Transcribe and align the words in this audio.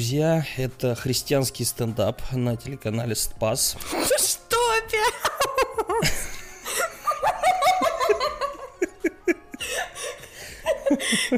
Друзья. 0.00 0.46
Это 0.56 0.94
христианский 0.94 1.62
стендап 1.62 2.22
на 2.32 2.56
телеканале 2.56 3.14
Спас. 3.14 3.76
Что 4.16 4.56
опять? 4.78 5.12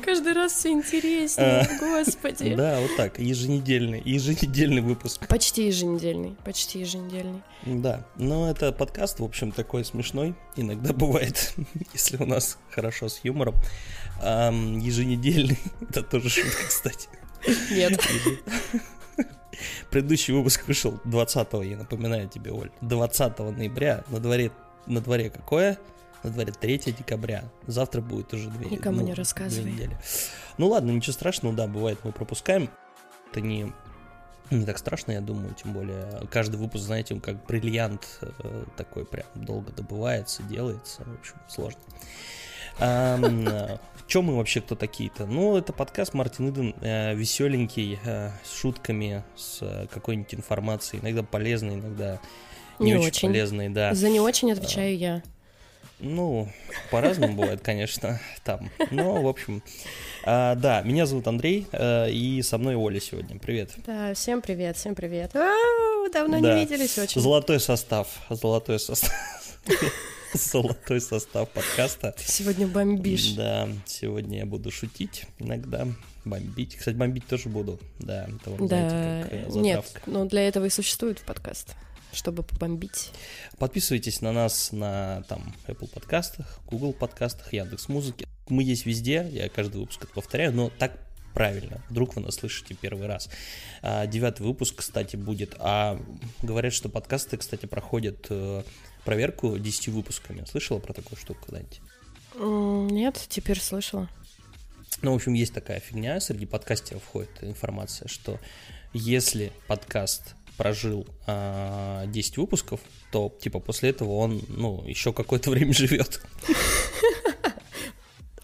Каждый 0.05 0.33
раз 0.35 0.53
все 0.53 0.71
интереснее, 0.71 1.69
господи. 1.81 2.55
Да, 2.55 2.79
вот 2.79 2.97
так, 2.97 3.19
еженедельный, 3.19 4.01
еженедельный 4.05 4.81
выпуск. 4.81 5.27
Почти 5.27 5.67
еженедельный, 5.67 6.37
почти 6.45 6.79
еженедельный. 6.79 7.43
Да, 7.67 8.07
но 8.15 8.49
это 8.49 8.71
подкаст, 8.71 9.19
в 9.19 9.25
общем, 9.25 9.51
такой 9.51 9.85
смешной. 9.85 10.37
Иногда 10.55 10.93
бывает, 10.93 11.57
если 11.93 12.17
у 12.17 12.27
нас 12.27 12.59
хорошо 12.71 13.09
с 13.09 13.25
юмором. 13.25 13.57
А, 14.23 14.53
еженедельный, 14.53 15.59
это 15.81 16.05
тоже 16.05 16.31
шутка, 16.31 16.69
кстати. 16.69 17.09
Нет. 17.71 18.01
Предыдущий 19.91 20.33
выпуск 20.33 20.67
вышел 20.67 20.99
20 21.05 21.49
я 21.65 21.77
напоминаю 21.77 22.29
тебе, 22.29 22.53
Оль, 22.53 22.71
20 22.81 23.39
ноября. 23.39 24.05
На 24.09 24.21
дворе, 24.21 24.51
на 24.87 25.01
дворе 25.01 25.31
какое? 25.31 25.79
На 26.23 26.31
дворе 26.31 26.53
3 26.53 26.79
декабря. 26.99 27.45
Завтра 27.67 28.01
будет 28.01 28.33
уже 28.33 28.49
две 28.49 28.71
Никому 28.71 29.01
ну, 29.01 29.07
не 29.07 29.15
рассказывай. 29.15 29.65
две 29.65 29.73
недели. 29.73 29.97
Ну 30.59 30.69
ладно, 30.69 30.91
ничего 30.91 31.13
страшного, 31.13 31.55
да, 31.55 31.67
бывает, 31.67 31.99
мы 32.05 32.13
пропускаем. 32.13 32.71
Это 33.31 33.41
не, 33.41 33.73
не 34.51 34.65
так 34.65 34.79
страшно, 34.79 35.13
я 35.13 35.21
думаю, 35.21 35.55
тем 35.55 35.73
более 35.73 36.23
каждый 36.31 36.57
выпуск, 36.57 36.85
знаете, 36.85 37.15
он 37.15 37.21
как 37.21 37.45
бриллиант 37.47 38.19
э, 38.21 38.65
такой 38.77 39.05
прям 39.05 39.27
долго 39.35 39.73
добывается, 39.73 40.43
делается, 40.45 41.03
в 41.05 41.15
общем, 41.19 41.37
сложно. 41.49 41.81
Э, 42.79 43.79
чем 44.13 44.25
мы 44.27 44.37
вообще 44.37 44.61
кто 44.61 44.75
такие-то? 44.75 45.25
Ну, 45.25 45.57
это 45.57 45.73
подкаст 45.73 46.13
Мартин 46.13 46.51
Иден, 46.51 46.75
э, 46.83 47.15
веселенький, 47.15 47.99
э, 48.05 48.29
с 48.45 48.61
шутками, 48.61 49.25
с 49.35 49.61
э, 49.63 49.87
какой-нибудь 49.91 50.35
информацией, 50.35 51.01
иногда 51.01 51.23
полезной, 51.23 51.77
иногда 51.77 52.21
не, 52.79 52.91
Не 52.91 52.97
очень, 52.97 53.07
очень. 53.07 53.29
полезной, 53.29 53.69
да. 53.71 53.95
За 53.95 54.11
не 54.11 54.21
очень 54.21 54.53
отвечаю 54.53 54.99
я. 54.99 55.23
Ну, 55.99 56.47
по-разному 56.91 57.39
бывает, 57.39 57.63
конечно, 57.63 58.21
там. 58.45 58.69
Но, 58.91 59.23
в 59.23 59.27
общем, 59.27 59.63
а, 60.27 60.57
да, 60.57 60.83
меня 60.83 61.07
зовут 61.07 61.27
Андрей, 61.27 61.67
э, 61.73 62.11
и 62.11 62.43
со 62.43 62.59
мной 62.59 62.75
Оля 62.75 63.01
сегодня. 63.01 63.39
Привет. 63.39 63.71
Да, 63.87 64.13
всем 64.13 64.43
привет, 64.43 64.77
всем 64.77 64.95
привет. 64.95 65.35
Ау, 65.35 66.11
давно 66.13 66.39
Да. 66.39 66.55
не 66.55 66.61
виделись 66.67 66.99
очень. 66.99 67.19
Золотой 67.19 67.59
состав, 67.59 68.09
золотой 68.29 68.79
состав. 68.79 69.11
Золотой 70.35 71.01
состав 71.01 71.51
подкаста. 71.51 72.15
Ты 72.17 72.25
сегодня 72.25 72.67
бомбишь. 72.67 73.33
Да, 73.33 73.69
сегодня 73.87 74.39
я 74.39 74.47
буду 74.47 74.71
шутить 74.71 75.27
иногда, 75.39 75.87
бомбить. 76.25 76.77
Кстати, 76.77 76.97
бомбить 76.97 77.27
тоже 77.27 77.51
буду. 77.51 77.79
Да, 77.99 78.25
это 78.25 78.51
вот, 78.51 78.69
Да, 78.69 78.89
знаете, 78.89 79.29
как 79.29 79.57
э, 79.57 79.59
нет, 79.59 80.03
ну 80.07 80.25
для 80.27 80.49
этого 80.49 80.65
и 80.65 80.71
существует 80.71 81.21
подкаст, 81.21 81.75
чтобы 82.13 82.43
побомбить. 82.43 83.11
Подписывайтесь 83.59 84.23
на 84.23 84.33
нас 84.33 84.73
на 84.73 85.23
там 85.29 85.55
Apple 85.67 85.91
подкастах, 85.91 86.61
Google 86.67 86.95
подкастах, 86.95 87.53
Яндекс 87.53 87.89
Музыки. 87.89 88.27
Мы 88.49 88.63
есть 88.63 88.87
везде, 88.87 89.29
я 89.31 89.51
каждый 89.51 89.81
выпуск 89.81 90.05
это 90.05 90.15
повторяю, 90.15 90.53
но 90.55 90.71
так 90.71 90.93
правильно. 91.35 91.83
Вдруг 91.91 92.17
вы 92.17 92.23
нас 92.23 92.37
слышите 92.37 92.75
первый 92.75 93.07
раз. 93.07 93.29
А, 93.83 94.07
Девятый 94.07 94.47
выпуск, 94.47 94.77
кстати, 94.77 95.17
будет. 95.17 95.57
А 95.59 96.01
говорят, 96.43 96.73
что 96.73 96.89
подкасты, 96.89 97.37
кстати, 97.37 97.67
проходят 97.67 98.27
э, 98.31 98.63
проверку 99.05 99.59
10 99.59 99.89
выпусками. 99.89 100.45
Слышала 100.51 100.79
про 100.79 100.93
такую 100.93 101.19
штуку 101.19 101.41
когда-нибудь? 101.47 101.81
Нет, 102.93 103.25
теперь 103.29 103.61
слышала. 103.61 104.09
Ну, 105.03 105.13
в 105.13 105.17
общем, 105.17 105.33
есть 105.33 105.53
такая 105.53 105.81
фигня, 105.81 106.21
среди 106.21 106.47
подкастеров 106.47 107.03
входит 107.03 107.31
информация, 107.43 108.09
что 108.09 108.39
если 108.93 109.53
подкаст 109.67 110.35
прожил 110.57 111.07
а, 111.27 112.07
10 112.07 112.37
выпусков, 112.37 112.81
то, 113.11 113.37
типа, 113.41 113.59
после 113.59 113.91
этого 113.91 114.13
он, 114.13 114.43
ну, 114.49 114.85
еще 114.87 115.13
какое-то 115.13 115.51
время 115.53 115.73
живет. 115.73 116.21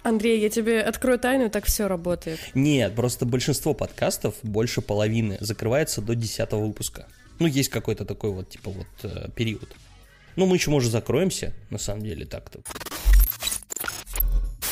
Андрей, 0.02 0.40
я 0.40 0.48
тебе 0.48 0.80
открою 0.80 1.18
тайну, 1.18 1.50
так 1.50 1.66
все 1.66 1.86
работает. 1.86 2.40
Нет, 2.54 2.94
просто 2.94 3.26
большинство 3.26 3.74
подкастов, 3.74 4.34
больше 4.42 4.80
половины, 4.80 5.36
закрывается 5.40 6.00
до 6.00 6.14
10 6.14 6.52
выпуска. 6.52 7.06
Ну, 7.38 7.46
есть 7.46 7.68
какой-то 7.68 8.04
такой 8.04 8.30
вот, 8.30 8.48
типа, 8.48 8.70
вот 8.70 8.86
э, 9.02 9.28
период. 9.36 9.76
Ну, 10.38 10.46
мы 10.46 10.54
еще, 10.54 10.70
может, 10.70 10.92
закроемся, 10.92 11.52
на 11.68 11.78
самом 11.78 12.04
деле, 12.04 12.24
так-то. 12.24 12.60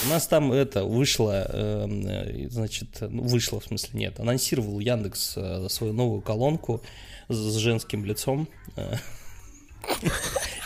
У 0.05 0.09
нас 0.09 0.29
там 0.29 0.53
это 0.53 0.85
вышло, 0.85 1.45
эм, 1.53 2.07
э, 2.07 2.49
значит, 2.49 2.99
ну, 3.01 3.25
вышло, 3.25 3.59
в 3.59 3.65
смысле, 3.65 3.91
нет, 3.99 4.21
анонсировал 4.21 4.79
Яндекс 4.79 5.33
э, 5.37 5.67
свою 5.69 5.93
новую 5.93 6.21
колонку 6.21 6.83
с 7.29 7.57
женским 7.57 8.05
лицом. 8.05 8.49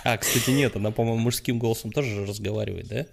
А, 0.04 0.18
кстати, 0.18 0.50
нет, 0.50 0.76
она, 0.76 0.90
по-моему, 0.90 1.18
мужским 1.18 1.58
голосом 1.58 1.92
тоже 1.92 2.10
же 2.10 2.26
разговаривает, 2.26 2.88
да? 2.88 3.06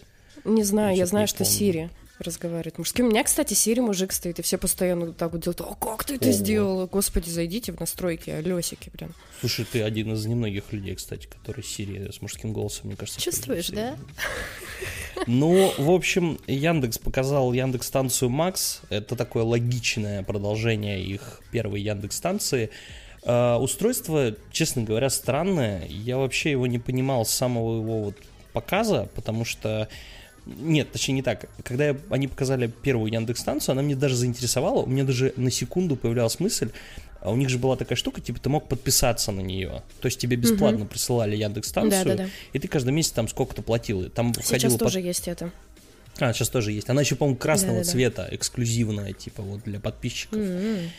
Не 0.44 0.64
знаю, 0.64 0.98
Я 0.98 1.06
знаю, 1.06 1.28
что. 1.28 1.46
Сири 1.46 1.90
разговаривает 2.20 2.78
мужским. 2.78 3.08
У 3.08 3.10
меня, 3.10 3.24
кстати, 3.24 3.54
Сири 3.54 3.80
мужик 3.80 4.12
стоит, 4.12 4.40
и 4.40 4.42
все 4.42 4.58
постоянно 4.58 5.14
так 5.14 5.32
вот 5.32 5.42
делают. 5.42 5.62
О, 5.62 5.76
как 5.76 6.04
ты 6.04 6.16
это 6.16 6.26
Ого. 6.26 6.34
сделала? 6.34 6.88
Господи, 6.88 7.30
зайдите 7.30 7.72
в 7.72 7.80
настройки, 7.80 8.30
алёсики, 8.30 8.92
блин. 8.94 9.14
Слушай, 9.40 9.66
ты 9.72 9.84
один 9.84 10.14
из 10.14 10.26
немногих 10.26 10.74
людей, 10.74 10.96
кстати, 10.96 11.28
который 11.28 11.64
Сирия 11.64 12.12
с 12.12 12.22
мужским 12.22 12.54
голосом, 12.54 12.88
мне 12.88 12.96
кажется. 12.96 13.22
Чувствуешь, 13.22 13.70
да? 13.70 13.96
Ну, 15.28 15.74
в 15.78 15.92
общем, 15.92 16.40
Яндекс 16.48 16.98
показал 16.98 17.54
Яндекс 17.54 17.88
станцию 17.88 18.30
Макс. 18.30 18.82
Это 18.90 19.16
такое 19.16 19.44
логичное 19.44 20.24
продолжение 20.24 21.04
их 21.04 21.42
первой 21.52 21.82
Яндекс 21.82 22.18
станции. 22.18 22.70
устройство, 23.28 24.36
честно 24.52 24.84
говоря, 24.84 25.10
странное. 25.10 25.86
Я 25.88 26.18
вообще 26.18 26.52
его 26.52 26.68
не 26.68 26.80
понимал 26.80 27.26
с 27.26 27.32
самого 27.32 27.82
его 27.82 28.04
вот 28.04 28.16
показа, 28.54 29.10
потому 29.16 29.44
что 29.46 29.90
нет, 30.60 30.92
точнее 30.92 31.16
не 31.16 31.22
так. 31.22 31.50
Когда 31.64 31.88
я- 31.90 31.98
они 32.10 32.28
показали 32.28 32.68
первую 32.68 33.12
Яндекс 33.12 33.42
станцию, 33.42 33.74
она 33.74 33.82
мне 33.82 33.96
даже 33.96 34.16
заинтересовала. 34.16 34.82
У 34.82 34.88
меня 34.88 35.04
даже 35.04 35.34
на 35.38 35.52
секунду 35.52 35.96
появлялась 35.96 36.40
мысль. 36.40 36.70
а 37.20 37.32
у 37.32 37.36
них 37.36 37.50
же 37.50 37.58
была 37.58 37.76
такая 37.76 37.96
штука, 37.98 38.22
типа 38.22 38.40
ты 38.40 38.48
мог 38.48 38.70
подписаться 38.70 39.32
на 39.32 39.42
нее. 39.42 39.82
То 40.02 40.06
есть 40.06 40.20
тебе 40.20 40.38
бесплатно 40.38 40.86
присылали 40.86 41.36
Яндекс 41.36 41.70
станцию, 41.70 42.06
Да-да-да. 42.06 42.30
и 42.54 42.60
ты 42.60 42.68
каждый 42.68 42.92
месяц 42.94 43.10
там 43.12 43.28
сколько-то 43.28 43.64
платил. 43.64 44.08
Там 44.12 44.34
Сейчас 44.36 44.46
входило 44.46 44.72
под- 44.78 44.80
тоже 44.80 45.02
есть 45.02 45.28
это. 45.28 45.52
а, 46.20 46.32
сейчас 46.32 46.50
тоже 46.50 46.72
есть. 46.74 46.88
Она 46.90 47.02
еще, 47.02 47.16
по-моему, 47.16 47.38
красного 47.38 47.80
Да-да-да. 47.80 47.92
цвета, 47.92 48.28
эксклюзивная, 48.32 49.14
типа 49.14 49.42
вот 49.42 49.64
для 49.66 49.80
подписчиков. 49.80 50.38
М-м. 50.40 50.90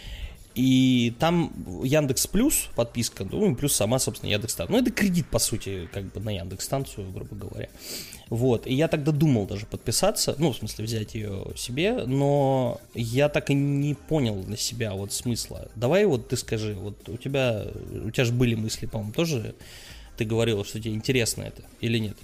И 0.58 1.14
там 1.20 1.52
Яндекс 1.84 2.26
Плюс 2.26 2.68
подписка, 2.74 3.24
ну 3.30 3.54
плюс 3.54 3.76
сама, 3.76 4.00
собственно, 4.00 4.30
Яндекс 4.30 4.54
станция. 4.54 4.76
Ну, 4.76 4.82
это 4.82 4.90
кредит, 4.90 5.28
по 5.28 5.38
сути, 5.38 5.88
как 5.92 6.12
бы 6.12 6.18
на 6.18 6.30
Яндекс 6.30 6.64
станцию, 6.64 7.12
грубо 7.12 7.36
говоря. 7.36 7.68
Вот. 8.28 8.66
И 8.66 8.74
я 8.74 8.88
тогда 8.88 9.12
думал 9.12 9.46
даже 9.46 9.66
подписаться, 9.66 10.34
ну, 10.36 10.52
в 10.52 10.56
смысле, 10.56 10.84
взять 10.84 11.14
ее 11.14 11.46
себе, 11.54 12.04
но 12.06 12.80
я 12.92 13.28
так 13.28 13.50
и 13.50 13.54
не 13.54 13.94
понял 13.94 14.42
для 14.42 14.56
себя 14.56 14.94
вот 14.94 15.12
смысла. 15.12 15.68
Давай 15.76 16.06
вот 16.06 16.28
ты 16.28 16.36
скажи, 16.36 16.74
вот 16.74 17.08
у 17.08 17.16
тебя, 17.16 17.64
у 18.04 18.10
тебя 18.10 18.24
же 18.24 18.32
были 18.32 18.56
мысли, 18.56 18.86
по-моему, 18.86 19.12
тоже 19.12 19.54
ты 20.16 20.24
говорила, 20.24 20.64
что 20.64 20.80
тебе 20.80 20.92
интересно 20.92 21.44
это 21.44 21.62
или 21.80 21.98
нет? 21.98 22.16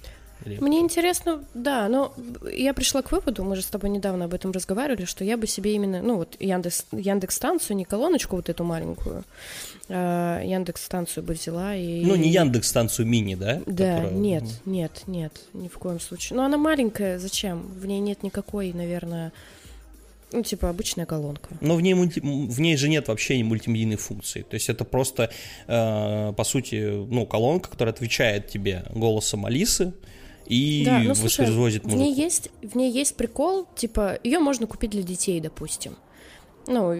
Или- 0.44 0.58
Мне 0.58 0.80
интересно, 0.80 1.42
да, 1.54 1.88
но 1.88 2.12
я 2.52 2.74
пришла 2.74 3.02
к 3.02 3.12
выводу, 3.12 3.44
мы 3.44 3.56
же 3.56 3.62
с 3.62 3.66
тобой 3.66 3.90
недавно 3.90 4.26
об 4.26 4.34
этом 4.34 4.50
разговаривали, 4.52 5.04
что 5.06 5.24
я 5.24 5.36
бы 5.36 5.46
себе 5.46 5.74
именно, 5.74 6.02
ну 6.02 6.16
вот 6.16 6.36
Яндекс, 6.40 6.86
Яндекс 6.92 7.36
станцию, 7.36 7.76
не 7.76 7.84
колоночку 7.84 8.36
вот 8.36 8.48
эту 8.48 8.62
маленькую, 8.64 9.24
а 9.88 10.42
Яндекс 10.42 10.84
станцию 10.84 11.24
бы 11.24 11.34
взяла 11.34 11.74
и... 11.74 12.04
Ну, 12.04 12.14
не 12.16 12.28
Яндекс 12.30 12.68
станцию 12.68 13.06
мини, 13.06 13.34
да? 13.36 13.62
Да, 13.66 13.96
Которая- 13.96 14.12
нет, 14.12 14.44
нет, 14.66 15.02
нет, 15.06 15.40
ни 15.54 15.68
в 15.68 15.78
коем 15.78 16.00
случае. 16.00 16.36
Но 16.36 16.44
она 16.44 16.58
маленькая, 16.58 17.18
зачем? 17.18 17.62
В 17.62 17.86
ней 17.86 18.00
нет 18.00 18.22
никакой, 18.22 18.72
наверное, 18.72 19.32
ну, 20.32 20.42
типа 20.42 20.68
обычная 20.68 21.06
колонка. 21.06 21.48
Но 21.60 21.76
в 21.76 21.80
ней, 21.80 21.94
мульти- 21.94 22.20
в 22.20 22.60
ней 22.60 22.76
же 22.76 22.88
нет 22.88 23.08
вообще 23.08 23.42
мультимедийной 23.44 23.96
функции. 23.96 24.42
То 24.42 24.54
есть 24.54 24.68
это 24.68 24.84
просто, 24.84 25.30
э, 25.68 26.32
по 26.36 26.44
сути, 26.44 27.06
ну, 27.08 27.24
колонка, 27.24 27.70
которая 27.70 27.94
отвечает 27.94 28.48
тебе 28.48 28.84
голосом 28.94 29.46
Алисы 29.46 29.92
и 30.46 30.82
да, 30.84 30.98
ну 31.00 31.14
слушай, 31.14 31.40
воспроизводит 31.40 31.82
в 31.82 31.86
музыку. 31.86 32.02
ней 32.02 32.14
есть, 32.14 32.50
в 32.62 32.76
ней 32.76 32.90
есть 32.92 33.16
прикол, 33.16 33.66
типа 33.76 34.18
ее 34.22 34.38
можно 34.38 34.66
купить 34.66 34.90
для 34.90 35.02
детей, 35.02 35.40
допустим. 35.40 35.96
Ну, 36.66 36.94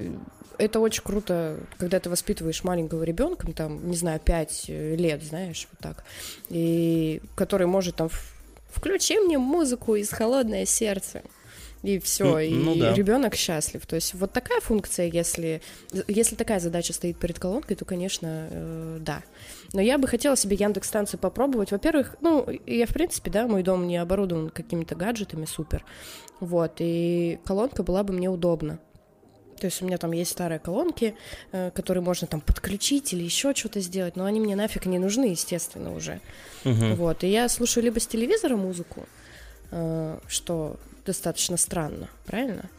это 0.58 0.78
очень 0.80 1.02
круто, 1.02 1.58
когда 1.78 1.98
ты 2.00 2.10
воспитываешь 2.10 2.62
маленького 2.64 3.02
ребенка, 3.02 3.50
там, 3.52 3.88
не 3.90 3.96
знаю, 3.96 4.20
5 4.20 4.64
лет, 4.68 5.22
знаешь, 5.22 5.66
вот 5.72 5.80
так, 5.80 6.04
и 6.48 7.20
который 7.34 7.66
может 7.66 7.96
там 7.96 8.08
в- 8.08 8.34
включи 8.70 9.18
мне 9.18 9.38
музыку 9.38 9.94
из 9.96 10.10
холодное 10.10 10.64
сердце. 10.66 11.22
И 11.82 11.98
все, 11.98 12.38
М, 12.38 12.40
и 12.40 12.50
ну 12.50 12.74
да. 12.76 12.94
ребенок 12.94 13.34
счастлив. 13.34 13.84
То 13.84 13.96
есть 13.96 14.14
вот 14.14 14.32
такая 14.32 14.60
функция, 14.62 15.06
если, 15.06 15.60
если 16.08 16.34
такая 16.34 16.58
задача 16.58 16.94
стоит 16.94 17.18
перед 17.18 17.38
колонкой, 17.38 17.76
то, 17.76 17.84
конечно, 17.84 18.48
э, 18.50 18.98
да. 19.00 19.22
Но 19.74 19.80
я 19.80 19.98
бы 19.98 20.06
хотела 20.06 20.36
себе 20.36 20.56
Яндекс 20.56 20.88
станцию 20.88 21.18
попробовать. 21.18 21.72
Во-первых, 21.72 22.16
ну, 22.20 22.46
я, 22.64 22.86
в 22.86 22.94
принципе, 22.94 23.30
да, 23.30 23.48
мой 23.48 23.64
дом 23.64 23.88
не 23.88 23.96
оборудован 23.96 24.50
какими-то 24.50 24.94
гаджетами 24.94 25.46
супер. 25.46 25.84
Вот, 26.38 26.76
и 26.78 27.40
колонка 27.44 27.82
была 27.82 28.04
бы 28.04 28.12
мне 28.14 28.30
удобна. 28.30 28.78
То 29.58 29.66
есть 29.66 29.82
у 29.82 29.86
меня 29.86 29.98
там 29.98 30.12
есть 30.12 30.30
старые 30.30 30.60
колонки, 30.60 31.16
э, 31.50 31.72
которые 31.72 32.04
можно 32.04 32.28
там 32.28 32.40
подключить 32.40 33.12
или 33.12 33.24
еще 33.24 33.52
что-то 33.52 33.80
сделать, 33.80 34.14
но 34.14 34.24
они 34.26 34.38
мне 34.38 34.54
нафиг 34.54 34.86
не 34.86 34.98
нужны, 34.98 35.26
естественно, 35.26 35.92
уже. 35.92 36.20
Мгм. 36.62 36.94
Вот, 36.94 37.24
и 37.24 37.28
я 37.28 37.48
слушаю 37.48 37.82
либо 37.82 37.98
с 37.98 38.06
телевизора 38.06 38.56
музыку, 38.56 39.06
э, 39.72 40.18
что 40.28 40.76
достаточно 41.04 41.56
странно, 41.56 42.08
правильно? 42.26 42.70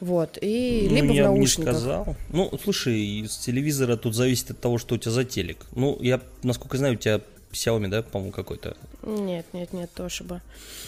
Вот, 0.00 0.38
и 0.40 0.86
Ну, 0.90 0.96
либо 0.96 1.06
в 1.12 1.14
я 1.14 1.22
не 1.28 1.28
наушниках. 1.36 1.74
сказал. 1.74 2.16
Ну, 2.30 2.50
слушай, 2.62 3.24
с 3.28 3.38
телевизора 3.38 3.96
тут 3.96 4.14
зависит 4.14 4.50
от 4.50 4.60
того, 4.60 4.76
что 4.78 4.94
у 4.94 4.98
тебя 4.98 5.12
за 5.12 5.24
телек. 5.24 5.64
Ну, 5.74 5.96
я, 6.02 6.20
насколько 6.42 6.76
знаю, 6.76 6.94
у 6.94 6.96
тебя 6.98 7.20
Xiaomi, 7.52 7.88
да, 7.88 8.02
по-моему, 8.02 8.32
какой-то. 8.32 8.76
Нет, 9.02 9.46
нет, 9.54 9.72
нет, 9.72 9.90
Тошиба. 9.94 10.42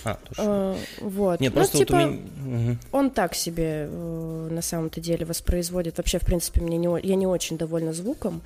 А, 0.05 0.15
тоже. 0.29 0.43
Э, 0.45 0.77
вот. 1.01 1.41
Нет, 1.41 1.53
Ну, 1.55 1.57
просто 1.61 1.79
типа, 1.79 1.95
вот 1.95 2.05
у 2.05 2.07
меня... 2.09 2.21
Мгм. 2.45 2.79
он 2.93 3.11
так 3.11 3.35
себе 3.35 3.87
э, 3.91 4.49
на 4.51 4.61
самом-то 4.61 5.01
деле 5.01 5.25
воспроизводит. 5.25 5.97
Вообще, 5.97 6.19
в 6.19 6.27
принципе, 6.27 6.61
мне 6.61 6.77
не, 6.77 6.89
я 7.07 7.15
не 7.15 7.27
очень 7.27 7.57
довольна 7.57 7.95
звуком. 7.95 8.43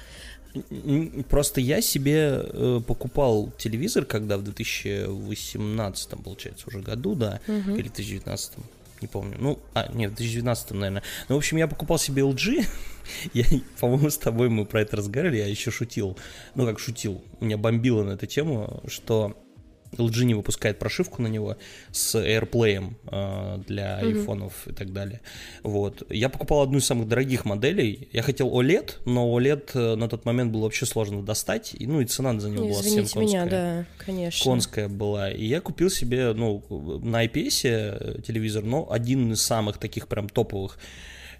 Просто 1.30 1.60
я 1.60 1.80
себе 1.80 2.40
э, 2.44 2.80
покупал 2.86 3.50
телевизор, 3.58 4.04
когда 4.04 4.36
в 4.36 4.42
2018, 4.44 6.10
получается, 6.22 6.68
уже 6.68 6.80
году, 6.80 7.14
да, 7.14 7.40
Мгм. 7.46 7.74
или 7.74 7.88
2019, 7.88 8.52
не 9.02 9.08
помню. 9.08 9.36
Ну, 9.38 9.58
а, 9.74 9.90
нет, 9.92 10.12
в 10.12 10.16
2019, 10.16 10.70
наверное. 10.72 11.02
Ну, 11.28 11.34
в 11.34 11.38
общем, 11.38 11.56
я 11.56 11.66
покупал 11.66 11.98
себе 11.98 12.22
LG. 12.22 12.66
Я, 13.34 13.44
по-моему, 13.80 14.10
с 14.10 14.16
тобой 14.16 14.48
мы 14.48 14.64
про 14.64 14.82
это 14.82 14.96
разговаривали, 14.96 15.38
я 15.38 15.48
еще 15.48 15.72
шутил. 15.72 16.16
Ну, 16.54 16.64
как 16.66 16.78
шутил. 16.78 17.20
Меня 17.40 17.58
бомбило 17.58 18.04
на 18.04 18.12
эту 18.12 18.26
тему, 18.26 18.80
что 18.86 19.36
LG 19.92 20.24
не 20.24 20.34
выпускает 20.34 20.78
прошивку 20.78 21.22
на 21.22 21.26
него 21.26 21.56
с 21.90 22.14
AirPlay 22.18 22.94
э, 23.06 23.58
для 23.66 23.98
айфонов 23.98 24.66
и 24.66 24.72
так 24.72 24.92
далее. 24.92 25.20
Вот. 25.62 26.02
Я 26.10 26.28
покупал 26.28 26.62
одну 26.62 26.78
из 26.78 26.86
самых 26.86 27.08
дорогих 27.08 27.44
моделей. 27.44 28.08
Я 28.12 28.22
хотел 28.22 28.48
OLED, 28.48 29.00
но 29.04 29.38
OLED 29.38 29.70
э, 29.74 29.94
на 29.96 30.08
тот 30.08 30.24
момент 30.24 30.52
было 30.52 30.62
вообще 30.62 30.86
сложно 30.86 31.22
достать. 31.22 31.74
И, 31.78 31.86
ну 31.86 32.00
и 32.00 32.06
цена 32.06 32.38
за 32.38 32.48
него 32.48 32.64
была 32.64 32.82
совсем 32.82 33.04
Извините 33.04 33.18
меня, 33.18 33.40
конская. 33.40 33.86
да, 33.98 34.04
конечно. 34.04 34.50
Конская 34.50 34.88
была. 34.88 35.30
И 35.30 35.44
я 35.44 35.60
купил 35.60 35.90
себе, 35.90 36.32
ну, 36.32 36.62
на 37.02 37.24
IPS 37.24 37.60
э, 37.64 38.22
телевизор, 38.22 38.64
но 38.64 38.90
один 38.90 39.32
из 39.32 39.42
самых 39.42 39.78
таких 39.78 40.08
прям 40.08 40.28
топовых. 40.28 40.78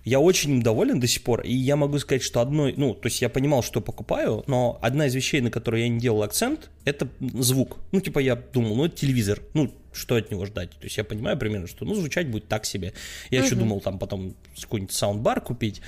Я 0.05 0.19
очень 0.19 0.51
им 0.51 0.63
доволен 0.63 0.99
до 0.99 1.07
сих 1.07 1.23
пор, 1.23 1.43
и 1.43 1.53
я 1.53 1.77
могу 1.77 1.99
сказать, 1.99 2.23
что 2.23 2.41
одной, 2.41 2.75
ну, 2.77 2.93
то 2.95 3.07
есть 3.07 3.23
я 3.23 3.29
понимал, 3.29 3.63
что 3.63 3.81
покупаю, 3.81 4.43
но 4.49 4.79
одна 4.83 5.07
из 5.07 5.15
вещей, 5.15 5.41
на 5.41 5.51
которые 5.51 5.85
я 5.85 5.89
не 5.89 6.01
делал 6.01 6.23
акцент, 6.25 6.71
это 6.85 7.07
звук. 7.21 7.79
Ну, 7.93 8.01
типа 8.01 8.19
я 8.19 8.35
думал, 8.35 8.75
ну, 8.75 8.85
это 8.87 8.97
телевизор, 8.97 9.41
ну, 9.55 9.73
что 9.93 10.17
от 10.17 10.31
него 10.31 10.45
ждать? 10.47 10.71
То 10.71 10.85
есть 10.85 10.97
я 10.97 11.05
понимаю 11.05 11.39
примерно, 11.39 11.69
что, 11.69 11.85
ну, 11.85 11.95
звучать 11.95 12.29
будет 12.29 12.49
так 12.49 12.65
себе. 12.65 12.95
Я 13.31 13.45
еще 13.45 13.55
Мгм. 13.55 13.65
думал 13.65 13.81
там 13.81 13.99
потом 13.99 14.35
какой-нибудь 14.61 14.93
саундбар 14.95 15.41
купить, 15.41 15.81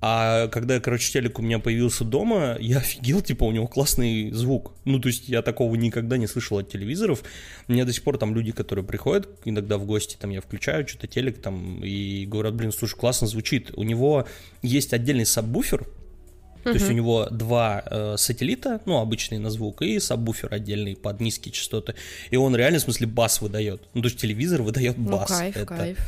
а 0.00 0.46
когда, 0.48 0.78
короче, 0.80 1.12
телек 1.12 1.38
у 1.38 1.42
меня 1.42 1.58
появился 1.58 2.04
дома, 2.04 2.56
я 2.60 2.78
офигел, 2.78 3.20
типа, 3.20 3.44
у 3.44 3.50
него 3.50 3.66
классный 3.66 4.30
звук. 4.30 4.72
Ну, 4.84 5.00
то 5.00 5.08
есть 5.08 5.28
я 5.28 5.42
такого 5.42 5.74
никогда 5.74 6.16
не 6.16 6.26
слышал 6.28 6.58
от 6.58 6.70
телевизоров. 6.70 7.24
У 7.66 7.72
меня 7.72 7.84
до 7.84 7.92
сих 7.92 8.04
пор 8.04 8.16
там 8.16 8.34
люди, 8.34 8.52
которые 8.52 8.84
приходят 8.84 9.28
иногда 9.44 9.76
в 9.76 9.86
гости, 9.86 10.16
там 10.18 10.30
я 10.30 10.40
включаю 10.40 10.86
что-то 10.86 11.08
телек 11.08 11.40
там 11.42 11.82
и 11.82 12.26
говорят, 12.26 12.54
блин, 12.54 12.70
слушай, 12.72 12.96
классно 12.96 13.26
звучит. 13.26 13.72
У 13.76 13.82
него 13.82 14.26
есть 14.62 14.92
отдельный 14.92 15.26
сабвуфер, 15.26 15.84
то 16.62 16.70
есть 16.70 16.88
у 16.88 16.92
него 16.92 17.28
два 17.30 17.82
э, 17.86 18.14
сателлита, 18.18 18.80
ну, 18.84 18.98
обычный 18.98 19.38
на 19.38 19.48
звук, 19.50 19.80
и 19.82 19.98
сабвуфер 19.98 20.52
отдельный 20.52 20.96
под 20.96 21.20
низкие 21.20 21.50
частоты. 21.52 21.94
И 22.30 22.36
он 22.36 22.54
реально, 22.54 22.78
в 22.78 22.82
смысле, 22.82 23.06
бас 23.06 23.40
выдает. 23.40 23.82
Ну, 23.94 24.02
то 24.02 24.08
есть 24.08 24.20
телевизор 24.20 24.62
выдает 24.62 24.98
Ну, 24.98 25.10
бас. 25.10 25.28
кайф, 25.30 25.56
Это- 25.56 25.66
кайф. 25.66 25.98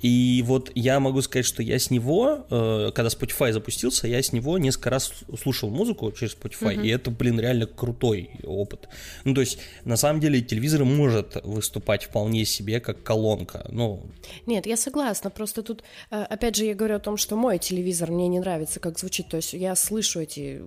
И 0.00 0.44
вот 0.46 0.70
я 0.74 1.00
могу 1.00 1.22
сказать, 1.22 1.46
что 1.46 1.62
я 1.62 1.78
с 1.78 1.90
него, 1.90 2.46
э, 2.50 2.90
когда 2.94 3.08
Spotify 3.08 3.52
запустился, 3.52 4.06
я 4.06 4.22
с 4.22 4.32
него 4.32 4.58
несколько 4.58 4.90
раз 4.90 5.12
слушал 5.40 5.70
музыку 5.70 6.12
через 6.12 6.36
Spotify, 6.36 6.80
и 6.82 6.88
это, 6.88 7.10
блин, 7.10 7.40
реально 7.40 7.66
крутой 7.66 8.30
опыт. 8.44 8.88
Ну, 9.24 9.34
то 9.34 9.40
есть, 9.40 9.58
на 9.84 9.96
самом 9.96 10.20
деле, 10.20 10.40
телевизор 10.40 10.84
может 10.84 11.36
выступать 11.44 12.04
вполне 12.04 12.44
себе 12.44 12.80
как 12.80 13.02
колонка. 13.02 13.66
Ну, 13.70 14.06
Нет, 14.46 14.66
я 14.66 14.76
согласна, 14.76 15.30
просто 15.30 15.62
тут, 15.62 15.82
э, 16.10 16.22
опять 16.22 16.56
же, 16.56 16.64
я 16.64 16.74
говорю 16.74 16.96
о 16.96 17.00
том, 17.00 17.16
что 17.16 17.36
мой 17.36 17.58
телевизор 17.58 18.10
мне 18.10 18.28
не 18.28 18.38
нравится, 18.40 18.80
как 18.80 18.98
звучит, 18.98 19.28
то 19.28 19.36
есть 19.36 19.52
я 19.52 19.74
слышу 19.74 20.20
эти 20.20 20.62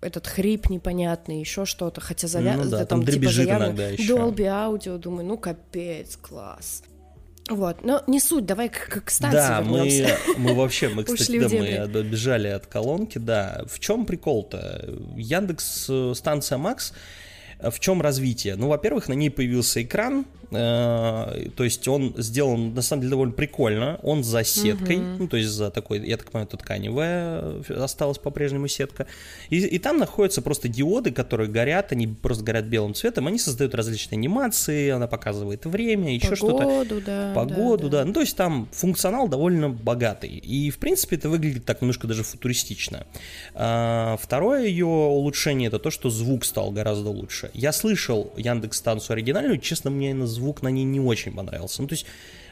этот 0.00 0.26
хрип 0.26 0.70
непонятный, 0.70 1.40
еще 1.40 1.66
что-то, 1.66 2.00
хотя 2.00 2.26
завя... 2.26 2.56
Ну 2.56 2.64
да, 2.64 2.78
да, 2.78 2.86
там 2.86 3.04
дребезжит 3.04 3.48
иногда 3.48 3.88
ещё. 3.88 4.16
Dolby 4.16 4.44
аудио, 4.44 4.96
думаю, 4.96 5.26
ну 5.26 5.36
капец, 5.36 6.16
класс. 6.16 6.82
Вот, 7.50 7.82
но 7.84 8.02
не 8.06 8.20
суть, 8.20 8.46
давай 8.46 8.68
к, 8.68 9.02
к- 9.04 9.10
станции 9.10 9.36
да, 9.36 9.60
мы, 9.60 9.78
вернемся. 9.78 10.16
мы 10.38 10.54
вообще, 10.54 10.88
мы, 10.88 11.02
кстати, 11.02 11.38
да, 11.38 11.48
мы 11.48 11.76
отбежали 11.76 12.46
от 12.46 12.66
колонки, 12.66 13.18
да. 13.18 13.64
В 13.68 13.80
чем 13.80 14.06
прикол-то? 14.06 14.88
Яндекс 15.16 15.86
э, 15.90 16.12
станция 16.14 16.58
Макс, 16.58 16.92
в 17.58 17.80
чем 17.80 18.00
развитие? 18.00 18.54
Ну, 18.54 18.68
во-первых, 18.68 19.08
на 19.08 19.14
ней 19.14 19.30
появился 19.30 19.82
экран, 19.82 20.26
то 20.50 21.64
есть 21.64 21.86
он 21.86 22.14
сделан, 22.16 22.74
на 22.74 22.82
самом 22.82 23.02
деле, 23.02 23.10
довольно 23.10 23.32
прикольно, 23.34 24.00
он 24.02 24.24
за 24.24 24.44
сеткой, 24.44 24.98
ну, 24.98 25.28
то 25.28 25.36
есть 25.36 25.50
за 25.50 25.70
такой, 25.70 26.06
я 26.06 26.16
так 26.16 26.30
понимаю, 26.30 26.46
это 26.48 26.56
тканевая 26.56 27.62
э, 27.68 27.74
осталась 27.74 28.18
по-прежнему 28.18 28.66
сетка, 28.68 29.06
и, 29.48 29.58
и 29.58 29.78
там 29.78 29.98
находятся 29.98 30.42
просто 30.42 30.68
диоды, 30.68 31.12
которые 31.12 31.48
горят, 31.48 31.92
они 31.92 32.06
просто 32.06 32.44
горят 32.44 32.64
белым 32.64 32.94
цветом, 32.94 33.26
они 33.26 33.38
создают 33.38 33.74
различные 33.74 34.18
анимации, 34.18 34.90
она 34.90 35.06
показывает 35.06 35.66
время, 35.66 36.14
еще 36.14 36.34
что-то 36.34 36.64
Погоду, 36.64 37.00
да. 37.00 37.32
погоду, 37.34 37.88
да, 37.88 38.04
Ну, 38.04 38.12
то 38.12 38.20
есть 38.20 38.36
там 38.36 38.68
функционал 38.72 39.28
довольно 39.28 39.68
богатый. 39.68 40.30
И, 40.30 40.70
в 40.70 40.78
принципе, 40.78 41.16
это 41.16 41.28
выглядит 41.28 41.64
так 41.64 41.80
немножко 41.80 42.06
даже 42.06 42.22
футуристично. 42.22 43.06
А, 43.54 44.16
второе 44.20 44.66
ее 44.66 44.86
улучшение 44.86 45.68
это 45.68 45.78
то, 45.78 45.90
что 45.90 46.10
звук 46.10 46.44
стал 46.44 46.70
гораздо 46.70 47.10
лучше. 47.10 47.50
Я 47.54 47.72
слышал 47.72 48.32
Яндекс 48.36 48.78
станцию 48.78 49.14
оригинальную, 49.14 49.58
честно, 49.58 49.90
мне 49.90 50.10
именно 50.10 50.26
звук 50.40 50.62
на 50.62 50.68
ней 50.68 50.84
не 50.84 51.00
очень 51.00 51.32
понравился. 51.32 51.82
Ну, 51.82 51.88
то 51.88 51.92
есть 51.94 52.06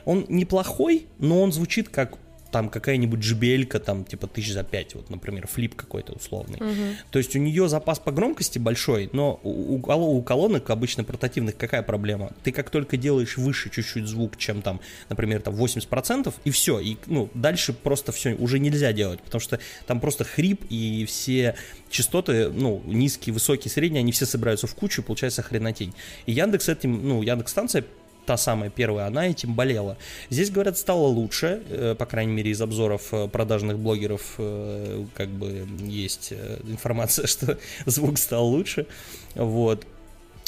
он 0.04 0.26
неплохой, 0.28 1.07
но 1.18 1.42
он 1.42 1.52
звучит 1.52 1.88
как 1.88 2.18
там 2.50 2.69
какая-нибудь 2.69 3.21
JBL, 3.21 3.78
там 3.81 4.05
типа 4.05 4.26
тысяч 4.26 4.52
за 4.52 4.64
пять, 4.64 4.95
вот, 4.95 5.11
например, 5.11 5.47
флип 5.47 5.75
какой-то 5.75 6.12
условный. 6.12 6.59
То 7.11 7.19
есть 7.19 7.35
у 7.37 7.38
нее 7.38 7.69
запас 7.69 7.99
по 7.99 8.12
громкости 8.12 8.59
большой, 8.59 9.11
но 9.12 9.40
у, 9.43 9.76
у 9.76 9.99
у 9.99 10.23
колонок 10.23 10.71
обычно 10.71 11.05
портативных 11.05 11.57
какая 11.57 11.83
проблема? 11.83 12.33
Ты 12.43 12.52
как 12.52 12.71
только 12.71 12.97
делаешь 12.97 13.37
выше 13.37 13.71
чуть-чуть 13.71 14.07
звук, 14.07 14.37
чем 14.37 14.62
там, 14.62 14.81
например, 15.09 15.40
там 15.40 15.55
80%, 15.55 16.33
и 16.45 16.50
все, 16.50 16.81
и 16.81 16.97
ну, 17.07 17.31
дальше 17.35 17.73
просто 17.73 18.12
все 18.12 18.35
уже 18.35 18.59
нельзя 18.59 18.93
делать, 18.93 19.21
потому 19.23 19.40
что 19.40 19.59
там 19.87 20.00
просто 20.00 20.25
хрип 20.25 20.64
и 20.71 21.05
все 21.07 21.55
частоты, 21.90 22.50
ну, 22.50 22.83
низкие, 22.87 23.33
высокие, 23.33 23.71
средние, 23.71 24.00
они 24.00 24.12
все 24.12 24.26
собираются 24.26 24.67
в 24.67 24.75
кучу, 24.75 25.02
и 25.02 25.05
получается 25.05 25.43
хренотень. 25.43 25.95
И 26.26 26.33
Яндекс 26.33 26.69
этим, 26.69 27.07
ну, 27.07 27.23
Яндекс 27.23 27.52
станция 27.52 27.85
та 28.29 28.37
самая 28.37 28.69
первая, 28.69 29.07
она 29.07 29.27
этим 29.27 29.55
болела. 29.55 29.97
Здесь, 30.29 30.51
говорят, 30.51 30.77
стало 30.77 31.07
лучше, 31.07 31.63
э, 31.71 31.95
по 31.99 32.05
крайней 32.05 32.35
мере, 32.35 32.51
из 32.51 32.61
обзоров 32.61 33.09
э, 33.13 33.27
продажных 33.27 33.79
блогеров 33.79 34.35
э, 34.37 35.07
как 35.15 35.31
бы 35.31 35.67
есть 35.81 36.35
информация, 36.65 37.27
что 37.27 37.57
звук 37.87 38.19
стал 38.19 38.47
лучше. 38.47 38.87
Вот. 39.35 39.87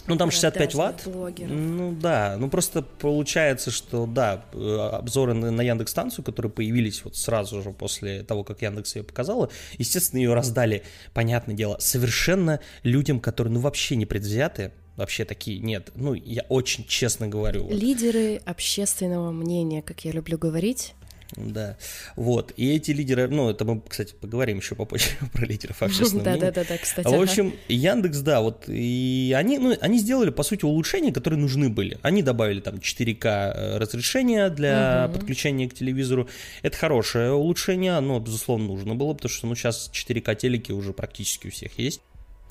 Ну, 0.06 0.16
там 0.18 0.30
65 0.30 0.74
ватт. 0.74 1.08
Блогеров. 1.08 1.50
Ну 1.52 1.92
да, 1.92 2.36
ну 2.38 2.50
просто 2.50 2.82
получается, 2.82 3.70
что 3.70 4.04
да, 4.04 4.44
обзоры 4.52 5.32
на, 5.32 5.50
на 5.50 5.62
Яндекс 5.62 5.92
станцию, 5.92 6.22
которые 6.22 6.52
появились 6.52 7.02
вот 7.02 7.16
сразу 7.16 7.62
же 7.62 7.70
после 7.70 8.24
того, 8.24 8.44
как 8.44 8.60
Яндекс 8.60 8.96
ее 8.96 9.04
показала, 9.04 9.48
естественно, 9.78 10.20
ее 10.20 10.34
раздали, 10.34 10.82
понятное 11.14 11.54
дело, 11.54 11.78
совершенно 11.78 12.60
людям, 12.82 13.20
которые 13.20 13.54
ну 13.54 13.60
вообще 13.60 13.96
не 13.96 14.04
предвзяты, 14.04 14.72
вообще 14.96 15.24
такие, 15.24 15.58
нет, 15.58 15.90
ну 15.94 16.14
я 16.14 16.42
очень 16.48 16.84
честно 16.86 17.28
говорю. 17.28 17.64
вот. 17.64 17.72
Лидеры 17.72 18.36
общественного 18.44 19.30
мнения, 19.30 19.82
как 19.82 20.04
я 20.04 20.12
люблю 20.12 20.38
говорить. 20.38 20.94
Да, 21.36 21.76
вот, 22.16 22.52
и 22.56 22.74
эти 22.74 22.90
лидеры, 22.90 23.28
ну, 23.28 23.50
это 23.50 23.64
мы, 23.64 23.80
кстати, 23.80 24.14
поговорим 24.14 24.58
еще 24.58 24.74
попозже 24.74 25.10
про 25.32 25.46
лидеров 25.46 25.82
общественного 25.82 26.30
мнения. 26.30 26.40
Да-да-да, 26.40 26.78
кстати. 26.78 27.06
В 27.06 27.14
ага. 27.14 27.22
общем, 27.22 27.54
Яндекс, 27.68 28.18
да, 28.18 28.40
вот, 28.40 28.64
и 28.68 29.34
они, 29.36 29.58
ну, 29.58 29.76
они 29.80 29.98
сделали, 29.98 30.30
по 30.30 30.42
сути, 30.42 30.64
улучшения, 30.64 31.12
которые 31.12 31.38
нужны 31.38 31.68
были. 31.68 31.98
Они 32.02 32.22
добавили 32.22 32.60
там 32.60 32.76
4К 32.76 33.24
э, 33.24 33.78
разрешение 33.78 34.50
для 34.50 35.10
подключения 35.12 35.68
к 35.68 35.74
телевизору. 35.74 36.28
Это 36.62 36.76
хорошее 36.76 37.32
улучшение, 37.32 37.92
оно, 37.92 38.18
безусловно, 38.18 38.66
нужно 38.66 38.94
было, 38.94 39.14
потому 39.14 39.30
что, 39.30 39.46
ну, 39.46 39.54
сейчас 39.54 39.90
4К 39.92 40.34
телеки 40.34 40.72
уже 40.72 40.92
практически 40.92 41.46
у 41.46 41.50
всех 41.50 41.78
есть. 41.78 42.00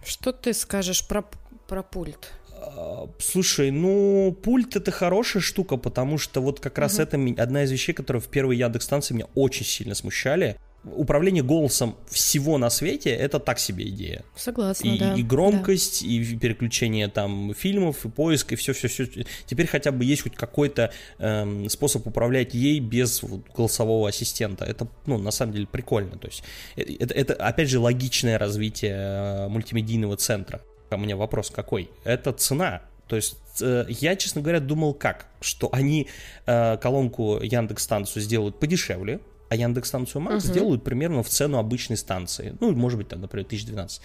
Что 0.05 0.31
ты 0.31 0.53
скажешь 0.53 1.05
про, 1.05 1.25
про 1.70 1.84
пульт? 1.84 2.32
А, 2.52 3.08
Слушай, 3.20 3.72
ну, 3.72 4.36
пульт 4.44 4.76
это 4.76 4.92
хорошая 4.92 5.42
штука, 5.42 5.78
потому 5.78 6.18
что 6.18 6.42
вот 6.42 6.60
как 6.60 6.78
раз 6.78 7.00
это 7.00 7.18
ми- 7.18 7.36
одна 7.38 7.64
из 7.64 7.72
вещей, 7.72 7.94
которые 7.94 8.22
в 8.22 8.28
первой 8.28 8.58
Яндекс 8.58 8.86
станции 8.86 9.14
меня 9.14 9.28
очень 9.36 9.66
сильно 9.66 9.96
смущали. 9.96 10.58
управление 10.84 11.44
голосом 11.44 11.98
всего 12.10 12.58
на 12.58 12.70
свете 12.70 13.10
это 13.10 13.40
так 13.40 13.60
себе 13.60 13.90
идея. 13.90 14.24
Согласна, 14.38 14.88
и, 14.88 14.98
да. 14.98 15.14
И 15.14 15.24
громкость, 15.24 16.02
да. 16.04 16.08
и 16.08 16.38
переключение 16.38 17.10
там 17.10 17.54
фильмов, 17.54 18.06
и 18.06 18.10
поиск, 18.10 18.54
и 18.54 18.56
все-все-все. 18.56 19.08
Теперь 19.46 19.68
хотя 19.68 19.92
бы 19.92 20.06
есть 20.06 20.22
хоть 20.24 20.36
какой-то 20.36 20.92
эм, 21.18 21.68
способ 21.70 22.08
управлять 22.08 22.54
ей 22.54 22.80
без 22.80 23.22
голосового 23.56 24.08
ассистента. 24.08 24.64
Это, 24.64 24.88
ну, 25.06 25.18
на 25.18 25.32
самом 25.32 25.52
деле 25.54 25.68
прикольно. 25.68 26.18
То 26.18 26.28
есть 26.28 26.44
э, 26.78 26.84
это, 27.00 27.14
это 27.14 27.34
опять 27.34 27.68
же, 27.70 27.80
логичное 27.80 28.38
развитие 28.38 28.94
э, 28.96 29.48
мультимедийного 29.50 30.16
центра. 30.16 30.62
У 30.91 30.98
меня 30.98 31.15
вопрос 31.15 31.50
какой? 31.50 31.89
Это 32.03 32.31
цена. 32.34 32.81
То 33.08 33.15
есть 33.15 33.38
э, 33.62 33.86
я, 33.89 34.15
честно 34.15 34.41
говоря, 34.41 34.60
думал 34.60 34.93
как, 34.93 35.25
что 35.41 35.69
они 35.72 36.08
э, 36.46 36.77
колонку 36.77 37.39
Яндекс 37.41 37.84
станцию 37.84 38.22
сделают 38.22 38.60
подешевле, 38.60 39.19
а 39.50 39.55
Яндекс-станцию 39.55 40.22
Макс 40.22 40.46
uh-huh. 40.46 40.51
сделают 40.51 40.84
примерно 40.84 41.24
в 41.24 41.29
цену 41.29 41.58
обычной 41.58 41.98
станции. 41.98 42.55
Ну, 42.60 42.72
может 42.75 43.00
быть, 43.00 43.08
там, 43.08 43.22
например, 43.22 43.48
1012. 43.48 44.01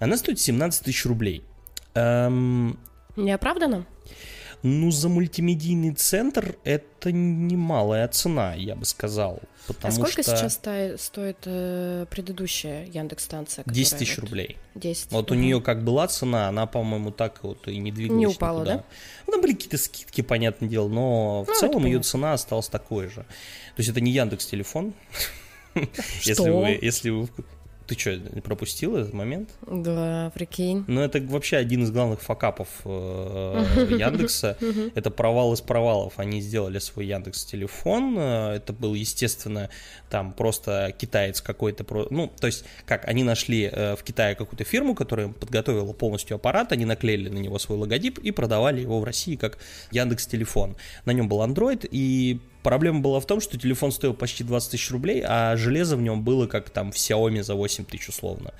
Она 0.00 0.16
стоит 0.16 0.40
17 0.40 0.84
тысяч 0.84 1.06
рублей. 1.06 1.44
Эм... 1.94 2.80
Неоправданно? 3.14 3.86
Ну, 4.62 4.90
за 4.90 5.08
мультимедийный 5.08 5.92
центр 5.92 6.56
это 6.64 7.12
немалая 7.12 8.08
цена, 8.08 8.54
я 8.54 8.74
бы 8.74 8.84
сказал. 8.84 9.40
Потому 9.68 9.92
а 9.92 9.96
сколько 9.96 10.22
что... 10.22 10.36
сейчас 10.36 10.54
стоит 11.00 11.38
э, 11.44 12.06
предыдущая 12.10 12.86
Яндекс-станция? 12.86 13.64
10 13.66 13.98
тысяч 13.98 14.16
вот... 14.16 14.24
рублей. 14.24 14.56
10. 14.74 15.12
Вот 15.12 15.30
угу. 15.30 15.38
у 15.38 15.42
нее 15.42 15.60
как 15.60 15.84
была 15.84 16.08
цена, 16.08 16.48
она, 16.48 16.66
по-моему, 16.66 17.12
так 17.12 17.44
вот 17.44 17.68
и 17.68 17.78
не 17.78 17.92
двигалась 17.92 18.18
Не 18.18 18.26
упала, 18.26 18.60
никуда. 18.60 18.76
да? 18.78 18.84
Ну, 19.26 19.32
там 19.34 19.42
были 19.42 19.52
какие-то 19.52 19.78
скидки, 19.78 20.22
понятное 20.22 20.68
дело, 20.68 20.88
но 20.88 21.44
в 21.44 21.48
ну, 21.48 21.54
целом 21.54 21.86
ее 21.86 22.00
цена 22.00 22.32
осталась 22.32 22.68
такой 22.68 23.08
же. 23.08 23.20
То 23.20 23.78
есть 23.78 23.90
это 23.90 24.00
не 24.00 24.10
Яндекс 24.10 24.46
телефон. 24.46 24.94
Если 26.22 26.50
вы, 26.50 26.78
если 26.80 27.10
вы 27.10 27.28
ты 27.88 27.98
что, 27.98 28.18
пропустил 28.42 28.96
этот 28.96 29.14
момент? 29.14 29.48
Да, 29.66 30.30
прикинь. 30.34 30.84
Ну, 30.86 31.00
это 31.00 31.20
вообще 31.22 31.56
один 31.56 31.84
из 31.84 31.90
главных 31.90 32.20
факапов 32.20 32.68
э, 32.84 33.86
Яндекса. 33.98 34.58
Это 34.94 35.10
провал 35.10 35.54
из 35.54 35.62
провалов. 35.62 36.18
Они 36.18 36.42
сделали 36.42 36.78
свой 36.80 37.06
Яндекс 37.06 37.46
телефон. 37.46 38.16
Э, 38.18 38.52
это 38.56 38.74
был, 38.74 38.92
естественно, 38.92 39.70
там 40.10 40.34
просто 40.34 40.94
китаец 40.98 41.40
какой-то. 41.40 41.86
Ну, 42.10 42.30
то 42.38 42.46
есть, 42.46 42.64
как, 42.84 43.08
они 43.08 43.24
нашли 43.24 43.70
э, 43.72 43.96
в 43.96 44.02
Китае 44.02 44.34
какую-то 44.34 44.64
фирму, 44.64 44.94
которая 44.94 45.28
подготовила 45.28 45.94
полностью 45.94 46.34
аппарат, 46.34 46.72
они 46.72 46.84
наклеили 46.84 47.30
на 47.30 47.38
него 47.38 47.58
свой 47.58 47.78
логотип 47.78 48.18
и 48.18 48.32
продавали 48.32 48.82
его 48.82 49.00
в 49.00 49.04
России 49.04 49.36
как 49.36 49.58
Яндекс 49.92 50.26
телефон. 50.26 50.76
На 51.06 51.12
нем 51.12 51.26
был 51.26 51.42
Android, 51.42 51.88
и 51.90 52.40
Проблема 52.62 53.00
была 53.00 53.20
в 53.20 53.26
том, 53.26 53.40
что 53.40 53.58
телефон 53.58 53.92
стоил 53.92 54.14
почти 54.14 54.44
20 54.44 54.70
тысяч 54.72 54.90
рублей, 54.90 55.22
а 55.26 55.56
железо 55.56 55.96
в 55.96 56.02
нем 56.02 56.22
было 56.22 56.46
как 56.46 56.70
там 56.70 56.92
в 56.92 56.96
Xiaomi 56.96 57.42
за 57.42 57.54
8 57.54 57.84
тысяч 57.84 58.08
условно. 58.08 58.52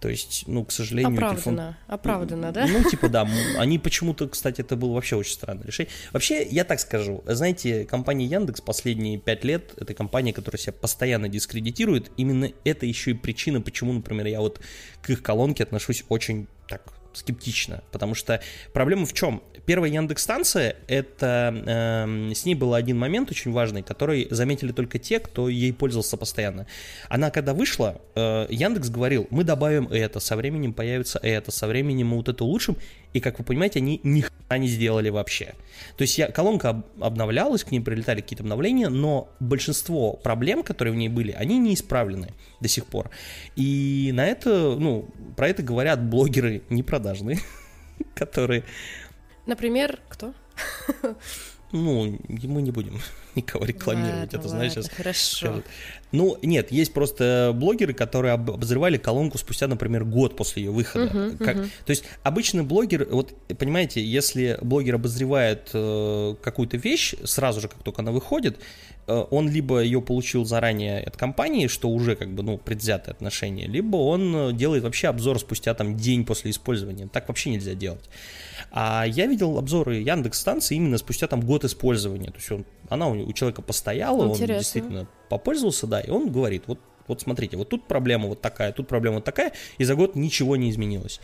То 0.00 0.10
есть, 0.10 0.44
ну, 0.46 0.64
к 0.64 0.72
сожалению, 0.72 1.14
оправдано, 1.14 1.40
телефон... 1.40 1.74
Оправдано, 1.86 2.52
да? 2.52 2.66
Ну, 2.66 2.88
типа, 2.88 3.08
да. 3.08 3.28
Они 3.56 3.78
почему-то, 3.78 4.28
кстати, 4.28 4.60
это 4.60 4.76
было 4.76 4.92
вообще 4.92 5.16
очень 5.16 5.32
странное 5.32 5.64
решение. 5.64 5.92
Вообще, 6.12 6.46
я 6.46 6.64
так 6.64 6.80
скажу, 6.80 7.24
знаете, 7.26 7.84
компания 7.86 8.26
Яндекс 8.26 8.60
последние 8.60 9.18
5 9.18 9.44
лет, 9.44 9.72
это 9.78 9.94
компания, 9.94 10.34
которая 10.34 10.60
себя 10.60 10.74
постоянно 10.74 11.28
дискредитирует. 11.28 12.10
Именно 12.18 12.52
это 12.64 12.84
еще 12.84 13.12
и 13.12 13.14
причина, 13.14 13.62
почему, 13.62 13.94
например, 13.94 14.26
я 14.26 14.40
вот 14.40 14.60
к 15.00 15.08
их 15.08 15.22
колонке 15.22 15.62
отношусь 15.62 16.04
очень 16.10 16.46
так 16.68 16.82
скептично, 17.14 17.82
потому 17.90 18.14
что 18.14 18.42
проблема 18.74 19.06
в 19.06 19.14
чем? 19.14 19.42
Первая 19.66 19.90
Яндекс-станция, 19.90 20.76
это 20.86 21.52
э, 21.66 22.32
с 22.34 22.44
ней 22.44 22.54
был 22.54 22.72
один 22.72 22.96
момент 22.98 23.32
очень 23.32 23.50
важный, 23.50 23.82
который 23.82 24.28
заметили 24.30 24.70
только 24.70 25.00
те, 25.00 25.18
кто 25.18 25.48
ей 25.48 25.72
пользовался 25.72 26.16
постоянно. 26.16 26.68
Она 27.08 27.30
когда 27.30 27.52
вышла, 27.52 28.00
э, 28.14 28.46
Яндекс 28.48 28.90
говорил, 28.90 29.26
мы 29.30 29.42
добавим 29.42 29.88
это, 29.88 30.20
со 30.20 30.36
временем 30.36 30.72
появится 30.72 31.18
это, 31.20 31.50
со 31.50 31.66
временем 31.66 32.06
мы 32.06 32.18
вот 32.18 32.28
это 32.28 32.44
улучшим, 32.44 32.76
и, 33.12 33.18
как 33.18 33.40
вы 33.40 33.44
понимаете, 33.44 33.80
они 33.80 34.00
ни 34.04 34.20
хрена 34.20 34.60
не 34.60 34.68
сделали 34.68 35.08
вообще. 35.08 35.54
То 35.96 36.02
есть 36.02 36.16
я, 36.16 36.30
колонка 36.30 36.68
об, 36.68 36.84
обновлялась, 37.00 37.64
к 37.64 37.72
ней 37.72 37.80
прилетали 37.80 38.20
какие-то 38.20 38.44
обновления, 38.44 38.88
но 38.88 39.28
большинство 39.40 40.12
проблем, 40.12 40.62
которые 40.62 40.94
в 40.94 40.96
ней 40.96 41.08
были, 41.08 41.32
они 41.32 41.58
не 41.58 41.74
исправлены 41.74 42.34
до 42.60 42.68
сих 42.68 42.86
пор. 42.86 43.10
И 43.56 44.12
на 44.14 44.26
это, 44.26 44.76
ну, 44.78 45.08
про 45.36 45.48
это 45.48 45.64
говорят 45.64 46.00
блогеры 46.04 46.62
непродажные, 46.70 47.40
которые... 48.14 48.62
Например, 49.46 50.00
кто? 50.08 50.34
Ну, 51.72 52.16
мы 52.28 52.62
не 52.62 52.70
будем 52.70 53.00
никого 53.34 53.64
рекламировать, 53.64 54.32
ладно, 54.32 54.38
это, 54.38 54.48
знаешь, 54.48 54.72
сейчас... 54.72 54.88
Хорошо. 54.88 55.46
Скажут. 55.46 55.64
Ну, 56.12 56.38
нет, 56.42 56.70
есть 56.70 56.92
просто 56.92 57.52
блогеры, 57.54 57.92
которые 57.92 58.34
обозревали 58.34 58.98
колонку 58.98 59.36
спустя, 59.36 59.66
например, 59.66 60.04
год 60.04 60.36
после 60.36 60.64
ее 60.64 60.70
выхода. 60.70 61.06
Uh-huh, 61.06 61.44
как... 61.44 61.56
uh-huh. 61.56 61.70
То 61.84 61.90
есть 61.90 62.04
обычный 62.22 62.62
блогер, 62.62 63.08
вот, 63.10 63.34
понимаете, 63.58 64.02
если 64.04 64.58
блогер 64.62 64.94
обозревает 64.94 65.70
э, 65.74 66.36
какую-то 66.40 66.76
вещь 66.76 67.14
сразу 67.24 67.60
же, 67.60 67.68
как 67.68 67.82
только 67.82 68.02
она 68.02 68.12
выходит, 68.12 68.60
он 69.06 69.48
либо 69.48 69.80
ее 69.80 70.02
получил 70.02 70.44
заранее 70.44 71.00
от 71.00 71.16
компании, 71.16 71.68
что 71.68 71.88
уже 71.88 72.16
как 72.16 72.34
бы, 72.34 72.42
ну, 72.42 72.58
предвзятое 72.58 73.14
отношение, 73.14 73.66
либо 73.66 73.96
он 73.96 74.56
делает 74.56 74.82
вообще 74.82 75.08
обзор 75.08 75.38
спустя 75.38 75.74
там 75.74 75.96
день 75.96 76.24
после 76.24 76.50
использования. 76.50 77.06
Так 77.06 77.28
вообще 77.28 77.50
нельзя 77.50 77.74
делать. 77.74 78.08
А 78.72 79.04
я 79.06 79.26
видел 79.26 79.58
обзоры 79.58 79.96
Яндекс 79.96 80.40
станции 80.40 80.74
именно 80.74 80.98
спустя 80.98 81.28
там 81.28 81.40
год 81.40 81.64
использования. 81.64 82.30
То 82.30 82.36
есть 82.36 82.50
он, 82.50 82.66
она 82.88 83.08
у, 83.08 83.12
у 83.12 83.32
человека 83.32 83.62
постояла, 83.62 84.26
Интересно. 84.26 84.54
он 84.54 84.58
действительно 84.58 85.08
попользовался, 85.28 85.86
да, 85.86 86.00
и 86.00 86.10
он 86.10 86.30
говорит, 86.30 86.64
вот, 86.66 86.80
вот 87.06 87.20
смотрите, 87.20 87.56
вот 87.56 87.68
тут 87.68 87.86
проблема 87.86 88.28
вот 88.28 88.40
такая, 88.40 88.72
тут 88.72 88.88
проблема 88.88 89.16
вот 89.16 89.24
такая, 89.24 89.52
и 89.78 89.84
за 89.84 89.94
год 89.94 90.16
ничего 90.16 90.56
не 90.56 90.70
изменилось. 90.70 91.20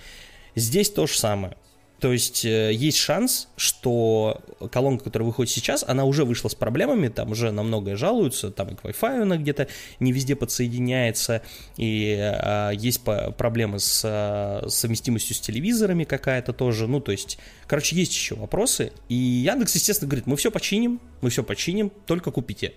Здесь 0.54 0.90
то 0.90 1.06
же 1.06 1.14
самое. 1.14 1.56
То 2.02 2.12
есть 2.12 2.44
э, 2.44 2.72
есть 2.72 2.98
шанс, 2.98 3.46
что 3.56 4.42
колонка, 4.72 5.04
которая 5.04 5.24
выходит 5.24 5.52
сейчас, 5.52 5.84
она 5.86 6.04
уже 6.04 6.24
вышла 6.24 6.48
с 6.48 6.54
проблемами, 6.56 7.06
там 7.06 7.30
уже 7.30 7.52
на 7.52 7.62
многое 7.62 7.94
жалуются, 7.94 8.50
там 8.50 8.70
и 8.70 8.74
к 8.74 8.84
Wi-Fi 8.84 9.22
она 9.22 9.36
где-то 9.36 9.68
не 10.00 10.10
везде 10.10 10.34
подсоединяется, 10.34 11.42
и 11.76 12.18
а, 12.18 12.70
есть 12.70 13.02
проблемы 13.02 13.78
с 13.78 14.02
а, 14.04 14.66
совместимостью 14.68 15.36
с 15.36 15.40
телевизорами 15.40 16.02
какая-то 16.02 16.52
тоже, 16.52 16.88
ну 16.88 16.98
то 16.98 17.12
есть, 17.12 17.38
короче, 17.68 17.94
есть 17.94 18.12
еще 18.12 18.34
вопросы, 18.34 18.92
и 19.08 19.14
Яндекс, 19.14 19.76
естественно, 19.76 20.08
говорит, 20.08 20.26
мы 20.26 20.36
все 20.36 20.50
починим, 20.50 21.00
мы 21.20 21.30
все 21.30 21.44
починим, 21.44 21.92
только 22.06 22.32
купите, 22.32 22.72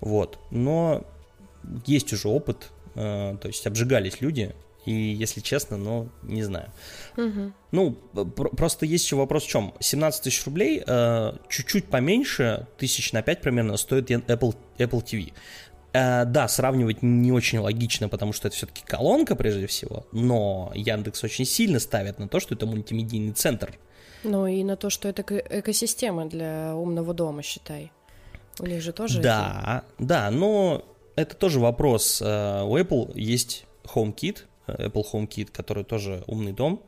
вот, 0.00 0.38
но 0.52 1.04
есть 1.84 2.12
уже 2.12 2.28
опыт, 2.28 2.70
э, 2.94 3.36
то 3.42 3.48
есть 3.48 3.66
обжигались 3.66 4.20
люди, 4.20 4.54
и, 4.84 4.92
если 4.92 5.40
честно, 5.40 5.76
ну, 5.76 6.08
не 6.22 6.42
знаю. 6.42 6.70
Угу. 7.16 7.52
Ну, 7.70 7.92
пр- 7.92 8.50
просто 8.50 8.84
есть 8.86 9.04
еще 9.04 9.16
вопрос 9.16 9.44
в 9.44 9.48
чем. 9.48 9.74
17 9.80 10.22
тысяч 10.24 10.44
рублей, 10.44 10.82
э, 10.86 11.32
чуть-чуть 11.48 11.86
поменьше, 11.86 12.66
тысяч 12.78 13.12
на 13.12 13.22
5 13.22 13.40
примерно, 13.40 13.76
стоит 13.76 14.10
Apple, 14.10 14.56
Apple 14.78 15.04
TV. 15.04 15.32
Э, 15.92 16.24
да, 16.24 16.48
сравнивать 16.48 17.02
не 17.02 17.32
очень 17.32 17.58
логично, 17.58 18.08
потому 18.08 18.32
что 18.32 18.48
это 18.48 18.56
все-таки 18.56 18.82
колонка 18.84 19.36
прежде 19.36 19.66
всего, 19.66 20.06
но 20.10 20.72
Яндекс 20.74 21.22
очень 21.22 21.44
сильно 21.44 21.78
ставит 21.78 22.18
на 22.18 22.28
то, 22.28 22.40
что 22.40 22.54
это 22.54 22.66
мультимедийный 22.66 23.32
центр. 23.32 23.78
Ну 24.24 24.46
и 24.46 24.64
на 24.64 24.76
то, 24.76 24.88
что 24.88 25.08
это 25.08 25.22
экосистема 25.22 26.26
для 26.26 26.74
умного 26.74 27.12
дома, 27.12 27.42
считай. 27.42 27.92
У 28.58 28.66
них 28.66 28.82
же 28.82 28.92
тоже... 28.92 29.20
Да, 29.20 29.84
это... 29.98 30.04
да, 30.04 30.30
но 30.30 30.84
это 31.14 31.36
тоже 31.36 31.60
вопрос. 31.60 32.22
Э, 32.22 32.62
у 32.62 32.76
Apple 32.78 33.12
есть 33.14 33.66
HomeKit, 33.84 34.44
Apple 34.66 35.04
HomeKit, 35.12 35.50
который 35.52 35.84
тоже 35.84 36.24
умный 36.26 36.52
дом, 36.52 36.82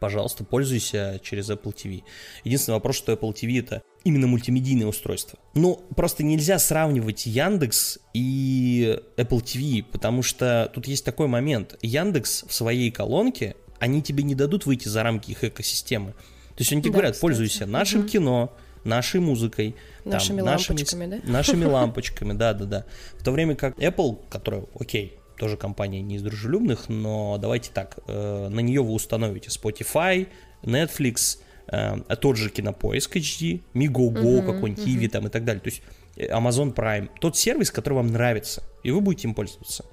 пожалуйста, 0.00 0.44
пользуйся 0.44 1.20
через 1.22 1.50
Apple 1.50 1.74
TV. 1.74 2.02
Единственный 2.44 2.74
вопрос, 2.74 2.96
что 2.96 3.12
Apple 3.12 3.32
TV 3.32 3.58
это 3.58 3.82
именно 4.04 4.26
мультимедийное 4.26 4.86
устройство. 4.86 5.38
Но 5.54 5.76
просто 5.96 6.22
нельзя 6.22 6.58
сравнивать 6.58 7.26
Яндекс 7.26 7.98
и 8.12 9.00
Apple 9.16 9.42
TV, 9.42 9.82
потому 9.82 10.22
что 10.22 10.70
тут 10.74 10.86
есть 10.86 11.04
такой 11.04 11.26
момент. 11.26 11.78
Яндекс 11.80 12.44
в 12.46 12.52
своей 12.52 12.90
колонке, 12.90 13.56
они 13.78 14.02
тебе 14.02 14.24
не 14.24 14.34
дадут 14.34 14.66
выйти 14.66 14.88
за 14.88 15.02
рамки 15.02 15.30
их 15.30 15.42
экосистемы. 15.42 16.12
То 16.12 16.60
есть 16.60 16.72
они 16.72 16.82
тебе 16.82 16.90
да, 16.90 16.98
говорят, 16.98 17.12
кстати. 17.12 17.22
пользуйся 17.22 17.66
нашим 17.66 18.00
угу. 18.00 18.08
кино, 18.08 18.52
нашей 18.84 19.20
музыкой, 19.20 19.74
нашими 20.04 20.38
там, 20.38 20.48
лампочками, 20.48 21.06
нашими, 21.06 21.06
да? 21.06 21.20
Нашими 21.32 21.64
лампочками, 21.64 22.32
да, 22.34 22.52
да, 22.52 22.64
да. 22.64 22.84
В 23.18 23.24
то 23.24 23.32
время 23.32 23.56
как 23.56 23.78
Apple, 23.78 24.18
которая, 24.28 24.66
окей, 24.78 25.18
тоже 25.36 25.56
компания 25.56 26.00
не 26.02 26.16
из 26.16 26.22
дружелюбных, 26.22 26.88
но 26.88 27.38
давайте 27.38 27.70
так, 27.72 27.98
э, 28.06 28.48
на 28.48 28.60
нее 28.60 28.82
вы 28.82 28.92
установите 28.92 29.48
Spotify, 29.48 30.28
Netflix, 30.62 31.38
э, 31.68 31.96
тот 32.20 32.36
же 32.36 32.50
Кинопоиск 32.50 33.16
HD, 33.16 33.62
Migogo 33.74 34.22
uh-huh, 34.22 34.46
какой-нибудь, 34.46 34.86
uh-huh. 34.86 35.08
там 35.08 35.26
и 35.26 35.30
так 35.30 35.44
далее. 35.44 35.60
То 35.60 35.68
есть 35.68 35.82
э, 36.16 36.28
Amazon 36.28 36.74
Prime, 36.74 37.08
тот 37.20 37.36
сервис, 37.36 37.70
который 37.70 37.94
вам 37.94 38.08
нравится, 38.08 38.62
и 38.82 38.90
вы 38.90 39.00
будете 39.00 39.28
им 39.28 39.34
пользоваться. 39.34 39.84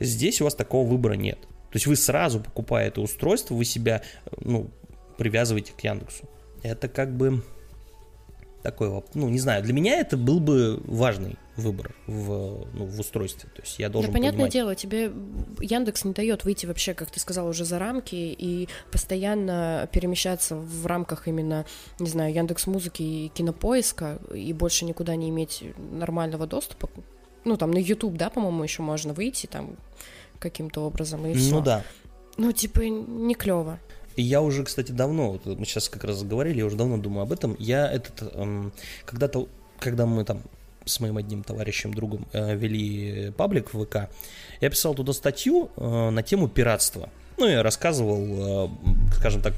Здесь 0.00 0.40
у 0.40 0.44
вас 0.44 0.54
такого 0.54 0.88
выбора 0.88 1.14
нет. 1.14 1.38
То 1.40 1.76
есть 1.76 1.86
вы 1.86 1.96
сразу, 1.96 2.40
покупая 2.40 2.88
это 2.88 3.00
устройство, 3.00 3.54
вы 3.54 3.64
себя 3.64 4.02
ну, 4.40 4.70
привязываете 5.18 5.72
к 5.72 5.80
Яндексу. 5.80 6.28
Это 6.62 6.88
как 6.88 7.14
бы 7.14 7.42
такой, 8.62 9.02
ну, 9.14 9.28
не 9.28 9.38
знаю, 9.38 9.62
для 9.62 9.72
меня 9.72 10.00
это 10.00 10.16
был 10.16 10.40
бы 10.40 10.80
важный 10.84 11.36
выбор 11.56 11.94
в, 12.06 12.66
ну, 12.72 12.86
в 12.86 13.00
устройстве. 13.00 13.50
То 13.54 13.62
есть 13.62 13.78
я 13.78 13.88
должен 13.88 14.10
Да, 14.10 14.14
понятное 14.14 14.48
понимать... 14.48 14.52
дело, 14.52 14.74
тебе 14.74 15.12
Яндекс 15.60 16.04
не 16.04 16.12
дает 16.12 16.44
выйти 16.44 16.66
вообще, 16.66 16.94
как 16.94 17.10
ты 17.10 17.20
сказал, 17.20 17.48
уже 17.48 17.64
за 17.64 17.78
рамки 17.78 18.14
и 18.14 18.68
постоянно 18.92 19.88
перемещаться 19.92 20.56
в 20.56 20.86
рамках 20.86 21.28
именно, 21.28 21.66
не 21.98 22.08
знаю, 22.08 22.32
Яндекс 22.34 22.66
Музыки 22.66 23.02
и 23.02 23.28
Кинопоиска 23.28 24.18
и 24.32 24.52
больше 24.52 24.84
никуда 24.84 25.16
не 25.16 25.28
иметь 25.30 25.64
нормального 25.76 26.46
доступа. 26.46 26.88
Ну, 27.44 27.56
там 27.56 27.70
на 27.70 27.78
YouTube, 27.78 28.16
да, 28.16 28.30
по-моему, 28.30 28.62
еще 28.62 28.82
можно 28.82 29.12
выйти 29.12 29.46
там 29.46 29.76
каким-то 30.38 30.82
образом 30.82 31.26
и 31.26 31.34
все. 31.34 31.54
Ну 31.54 31.60
да. 31.60 31.84
Ну, 32.36 32.52
типа, 32.52 32.82
не 32.82 33.34
клево. 33.34 33.80
И 34.18 34.22
я 34.22 34.42
уже, 34.42 34.64
кстати, 34.64 34.90
давно, 34.90 35.30
вот 35.30 35.46
мы 35.46 35.64
сейчас 35.64 35.88
как 35.88 36.02
раз 36.02 36.24
говорили, 36.24 36.58
я 36.58 36.66
уже 36.66 36.76
давно 36.76 36.98
думаю 36.98 37.22
об 37.22 37.30
этом. 37.32 37.54
Я 37.60 37.88
этот, 37.88 38.34
эм, 38.34 38.72
когда-то, 39.04 39.48
когда 39.78 40.06
мы 40.06 40.24
там 40.24 40.42
с 40.84 40.98
моим 40.98 41.18
одним 41.18 41.44
товарищем, 41.44 41.94
другом 41.94 42.26
э, 42.32 42.56
вели 42.56 43.30
паблик 43.36 43.72
в 43.72 43.84
ВК, 43.84 44.10
я 44.60 44.70
писал 44.70 44.96
туда 44.96 45.12
статью 45.12 45.70
э, 45.76 46.10
на 46.10 46.24
тему 46.24 46.48
пиратства. 46.48 47.10
Ну, 47.36 47.46
я 47.46 47.62
рассказывал, 47.62 48.66
э, 48.66 48.68
скажем 49.12 49.40
так, 49.40 49.54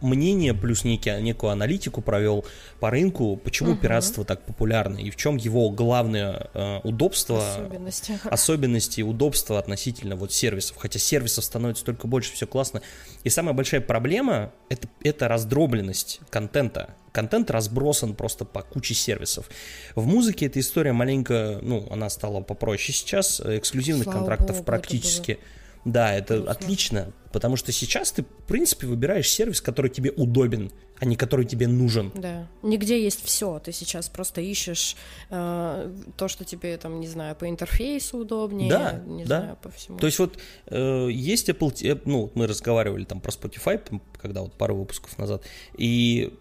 мнение 0.00 0.54
плюс 0.54 0.84
некий, 0.84 1.10
некую 1.20 1.50
аналитику 1.50 2.00
провел 2.00 2.44
по 2.80 2.90
рынку, 2.90 3.36
почему 3.36 3.72
угу. 3.72 3.80
пиратство 3.80 4.24
так 4.24 4.44
популярно 4.44 4.98
и 4.98 5.10
в 5.10 5.16
чем 5.16 5.36
его 5.36 5.70
главное 5.70 6.48
э, 6.54 6.80
удобство, 6.84 7.54
особенности. 7.54 8.18
особенности, 8.24 9.00
удобства 9.02 9.58
относительно 9.58 10.16
вот 10.16 10.32
сервисов. 10.32 10.76
Хотя 10.78 10.98
сервисов 10.98 11.44
становится 11.44 11.84
только 11.84 12.06
больше, 12.06 12.32
все 12.32 12.46
классно. 12.46 12.82
И 13.22 13.30
самая 13.30 13.54
большая 13.54 13.80
проблема 13.80 14.52
это, 14.68 14.88
это 15.02 15.28
раздробленность 15.28 16.20
контента. 16.30 16.94
Контент 17.12 17.50
разбросан 17.50 18.14
просто 18.14 18.44
по 18.44 18.62
куче 18.62 18.94
сервисов. 18.94 19.48
В 19.94 20.06
музыке 20.06 20.46
эта 20.46 20.58
история 20.58 20.92
маленько, 20.92 21.60
ну, 21.62 21.86
она 21.90 22.10
стала 22.10 22.40
попроще 22.40 22.92
сейчас. 22.92 23.40
Эксклюзивных 23.40 24.04
Слава 24.04 24.18
контрактов 24.18 24.56
Богу, 24.56 24.64
практически. 24.64 25.32
это 25.32 25.40
Да, 25.84 26.14
это 26.14 26.34
Грустно. 26.36 26.52
отлично, 26.52 27.12
потому 27.32 27.56
что 27.56 27.72
сейчас 27.72 28.12
ты, 28.12 28.22
в 28.22 28.46
принципе, 28.46 28.86
выбираешь 28.86 29.28
сервис, 29.28 29.60
который 29.60 29.90
тебе 29.90 30.10
удобен, 30.12 30.70
а 30.98 31.04
не 31.04 31.16
который 31.16 31.44
тебе 31.44 31.66
нужен. 31.68 32.12
Да. 32.14 32.46
Нигде 32.62 33.02
есть 33.02 33.22
все. 33.24 33.58
Ты 33.58 33.72
сейчас 33.72 34.08
просто 34.08 34.40
ищешь 34.40 34.96
э, 35.30 35.92
то, 36.16 36.28
что 36.28 36.44
тебе 36.44 36.76
там, 36.78 37.00
не 37.00 37.08
знаю, 37.08 37.34
по 37.36 37.48
интерфейсу 37.48 38.18
удобнее, 38.18 38.70
Да, 38.70 39.02
не 39.06 39.24
да. 39.24 39.40
знаю, 39.40 39.58
по 39.62 39.70
всему. 39.70 39.98
То 39.98 40.06
есть 40.06 40.18
вот 40.18 40.38
э, 40.66 41.08
есть 41.10 41.48
Apple, 41.48 41.72
T- 41.72 42.00
ну, 42.04 42.30
мы 42.34 42.46
разговаривали 42.46 43.04
там 43.04 43.20
про 43.20 43.30
Spotify, 43.30 43.80
когда 44.20 44.40
вот 44.42 44.54
пару 44.54 44.76
выпусков 44.76 45.18
назад, 45.18 45.42
и 45.76 46.32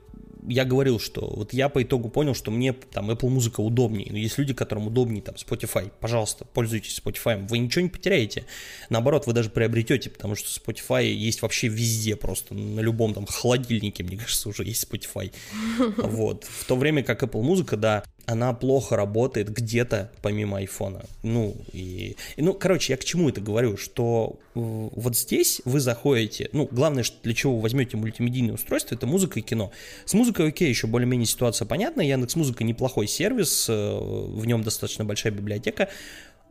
я 0.47 0.65
говорил, 0.65 0.99
что 0.99 1.21
вот 1.21 1.53
я 1.53 1.69
по 1.69 1.81
итогу 1.83 2.09
понял, 2.09 2.33
что 2.33 2.51
мне 2.51 2.73
там 2.73 3.11
Apple 3.11 3.29
музыка 3.29 3.61
удобнее. 3.61 4.07
Но 4.11 4.17
есть 4.17 4.37
люди, 4.37 4.53
которым 4.53 4.87
удобнее 4.87 5.21
там 5.21 5.35
Spotify. 5.35 5.91
Пожалуйста, 5.99 6.45
пользуйтесь 6.45 7.01
Spotify. 7.03 7.45
Вы 7.47 7.59
ничего 7.59 7.83
не 7.83 7.89
потеряете. 7.89 8.45
Наоборот, 8.89 9.27
вы 9.27 9.33
даже 9.33 9.49
приобретете, 9.49 10.09
потому 10.09 10.35
что 10.35 10.49
Spotify 10.49 11.05
есть 11.05 11.41
вообще 11.41 11.67
везде 11.67 12.15
просто. 12.15 12.53
На 12.53 12.79
любом 12.79 13.13
там 13.13 13.25
холодильнике, 13.25 14.03
мне 14.03 14.17
кажется, 14.17 14.49
уже 14.49 14.63
есть 14.63 14.87
Spotify. 14.89 15.31
Вот. 16.13 16.45
В 16.45 16.65
то 16.65 16.75
время 16.75 17.03
как 17.03 17.23
Apple 17.23 17.41
музыка, 17.41 17.77
да, 17.77 18.03
она 18.25 18.53
плохо 18.53 18.95
работает 18.95 19.51
где-то 19.51 20.11
помимо 20.21 20.57
айфона. 20.59 21.03
Ну, 21.23 21.55
и, 21.73 22.15
и, 22.35 22.41
ну, 22.41 22.53
короче, 22.53 22.93
я 22.93 22.97
к 22.97 23.03
чему 23.03 23.29
это 23.29 23.41
говорю, 23.41 23.75
что 23.75 24.39
э, 24.55 24.59
вот 24.59 25.17
здесь 25.17 25.61
вы 25.65 25.79
заходите, 25.79 26.49
ну, 26.53 26.67
главное, 26.71 27.03
что 27.03 27.17
для 27.23 27.33
чего 27.33 27.55
вы 27.55 27.61
возьмете 27.61 27.97
мультимедийное 27.97 28.53
устройство, 28.55 28.95
это 28.95 29.05
музыка 29.07 29.39
и 29.39 29.41
кино. 29.41 29.71
С 30.05 30.13
музыкой 30.13 30.47
окей, 30.49 30.69
еще 30.69 30.87
более-менее 30.87 31.25
ситуация 31.25 31.65
понятна, 31.65 32.01
Яндекс 32.01 32.35
Музыка 32.35 32.63
неплохой 32.63 33.07
сервис, 33.07 33.67
э, 33.69 33.73
в 33.73 34.45
нем 34.45 34.63
достаточно 34.63 35.03
большая 35.03 35.33
библиотека, 35.33 35.89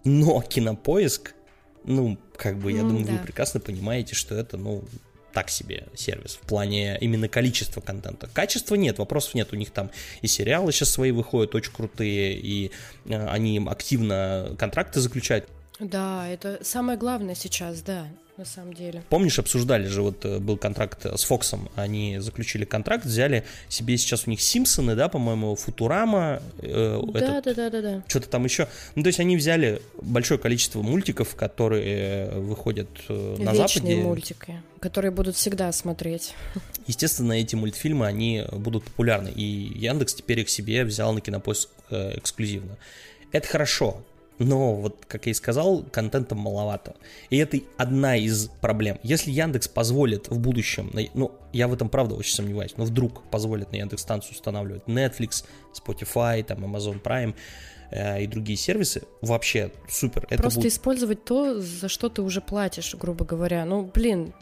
но 0.05 0.43
кинопоиск, 0.43 1.35
ну, 1.85 2.19
как 2.37 2.59
бы, 2.59 2.73
я 2.73 2.81
М, 2.81 2.89
думаю, 2.89 3.07
вы 3.07 3.17
да. 3.17 3.23
прекрасно 3.23 3.61
понимаете, 3.61 4.15
что 4.15 4.35
это, 4.35 4.57
ну, 4.57 4.85
так 5.33 5.51
себе 5.51 5.89
сервис 5.95 6.39
в 6.41 6.47
плане 6.47 6.99
именно 7.01 7.29
количества 7.29 7.81
контента. 7.81 8.29
Качества 8.33 8.75
нет, 8.75 8.99
вопросов 8.99 9.35
нет. 9.35 9.53
У 9.53 9.57
них 9.57 9.71
там 9.71 9.91
и 10.21 10.27
сериалы 10.27 10.73
сейчас 10.73 10.91
свои 10.91 11.11
выходят 11.11 11.55
очень 11.55 11.73
крутые, 11.73 12.35
и 12.35 12.71
э, 13.07 13.27
они 13.27 13.65
активно 13.67 14.55
контракты 14.59 15.01
заключают. 15.01 15.49
Да, 15.81 16.29
это 16.29 16.61
самое 16.63 16.99
главное 16.99 17.35
сейчас, 17.35 17.83
да, 17.83 18.07
на 18.37 18.45
самом 18.45 18.73
деле. 18.73 19.03
Помнишь, 19.11 19.39
обсуждали 19.39 19.87
же, 19.87 20.03
вот 20.03 20.25
э, 20.25 20.39
был 20.39 20.57
контракт 20.57 21.05
с 21.05 21.25
Фоксом, 21.25 21.69
они 21.77 22.19
заключили 22.19 22.65
контракт, 22.65 23.05
взяли 23.05 23.45
себе 23.69 23.97
сейчас 23.99 24.27
у 24.27 24.31
них 24.31 24.41
Симпсоны, 24.41 24.95
да, 24.95 25.09
по-моему, 25.09 25.55
Футурама, 25.55 26.43
э, 26.59 27.01
Да, 27.13 27.39
этот, 27.39 27.45
да, 27.45 27.55
да, 27.55 27.71
да, 27.71 27.83
да. 27.83 28.05
что-то 28.09 28.29
там 28.29 28.45
еще. 28.45 28.69
Ну, 28.95 29.03
то 29.03 29.09
есть 29.09 29.21
они 29.21 29.37
взяли 29.37 29.83
большое 30.01 30.41
количество 30.41 30.81
мультиков, 30.83 31.35
которые 31.37 32.27
э, 32.29 32.39
выходят 32.41 32.89
э, 33.09 33.37
на 33.39 33.53
Вечные 33.53 33.97
Западе. 33.97 33.97
мультики, 33.97 34.63
которые 34.81 35.11
будут 35.11 35.37
всегда 35.37 35.71
смотреть. 35.73 36.35
Естественно, 36.87 37.35
эти 37.35 37.55
мультфильмы, 37.55 38.07
они 38.07 38.45
будут 38.51 38.85
популярны. 38.85 39.29
И 39.29 39.43
Яндекс 39.43 40.15
теперь 40.15 40.41
их 40.41 40.49
себе 40.51 40.85
взял 40.85 41.13
на 41.13 41.21
кинопоиск 41.21 41.69
э, 41.91 42.19
эксклюзивно. 42.19 42.77
Это 43.31 43.47
хорошо. 43.47 44.03
Но, 44.39 44.75
вот, 44.75 45.05
как 45.07 45.27
я 45.27 45.31
и 45.33 45.35
сказал, 45.35 45.83
контента 45.85 46.35
маловато. 46.35 46.97
И 47.31 47.37
это 47.37 47.59
одна 47.77 48.17
из 48.17 48.49
проблем. 48.61 48.99
Если 49.03 49.31
Яндекс 49.31 49.69
позволит 49.69 50.29
в 50.29 50.39
будущем, 50.39 50.91
ну, 51.15 51.33
я 51.53 51.69
в 51.69 51.73
этом 51.73 51.89
правда 51.89 52.15
очень 52.15 52.35
сомневаюсь, 52.35 52.75
но 52.77 52.85
вдруг 52.85 53.23
позволит 53.31 53.71
на 53.73 53.77
Яндекс 53.77 54.03
станцию 54.03 54.33
устанавливать 54.33 54.85
Netflix, 54.87 55.45
Spotify, 55.75 56.43
там, 56.43 56.65
Amazon 56.65 57.01
Prime 57.01 57.35
э, 57.91 58.23
и 58.23 58.27
другие 58.27 58.57
сервисы, 58.57 59.03
вообще 59.21 59.71
супер. 59.89 60.27
Это 60.31 60.43
Просто 60.43 60.61
будет- 60.61 60.73
использовать 60.73 61.25
то, 61.25 61.61
за 61.61 61.89
что 61.89 62.09
ты 62.09 62.23
уже 62.23 62.41
платишь, 62.41 62.95
грубо 62.95 63.25
говоря. 63.25 63.65
Ну, 63.65 63.91
блин, 63.95 64.33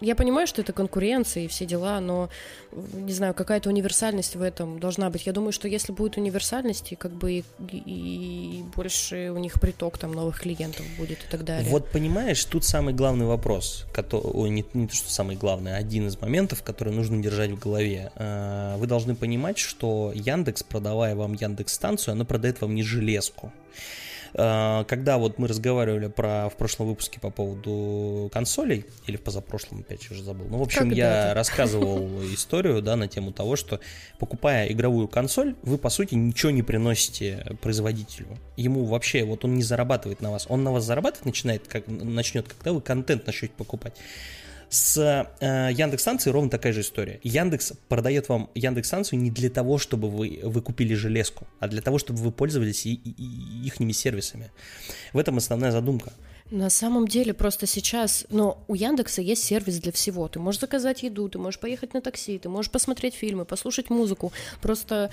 я 0.00 0.14
понимаю, 0.14 0.46
что 0.46 0.60
это 0.60 0.72
конкуренция 0.72 1.44
и 1.44 1.48
все 1.48 1.64
дела, 1.64 2.00
но, 2.00 2.28
не 2.72 3.12
знаю, 3.12 3.34
какая-то 3.34 3.68
универсальность 3.68 4.36
в 4.36 4.42
этом 4.42 4.78
должна 4.78 5.08
быть. 5.10 5.26
Я 5.26 5.32
думаю, 5.32 5.52
что 5.52 5.68
если 5.68 5.92
будет 5.92 6.16
универсальность, 6.16 6.92
и 6.92 6.96
как 6.96 7.12
бы 7.12 7.32
и, 7.32 7.44
и 7.70 8.62
больше 8.74 9.30
у 9.30 9.38
них 9.38 9.60
приток 9.60 9.98
там 9.98 10.12
новых 10.12 10.40
клиентов 10.40 10.84
будет 10.98 11.18
и 11.18 11.30
так 11.30 11.44
далее. 11.44 11.70
Вот 11.70 11.90
понимаешь, 11.90 12.44
тут 12.44 12.64
самый 12.64 12.92
главный 12.92 13.26
вопрос, 13.26 13.86
который, 13.92 14.30
ой, 14.32 14.50
не, 14.50 14.64
не 14.74 14.86
то, 14.86 14.94
что 14.94 15.10
самый 15.10 15.36
главный, 15.36 15.74
а 15.74 15.76
один 15.76 16.08
из 16.08 16.20
моментов, 16.20 16.62
который 16.62 16.92
нужно 16.92 17.22
держать 17.22 17.50
в 17.50 17.58
голове. 17.58 18.12
Э, 18.16 18.76
Вы 18.78 18.86
должны 18.86 19.14
понимать, 19.14 19.58
что 19.58 20.12
Яндекс, 20.14 20.62
продавая 20.62 21.14
вам 21.14 21.34
Яндекс 21.34 21.72
станцию, 21.72 22.12
она 22.12 22.24
продает 22.24 22.60
вам 22.60 22.74
не 22.74 22.82
железку. 22.82 23.52
Э, 24.38 24.84
Когда 24.86 25.16
вот 25.18 25.38
мы 25.38 25.48
разговаривали 25.48 26.08
про 26.08 26.48
в 26.50 26.56
прошлом 26.56 26.88
выпуске 26.88 27.18
по 27.20 27.30
поводу 27.30 28.28
консолей, 28.32 28.84
или 29.06 29.16
в 29.16 29.22
позапрошлом, 29.22 29.80
опять 29.80 30.04
я 30.04 30.08
уже 30.12 30.22
забыл. 30.22 30.46
Ну, 30.48 30.58
в 30.58 30.62
общем, 30.62 30.90
я 30.90 31.10
Когда-то. 31.10 31.34
рассказывал 31.34 32.22
историю, 32.34 32.82
да, 32.82 32.96
на 32.96 33.08
тему 33.08 33.32
того, 33.32 33.56
что 33.56 33.80
покупая 34.18 34.68
игровую 34.68 35.08
консоль, 35.08 35.54
вы, 35.62 35.78
по 35.78 35.88
сути, 35.88 36.14
ничего 36.14 36.50
не 36.50 36.62
приносите 36.62 37.56
производителю. 37.62 38.26
Ему 38.56 38.84
вообще, 38.84 39.24
вот 39.24 39.44
он 39.44 39.54
не 39.54 39.62
зарабатывает 39.62 40.20
на 40.20 40.30
вас. 40.30 40.46
Он 40.48 40.62
на 40.62 40.72
вас 40.72 40.84
зарабатывать 40.84 41.24
начинает, 41.26 41.66
как, 41.66 41.86
начнет, 41.88 42.46
когда 42.48 42.72
вы 42.72 42.80
контент 42.82 43.26
начнете 43.26 43.54
покупать. 43.56 43.94
С 44.68 44.96
э, 45.40 45.72
Яндекс 45.72 46.02
станцией 46.02 46.32
ровно 46.32 46.50
такая 46.50 46.72
же 46.72 46.80
история. 46.80 47.20
Яндекс 47.22 47.72
продает 47.88 48.28
вам 48.28 48.50
Яндекс 48.54 48.88
станцию 48.88 49.20
не 49.20 49.30
для 49.30 49.48
того, 49.48 49.78
чтобы 49.78 50.10
вы, 50.10 50.40
вы 50.42 50.60
купили 50.60 50.94
железку, 50.94 51.46
а 51.60 51.68
для 51.68 51.80
того, 51.80 51.98
чтобы 51.98 52.18
вы 52.20 52.32
пользовались 52.32 52.84
и, 52.86 52.94
и- 52.94 53.10
и 53.10 53.66
ихними 53.66 53.92
сервисами. 53.92 54.50
В 55.12 55.18
этом 55.18 55.36
основная 55.36 55.70
задумка. 55.70 56.12
На 56.50 56.70
самом 56.70 57.06
деле, 57.08 57.32
просто 57.34 57.66
сейчас, 57.66 58.26
но 58.30 58.64
у 58.68 58.74
Яндекса 58.74 59.22
есть 59.22 59.44
сервис 59.44 59.78
для 59.80 59.92
всего. 59.92 60.28
Ты 60.28 60.38
можешь 60.40 60.60
заказать 60.60 61.02
еду, 61.02 61.28
ты 61.28 61.38
можешь 61.38 61.60
поехать 61.60 61.94
на 61.94 62.00
такси, 62.00 62.38
ты 62.38 62.48
можешь 62.48 62.70
посмотреть 62.70 63.14
фильмы, 63.14 63.44
послушать 63.44 63.90
музыку. 63.90 64.32
Просто 64.62 65.10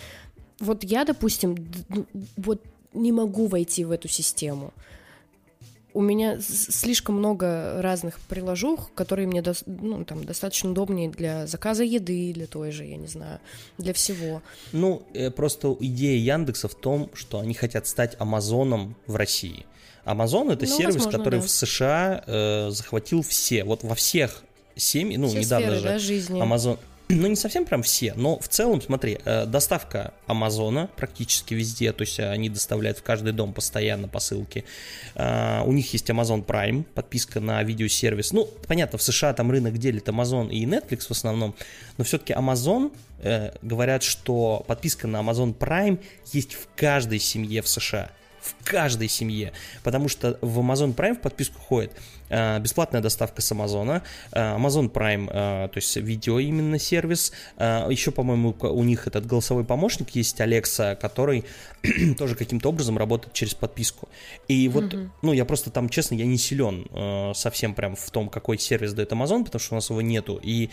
вот 0.59 0.83
я, 0.83 1.05
допустим, 1.05 1.55
вот 2.37 2.61
не 2.93 3.11
могу 3.11 3.47
войти 3.47 3.85
в 3.85 3.91
эту 3.91 4.07
систему. 4.07 4.73
У 5.93 6.01
меня 6.01 6.39
слишком 6.41 7.15
много 7.19 7.79
разных 7.81 8.19
приложух, 8.21 8.91
которые 8.95 9.27
мне 9.27 9.41
дос- 9.41 9.63
ну, 9.67 10.03
там, 10.05 10.23
достаточно 10.23 10.71
удобнее 10.71 11.09
для 11.09 11.45
заказа 11.45 11.83
еды, 11.83 12.33
для 12.33 12.47
той 12.47 12.71
же, 12.71 12.83
я 12.85 12.97
не 12.97 13.07
знаю, 13.07 13.39
для 13.77 13.93
всего. 13.93 14.41
Ну, 14.71 15.03
э, 15.13 15.29
просто 15.29 15.75
идея 15.79 16.17
Яндекса 16.35 16.67
в 16.67 16.75
том, 16.75 17.11
что 17.13 17.39
они 17.39 17.53
хотят 17.53 17.85
стать 17.87 18.15
Амазоном 18.19 18.95
в 19.05 19.15
России. 19.15 19.65
Амазон 20.03 20.49
это 20.51 20.65
Ну, 20.65 20.75
сервис, 20.77 20.95
возможно, 20.95 21.19
который 21.19 21.39
да. 21.39 21.45
в 21.45 21.49
США 21.49 22.23
э, 22.25 22.69
захватил 22.71 23.21
все, 23.21 23.63
вот 23.63 23.83
во 23.83 23.95
всех 23.95 24.43
семь, 24.75 25.15
ну, 25.17 25.27
Все 25.27 25.39
недавно 25.41 25.67
сферы 25.67 25.77
же 25.79 25.83
да, 25.83 25.99
жизни. 25.99 26.41
Amazon, 26.41 26.79
ну, 27.13 27.27
не 27.27 27.35
совсем 27.35 27.65
прям 27.65 27.83
все, 27.83 28.13
но 28.15 28.39
в 28.39 28.47
целом, 28.47 28.81
смотри, 28.81 29.19
э, 29.25 29.45
доставка 29.45 30.13
Амазона 30.27 30.89
практически 30.95 31.53
везде, 31.53 31.91
то 31.91 32.01
есть 32.01 32.19
они 32.19 32.49
доставляют 32.49 32.99
в 32.99 33.03
каждый 33.03 33.33
дом 33.33 33.53
постоянно 33.53 34.07
посылки. 34.07 34.65
Э, 35.15 35.61
у 35.65 35.71
них 35.71 35.91
есть 35.93 36.09
Amazon 36.09 36.45
Prime, 36.45 36.83
подписка 36.83 37.39
на 37.39 37.61
видеосервис. 37.63 38.31
Ну, 38.33 38.47
понятно, 38.67 38.97
в 38.97 39.03
США 39.03 39.33
там 39.33 39.51
рынок 39.51 39.77
делит 39.77 40.07
Amazon 40.07 40.49
и 40.49 40.65
Netflix 40.65 41.07
в 41.07 41.11
основном, 41.11 41.55
но 41.97 42.03
все-таки 42.03 42.33
Amazon 42.33 42.91
э, 43.19 43.51
говорят, 43.61 44.03
что 44.03 44.63
подписка 44.67 45.07
на 45.07 45.17
Amazon 45.17 45.55
Prime 45.55 45.99
есть 46.31 46.53
в 46.53 46.67
каждой 46.75 47.19
семье 47.19 47.61
в 47.61 47.67
США 47.67 48.11
в 48.43 48.55
каждой 48.65 49.07
семье, 49.07 49.53
потому 49.83 50.09
что 50.09 50.37
в 50.41 50.59
Amazon 50.59 50.93
Prime 50.93 51.15
в 51.15 51.21
подписку 51.21 51.59
ходит 51.59 51.93
э, 52.29 52.59
бесплатная 52.59 53.01
доставка 53.01 53.41
с 53.41 53.51
Амазона, 53.51 54.03
э, 54.33 54.39
Amazon 54.39 54.91
Prime, 54.91 55.27
э, 55.29 55.69
то 55.69 55.77
есть 55.77 55.95
видео 55.95 56.39
именно 56.39 56.77
сервис, 56.77 57.31
еще, 57.57 58.11
по-моему, 58.11 58.55
у 58.59 58.83
них 58.83 59.07
этот 59.07 59.25
голосовой 59.25 59.63
помощник 59.63 60.09
есть, 60.11 60.39
Alexa, 60.41 60.95
который 60.95 61.45
тоже 62.17 62.35
каким-то 62.35 62.69
образом 62.69 62.97
работает 62.97 63.33
через 63.33 63.53
подписку. 63.53 64.09
И 64.47 64.67
вот, 64.67 64.93
mm-hmm. 64.93 65.09
ну, 65.21 65.33
я 65.33 65.45
просто 65.45 65.69
там, 65.69 65.89
честно, 65.89 66.15
я 66.15 66.25
не 66.25 66.37
силен 66.37 67.33
совсем 67.35 67.73
прям 67.73 67.95
в 67.95 68.11
том, 68.11 68.29
какой 68.29 68.57
сервис 68.57 68.93
дает 68.93 69.11
Amazon, 69.11 69.45
потому 69.45 69.59
что 69.59 69.75
у 69.75 69.77
нас 69.77 69.89
его 69.89 70.01
нету, 70.01 70.39
и 70.41 70.69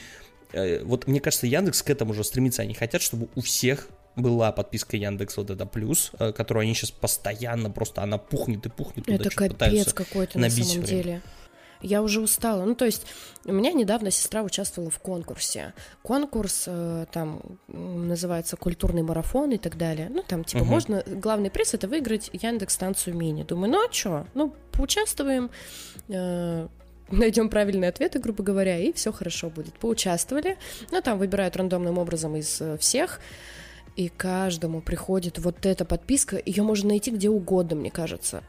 э, 0.52 0.82
вот 0.82 1.06
мне 1.06 1.20
кажется, 1.20 1.46
Яндекс 1.46 1.82
к 1.82 1.90
этому 1.90 2.12
уже 2.12 2.24
стремится. 2.24 2.62
Они 2.62 2.74
хотят, 2.74 3.02
чтобы 3.02 3.28
у 3.34 3.40
всех 3.40 3.88
была 4.16 4.52
подписка 4.52 4.96
Яндекс 4.96 5.36
вот 5.36 5.50
это 5.50 5.66
плюс, 5.66 6.12
э, 6.18 6.32
которую 6.32 6.62
они 6.62 6.74
сейчас 6.74 6.90
постоянно 6.90 7.70
просто 7.70 8.02
она 8.02 8.18
пухнет 8.18 8.66
и 8.66 8.68
пухнет. 8.68 9.08
Это 9.08 9.30
капец 9.30 9.92
какой-то 9.92 10.38
на 10.38 10.50
самом 10.50 10.82
время. 10.82 10.86
деле. 10.86 11.22
Я 11.82 12.02
уже 12.02 12.20
устала. 12.20 12.64
Ну, 12.64 12.74
то 12.74 12.84
есть, 12.84 13.06
у 13.46 13.52
меня 13.52 13.72
недавно 13.72 14.10
сестра 14.10 14.42
участвовала 14.42 14.90
в 14.90 14.98
конкурсе. 14.98 15.72
Конкурс 16.02 16.64
э, 16.66 17.06
там 17.10 17.40
называется 17.68 18.56
«Культурный 18.56 19.02
марафон» 19.02 19.52
и 19.52 19.58
так 19.58 19.78
далее. 19.78 20.08
Ну, 20.10 20.22
там, 20.22 20.44
типа, 20.44 20.62
угу. 20.62 20.70
можно... 20.70 21.02
Главный 21.06 21.50
приз— 21.50 21.72
это 21.74 21.88
выиграть 21.88 22.28
Яндекс-станцию 22.32 23.16
мини. 23.16 23.44
Думаю, 23.44 23.72
ну, 23.72 23.88
а 23.88 23.92
что? 23.92 24.26
Ну, 24.34 24.54
поучаствуем, 24.72 25.50
э, 26.08 26.68
найдем 27.10 27.48
правильные 27.48 27.88
ответы, 27.88 28.18
грубо 28.18 28.44
говоря, 28.44 28.78
и 28.78 28.92
все 28.92 29.10
хорошо 29.10 29.48
будет. 29.48 29.72
Поучаствовали. 29.74 30.58
Ну, 30.90 31.00
там 31.00 31.18
выбирают 31.18 31.56
рандомным 31.56 31.96
образом 31.96 32.36
из 32.36 32.60
всех 32.78 33.20
и 33.96 34.08
каждому 34.08 34.80
приходит 34.80 35.38
вот 35.38 35.66
эта 35.66 35.84
подписка, 35.84 36.40
ее 36.44 36.62
можно 36.62 36.88
найти 36.88 37.10
где 37.10 37.28
угодно, 37.28 37.76
мне 37.76 37.90
кажется, 37.90 38.42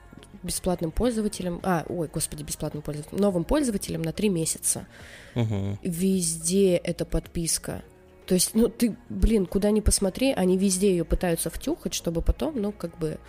бесплатным 0.43 0.91
пользователям, 0.91 1.59
а, 1.63 1.85
ой, 1.87 2.09
господи, 2.11 2.43
бесплатным 2.43 2.81
пользователям, 2.81 3.21
новым 3.21 3.43
пользователям 3.43 4.01
на 4.01 4.11
три 4.11 4.29
месяца. 4.29 4.87
Угу. 5.35 5.79
Везде 5.83 6.75
эта 6.75 7.05
подписка. 7.05 7.83
То 8.25 8.35
есть, 8.35 8.55
ну, 8.55 8.69
ты, 8.69 8.95
блин, 9.09 9.45
куда 9.45 9.71
ни 9.71 9.81
посмотри, 9.81 10.31
они 10.31 10.57
везде 10.57 10.91
ее 10.91 11.03
пытаются 11.03 11.49
втюхать, 11.49 11.93
чтобы 11.93 12.21
потом, 12.21 12.61
ну, 12.61 12.71
как 12.71 12.97
бы 12.97 13.19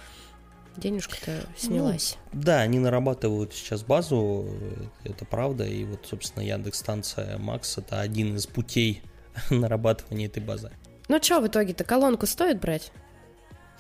денежка-то 0.77 1.45
снялась. 1.57 2.17
Ну, 2.33 2.41
да, 2.43 2.61
они 2.61 2.79
нарабатывают 2.79 3.53
сейчас 3.53 3.83
базу, 3.83 4.49
это 5.05 5.25
правда, 5.25 5.65
и 5.65 5.85
вот, 5.85 6.07
собственно, 6.09 6.43
Яндекс 6.43 6.79
станция 6.79 7.39
Макс 7.39 7.77
это 7.79 8.01
один 8.01 8.37
из 8.37 8.47
путей 8.47 9.03
нарабатывания 9.51 10.27
этой 10.27 10.43
базы. 10.43 10.71
Ну 11.13 11.23
что 11.23 11.43
в 11.43 11.47
итоге-то, 11.47 11.85
колонку 11.85 12.27
стоит 12.27 12.59
брать? 12.59 12.91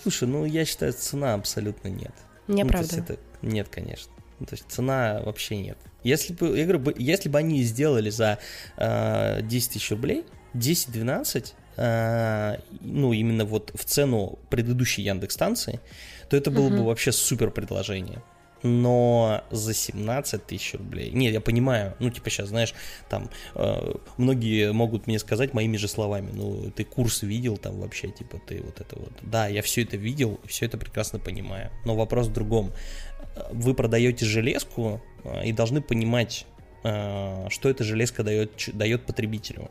Слушай, 0.03 0.29
ну 0.29 0.45
я 0.45 0.67
считаю, 0.67 0.93
цена 0.93 1.33
абсолютно 1.33 1.89
нет. 1.89 2.13
Не 2.47 2.63
ну, 2.63 2.69
правда. 2.69 2.95
Это, 2.95 3.17
нет, 3.41 3.69
конечно. 3.71 4.13
Ну, 4.39 4.45
то 4.45 4.55
есть 4.55 4.67
цена 4.69 5.23
вообще 5.25 5.57
нет. 5.57 5.79
Если 6.03 6.35
бы, 6.35 6.59
я 6.59 6.67
говорю, 6.67 6.95
если 6.99 7.31
бы 7.31 7.39
они 7.39 7.63
сделали 7.63 8.11
за 8.11 8.39
э, 8.77 9.41
10 9.41 9.73
тысяч 9.73 9.91
рублей, 9.91 10.27
10-12, 10.53 11.55
э, 11.79 12.57
ну, 12.83 13.15
именно 13.15 13.47
вот 13.47 13.71
в 13.73 13.83
цену 13.87 14.39
предыдущей 14.51 15.01
Яндекс 15.01 15.33
станции, 15.33 15.81
то 16.29 16.37
это 16.37 16.51
было 16.51 16.69
uh-huh. 16.69 16.81
бы 16.81 16.85
вообще 16.85 17.13
супер 17.13 17.51
предложение 17.51 18.21
но 18.63 19.45
за 19.51 19.75
17 19.75 20.47
тысяч 20.47 20.75
рублей. 20.75 21.11
Нет, 21.11 21.33
я 21.33 21.41
понимаю, 21.41 21.95
ну, 21.99 22.11
типа 22.11 22.31
сейчас, 22.31 22.49
знаешь, 22.49 22.75
там, 23.09 23.31
э, 23.55 23.95
многие 24.17 24.73
могут 24.73 25.07
мне 25.07 25.19
сказать 25.19 25.55
моими 25.55 25.77
же 25.77 25.89
словами, 25.89 26.31
ну, 26.33 26.71
ты 26.71 26.85
курс 26.85 27.23
видел 27.23 27.57
там 27.57 27.81
вообще, 27.81 28.09
типа, 28.09 28.41
ты 28.47 28.63
вот 28.63 28.81
это 28.81 28.99
вот. 28.99 29.13
Да, 29.23 29.49
я 29.49 29.63
все 29.63 29.83
это 29.83 29.97
видел, 29.97 30.41
все 30.47 30.67
это 30.67 30.79
прекрасно 30.79 31.19
понимаю, 31.19 31.71
но 31.85 31.95
вопрос 31.97 32.29
в 32.29 32.33
другом. 32.33 32.73
Вы 33.51 33.75
продаете 33.75 34.27
железку 34.27 35.01
э, 35.25 35.47
и 35.47 35.53
должны 35.53 35.81
понимать, 35.81 36.47
э, 36.85 37.47
что 37.49 37.69
эта 37.69 37.85
железка 37.85 38.23
дает, 38.23 38.71
дает 38.73 39.07
потребителю. 39.07 39.71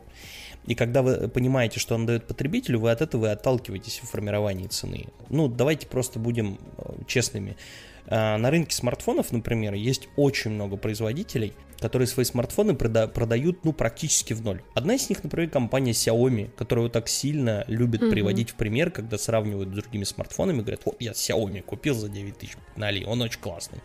И 0.66 0.74
когда 0.74 1.02
вы 1.02 1.28
понимаете, 1.28 1.80
что 1.80 1.94
он 1.94 2.06
дает 2.06 2.26
потребителю, 2.26 2.78
вы 2.78 2.92
от 2.92 3.00
этого 3.00 3.26
и 3.26 3.28
отталкиваетесь 3.30 4.00
в 4.00 4.08
формировании 4.08 4.68
цены. 4.68 5.06
Ну, 5.28 5.48
давайте 5.48 5.86
просто 5.86 6.18
будем 6.18 6.58
э, 6.78 6.92
честными. 7.06 7.56
А, 8.06 8.36
на 8.38 8.50
рынке 8.50 8.74
смартфонов, 8.74 9.32
например, 9.32 9.74
есть 9.74 10.08
очень 10.16 10.52
много 10.52 10.76
производителей, 10.76 11.54
которые 11.78 12.06
свои 12.06 12.24
смартфоны 12.24 12.72
прода- 12.72 13.08
продают 13.08 13.64
ну 13.64 13.72
практически 13.72 14.34
в 14.34 14.42
ноль. 14.42 14.62
Одна 14.74 14.94
из 14.94 15.08
них, 15.08 15.22
например, 15.24 15.50
компания 15.50 15.92
Xiaomi, 15.92 16.50
которую 16.56 16.90
так 16.90 17.08
сильно 17.08 17.64
любят 17.66 18.02
mm-hmm. 18.02 18.10
приводить 18.10 18.50
в 18.50 18.54
пример, 18.54 18.90
когда 18.90 19.18
сравнивают 19.18 19.70
с 19.70 19.72
другими 19.72 20.04
смартфонами, 20.04 20.60
говорят, 20.60 20.82
вот 20.84 20.96
я 21.00 21.12
Xiaomi 21.12 21.62
купил 21.62 21.94
за 21.94 22.08
9 22.08 22.38
тысяч 22.38 22.56
на 22.76 22.88
Али, 22.88 23.04
он 23.04 23.20
очень 23.22 23.40
классный. 23.40 23.80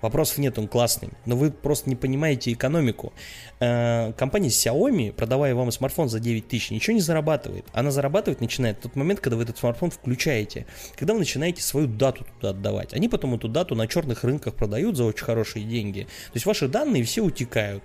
Вопросов 0.00 0.38
нет, 0.38 0.58
он 0.58 0.68
классный. 0.68 1.10
Но 1.26 1.36
вы 1.36 1.50
просто 1.50 1.88
не 1.90 1.96
понимаете 1.96 2.52
экономику. 2.52 3.12
Э, 3.60 4.12
компания 4.16 4.48
Xiaomi, 4.48 5.12
продавая 5.12 5.54
вам 5.54 5.70
смартфон 5.70 6.08
за 6.08 6.20
9 6.20 6.48
тысяч, 6.48 6.70
ничего 6.70 6.94
не 6.94 7.00
зарабатывает. 7.00 7.66
Она 7.72 7.90
зарабатывать 7.90 8.40
начинает 8.40 8.78
в 8.78 8.82
тот 8.82 8.96
момент, 8.96 9.20
когда 9.20 9.36
вы 9.36 9.42
этот 9.42 9.58
смартфон 9.58 9.90
включаете. 9.90 10.66
Когда 10.96 11.12
вы 11.12 11.20
начинаете 11.20 11.62
свою 11.62 11.86
дату 11.86 12.26
туда 12.36 12.50
отдавать. 12.50 12.94
Они 12.94 13.08
потом 13.08 13.34
эту 13.34 13.48
дату 13.48 13.74
на 13.74 13.86
черных 13.86 14.24
рынках 14.24 14.54
продают 14.54 14.96
за 14.96 15.04
очень 15.04 15.24
хорошие 15.24 15.64
деньги. 15.64 16.02
То 16.02 16.34
есть 16.34 16.46
ваши 16.46 16.68
данные 16.68 17.04
все 17.04 17.22
утекают. 17.22 17.84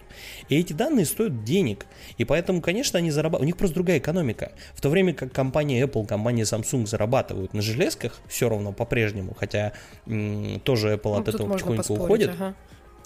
И 0.50 0.58
эти 0.58 0.74
данные 0.74 1.06
стоят 1.06 1.44
денег. 1.44 1.86
И 2.18 2.24
поэтому, 2.26 2.62
конечно, 2.62 2.98
они 2.98 3.12
зарабатывают. 3.12 3.44
У 3.44 3.48
них 3.48 3.58
просто 3.58 3.76
другая 3.76 3.98
экономика. 3.98 4.54
В 4.74 4.82
то 4.82 4.90
время 4.90 5.14
как 5.14 5.32
компания 5.34 5.84
Apple, 5.84 6.06
компания 6.06 6.44
Samsung 6.44 6.86
зарабатывают 6.86 7.54
на 7.54 7.62
железках 7.62 8.20
все 8.28 8.50
равно 8.50 8.72
по-прежнему. 8.72 9.36
Хотя 9.38 9.74
м- 10.06 10.60
тоже 10.62 10.94
Apple 10.94 11.16
ну, 11.16 11.20
от 11.20 11.28
этого 11.28 11.52
потихоньку 11.54 12.05
уходит. 12.06 12.30
Ага 12.30 12.56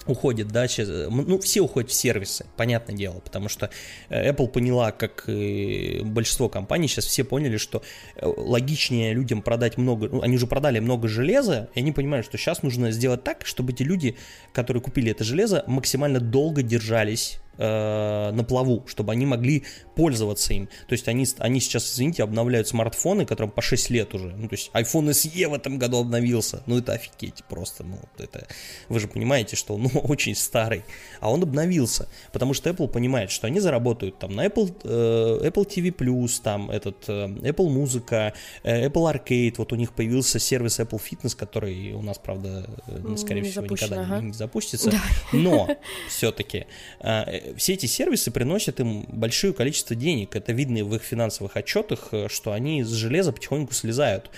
уходит, 0.10 0.48
да, 0.48 0.68
сейчас, 0.68 0.90
ну, 1.10 1.40
все 1.40 1.62
уходят 1.62 1.90
в 1.90 1.94
сервисы, 1.94 2.46
понятное 2.58 2.96
дело, 2.96 3.20
потому 3.20 3.50
что 3.50 3.70
э, 4.10 4.32
Apple 4.32 4.48
поняла, 4.48 4.92
как 4.92 5.26
и 5.28 6.02
большинство 6.04 6.50
компаний, 6.50 6.88
сейчас 6.88 7.06
все 7.06 7.24
поняли, 7.24 7.58
что 7.58 7.84
э, 8.16 8.26
логичнее 8.26 9.14
людям 9.14 9.42
продать 9.42 9.78
много, 9.78 10.10
ну, 10.10 10.22
они 10.22 10.36
уже 10.36 10.48
продали 10.48 10.80
много 10.80 11.08
железа, 11.08 11.70
и 11.76 11.80
они 11.80 11.92
понимают, 11.92 12.26
что 12.26 12.38
сейчас 12.38 12.64
нужно 12.64 12.92
сделать 12.92 13.24
так, 13.24 13.46
чтобы 13.46 13.74
эти 13.74 13.84
люди, 13.84 14.18
которые 14.52 14.82
купили 14.82 15.12
это 15.12 15.24
железо, 15.24 15.64
максимально 15.68 16.20
долго 16.20 16.64
держались 16.64 17.40
э, 17.60 18.32
на 18.32 18.44
плаву, 18.44 18.84
чтобы 18.88 19.12
они 19.12 19.26
могли 19.26 19.64
пользоваться 19.96 20.54
им. 20.54 20.68
То 20.88 20.94
есть 20.94 21.08
они, 21.08 21.28
они 21.40 21.60
сейчас, 21.60 21.94
извините, 21.94 22.24
обновляют 22.24 22.68
смартфоны, 22.68 23.26
которым 23.26 23.52
по 23.52 23.62
6 23.62 23.90
лет 23.90 24.14
уже. 24.16 24.30
Ну, 24.36 24.48
то 24.48 24.56
есть 24.56 24.72
iPhone 24.74 25.10
SE 25.10 25.48
в 25.48 25.54
этом 25.54 25.78
году 25.78 26.00
обновился. 26.00 26.64
Ну, 26.66 26.78
это 26.78 26.94
офигеть 26.94 27.44
просто. 27.50 27.84
Ну, 27.84 28.00
это, 28.18 28.48
вы 28.88 29.00
же 29.00 29.08
понимаете, 29.08 29.56
что 29.56 29.76
он 29.76 29.84
ну, 29.94 30.00
очень 30.00 30.36
старый. 30.36 30.84
А 31.20 31.32
он 31.32 31.44
обновился, 31.44 32.08
потому 32.32 32.54
что 32.54 32.70
Apple 32.70 32.88
понимает, 32.88 33.30
что 33.30 33.48
они 33.48 33.60
заработают 33.60 34.18
там 34.20 34.34
на 34.36 34.46
Apple, 34.46 34.74
э, 34.84 35.48
Apple 35.50 35.68
TV+, 35.68 36.30
там 36.42 36.72
этот 36.72 37.10
э, 37.10 37.28
Apple 37.28 37.70
Музыка, 37.70 38.34
э, 38.64 38.88
Apple 38.88 39.14
Arcade. 39.14 39.56
Вот 39.58 39.74
у 39.74 39.76
них 39.76 39.92
появился 39.92 40.40
сервис 40.40 40.80
Apple 40.80 41.02
Fitness, 41.02 41.36
который 41.36 41.92
у 41.92 42.02
нас, 42.02 42.18
правда, 42.18 42.70
э, 42.88 43.16
скорее 43.18 43.42
не 43.42 43.50
всего, 43.50 43.66
никогда 43.66 44.02
ага. 44.02 44.20
не, 44.22 44.28
не 44.28 44.34
запустится. 44.34 44.92
Да. 44.92 45.02
Но 45.34 45.68
все-таки 46.08 46.66
э, 47.02 47.49
все 47.58 47.74
эти 47.74 47.86
сервисы 47.86 48.32
приносят 48.32 48.80
им 48.80 49.06
большое 49.08 49.54
количество 49.54 49.96
денег. 49.96 50.36
Это 50.36 50.52
видно 50.52 50.84
в 50.84 50.96
их 50.96 51.02
финансовых 51.04 51.56
отчетах, 51.56 52.10
э, 52.12 52.28
что 52.30 52.52
они 52.52 52.84
с 52.84 52.90
железа 52.90 53.32
потихоньку 53.32 53.74
слезают. 53.74 54.30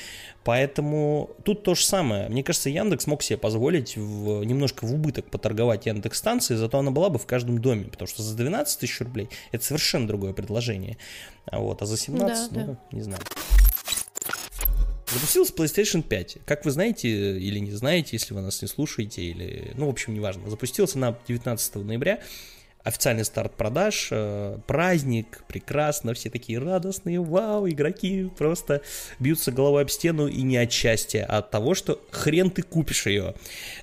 Поэтому 0.44 1.30
тут 1.44 1.64
то 1.64 1.76
же 1.76 1.84
самое. 1.84 2.28
Мне 2.30 2.44
кажется, 2.44 2.70
Яндекс 2.70 3.06
мог 3.06 3.22
себе 3.22 3.38
позволить 3.38 3.96
в, 3.96 4.44
немножко 4.44 4.86
в 4.86 4.94
убыток 4.94 5.30
поторговать 5.30 5.86
Яндекс 5.86 6.18
станции, 6.18 6.56
зато 6.56 6.80
она 6.80 6.92
была 6.92 7.10
бы 7.10 7.20
в 7.20 7.26
каждом 7.28 7.60
доме, 7.60 7.86
потому 7.86 8.08
что 8.08 8.24
за 8.24 8.36
12 8.36 8.80
тысяч 8.80 9.00
рублей 9.02 9.30
это 9.52 9.64
совершенно 9.64 10.08
другое 10.08 10.34
предложение. 10.34 10.98
А, 11.46 11.60
вот, 11.60 11.82
а 11.82 11.86
за 11.86 11.98
17, 11.98 12.52
да, 12.52 12.60
ну, 12.60 12.66
да. 12.74 12.80
не 12.92 13.04
знаю. 13.04 13.22
Запустился 15.14 15.54
PlayStation 15.54 16.02
5. 16.02 16.38
Как 16.46 16.64
вы 16.64 16.72
знаете 16.72 17.38
или 17.38 17.60
не 17.60 17.72
знаете, 17.72 18.12
если 18.14 18.34
вы 18.34 18.42
нас 18.42 18.62
не 18.62 18.68
слушаете, 18.68 19.22
или, 19.22 19.74
ну, 19.76 19.88
в 19.88 19.90
общем, 19.90 20.14
неважно. 20.14 20.50
Запустился 20.50 20.98
на 20.98 21.18
19 21.28 21.76
ноября 21.76 22.22
официальный 22.84 23.26
старт 23.26 23.56
продаж, 23.56 24.08
э, 24.12 24.58
праздник, 24.68 25.44
прекрасно, 25.48 26.14
все 26.14 26.30
такие 26.30 26.60
радостные, 26.60 27.20
вау, 27.20 27.70
игроки 27.70 28.30
просто 28.38 28.82
бьются 29.20 29.52
головой 29.52 29.84
об 29.84 29.90
стену 29.90 30.28
и 30.28 30.42
не 30.42 30.58
от 30.58 30.72
счастья, 30.72 31.26
а 31.30 31.40
от 31.40 31.52
того, 31.52 31.76
что 31.76 32.02
хрен 32.12 32.50
ты 32.50 32.62
купишь 32.64 33.06
ее. 33.06 33.36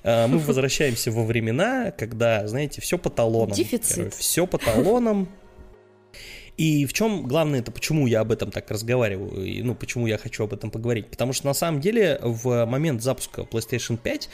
Э, 0.03 0.27
мы 0.27 0.37
возвращаемся 0.39 1.11
во 1.11 1.23
времена, 1.23 1.91
когда, 1.91 2.47
знаете, 2.47 2.81
все 2.81 2.97
по 2.97 3.09
талонам. 3.09 3.55
Дефицит. 3.55 4.13
Все 4.13 4.45
по 4.45 4.57
талонам, 4.57 5.29
И 6.57 6.85
в 6.85 6.91
чем 6.91 7.25
главное, 7.25 7.61
это 7.61 7.71
почему 7.71 8.05
я 8.05 8.19
об 8.19 8.33
этом 8.33 8.51
так 8.51 8.69
разговариваю, 8.69 9.45
и, 9.45 9.61
ну, 9.61 9.75
почему 9.75 10.07
я 10.07 10.17
хочу 10.17 10.43
об 10.43 10.53
этом 10.53 10.71
поговорить. 10.71 11.07
Потому 11.07 11.31
что 11.31 11.47
на 11.47 11.53
самом 11.53 11.79
деле 11.79 12.19
в 12.21 12.65
момент 12.65 13.01
запуска 13.01 13.43
PlayStation 13.43 13.97
5 13.97 14.29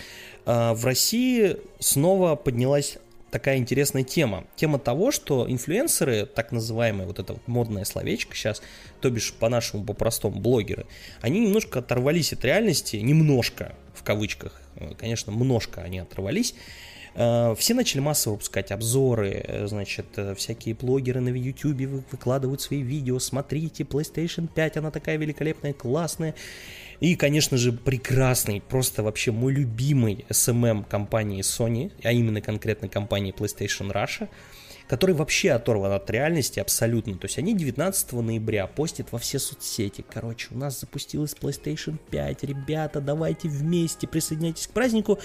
э, 0.46 0.74
в 0.74 0.86
России 0.86 1.58
снова 1.78 2.36
поднялась 2.36 2.98
такая 3.32 3.58
интересная 3.58 4.04
тема. 4.04 4.46
Тема 4.56 4.80
того, 4.80 5.12
что 5.12 5.50
инфлюенсеры, 5.50 6.26
так 6.26 6.52
называемые, 6.52 7.08
вот 7.08 7.20
это 7.20 7.34
вот 7.34 7.48
модное 7.48 7.86
словечко 7.86 8.36
сейчас, 8.36 8.62
то 9.02 9.10
бишь 9.10 9.34
по-нашему, 9.34 9.84
по-простому, 9.84 10.40
блогеры, 10.40 10.86
они 11.22 11.40
немножко 11.40 11.80
оторвались 11.80 12.34
от 12.34 12.44
реальности, 12.46 12.98
немножко, 12.98 13.76
в 13.94 14.04
кавычках, 14.04 14.62
конечно, 14.98 15.32
немножко 15.32 15.82
они 15.82 16.00
оторвались, 16.00 16.56
Э, 17.16 17.56
все 17.58 17.74
начали 17.74 18.02
массово 18.02 18.34
выпускать 18.34 18.72
обзоры, 18.72 19.30
э, 19.32 19.68
значит, 19.68 20.06
э, 20.18 20.36
всякие 20.36 20.76
блогеры 20.76 21.22
на 21.22 21.30
YouTube 21.30 22.04
выкладывают 22.12 22.62
свои 22.62 22.82
видео, 22.82 23.20
смотрите, 23.20 23.84
PlayStation 23.84 24.50
5, 24.54 24.78
она 24.78 24.92
такая 24.92 25.18
великолепная, 25.18 25.74
классная. 25.74 26.36
И, 27.00 27.16
конечно 27.16 27.58
же, 27.58 27.74
прекрасный, 27.74 28.62
просто 28.62 29.04
вообще 29.04 29.32
мой 29.32 29.54
любимый 29.54 30.26
SMM 30.30 30.88
компании 30.88 31.42
Sony, 31.42 31.92
а 32.04 32.12
именно 32.12 32.42
конкретно 32.42 32.88
компании 32.88 33.34
PlayStation 33.34 33.92
Russia– 33.92 34.30
который 34.88 35.16
вообще 35.16 35.52
оторван 35.52 35.92
от 35.92 36.10
реальности 36.10 36.60
абсолютно. 36.60 37.18
То 37.18 37.26
есть 37.26 37.38
они 37.38 37.56
19 37.56 38.14
ноября 38.14 38.68
постят 38.68 39.12
во 39.12 39.20
все 39.20 39.40
соцсети. 39.40 40.06
Короче, 40.08 40.50
у 40.52 40.58
нас 40.58 40.80
запустилась 40.80 41.36
PlayStation 41.40 41.98
5. 42.12 42.44
Ребята, 42.44 43.02
давайте 43.02 43.48
вместе 43.50 44.08
присоединяйтесь 44.08 44.68
к 44.68 44.72
празднику. 44.72 45.20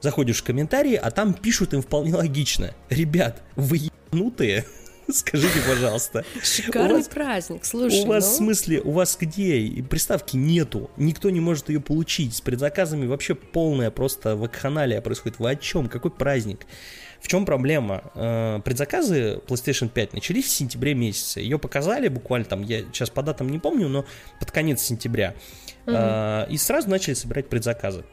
Заходишь 0.00 0.40
в 0.40 0.44
комментарии, 0.44 0.94
а 0.94 1.10
там 1.10 1.34
пишут 1.34 1.74
им 1.74 1.82
вполне 1.82 2.14
логично. 2.14 2.74
Ребят, 2.90 3.42
вы 3.56 3.90
ебанутые? 4.12 4.64
Скажите, 5.10 5.60
пожалуйста. 5.66 6.24
Шикарный 6.42 6.98
вас, 6.98 7.08
праздник, 7.08 7.64
слушай. 7.64 8.02
У 8.02 8.06
вас, 8.06 8.24
ну... 8.24 8.30
в 8.30 8.36
смысле, 8.36 8.80
у 8.80 8.90
вас 8.92 9.16
где? 9.20 9.82
Приставки 9.82 10.36
нету, 10.36 10.90
никто 10.96 11.30
не 11.30 11.40
может 11.40 11.68
ее 11.68 11.80
получить. 11.80 12.34
С 12.34 12.40
предзаказами 12.40 13.06
вообще 13.06 13.34
полная 13.34 13.90
просто 13.90 14.36
вакханалия 14.36 15.00
происходит. 15.00 15.38
Вы 15.38 15.50
о 15.50 15.56
чем? 15.56 15.88
Какой 15.88 16.10
праздник? 16.10 16.66
В 17.20 17.28
чем 17.28 17.46
проблема? 17.46 18.02
Э, 18.14 18.60
предзаказы 18.64 19.40
PlayStation 19.46 19.88
5 19.88 20.12
начались 20.12 20.44
в 20.44 20.50
сентябре 20.50 20.94
месяце. 20.94 21.40
Ее 21.40 21.58
показали 21.58 22.08
буквально 22.08 22.44
там, 22.44 22.62
я 22.62 22.82
сейчас 22.82 23.10
по 23.10 23.22
датам 23.22 23.48
не 23.48 23.58
помню, 23.58 23.88
но 23.88 24.04
под 24.40 24.50
конец 24.50 24.82
сентября. 24.82 25.34
Угу. 25.86 26.50
И 26.50 26.56
сразу 26.58 26.88
начали 26.88 27.14
собирать 27.14 27.48
предзаказы. 27.48 28.04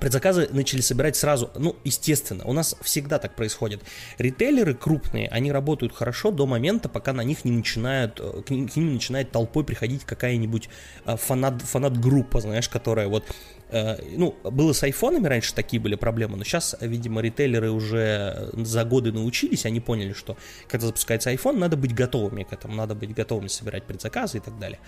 Предзаказы 0.00 0.48
начали 0.52 0.80
собирать 0.80 1.16
сразу, 1.16 1.50
ну, 1.56 1.76
естественно, 1.84 2.44
у 2.44 2.52
нас 2.52 2.76
всегда 2.82 3.18
так 3.18 3.34
происходит. 3.34 3.82
Ритейлеры 4.18 4.74
крупные, 4.74 5.28
они 5.28 5.52
работают 5.52 5.94
хорошо 5.94 6.30
до 6.30 6.46
момента, 6.46 6.88
пока 6.88 7.12
на 7.12 7.22
них 7.22 7.44
не 7.44 7.52
начинают, 7.52 8.20
э, 8.20 8.42
к 8.46 8.50
ним, 8.50 8.68
к 8.68 8.76
ним 8.76 8.94
начинает 8.94 9.30
толпой 9.30 9.64
приходить 9.64 10.04
какая-нибудь 10.04 10.68
фанат, 11.04 11.62
фанат-группа, 11.62 12.40
знаешь, 12.40 12.68
которая 12.68 13.08
вот 13.08 13.24
Э, 13.70 13.96
ну, 14.16 14.34
было 14.44 14.72
с 14.72 14.82
айфонами 14.82 15.26
раньше 15.26 15.54
такие 15.54 15.80
были 15.80 15.94
проблемы, 15.94 16.36
но 16.36 16.44
сейчас, 16.44 16.76
видимо, 16.80 17.20
ритейлеры 17.20 17.70
уже 17.70 18.50
за 18.54 18.84
годы 18.84 19.12
научились, 19.12 19.66
они 19.66 19.80
поняли, 19.80 20.12
что 20.12 20.36
когда 20.68 20.86
запускается 20.86 21.32
iPhone, 21.32 21.58
надо 21.58 21.76
быть 21.76 21.94
готовыми 21.94 22.44
к 22.44 22.52
этому, 22.52 22.74
надо 22.74 22.94
быть 22.94 23.14
готовыми 23.14 23.48
собирать 23.48 23.84
предзаказы 23.84 24.38
и 24.38 24.40
так 24.40 24.58
далее. 24.58 24.78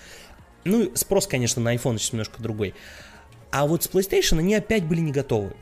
Ну, 0.65 0.93
спрос, 0.95 1.27
конечно, 1.27 1.63
на 1.63 1.75
iPhone 1.75 1.99
сейчас 1.99 2.13
немножко 2.13 2.43
другой. 2.43 2.75
А 3.53 3.67
вот 3.67 3.83
с 3.83 3.89
PlayStation 3.89 4.39
они 4.39 4.55
опять 4.55 4.85
были 4.85 5.01
не 5.01 5.13
готовы. 5.13 5.55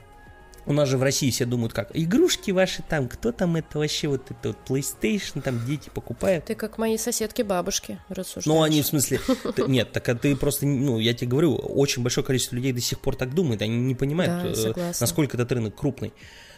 У 0.68 0.74
нас 0.74 0.86
же 0.86 0.98
в 0.98 1.02
России 1.02 1.30
все 1.30 1.46
думают 1.46 1.72
как, 1.72 1.90
игрушки 1.94 2.50
ваши 2.50 2.82
там, 2.86 3.08
кто 3.08 3.32
там 3.32 3.56
это 3.56 3.78
вообще, 3.78 4.06
вот 4.06 4.30
это 4.30 4.48
вот 4.48 4.58
PlayStation, 4.68 5.40
там 5.40 5.64
дети 5.64 5.88
покупают. 5.88 6.44
Ты 6.44 6.54
как 6.54 6.76
мои 6.76 6.98
соседки-бабушки 6.98 7.98
рассуждаешь. 8.10 8.44
Ну, 8.44 8.62
они 8.62 8.82
в 8.82 8.86
смысле, 8.86 9.18
ты, 9.56 9.62
нет, 9.62 9.92
так 9.92 10.06
а 10.10 10.14
ты 10.14 10.36
просто, 10.36 10.66
ну, 10.66 10.98
я 10.98 11.14
тебе 11.14 11.28
говорю, 11.28 11.54
очень 11.54 12.02
большое 12.02 12.26
количество 12.26 12.54
людей 12.54 12.72
до 12.72 12.82
сих 12.82 13.00
пор 13.00 13.16
так 13.16 13.34
думает, 13.34 13.62
они 13.62 13.78
не 13.78 13.94
понимают, 13.94 14.54
да, 14.54 14.72
э, 14.76 14.92
насколько 15.00 15.38
этот 15.38 15.50
рынок 15.52 15.74
крупный. 15.74 16.12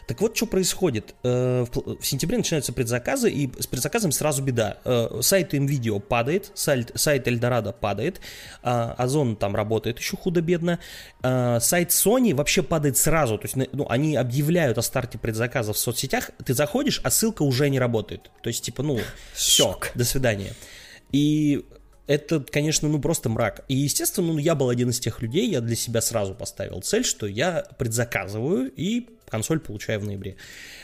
Так 0.07 0.21
вот, 0.21 0.35
что 0.35 0.45
происходит. 0.45 1.15
Э, 1.23 1.65
в 1.73 2.05
сентябре 2.05 2.37
начинаются 2.37 2.73
предзаказы, 2.73 3.29
и 3.29 3.49
с 3.59 3.67
предзаказом 3.67 4.11
сразу 4.11 4.41
беда. 4.41 4.77
Э, 4.83 5.19
сайт 5.21 5.53
MVideo 5.53 5.99
падает, 5.99 6.51
сайт, 6.53 6.91
сайт 6.95 7.27
Эльдорадо 7.27 7.71
падает, 7.71 8.19
а, 8.63 8.93
Озон 8.97 9.35
там 9.35 9.55
работает 9.55 9.99
еще 9.99 10.17
худо-бедно, 10.17 10.79
э, 11.23 11.59
сайт 11.61 11.89
Sony 11.89 12.33
вообще 12.33 12.63
падает 12.63 12.97
сразу, 12.97 13.37
то 13.37 13.45
есть 13.45 13.55
ну, 13.71 13.85
они 13.89 14.15
объявляют 14.15 14.77
о 14.77 14.81
старте 14.81 15.17
предзаказов 15.17 15.75
в 15.75 15.79
соцсетях, 15.79 16.31
ты 16.43 16.53
заходишь, 16.53 17.01
а 17.03 17.11
ссылка 17.11 17.43
уже 17.43 17.69
не 17.69 17.79
работает. 17.79 18.31
То 18.41 18.47
есть, 18.47 18.63
типа, 18.63 18.83
ну, 18.83 18.99
все, 19.33 19.79
до 19.95 20.05
свидания. 20.05 20.53
И 21.11 21.65
это, 22.11 22.41
конечно, 22.41 22.89
ну 22.89 22.99
просто 22.99 23.29
мрак. 23.29 23.63
И, 23.69 23.75
естественно, 23.75 24.33
ну, 24.33 24.37
я 24.37 24.53
был 24.53 24.67
один 24.67 24.89
из 24.89 24.99
тех 24.99 25.21
людей, 25.21 25.49
я 25.49 25.61
для 25.61 25.77
себя 25.77 26.01
сразу 26.01 26.35
поставил 26.35 26.81
цель, 26.81 27.05
что 27.05 27.25
я 27.25 27.65
предзаказываю 27.77 28.69
и 28.75 29.07
консоль 29.29 29.61
получаю 29.61 30.01
в 30.01 30.05
ноябре. 30.05 30.35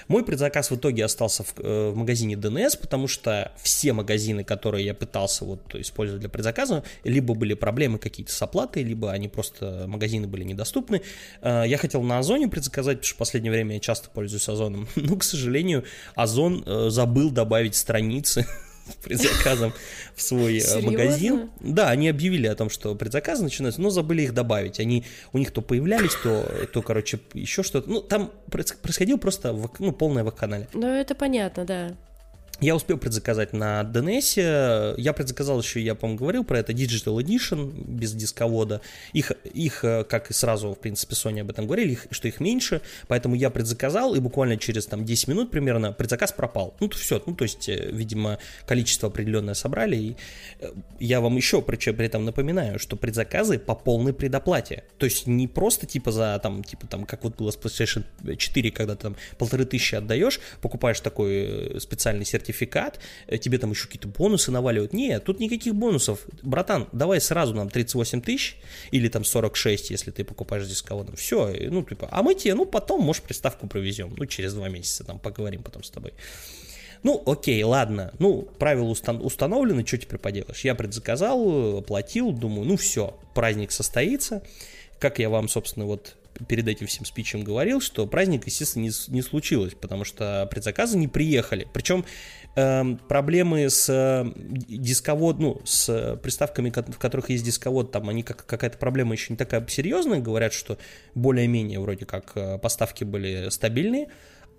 Мой 0.07 0.23
предзаказ 0.23 0.71
в 0.71 0.75
итоге 0.77 1.03
остался 1.03 1.43
в, 1.43 1.53
э, 1.57 1.89
в 1.89 1.97
магазине 1.97 2.35
DNS, 2.35 2.79
потому 2.79 3.09
что 3.09 3.51
все 3.61 3.91
магазины, 3.91 4.45
которые 4.45 4.85
я 4.85 4.93
пытался 4.93 5.43
вот 5.43 5.75
использовать 5.75 6.21
для 6.21 6.29
предзаказа, 6.29 6.85
либо 7.03 7.33
были 7.33 7.55
проблемы 7.55 7.99
какие-то 7.99 8.31
с 8.31 8.41
оплатой, 8.41 8.83
либо 8.83 9.11
они 9.11 9.27
просто, 9.27 9.83
магазины 9.85 10.27
были 10.27 10.45
недоступны. 10.45 11.01
Э, 11.41 11.65
я 11.67 11.77
хотел 11.77 12.01
на 12.03 12.19
Озоне 12.19 12.47
предзаказать, 12.47 12.99
потому 12.99 13.07
что 13.07 13.15
в 13.15 13.17
последнее 13.17 13.51
время 13.51 13.75
я 13.75 13.79
часто 13.81 14.09
пользуюсь 14.09 14.47
Озоном, 14.47 14.87
но, 14.95 15.17
к 15.17 15.25
сожалению, 15.25 15.83
Озон 16.15 16.63
э, 16.65 16.87
забыл 16.89 17.31
добавить 17.31 17.75
страницы 17.75 18.47
предзаказом 19.03 19.73
в 20.15 20.21
свой 20.21 20.57
э, 20.57 20.61
Серьезно? 20.61 20.91
магазин. 20.91 21.49
Да, 21.59 21.89
они 21.89 22.09
объявили 22.09 22.47
о 22.47 22.55
том, 22.55 22.69
что 22.69 22.95
предзаказы 22.95 23.43
начинаются, 23.43 23.81
но 23.81 23.89
забыли 23.89 24.23
их 24.23 24.33
добавить. 24.33 24.79
Они 24.79 25.05
у 25.33 25.37
них 25.37 25.51
то 25.51 25.61
появлялись, 25.61 26.15
то, 26.23 26.49
то 26.73 26.81
короче, 26.81 27.19
еще 27.33 27.63
что-то. 27.63 27.89
Ну, 27.89 28.01
там 28.01 28.31
происходило 28.49 29.17
просто 29.17 29.55
ну, 29.79 29.91
полное 29.91 30.23
вакханалия. 30.23 30.67
Ну, 30.73 30.87
это 30.87 31.15
понятно, 31.15 31.65
да. 31.65 31.95
Я 32.59 32.75
успел 32.75 32.97
предзаказать 32.97 33.53
на 33.53 33.83
DNS. 33.83 34.95
Я 34.97 35.13
предзаказал 35.13 35.61
еще, 35.61 35.79
я, 35.79 35.93
по-моему, 35.93 36.17
говорил 36.17 36.43
про 36.43 36.57
это, 36.57 36.73
Digital 36.73 37.17
Edition 37.17 37.85
без 37.87 38.13
дисковода. 38.13 38.81
Их, 39.13 39.31
их, 39.53 39.83
э, 39.83 40.03
как 40.03 40.31
и 40.31 40.33
сразу, 40.33 40.73
в 40.73 40.79
принципе, 40.79 41.13
Sony 41.13 41.41
об 41.41 41.51
этом 41.51 41.67
говорили, 41.67 41.91
их, 41.91 42.07
что 42.09 42.27
их 42.27 42.39
меньше, 42.39 42.81
поэтому 43.07 43.35
я 43.35 43.51
предзаказал, 43.51 44.15
и 44.15 44.19
буквально 44.19 44.57
через 44.57 44.87
там 44.87 45.05
10 45.05 45.27
минут 45.27 45.51
примерно 45.51 45.93
предзаказ 45.93 46.31
пропал. 46.31 46.75
Ну, 46.79 46.87
то 46.87 46.97
все, 46.97 47.21
ну, 47.27 47.35
то 47.35 47.43
есть, 47.43 47.69
э, 47.69 47.91
видимо, 47.91 48.39
количество 48.65 49.09
определенное 49.09 49.53
собрали, 49.53 49.95
и 49.95 50.15
э, 50.59 50.71
я 50.99 51.21
вам 51.21 51.35
еще 51.35 51.61
при, 51.61 51.77
при 51.77 52.07
этом 52.07 52.25
напоминаю, 52.25 52.79
что 52.79 52.95
предзаказы 52.95 53.59
по 53.59 53.75
полной 53.75 54.13
предоплате. 54.13 54.83
То 54.97 55.05
есть, 55.05 55.27
не 55.27 55.47
просто 55.47 55.85
типа 55.85 56.11
за, 56.11 56.39
там, 56.41 56.63
типа 56.63 56.87
там, 56.87 57.05
как 57.05 57.23
вот 57.23 57.35
было 57.35 57.51
с 57.51 57.57
PlayStation 57.57 58.03
4, 58.35 58.71
когда 58.71 58.95
ты 58.95 59.03
там 59.03 59.15
полторы 59.37 59.65
тысячи 59.65 59.93
отдаешь, 59.93 60.39
покупаешь 60.59 60.99
такой 61.01 61.79
специальный 61.79 62.25
сертификат, 62.25 62.46
сертификат, 62.47 62.99
э, 63.27 63.37
тебе 63.37 63.57
там 63.57 63.71
еще 63.71 63.85
какие-то 63.85 64.07
бонусы 64.07 64.51
наваливают. 64.51 64.93
Нет, 64.93 65.23
тут 65.23 65.39
никаких 65.39 65.75
бонусов. 65.75 66.25
Братан, 66.41 66.87
давай 66.91 67.21
сразу 67.21 67.53
нам 67.53 67.69
38 67.69 68.21
тысяч 68.21 68.57
или 68.91 69.09
там 69.09 69.23
46, 69.23 69.91
если 69.91 70.11
ты 70.11 70.23
покупаешь 70.23 70.67
дисководом. 70.67 71.15
Все, 71.15 71.53
ну 71.69 71.83
типа, 71.83 72.07
а 72.11 72.23
мы 72.23 72.35
тебе, 72.35 72.55
ну 72.55 72.65
потом, 72.65 73.01
может, 73.01 73.23
приставку 73.23 73.67
провезем. 73.67 74.13
Ну, 74.17 74.25
через 74.25 74.53
два 74.53 74.69
месяца 74.69 75.03
там 75.03 75.19
поговорим 75.19 75.63
потом 75.63 75.83
с 75.83 75.89
тобой. 75.89 76.13
Ну, 77.03 77.21
окей, 77.25 77.61
ладно. 77.63 78.11
Ну, 78.19 78.47
правила 78.57 78.91
устан- 78.91 79.21
установлены, 79.21 79.85
что 79.85 79.97
теперь 79.97 80.19
поделаешь? 80.19 80.61
Я 80.61 80.73
предзаказал, 80.73 81.77
оплатил, 81.77 82.31
думаю, 82.31 82.67
ну 82.67 82.75
все, 82.75 83.19
праздник 83.35 83.71
состоится. 83.71 84.41
Как 84.99 85.19
я 85.19 85.29
вам, 85.29 85.47
собственно, 85.47 85.85
вот 85.85 86.15
перед 86.45 86.67
этим 86.67 86.87
всем 86.87 87.05
спичем 87.05 87.43
говорил, 87.43 87.81
что 87.81 88.05
праздник, 88.05 88.45
естественно, 88.45 88.83
не, 88.83 88.91
не 89.07 89.21
случилось, 89.21 89.73
потому 89.73 90.03
что 90.03 90.47
предзаказы 90.51 90.97
не 90.97 91.07
приехали. 91.07 91.67
Причем 91.73 92.05
э, 92.57 92.97
проблемы 93.07 93.69
с 93.69 93.87
э, 93.89 94.25
дисковод, 94.67 95.39
ну, 95.39 95.61
с 95.63 96.19
приставками, 96.21 96.69
в 96.69 96.97
которых 96.97 97.29
есть 97.29 97.45
дисковод, 97.45 97.91
там 97.91 98.09
они 98.09 98.23
как, 98.23 98.45
какая-то 98.45 98.77
проблема 98.77 99.13
еще 99.13 99.31
не 99.33 99.37
такая 99.37 99.65
серьезная, 99.67 100.19
говорят, 100.19 100.53
что 100.53 100.77
более-менее 101.15 101.79
вроде 101.79 102.05
как 102.05 102.31
э, 102.35 102.57
поставки 102.57 103.03
были 103.03 103.49
стабильные, 103.49 104.09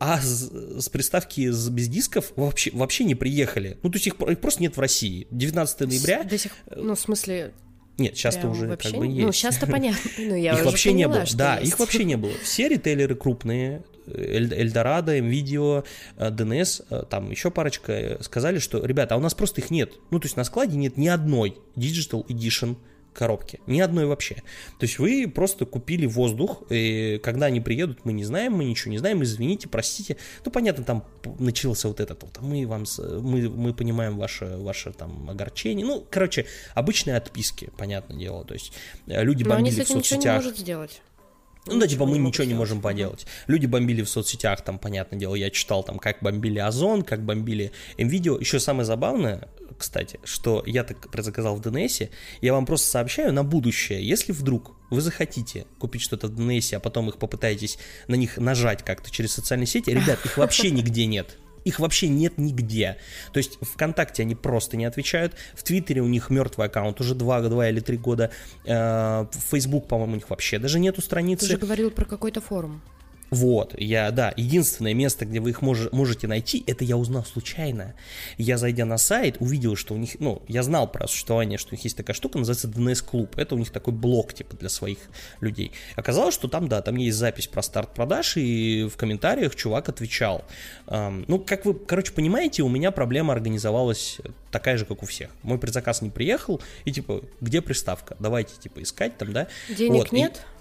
а 0.00 0.20
с, 0.20 0.50
с 0.80 0.88
приставки 0.88 1.50
с, 1.50 1.68
без 1.68 1.88
дисков 1.88 2.32
вообще, 2.36 2.70
вообще 2.72 3.04
не 3.04 3.16
приехали. 3.16 3.78
Ну, 3.82 3.90
то 3.90 3.96
есть 3.96 4.06
их, 4.06 4.14
их 4.14 4.40
просто 4.40 4.62
нет 4.62 4.76
в 4.76 4.80
России. 4.80 5.26
19 5.32 5.80
ноября... 5.80 6.22
До 6.22 6.38
сих, 6.38 6.52
ну, 6.74 6.94
в 6.94 7.00
смысле, 7.00 7.52
нет, 7.98 8.16
сейчас-то 8.16 8.48
уже 8.48 8.68
вообще? 8.68 8.90
как 8.90 8.98
бы 8.98 9.06
есть. 9.06 9.18
Ну, 9.18 9.32
сейчас-то 9.32 9.66
понятно. 9.66 10.10
Ну, 10.18 10.36
я 10.36 10.52
их 10.52 10.64
вообще 10.64 10.90
поняла, 10.90 11.14
не 11.14 11.20
было. 11.20 11.36
Да, 11.36 11.58
есть. 11.58 11.72
их 11.72 11.78
вообще 11.80 12.04
не 12.04 12.16
было. 12.16 12.32
Все 12.44 12.68
ритейлеры 12.68 13.16
крупные, 13.16 13.82
Эльдорадо, 14.14 15.20
МВидео, 15.20 15.84
DNS, 16.16 16.84
э, 16.90 17.04
там 17.08 17.30
еще 17.30 17.50
парочка, 17.50 17.92
э, 17.92 18.22
сказали, 18.22 18.58
что, 18.58 18.84
ребята, 18.84 19.14
а 19.14 19.18
у 19.18 19.20
нас 19.20 19.34
просто 19.34 19.60
их 19.60 19.70
нет. 19.70 19.92
Ну, 20.10 20.20
то 20.20 20.26
есть 20.26 20.36
на 20.36 20.44
складе 20.44 20.76
нет 20.76 20.96
ни 20.96 21.08
одной 21.08 21.56
Digital 21.76 22.26
Edition 22.26 22.76
коробке. 23.18 23.58
Ни 23.66 23.80
одной 23.80 24.06
вообще. 24.06 24.36
То 24.78 24.86
есть 24.86 24.98
вы 24.98 25.30
просто 25.32 25.66
купили 25.66 26.06
воздух, 26.06 26.62
и 26.70 27.20
когда 27.22 27.46
они 27.46 27.60
приедут, 27.60 28.04
мы 28.04 28.12
не 28.12 28.24
знаем, 28.24 28.52
мы 28.52 28.64
ничего 28.64 28.92
не 28.92 28.98
знаем, 28.98 29.22
извините, 29.22 29.68
простите. 29.68 30.16
Ну, 30.44 30.52
понятно, 30.52 30.84
там 30.84 31.04
начался 31.40 31.88
вот 31.88 31.98
этот 31.98 32.22
вот, 32.22 32.38
мы 32.40 32.66
вам, 32.66 32.84
мы, 33.20 33.48
мы 33.50 33.74
понимаем 33.74 34.16
ваше, 34.16 34.56
ваше 34.58 34.92
там 34.92 35.28
огорчение. 35.28 35.84
Ну, 35.84 36.06
короче, 36.08 36.46
обычные 36.74 37.16
отписки, 37.16 37.70
понятное 37.76 38.16
дело. 38.16 38.44
То 38.44 38.54
есть 38.54 38.72
э, 39.08 39.22
люди 39.24 39.42
Но 39.42 39.50
бомбили 39.50 39.74
в 39.74 39.78
этим 39.78 39.96
ничего 39.96 39.98
соцсетях. 39.98 40.40
не 40.40 40.44
может 40.46 40.58
сделать. 40.58 41.02
Ну 41.68 41.78
да, 41.78 41.86
типа 41.86 42.06
мы 42.06 42.18
ничего 42.18 42.44
не 42.44 42.54
можем 42.54 42.80
поделать. 42.80 43.26
Люди 43.46 43.66
бомбили 43.66 44.02
в 44.02 44.08
соцсетях, 44.08 44.62
там, 44.62 44.78
понятное 44.78 45.18
дело, 45.18 45.34
я 45.34 45.50
читал 45.50 45.82
там, 45.82 45.98
как 45.98 46.22
бомбили 46.22 46.58
Озон, 46.58 47.02
как 47.02 47.24
бомбили 47.24 47.72
МВидео. 47.98 48.38
Еще 48.38 48.58
самое 48.60 48.84
забавное, 48.84 49.48
кстати, 49.76 50.18
что 50.24 50.62
я 50.66 50.84
так 50.84 51.10
предзаказал 51.10 51.56
в 51.56 51.60
DNS, 51.60 52.10
я 52.40 52.52
вам 52.52 52.66
просто 52.66 52.88
сообщаю 52.88 53.32
на 53.32 53.44
будущее, 53.44 54.06
если 54.06 54.32
вдруг 54.32 54.72
вы 54.90 55.00
захотите 55.00 55.66
купить 55.78 56.02
что-то 56.02 56.28
в 56.28 56.38
DNS, 56.38 56.76
а 56.76 56.80
потом 56.80 57.08
их 57.08 57.18
попытаетесь 57.18 57.78
на 58.08 58.14
них 58.14 58.38
нажать 58.38 58.84
как-то 58.84 59.10
через 59.10 59.32
социальные 59.32 59.66
сети, 59.66 59.90
ребят, 59.90 60.24
их 60.24 60.36
вообще 60.36 60.70
нигде 60.72 61.06
нет. 61.06 61.38
Их 61.64 61.80
вообще 61.80 62.08
нет 62.08 62.38
нигде. 62.38 62.96
То 63.32 63.38
есть 63.38 63.58
ВКонтакте 63.60 64.22
они 64.22 64.34
просто 64.34 64.76
не 64.76 64.84
отвечают. 64.84 65.34
В 65.54 65.62
Твиттере 65.62 66.00
у 66.02 66.06
них 66.06 66.30
мертвый 66.30 66.66
аккаунт 66.68 67.00
уже 67.00 67.14
два, 67.14 67.40
два 67.42 67.68
или 67.68 67.80
три 67.80 67.96
года. 67.96 68.30
Э, 68.64 69.26
В 69.30 69.50
Facebook, 69.50 69.88
по-моему, 69.88 70.12
у 70.12 70.16
них 70.16 70.30
вообще 70.30 70.58
даже 70.58 70.78
нету 70.78 71.00
Ты 71.00 71.06
страницы. 71.06 71.46
же 71.46 71.56
говорил 71.56 71.90
про 71.90 72.04
какой-то 72.04 72.40
форум. 72.40 72.80
Вот, 73.30 73.74
я, 73.78 74.10
да, 74.10 74.32
единственное 74.36 74.94
место, 74.94 75.26
где 75.26 75.40
вы 75.40 75.50
их 75.50 75.60
мож- 75.60 75.88
можете 75.92 76.26
найти, 76.26 76.64
это 76.66 76.84
я 76.84 76.96
узнал 76.96 77.24
случайно. 77.24 77.94
Я, 78.38 78.56
зайдя 78.56 78.84
на 78.86 78.96
сайт, 78.98 79.36
увидел, 79.40 79.76
что 79.76 79.94
у 79.94 79.98
них, 79.98 80.16
ну, 80.18 80.40
я 80.48 80.62
знал 80.62 80.90
про 80.90 81.06
существование, 81.06 81.58
что 81.58 81.70
у 81.70 81.74
них 81.74 81.84
есть 81.84 81.96
такая 81.96 82.14
штука, 82.14 82.38
называется 82.38 82.68
DNS 82.68 83.04
Клуб. 83.04 83.36
Это 83.36 83.54
у 83.54 83.58
них 83.58 83.70
такой 83.70 83.92
блок, 83.92 84.32
типа, 84.32 84.56
для 84.56 84.68
своих 84.68 84.98
людей. 85.40 85.72
Оказалось, 85.96 86.34
что 86.34 86.48
там, 86.48 86.68
да, 86.68 86.80
там 86.80 86.96
есть 86.96 87.18
запись 87.18 87.46
про 87.46 87.62
старт 87.62 87.92
продаж, 87.94 88.36
и 88.36 88.88
в 88.90 88.96
комментариях 88.96 89.54
чувак 89.54 89.88
отвечал. 89.88 90.44
Эм, 90.86 91.24
ну, 91.28 91.38
как 91.38 91.66
вы, 91.66 91.74
короче, 91.74 92.12
понимаете, 92.12 92.62
у 92.62 92.68
меня 92.68 92.90
проблема 92.90 93.32
организовалась 93.34 94.18
такая 94.50 94.78
же, 94.78 94.86
как 94.86 95.02
у 95.02 95.06
всех. 95.06 95.30
Мой 95.42 95.58
предзаказ 95.58 96.00
не 96.02 96.10
приехал, 96.10 96.60
и, 96.84 96.92
типа, 96.92 97.22
где 97.40 97.60
приставка? 97.60 98.16
Давайте, 98.18 98.54
типа, 98.58 98.82
искать 98.82 99.18
там, 99.18 99.32
да? 99.32 99.48
Денег 99.68 99.92
Вот, 99.92 100.12
и- 100.12 100.16
нет? 100.16 100.42
а, 100.44 100.57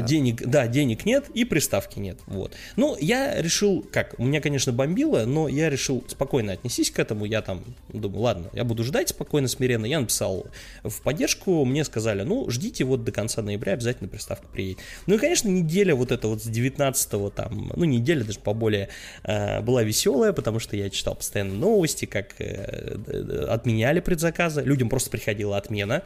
Денег, 0.00 0.42
да, 0.44 0.66
денег 0.66 1.04
нет 1.04 1.26
и 1.34 1.44
приставки 1.44 1.98
нет, 1.98 2.18
вот. 2.26 2.52
Ну, 2.76 2.96
я 3.00 3.40
решил, 3.40 3.86
как, 3.92 4.14
у 4.18 4.24
меня, 4.24 4.40
конечно, 4.40 4.72
бомбило, 4.72 5.24
но 5.24 5.48
я 5.48 5.70
решил 5.70 6.04
спокойно 6.08 6.52
отнестись 6.52 6.90
к 6.90 6.98
этому, 6.98 7.24
я 7.24 7.42
там 7.42 7.64
думаю, 7.88 8.20
ладно, 8.22 8.50
я 8.52 8.64
буду 8.64 8.82
ждать 8.84 9.10
спокойно, 9.10 9.48
смиренно, 9.48 9.86
я 9.86 10.00
написал 10.00 10.46
в 10.82 11.02
поддержку, 11.02 11.64
мне 11.64 11.84
сказали, 11.84 12.22
ну, 12.22 12.50
ждите 12.50 12.84
вот 12.84 13.04
до 13.04 13.12
конца 13.12 13.42
ноября, 13.42 13.74
обязательно 13.74 14.08
приставка 14.08 14.48
приедет. 14.48 14.78
Ну, 15.06 15.14
и, 15.14 15.18
конечно, 15.18 15.48
неделя 15.48 15.94
вот 15.94 16.12
эта 16.12 16.28
вот 16.28 16.42
с 16.42 16.46
19 16.46 17.34
там, 17.34 17.72
ну, 17.76 17.84
неделя 17.84 18.24
даже 18.24 18.40
поболее 18.40 18.88
э, 19.24 19.60
была 19.60 19.82
веселая, 19.82 20.32
потому 20.32 20.58
что 20.58 20.76
я 20.76 20.90
читал 20.90 21.14
постоянно 21.14 21.54
новости, 21.54 22.04
как 22.04 22.34
э, 22.40 22.96
д- 22.96 23.44
отменяли 23.48 24.00
предзаказы, 24.00 24.62
людям 24.62 24.88
просто 24.88 25.10
приходила 25.10 25.56
отмена, 25.56 26.02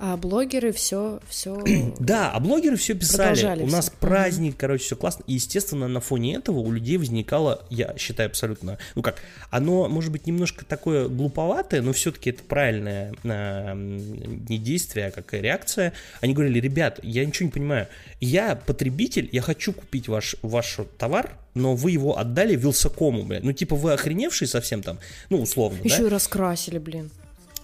А 0.00 0.16
блогеры 0.16 0.72
все, 0.72 1.20
все. 1.28 1.62
Да, 1.98 2.30
а 2.30 2.38
блогеры 2.38 2.76
все 2.76 2.94
писали. 2.94 3.62
У 3.62 3.66
нас 3.66 3.86
всё. 3.86 3.96
праздник, 3.98 4.56
короче, 4.56 4.84
все 4.84 4.96
классно. 4.96 5.24
И, 5.26 5.34
естественно, 5.34 5.88
на 5.88 6.00
фоне 6.00 6.36
этого 6.36 6.60
у 6.60 6.70
людей 6.70 6.98
возникало, 6.98 7.64
я 7.68 7.96
считаю, 7.98 8.28
абсолютно, 8.28 8.78
ну 8.94 9.02
как, 9.02 9.16
оно, 9.50 9.88
может 9.88 10.12
быть, 10.12 10.26
немножко 10.26 10.64
такое 10.64 11.08
глуповатое, 11.08 11.82
но 11.82 11.92
все-таки 11.92 12.30
это 12.30 12.44
правильное 12.44 13.12
э, 13.24 13.74
не 13.74 14.58
действие, 14.58 15.06
а 15.06 15.10
как 15.10 15.32
реакция. 15.32 15.92
Они 16.20 16.32
говорили, 16.32 16.60
ребят, 16.60 17.00
я 17.02 17.24
ничего 17.24 17.46
не 17.46 17.52
понимаю. 17.52 17.88
Я 18.20 18.54
потребитель, 18.54 19.28
я 19.32 19.42
хочу 19.42 19.72
купить 19.72 20.06
ваш, 20.06 20.36
ваш 20.42 20.78
товар, 20.96 21.32
но 21.54 21.74
вы 21.74 21.90
его 21.90 22.18
отдали 22.18 22.54
Вилсакому, 22.54 23.24
блядь. 23.24 23.42
Ну, 23.42 23.52
типа, 23.52 23.74
вы 23.74 23.92
охреневшие 23.94 24.46
совсем 24.46 24.82
там, 24.82 24.98
ну, 25.28 25.40
условно, 25.40 25.78
да? 25.82 25.88
Еще 25.92 26.06
и 26.06 26.08
раскрасили, 26.08 26.78
блин. 26.78 27.10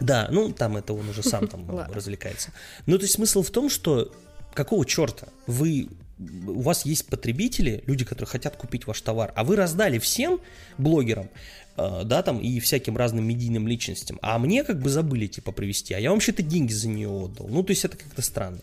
Да, 0.01 0.29
ну 0.31 0.53
там 0.53 0.77
это 0.77 0.93
он 0.93 1.09
уже 1.09 1.23
сам 1.23 1.49
там 1.49 1.65
Ладно. 1.71 1.95
развлекается. 1.95 2.51
Ну, 2.87 2.99
то 2.99 3.05
есть 3.05 3.15
смысл 3.15 3.43
в 3.43 3.51
том, 3.51 3.71
что 3.71 4.13
какого 4.55 4.85
черта 4.85 5.29
вы 5.47 5.89
у 6.19 6.61
вас 6.61 6.85
есть 6.85 7.07
потребители, 7.07 7.83
люди, 7.87 8.05
которые 8.05 8.29
хотят 8.29 8.57
купить 8.57 8.87
ваш 8.87 9.01
товар, 9.01 9.33
а 9.35 9.45
вы 9.45 9.57
раздали 9.57 9.99
всем 9.99 10.41
блогерам, 10.79 11.29
э, 11.77 12.03
да, 12.05 12.23
там, 12.23 12.39
и 12.39 12.61
всяким 12.61 12.97
разным 12.97 13.27
медийным 13.27 13.67
личностям, 13.67 14.19
а 14.23 14.39
мне 14.39 14.63
как 14.63 14.81
бы 14.81 14.91
забыли, 14.91 15.27
типа, 15.27 15.51
привезти, 15.53 15.93
а 15.93 15.99
я 15.99 16.11
вам 16.11 16.19
вообще-то 16.19 16.43
деньги 16.43 16.73
за 16.73 16.89
нее 16.89 17.09
отдал. 17.09 17.49
Ну, 17.49 17.63
то 17.63 17.71
есть 17.71 17.85
это 17.85 17.97
как-то 17.97 18.23
странно. 18.23 18.61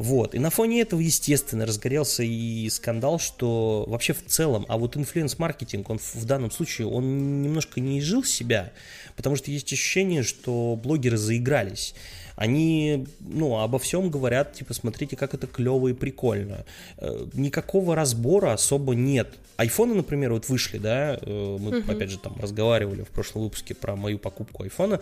Вот, 0.00 0.34
и 0.34 0.38
на 0.38 0.48
фоне 0.48 0.80
этого, 0.80 1.00
естественно, 1.00 1.66
разгорелся 1.66 2.22
и 2.22 2.70
скандал, 2.70 3.18
что 3.18 3.84
вообще 3.86 4.14
в 4.14 4.24
целом, 4.24 4.64
а 4.70 4.78
вот 4.78 4.96
инфлюенс-маркетинг, 4.96 5.90
он 5.90 5.98
в 5.98 6.24
данном 6.24 6.50
случае, 6.50 6.86
он 6.86 7.42
немножко 7.42 7.80
не 7.80 7.98
изжил 7.98 8.24
себя, 8.24 8.72
потому 9.14 9.36
что 9.36 9.50
есть 9.50 9.70
ощущение, 9.74 10.22
что 10.22 10.80
блогеры 10.82 11.18
заигрались. 11.18 11.94
Они, 12.34 13.06
ну, 13.20 13.58
обо 13.58 13.78
всем 13.78 14.08
говорят, 14.08 14.54
типа, 14.54 14.72
смотрите, 14.72 15.16
как 15.16 15.34
это 15.34 15.46
клево 15.46 15.88
и 15.88 15.92
прикольно. 15.92 16.64
Э, 16.96 17.26
Никакого 17.34 17.94
разбора 17.94 18.54
особо 18.54 18.94
нет. 18.94 19.28
Айфоны, 19.58 19.92
например, 19.92 20.32
вот 20.32 20.48
вышли, 20.48 20.78
да, 20.78 21.18
э, 21.20 21.56
мы, 21.60 21.80
опять 21.80 22.08
же, 22.08 22.18
там 22.18 22.40
разговаривали 22.40 23.02
в 23.02 23.08
прошлом 23.08 23.42
выпуске 23.42 23.74
про 23.74 23.96
мою 23.96 24.18
покупку 24.18 24.62
айфона. 24.62 25.00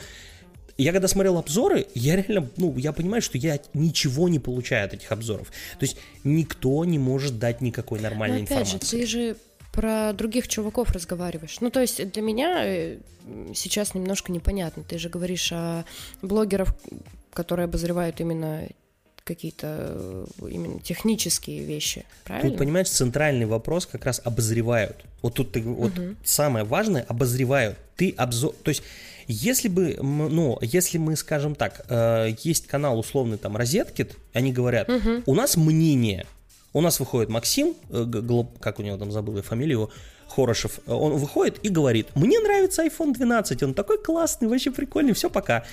Я 0.78 0.92
когда 0.92 1.08
смотрел 1.08 1.36
обзоры, 1.38 1.88
я 1.94 2.14
реально, 2.14 2.48
ну, 2.56 2.76
я 2.78 2.92
понимаю, 2.92 3.20
что 3.20 3.36
я 3.36 3.58
ничего 3.74 4.28
не 4.28 4.38
получаю 4.38 4.86
от 4.86 4.94
этих 4.94 5.10
обзоров. 5.10 5.48
То 5.78 5.84
есть 5.84 5.96
никто 6.22 6.84
не 6.84 7.00
может 7.00 7.40
дать 7.40 7.60
никакой 7.60 7.98
Но 7.98 8.04
нормальной 8.04 8.44
опять 8.44 8.68
же, 8.68 8.76
информации. 8.76 9.00
ты 9.00 9.06
же 9.06 9.36
про 9.72 10.12
других 10.12 10.46
чуваков 10.46 10.90
разговариваешь. 10.92 11.60
Ну, 11.60 11.70
то 11.70 11.80
есть 11.80 12.12
для 12.12 12.22
меня 12.22 12.62
э, 12.64 12.98
сейчас 13.54 13.94
немножко 13.94 14.30
непонятно. 14.30 14.84
Ты 14.84 14.98
же 14.98 15.08
говоришь 15.08 15.50
о 15.52 15.84
блогеров, 16.22 16.72
которые 17.32 17.64
обозревают 17.64 18.20
именно 18.20 18.68
какие-то 19.24 19.92
э, 19.94 20.26
именно 20.48 20.80
технические 20.80 21.64
вещи, 21.64 22.04
правильно? 22.24 22.50
Тут, 22.50 22.58
понимаешь, 22.58 22.88
центральный 22.88 23.46
вопрос 23.46 23.84
как 23.84 24.04
раз 24.04 24.20
обозревают. 24.24 24.96
Вот 25.22 25.34
тут 25.34 25.52
ты, 25.52 25.60
вот 25.60 25.92
самое 26.24 26.64
важное, 26.64 27.02
обозревают. 27.02 27.76
Ты 27.96 28.14
обзор, 28.16 28.54
то 28.62 28.68
есть 28.68 28.82
если 29.28 29.68
бы, 29.68 29.98
ну, 30.00 30.58
если 30.62 30.98
мы, 30.98 31.14
скажем 31.14 31.54
так, 31.54 31.84
э, 31.88 32.30
есть 32.42 32.66
канал 32.66 32.98
условный 32.98 33.36
там 33.36 33.56
Rozetked, 33.57 34.16
они 34.32 34.52
говорят, 34.52 34.90
у 35.26 35.34
нас 35.34 35.56
мнение, 35.56 36.26
у 36.72 36.80
нас 36.80 36.98
выходит 36.98 37.28
Максим, 37.28 37.74
э, 37.90 38.06
как 38.60 38.78
у 38.78 38.82
него 38.82 38.96
там 38.96 39.12
забыл 39.12 39.36
я 39.36 39.42
фамилию, 39.42 39.90
Хорошев, 40.28 40.80
э, 40.86 40.92
он 40.92 41.14
выходит 41.16 41.58
и 41.62 41.68
говорит, 41.68 42.08
мне 42.14 42.38
нравится 42.40 42.84
iPhone 42.84 43.12
12, 43.12 43.62
он 43.62 43.74
такой 43.74 43.98
классный, 44.02 44.48
вообще 44.48 44.70
прикольный, 44.70 45.12
все, 45.12 45.30
пока. 45.30 45.64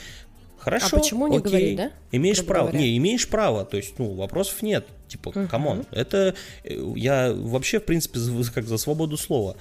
Хорошо, 0.58 0.98
А 0.98 1.00
почему 1.00 1.28
не 1.28 1.38
окей. 1.38 1.50
говорит, 1.50 1.78
да? 1.78 1.92
Имеешь 2.12 2.38
Грубо 2.38 2.54
право. 2.54 2.68
говоря. 2.70 2.80
Не, 2.80 2.98
имеешь 2.98 3.28
право. 3.28 3.66
То 3.66 3.78
есть, 3.78 4.00
ну, 4.00 4.14
вопросов 4.16 4.64
нет. 4.64 4.88
Типа, 5.08 5.32
come 5.32 5.63
on. 5.63 5.86
Это 5.92 6.34
э, 6.64 6.94
я 6.96 7.32
вообще, 7.34 7.80
в 7.80 7.84
принципе, 7.86 8.20
как 8.52 8.66
за 8.66 8.78
свободу 8.78 9.16
слова. 9.16 9.58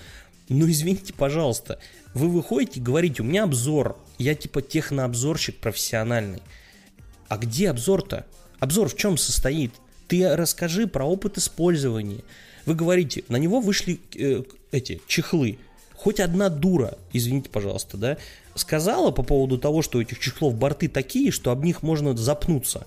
Ну, 0.49 0.69
извините, 0.69 1.13
пожалуйста. 1.15 1.79
Вы 2.13 2.29
выходите 2.29 2.81
и 2.81 2.83
говорите, 2.83 3.23
у 3.23 3.27
меня 3.27 3.45
обзор. 3.45 3.97
Я 4.19 4.35
типа 4.35 4.63
технообзорщик 4.63 5.57
профессиональный. 5.59 6.43
А 7.29 7.39
где 7.39 7.71
обзор-то? 7.71 8.27
Обзор 8.61 8.89
в 8.89 8.97
чем 8.97 9.17
состоит? 9.17 9.73
Ты 10.07 10.37
расскажи 10.37 10.87
про 10.87 11.05
опыт 11.05 11.39
использования. 11.39 12.23
Вы 12.67 12.75
говорите, 12.75 13.25
на 13.29 13.37
него 13.37 13.61
вышли 13.61 14.01
э, 14.15 14.43
эти 14.71 15.01
чехлы. 15.07 15.59
Хоть 15.95 16.21
одна 16.21 16.51
дура, 16.51 16.99
извините, 17.13 17.49
пожалуйста, 17.49 17.97
да, 17.97 18.19
сказала 18.55 19.11
по 19.11 19.23
поводу 19.23 19.59
того, 19.59 19.83
что 19.83 19.99
у 19.99 20.03
этих 20.03 20.19
чехлов 20.19 20.55
борты 20.55 20.89
такие, 20.89 21.31
что 21.31 21.51
об 21.51 21.65
них 21.65 21.83
можно 21.83 22.17
запнуться. 22.17 22.87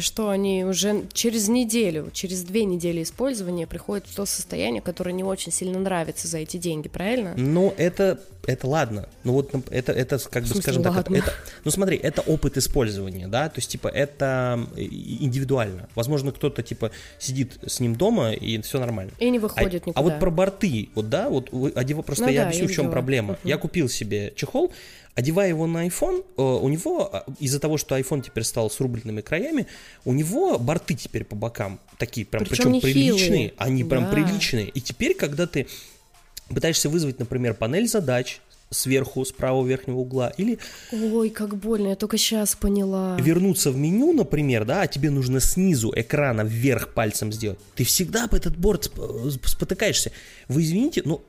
Что 0.00 0.30
они 0.30 0.64
уже 0.64 1.04
через 1.12 1.48
неделю, 1.48 2.10
через 2.12 2.42
две 2.42 2.64
недели 2.64 3.02
использования 3.04 3.66
приходят 3.66 4.04
в 4.06 4.14
то 4.16 4.26
состояние, 4.26 4.82
которое 4.82 5.12
не 5.12 5.22
очень 5.22 5.52
сильно 5.52 5.78
нравится 5.78 6.26
за 6.26 6.38
эти 6.38 6.56
деньги, 6.56 6.88
правильно? 6.88 7.34
Ну, 7.36 7.72
это, 7.76 8.18
это 8.46 8.66
ладно. 8.66 9.08
Ну, 9.22 9.32
вот 9.34 9.50
это, 9.70 9.92
это 9.92 10.18
как 10.18 10.42
бы, 10.42 10.48
смысле, 10.48 10.62
скажем 10.62 10.82
так, 10.82 10.92
это, 10.92 11.00
ладно? 11.12 11.16
это- 11.16 11.32
ну, 11.64 11.70
смотри, 11.70 11.96
это 11.98 12.20
опыт 12.22 12.56
использования, 12.56 13.28
да, 13.28 13.48
то 13.48 13.58
есть, 13.58 13.70
типа, 13.70 13.86
это 13.88 14.66
и- 14.76 15.18
индивидуально. 15.24 15.88
Возможно, 15.94 16.32
кто-то, 16.32 16.62
типа, 16.64 16.90
сидит 17.20 17.58
с 17.64 17.78
ним 17.78 17.94
дома, 17.94 18.32
и 18.32 18.60
все 18.62 18.80
нормально. 18.80 19.12
И 19.20 19.30
не 19.30 19.38
А, 19.38 19.40
выходит 19.42 19.82
а 19.84 19.88
никуда. 19.90 20.02
вот 20.02 20.18
про 20.18 20.30
борты, 20.30 20.88
вот 20.96 21.08
да, 21.08 21.28
вот 21.28 21.52
вы- 21.52 21.70
одев- 21.70 22.04
просто 22.04 22.24
Ну 22.24 22.30
я 22.30 22.40
да, 22.42 22.46
объясню, 22.48 22.64
я 22.66 22.68
в 22.68 22.72
чем 22.72 22.84
видела. 22.86 22.92
проблема. 22.92 23.32
Мгм. 23.34 23.38
Я 23.44 23.56
купил 23.58 23.88
себе 23.88 24.32
чехол, 24.34 24.72
одевая 25.16 25.48
его 25.48 25.66
на 25.66 25.86
iPhone, 25.88 26.24
э, 26.36 26.42
у 26.42 26.68
него, 26.68 27.10
а, 27.12 27.24
из-за 27.40 27.58
того, 27.58 27.78
что 27.78 27.98
iPhone 27.98 28.22
теперь 28.22 28.44
стал 28.44 28.70
с 28.70 28.78
рубленными 28.78 29.22
краями, 29.22 29.66
у 30.04 30.12
него 30.12 30.58
борты 30.58 30.94
теперь 30.94 31.24
по 31.24 31.34
бокам 31.34 31.80
такие 31.98 32.24
прям, 32.26 32.44
Причем 32.44 32.72
причем, 32.72 32.80
приличные, 32.80 33.54
они 33.56 33.82
прям 33.82 34.04
Да. 34.04 34.10
приличные. 34.12 34.68
И 34.68 34.80
теперь, 34.80 35.14
когда 35.14 35.46
ты 35.46 35.66
пытаешься 36.48 36.88
вызвать, 36.88 37.18
например, 37.18 37.54
панель 37.54 37.88
задач, 37.88 38.40
сверху, 38.70 39.24
с 39.24 39.32
правого 39.32 39.66
верхнего 39.66 39.98
угла, 39.98 40.32
или... 40.36 40.58
Ой, 40.92 41.30
как 41.30 41.56
больно, 41.56 41.88
я 41.88 41.96
только 41.96 42.18
сейчас 42.18 42.54
поняла. 42.56 43.16
Вернуться 43.20 43.70
в 43.70 43.76
меню, 43.76 44.12
например, 44.12 44.64
да, 44.64 44.82
а 44.82 44.86
тебе 44.86 45.10
нужно 45.10 45.40
снизу 45.40 45.92
экрана 45.96 46.42
вверх 46.42 46.92
пальцем 46.92 47.32
сделать. 47.32 47.58
Ты 47.74 47.84
всегда 47.84 48.24
об 48.24 48.34
этот 48.34 48.56
борт 48.56 48.92
спотыкаешься. 49.44 50.12
Вы 50.48 50.62
извините, 50.62 51.02
но 51.04 51.22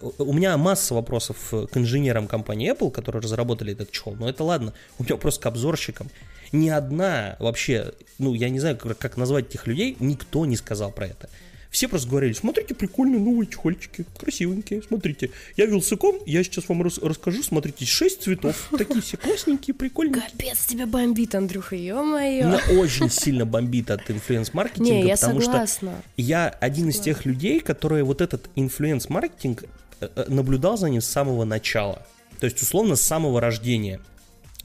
у 0.00 0.32
меня 0.32 0.56
масса 0.56 0.94
вопросов 0.94 1.36
к 1.50 1.76
инженерам 1.76 2.26
компании 2.26 2.72
Apple, 2.72 2.90
которые 2.90 3.22
разработали 3.22 3.72
этот 3.72 3.90
чехол, 3.90 4.16
но 4.18 4.28
это 4.28 4.44
ладно. 4.44 4.72
У 4.98 5.02
меня 5.02 5.14
вопрос 5.14 5.38
к 5.38 5.46
обзорщикам. 5.46 6.08
Ни 6.52 6.68
одна 6.68 7.36
вообще, 7.38 7.92
ну, 8.18 8.34
я 8.34 8.48
не 8.48 8.60
знаю, 8.60 8.76
как 8.76 9.16
назвать 9.16 9.46
этих 9.48 9.66
людей, 9.66 9.96
никто 10.00 10.46
не 10.46 10.56
сказал 10.56 10.90
про 10.90 11.06
это. 11.06 11.28
Все 11.70 11.86
просто 11.86 12.08
говорили, 12.08 12.32
смотрите, 12.32 12.74
прикольные 12.74 13.20
новые 13.20 13.46
чехольчики, 13.46 14.04
красивенькие, 14.18 14.82
смотрите. 14.82 15.30
Я 15.56 15.66
Wylsacom, 15.66 16.16
я 16.26 16.42
сейчас 16.42 16.68
вам 16.68 16.82
рас 16.82 16.98
расскажу, 16.98 17.44
смотрите, 17.44 17.86
6 17.86 18.22
цветов, 18.22 18.68
такие 18.76 19.00
все 19.00 19.16
классненькие, 19.16 19.74
прикольненькие. 19.74 20.24
Капец, 20.32 20.66
тебя 20.66 20.88
бомбит, 20.88 21.34
Андрюха, 21.36 21.76
ё-моё. 21.76 22.48
Меня 22.48 22.80
очень 22.80 23.08
сильно 23.08 23.46
бомбит 23.46 23.92
от 23.92 24.10
influence-маркетинга, 24.10 24.90
Не, 24.90 25.14
потому 25.14 25.40
согласна. 25.40 25.90
что 25.90 26.12
я 26.16 26.48
один 26.48 26.88
из 26.88 26.98
тех 26.98 27.24
людей, 27.24 27.60
которые 27.60 28.02
вот 28.02 28.20
этот 28.20 28.50
influence-маркетинг 28.56 29.64
э, 30.00 30.08
э, 30.14 30.24
наблюдал 30.26 30.76
за 30.76 30.90
ним 30.90 31.00
с 31.00 31.06
самого 31.06 31.44
начала. 31.44 32.04
То 32.40 32.46
есть, 32.46 32.60
условно, 32.62 32.96
с 32.96 33.02
самого 33.02 33.40
рождения. 33.40 34.00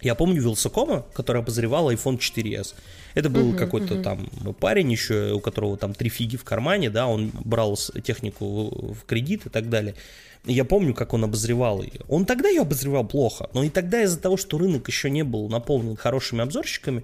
Я 0.01 0.15
помню 0.15 0.41
Вилсакома, 0.41 1.05
который 1.13 1.41
обозревал 1.41 1.91
iPhone 1.91 2.17
4s. 2.17 2.73
Это 3.15 3.29
был 3.29 3.53
uh-huh, 3.53 3.57
какой-то 3.57 3.95
uh-huh. 3.95 4.03
там 4.03 4.53
парень 4.59 4.91
еще, 4.91 5.31
у 5.33 5.39
которого 5.39 5.77
там 5.77 5.93
три 5.93 6.09
фиги 6.09 6.37
в 6.37 6.43
кармане, 6.43 6.89
да, 6.89 7.07
он 7.07 7.31
брал 7.43 7.77
технику 8.03 8.93
в 8.93 9.05
кредит 9.05 9.47
и 9.47 9.49
так 9.49 9.69
далее. 9.69 9.95
Я 10.43 10.63
помню, 10.63 10.93
как 10.93 11.13
он 11.13 11.23
обозревал 11.23 11.81
ее. 11.81 12.01
Он 12.07 12.25
тогда 12.25 12.49
ее 12.49 12.61
обозревал 12.61 13.07
плохо, 13.07 13.49
но 13.53 13.63
и 13.63 13.69
тогда 13.69 14.03
из-за 14.03 14.19
того, 14.19 14.37
что 14.37 14.59
рынок 14.59 14.87
еще 14.87 15.09
не 15.09 15.23
был 15.23 15.49
наполнен 15.49 15.95
хорошими 15.95 16.43
обзорщиками, 16.43 17.03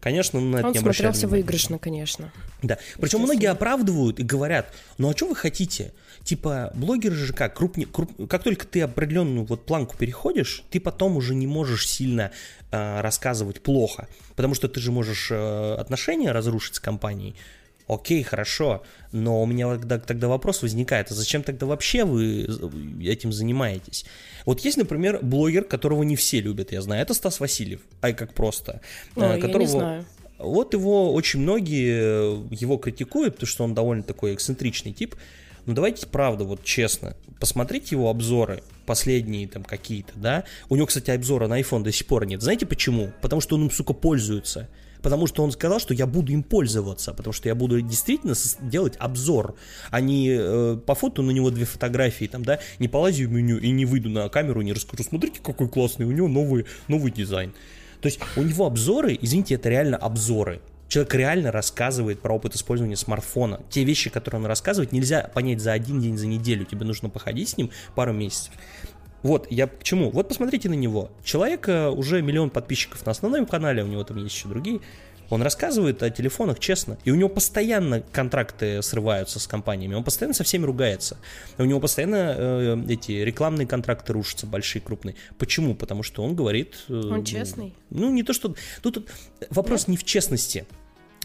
конечно, 0.00 0.40
на 0.40 0.58
это 0.58 0.66
он 0.68 0.72
не 0.72 0.78
смотрелся 0.78 1.28
выигрышно, 1.28 1.78
конечно. 1.78 2.32
Да. 2.62 2.78
Причем 3.00 3.20
многие 3.20 3.46
оправдывают 3.46 4.18
и 4.18 4.22
говорят, 4.22 4.72
ну 4.98 5.10
а 5.10 5.16
что 5.16 5.26
вы 5.26 5.36
хотите? 5.36 5.92
Типа, 6.24 6.70
блогеры 6.74 7.14
же 7.14 7.32
как, 7.32 7.56
крупнее, 7.56 7.86
круп... 7.86 8.28
как 8.28 8.42
только 8.42 8.66
ты 8.66 8.82
определенную 8.82 9.46
вот 9.46 9.64
планку 9.64 9.96
переходишь, 9.96 10.64
ты 10.70 10.78
потом 10.78 11.16
уже 11.16 11.34
не 11.34 11.46
можешь 11.46 11.88
сильно 11.88 12.30
э, 12.70 13.00
рассказывать 13.00 13.62
плохо, 13.62 14.06
потому 14.36 14.54
что 14.54 14.68
ты 14.68 14.80
же 14.80 14.92
можешь 14.92 15.28
э, 15.30 15.74
отношения 15.78 16.32
разрушить 16.32 16.74
с 16.74 16.80
компанией. 16.80 17.36
Окей, 17.90 18.22
хорошо, 18.22 18.84
но 19.10 19.42
у 19.42 19.46
меня 19.46 19.68
тогда, 19.76 19.98
тогда 19.98 20.28
вопрос 20.28 20.62
возникает, 20.62 21.10
а 21.10 21.14
зачем 21.14 21.42
тогда 21.42 21.66
вообще 21.66 22.04
вы 22.04 22.46
этим 23.02 23.32
занимаетесь? 23.32 24.04
Вот 24.46 24.60
есть, 24.60 24.76
например, 24.76 25.18
блогер, 25.22 25.64
которого 25.64 26.04
не 26.04 26.14
все 26.14 26.40
любят, 26.40 26.70
я 26.70 26.82
знаю, 26.82 27.02
это 27.02 27.14
Стас 27.14 27.40
Васильев, 27.40 27.80
ай 28.00 28.14
как 28.14 28.32
просто. 28.32 28.80
Ой, 29.16 29.40
которого... 29.40 29.58
я 29.58 29.58
не 29.58 29.66
знаю. 29.66 30.06
Вот 30.38 30.72
его 30.72 31.12
очень 31.12 31.40
многие 31.40 32.54
его 32.54 32.76
критикуют, 32.76 33.34
потому 33.34 33.48
что 33.48 33.64
он 33.64 33.74
довольно 33.74 34.04
такой 34.04 34.34
эксцентричный 34.34 34.92
тип. 34.92 35.16
Но 35.66 35.74
давайте 35.74 36.06
правда, 36.06 36.44
вот 36.44 36.62
честно, 36.62 37.16
посмотрите 37.40 37.96
его 37.96 38.08
обзоры, 38.08 38.62
последние 38.86 39.48
там 39.48 39.64
какие-то, 39.64 40.12
да. 40.14 40.44
У 40.68 40.76
него, 40.76 40.86
кстати, 40.86 41.10
обзора 41.10 41.48
на 41.48 41.60
iPhone 41.60 41.82
до 41.82 41.90
сих 41.90 42.06
пор 42.06 42.24
нет. 42.24 42.40
Знаете 42.40 42.66
почему? 42.66 43.10
Потому 43.20 43.40
что 43.40 43.56
он 43.56 43.64
им, 43.64 43.70
сука, 43.72 43.94
пользуется. 43.94 44.68
Потому 45.02 45.26
что 45.26 45.42
он 45.42 45.52
сказал, 45.52 45.80
что 45.80 45.94
я 45.94 46.06
буду 46.06 46.32
им 46.32 46.42
пользоваться, 46.42 47.12
потому 47.12 47.32
что 47.32 47.48
я 47.48 47.54
буду 47.54 47.80
действительно 47.80 48.34
делать 48.60 48.94
обзор, 48.98 49.54
а 49.90 50.00
не 50.00 50.28
э, 50.30 50.78
по 50.84 50.94
фото 50.94 51.22
на 51.22 51.30
него 51.30 51.50
две 51.50 51.64
фотографии, 51.64 52.26
там, 52.26 52.44
да, 52.44 52.60
не 52.78 52.88
полазю 52.88 53.28
в 53.28 53.32
меню 53.32 53.58
и 53.58 53.70
не 53.70 53.84
выйду 53.84 54.10
на 54.10 54.28
камеру, 54.28 54.62
не 54.62 54.72
расскажу, 54.72 55.02
смотрите, 55.04 55.40
какой 55.42 55.68
классный, 55.68 56.06
у 56.06 56.12
него 56.12 56.28
новый, 56.28 56.66
новый 56.88 57.10
дизайн. 57.12 57.52
То 58.00 58.06
есть 58.06 58.20
у 58.36 58.42
него 58.42 58.66
обзоры, 58.66 59.18
извините, 59.20 59.54
это 59.54 59.68
реально 59.68 59.96
обзоры. 59.96 60.60
Человек 60.90 61.14
реально 61.14 61.52
рассказывает 61.52 62.20
про 62.20 62.34
опыт 62.34 62.56
использования 62.56 62.96
смартфона. 62.96 63.60
Те 63.70 63.84
вещи, 63.84 64.10
которые 64.10 64.40
он 64.40 64.46
рассказывает, 64.46 64.90
нельзя 64.90 65.30
понять 65.32 65.60
за 65.60 65.70
один 65.70 66.00
день, 66.00 66.18
за 66.18 66.26
неделю. 66.26 66.64
Тебе 66.64 66.84
нужно 66.84 67.08
походить 67.08 67.50
с 67.50 67.56
ним 67.56 67.70
пару 67.94 68.12
месяцев. 68.12 68.52
Вот, 69.22 69.46
я 69.50 69.66
к 69.66 69.82
чему? 69.82 70.10
Вот 70.10 70.28
посмотрите 70.28 70.68
на 70.68 70.74
него. 70.74 71.10
Человека 71.24 71.90
уже 71.90 72.22
миллион 72.22 72.50
подписчиков 72.50 73.04
на 73.04 73.12
основном 73.12 73.46
канале, 73.46 73.82
у 73.82 73.86
него 73.86 74.04
там 74.04 74.16
есть 74.18 74.34
еще 74.34 74.48
другие. 74.48 74.80
Он 75.30 75.42
рассказывает 75.42 76.02
о 76.02 76.10
телефонах 76.10 76.58
честно, 76.58 76.98
и 77.04 77.12
у 77.12 77.14
него 77.14 77.28
постоянно 77.28 78.00
контракты 78.00 78.82
срываются 78.82 79.38
с 79.38 79.46
компаниями, 79.46 79.94
он 79.94 80.02
постоянно 80.02 80.34
со 80.34 80.42
всеми 80.42 80.64
ругается. 80.64 81.18
У 81.56 81.64
него 81.64 81.78
постоянно 81.78 82.34
э, 82.36 82.84
эти 82.88 83.12
рекламные 83.12 83.66
контракты 83.66 84.12
рушатся, 84.12 84.46
большие, 84.46 84.82
крупные. 84.82 85.14
Почему? 85.38 85.76
Потому 85.76 86.02
что 86.02 86.24
он 86.24 86.34
говорит... 86.34 86.84
Э, 86.88 86.94
он 86.94 87.24
честный? 87.24 87.74
Ну, 87.90 88.10
не 88.10 88.24
то, 88.24 88.32
что... 88.32 88.56
Тут, 88.82 88.94
тут 88.94 89.08
вопрос 89.50 89.82
Нет? 89.82 89.88
не 89.88 89.96
в 89.98 90.04
честности, 90.04 90.66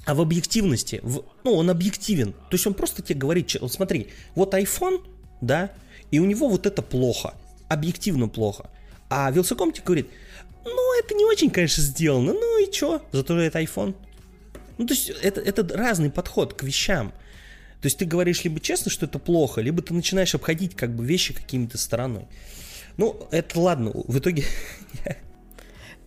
а 0.05 0.13
в 0.13 0.21
объективности. 0.21 0.99
В, 1.01 1.23
ну, 1.43 1.53
он 1.53 1.71
объективен. 1.71 2.33
То 2.33 2.53
есть 2.53 2.67
он 2.67 2.75
просто 2.75 3.01
тебе 3.01 3.19
говорит, 3.19 3.57
вот 3.59 3.73
смотри, 3.73 4.09
вот 4.35 4.53
iPhone, 4.53 5.01
да, 5.41 5.71
и 6.11 6.19
у 6.19 6.25
него 6.25 6.47
вот 6.47 6.67
это 6.67 6.83
плохо, 6.83 7.33
объективно 7.69 8.27
плохо. 8.27 8.69
А 9.09 9.29
Вилсаком 9.31 9.71
тебе 9.71 9.85
говорит, 9.85 10.09
ну, 10.63 10.99
это 10.99 11.13
не 11.13 11.25
очень, 11.25 11.49
конечно, 11.49 11.83
сделано, 11.83 12.33
ну 12.33 12.63
и 12.63 12.71
чё, 12.71 13.01
зато 13.11 13.37
это 13.37 13.61
iPhone. 13.61 13.95
Ну, 14.77 14.87
то 14.87 14.93
есть 14.93 15.09
это, 15.09 15.41
это 15.41 15.77
разный 15.77 16.09
подход 16.09 16.53
к 16.53 16.63
вещам. 16.63 17.11
То 17.81 17.87
есть 17.87 17.97
ты 17.97 18.05
говоришь 18.05 18.43
либо 18.43 18.59
честно, 18.59 18.89
что 18.89 19.05
это 19.05 19.19
плохо, 19.19 19.61
либо 19.61 19.81
ты 19.81 19.93
начинаешь 19.93 20.33
обходить 20.33 20.75
как 20.75 20.95
бы 20.95 21.05
вещи 21.05 21.33
какими-то 21.33 21.77
стороной. 21.77 22.25
Ну, 22.97 23.27
это 23.31 23.59
ладно, 23.59 23.91
в 23.93 24.17
итоге 24.17 24.45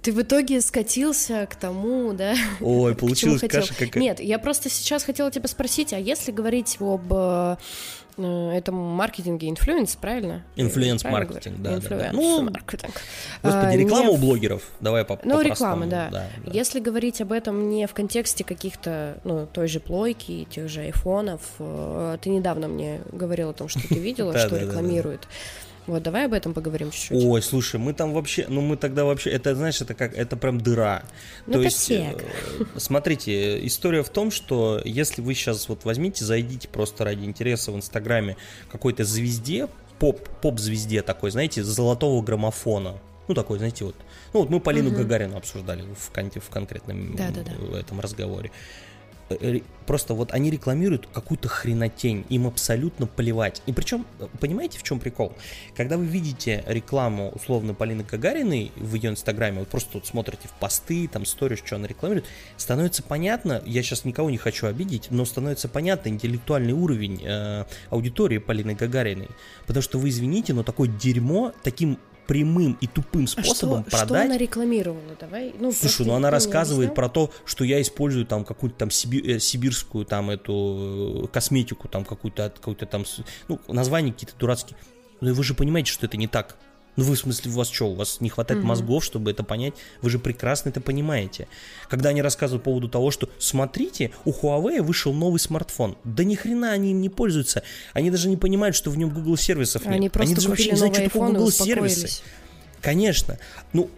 Ты 0.03 0.13
в 0.13 0.23
итоге 0.23 0.61
скатился 0.61 1.47
к 1.47 1.57
тому, 1.57 2.13
да? 2.13 2.35
Ой, 2.61 2.95
получилась 2.97 3.41
каша 3.41 3.75
какая. 3.75 4.03
Нет, 4.03 4.21
я 4.21 4.39
просто 4.39 4.71
сейчас 4.71 5.05
хотела 5.05 5.31
тебя 5.31 5.49
спросить, 5.49 5.93
а 5.93 5.99
если 5.99 6.33
говорить 6.33 6.77
об 6.81 7.13
э, 8.19 8.51
э 8.53 8.59
этом 8.59 8.75
маркетинге 8.75 9.49
influence, 9.49 9.97
правильно? 9.97 10.45
Influence-маркетинг, 10.57 11.57
да. 11.59 11.77
Influence-маркетинг. 11.77 13.01
Ну, 13.43 13.51
господи, 13.51 13.75
а, 13.75 13.77
реклама 13.77 14.11
у 14.11 14.17
блогеров, 14.17 14.63
давай 14.81 15.05
по 15.05 15.19
Ну, 15.23 15.41
реклама, 15.41 15.87
да. 15.87 16.09
да. 16.11 16.27
Если 16.53 16.81
говорить 16.81 17.21
об 17.21 17.33
этом 17.33 17.71
не 17.71 17.87
в 17.87 17.95
контексте 17.95 18.45
каких-то, 18.45 19.19
ну, 19.25 19.47
той 19.47 19.69
же 19.69 19.81
плойки, 19.81 20.47
тех 20.51 20.69
же 20.69 20.81
айфонов, 20.83 21.41
э, 21.59 22.19
ты 22.21 22.31
недавно 22.31 22.69
мне 22.69 23.01
говорил 23.13 23.51
о 23.51 23.53
том, 23.53 23.69
что 23.69 23.81
ты 23.87 23.95
видела, 23.95 24.37
что 24.39 24.57
рекламирует. 24.57 25.29
Вот, 25.89 26.03
давай 26.03 26.27
об 26.27 26.35
этом 26.35 26.53
поговорим 26.53 26.91
чуть-чуть. 26.91 27.25
Ой, 27.25 27.41
слушай, 27.41 27.81
мы 27.81 27.95
там 27.95 28.13
вообще, 28.13 28.45
ну 28.47 28.61
мы 28.61 28.77
тогда 28.77 29.07
вообще, 29.07 29.31
это, 29.31 29.55
знаешь, 29.55 29.81
это 29.81 29.95
как, 29.95 30.15
это 30.15 30.37
прям 30.37 30.61
дыра. 30.61 31.03
Ну, 31.47 31.55
То 31.55 31.63
есть, 31.63 31.91
э, 31.91 32.15
смотрите, 32.77 33.67
история 33.67 34.03
в 34.03 34.11
том, 34.11 34.31
что 34.31 34.83
если 34.85 35.23
вы 35.23 35.33
сейчас 35.33 35.67
вот 35.67 35.87
возьмите, 35.87 36.27
зайдите 36.27 36.69
просто 36.69 37.05
ради 37.05 37.25
интереса 37.25 37.73
в 37.73 37.77
Инстаграме 37.77 38.37
какой-то 38.71 39.05
звезде, 39.05 39.67
поп, 39.99 40.29
поп-звезде 40.43 41.01
такой, 41.01 41.31
знаете, 41.31 41.65
золотого 41.65 42.23
граммофона, 42.23 42.99
ну, 43.27 43.35
такой, 43.35 43.57
знаете, 43.57 43.87
вот. 43.87 43.97
Ну, 44.35 44.41
вот 44.41 44.51
мы 44.51 44.61
Полину 44.61 44.91
угу. 44.91 44.99
Гагарину 44.99 45.39
обсуждали 45.39 45.83
в, 45.99 46.11
кон- 46.11 46.31
в 46.31 46.51
конкретном 46.51 47.17
да, 47.17 47.31
да, 47.31 47.43
да. 47.43 47.79
этом 47.79 47.99
разговоре. 48.01 48.51
Э, 49.31 49.61
просто 49.87 50.15
вот 50.15 50.33
они 50.33 50.51
рекламируют 50.51 51.07
какую-то 51.13 51.49
хренотень, 51.49 52.25
им 52.29 52.47
абсолютно 52.47 53.07
плевать. 53.07 53.63
И 53.67 53.73
причем, 53.73 54.07
понимаете, 54.41 54.79
в 54.79 54.83
чем 54.83 55.01
прикол? 55.01 55.33
Когда 55.77 55.97
вы 55.97 56.05
видите 56.05 56.65
рекламу 56.67 57.31
условно 57.31 57.75
Полины 57.75 58.05
Гагариной 58.05 58.73
в 58.77 58.95
ее 58.95 59.11
инстаграме, 59.11 59.61
вот 59.61 59.69
просто 59.69 59.91
вот 59.95 60.07
смотрите 60.07 60.49
в 60.49 60.53
посты, 60.53 61.09
там 61.09 61.25
сторис, 61.25 61.61
что 61.65 61.77
она 61.77 61.87
рекламирует, 61.87 62.27
становится 62.57 63.03
понятно, 63.03 63.63
я 63.65 63.83
сейчас 63.83 64.05
никого 64.05 64.31
не 64.31 64.39
хочу 64.39 64.67
обидеть, 64.67 65.09
но 65.11 65.25
становится 65.25 65.69
понятно 65.69 66.09
интеллектуальный 66.09 66.73
уровень 66.73 67.23
э, 67.25 67.65
аудитории 67.91 68.39
Полины 68.39 68.75
Гагариной. 68.75 69.29
Потому 69.67 69.83
что 69.83 69.99
вы 69.99 70.11
извините, 70.11 70.53
но 70.53 70.63
такое 70.63 70.89
дерьмо 70.89 71.53
таким 71.63 71.99
прямым 72.29 72.77
и 72.81 72.87
тупым 72.87 73.27
способом 73.27 73.81
а 73.87 73.89
что, 73.89 73.91
продать. 73.91 74.07
Что 74.07 74.27
она 74.27 74.37
рекламировала? 74.37 75.17
Давай. 75.19 75.55
Ну, 75.59 75.73
Слушай, 75.73 76.07
ну 76.07 76.15
она 76.15 76.31
рассказывает 76.31 76.95
про 76.95 77.09
то, 77.09 77.33
что 77.47 77.65
я 77.65 77.81
использую 77.81 78.27
там 78.27 78.45
какую-то 78.45 78.77
там 78.77 78.91
сиби- 78.91 79.37
э, 79.37 79.39
сибирскую 79.41 80.05
там 80.05 80.29
эту 80.31 81.25
э, 81.25 81.27
косметику, 81.29 81.89
там 81.89 82.05
какую-то 82.05 82.53
какую-то 82.55 82.85
там, 82.85 83.05
ну, 83.49 83.59
названия 83.67 84.13
какие-то 84.13 84.37
дурацкие. 84.39 84.77
Но 85.23 85.33
вы 85.33 85.43
же 85.43 85.55
понимаете, 85.55 85.91
что 85.91 86.05
это 86.07 86.19
не 86.19 86.29
так. 86.29 86.57
Ну 86.99 87.05
вы, 87.05 87.15
в 87.15 87.19
смысле, 87.21 87.53
у 87.53 87.55
вас 87.55 87.71
что, 87.71 87.85
у 87.85 87.95
вас 87.95 88.21
не 88.21 88.29
хватает 88.29 88.61
mm-hmm. 88.61 88.65
мозгов, 88.65 89.05
чтобы 89.05 89.31
это 89.31 89.45
понять? 89.45 89.75
Вы 90.03 90.11
же 90.11 90.19
прекрасно 90.19 90.71
это 90.71 90.81
понимаете. 90.81 91.47
Когда 91.89 92.09
они 92.09 92.23
рассказывают 92.23 92.65
по 92.65 92.71
поводу 92.71 92.89
того, 92.89 93.13
что 93.13 93.29
смотрите, 93.39 94.11
у 94.25 94.33
Huawei 94.33 94.83
вышел 94.83 95.13
новый 95.13 95.39
смартфон. 95.39 95.97
Да 96.03 96.25
ни 96.25 96.35
хрена 96.35 96.73
они 96.73 96.91
им 96.91 97.01
не 97.01 97.09
пользуются. 97.09 97.63
Они 97.93 98.11
даже 98.11 98.29
не 98.29 98.37
понимают, 98.37 98.75
что 98.75 98.91
в 98.91 98.99
нем 98.99 99.11
Google 99.11 99.37
сервисов 99.37 99.85
нет. 99.85 99.95
Они 99.95 100.09
просто 100.09 100.27
они 100.27 100.35
даже 100.35 100.49
вообще 100.49 100.73
не 100.73 100.77
знают, 100.77 100.97
что 100.97 101.05
такое 101.05 101.29
Google 101.29 101.51
сервисы. 101.53 102.23
Конечно. 102.83 103.39
Ну, 103.73 103.89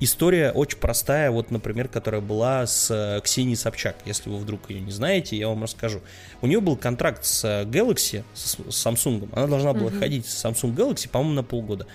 История 0.00 0.52
очень 0.52 0.78
простая, 0.78 1.32
вот, 1.32 1.50
например, 1.50 1.88
которая 1.88 2.20
была 2.20 2.66
с 2.68 2.88
э, 2.88 3.20
Ксенией 3.20 3.56
Собчак. 3.56 3.96
Если 4.04 4.30
вы 4.30 4.36
вдруг 4.36 4.70
ее 4.70 4.80
не 4.80 4.92
знаете, 4.92 5.36
я 5.36 5.48
вам 5.48 5.64
расскажу. 5.64 6.02
У 6.40 6.46
нее 6.46 6.60
был 6.60 6.76
контракт 6.76 7.24
с 7.24 7.44
Galaxy, 7.64 8.22
с 8.32 8.58
Samsung. 8.68 9.28
Она 9.32 9.48
должна 9.48 9.72
была 9.72 9.90
uh-huh. 9.90 9.98
ходить 9.98 10.26
с 10.26 10.44
Samsung 10.44 10.72
Galaxy, 10.74 11.08
по-моему, 11.08 11.34
на 11.34 11.42
полгода. 11.42 11.88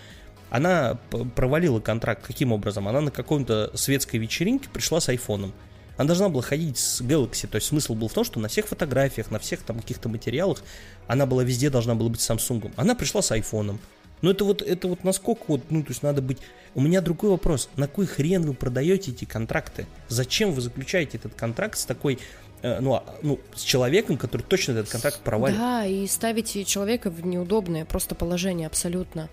Она 0.53 0.99
провалила 1.35 1.79
контракт. 1.79 2.27
Каким 2.27 2.51
образом? 2.51 2.87
Она 2.87 3.01
на 3.01 3.09
какой-то 3.09 3.71
светской 3.73 4.17
вечеринке 4.17 4.69
пришла 4.69 4.99
с 4.99 5.09
айфоном. 5.09 5.51
Она 5.97 6.05
должна 6.05 6.29
была 6.29 6.43
ходить 6.43 6.77
с 6.77 7.01
Galaxy, 7.01 7.47
то 7.47 7.55
есть 7.55 7.65
смысл 7.65 7.95
был 7.95 8.07
в 8.07 8.13
том, 8.13 8.23
что 8.23 8.39
на 8.39 8.49
всех 8.49 8.67
фотографиях, 8.67 9.31
на 9.31 9.39
всех 9.39 9.63
там 9.63 9.79
каких-то 9.79 10.09
материалах 10.09 10.61
она 11.07 11.25
была 11.25 11.43
везде 11.43 11.71
должна 11.71 11.95
была 11.95 12.09
быть 12.09 12.19
Samsung. 12.19 12.71
Она 12.75 12.93
пришла 12.93 13.23
с 13.23 13.31
айфоном. 13.31 13.79
Но 14.21 14.29
это 14.29 14.45
вот, 14.45 14.61
это 14.61 14.87
вот 14.87 15.03
насколько 15.03 15.41
вот, 15.47 15.61
ну, 15.71 15.81
то 15.81 15.89
есть 15.89 16.03
надо 16.03 16.21
быть... 16.21 16.37
У 16.75 16.81
меня 16.81 17.01
другой 17.01 17.31
вопрос. 17.31 17.67
На 17.75 17.87
кой 17.87 18.05
хрен 18.05 18.43
вы 18.43 18.53
продаете 18.53 19.09
эти 19.09 19.25
контракты? 19.25 19.87
Зачем 20.07 20.51
вы 20.51 20.61
заключаете 20.61 21.17
этот 21.17 21.33
контракт 21.33 21.79
с 21.79 21.85
такой 21.85 22.19
э, 22.61 22.79
ну, 22.79 22.93
а, 22.93 23.03
ну, 23.23 23.39
с 23.55 23.63
человеком, 23.63 24.17
который 24.17 24.43
точно 24.43 24.73
этот 24.73 24.89
контракт 24.89 25.19
провалит. 25.21 25.57
Да, 25.57 25.83
и 25.83 26.05
ставите 26.05 26.63
человека 26.63 27.09
в 27.09 27.25
неудобное 27.25 27.85
просто 27.85 28.13
положение 28.13 28.67
абсолютно. 28.67 29.29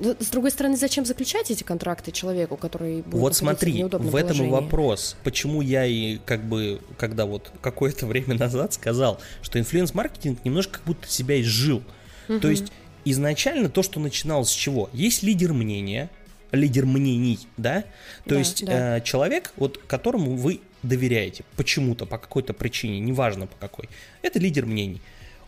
С 0.00 0.30
другой 0.30 0.50
стороны, 0.50 0.76
зачем 0.76 1.04
заключать 1.04 1.50
эти 1.50 1.62
контракты 1.62 2.10
человеку, 2.10 2.56
который 2.56 3.02
будет 3.02 3.20
Вот 3.20 3.36
смотри, 3.36 3.84
в, 3.84 3.88
в 3.88 4.16
этом 4.16 4.46
и 4.46 4.48
вопрос. 4.48 5.16
Почему 5.24 5.60
я 5.60 5.84
и 5.84 6.18
как 6.24 6.42
бы, 6.42 6.80
когда 6.96 7.26
вот 7.26 7.52
какое-то 7.60 8.06
время 8.08 8.34
назад 8.34 8.72
сказал, 8.72 9.20
что 9.42 9.58
инфлюенс-маркетинг 9.58 10.40
немножко 10.44 10.74
как 10.74 10.84
будто 10.84 11.08
себя 11.08 11.40
изжил. 11.40 11.82
Угу. 12.28 12.40
То 12.40 12.48
есть 12.48 12.72
изначально 13.04 13.68
то, 13.68 13.82
что 13.82 14.00
начиналось 14.00 14.48
с 14.48 14.54
чего? 14.54 14.88
Есть 14.92 15.22
лидер 15.22 15.52
мнения, 15.52 16.08
лидер 16.52 16.86
мнений, 16.86 17.38
да? 17.56 17.82
То 18.24 18.30
да, 18.30 18.38
есть 18.38 18.64
да. 18.64 18.96
Э, 18.96 19.00
человек, 19.02 19.52
вот 19.56 19.78
которому 19.86 20.34
вы 20.36 20.60
доверяете 20.82 21.44
почему-то, 21.56 22.06
по 22.06 22.18
какой-то 22.18 22.54
причине, 22.54 23.00
неважно 23.00 23.46
по 23.46 23.56
какой, 23.56 23.88
это 24.22 24.38
лидер 24.38 24.66
мнений. 24.66 25.02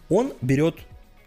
Он 0.08 0.34
берет 0.42 0.76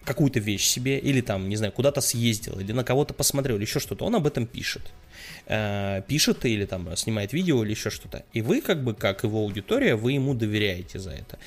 какую-то 0.05 0.39
вещь 0.39 0.65
себе, 0.65 0.99
или 0.99 1.21
там, 1.21 1.49
не 1.49 1.55
знаю, 1.55 1.73
куда-то 1.73 2.01
съездил, 2.01 2.59
или 2.59 2.71
на 2.71 2.83
кого-то 2.83 3.13
посмотрел, 3.13 3.57
или 3.57 3.63
еще 3.63 3.79
что-то, 3.79 4.05
он 4.05 4.15
об 4.15 4.27
этом 4.27 4.45
пишет. 4.45 4.93
Э, 5.47 6.01
пишет 6.07 6.45
или 6.45 6.65
там 6.65 6.95
снимает 6.95 7.33
видео 7.33 7.63
или 7.63 7.71
еще 7.71 7.89
что-то. 7.89 8.23
И 8.33 8.41
вы, 8.41 8.61
как 8.61 8.83
бы, 8.83 8.93
как 8.93 9.23
его 9.23 9.39
аудитория, 9.39 9.95
вы 9.95 10.13
ему 10.13 10.33
доверяете 10.33 10.99
за 10.99 11.11
это. 11.11 11.37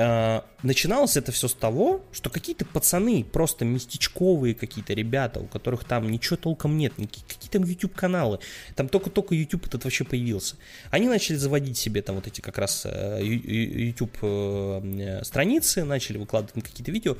Э, 0.00 0.42
начиналось 0.62 1.16
это 1.16 1.32
все 1.32 1.48
с 1.48 1.54
того, 1.54 2.04
что 2.12 2.30
какие-то 2.30 2.64
пацаны, 2.64 3.24
просто 3.24 3.64
местечковые 3.64 4.54
какие-то 4.54 4.94
ребята, 4.94 5.40
у 5.40 5.46
которых 5.46 5.82
там 5.82 6.08
ничего 6.08 6.36
толком 6.36 6.78
нет, 6.78 6.92
какие 6.94 7.50
там 7.50 7.64
YouTube-каналы, 7.64 8.38
там 8.76 8.88
только-только 8.88 9.34
YouTube 9.34 9.66
этот 9.66 9.82
вообще 9.82 10.04
появился. 10.04 10.54
Они 10.92 11.08
начали 11.08 11.34
заводить 11.34 11.78
себе 11.78 12.00
там 12.02 12.14
вот 12.14 12.28
эти 12.28 12.40
как 12.40 12.58
раз 12.58 12.82
э, 12.84 13.24
YouTube-страницы, 13.24 15.82
начали 15.82 16.18
выкладывать 16.18 16.64
какие-то 16.64 16.92
видео, 16.92 17.16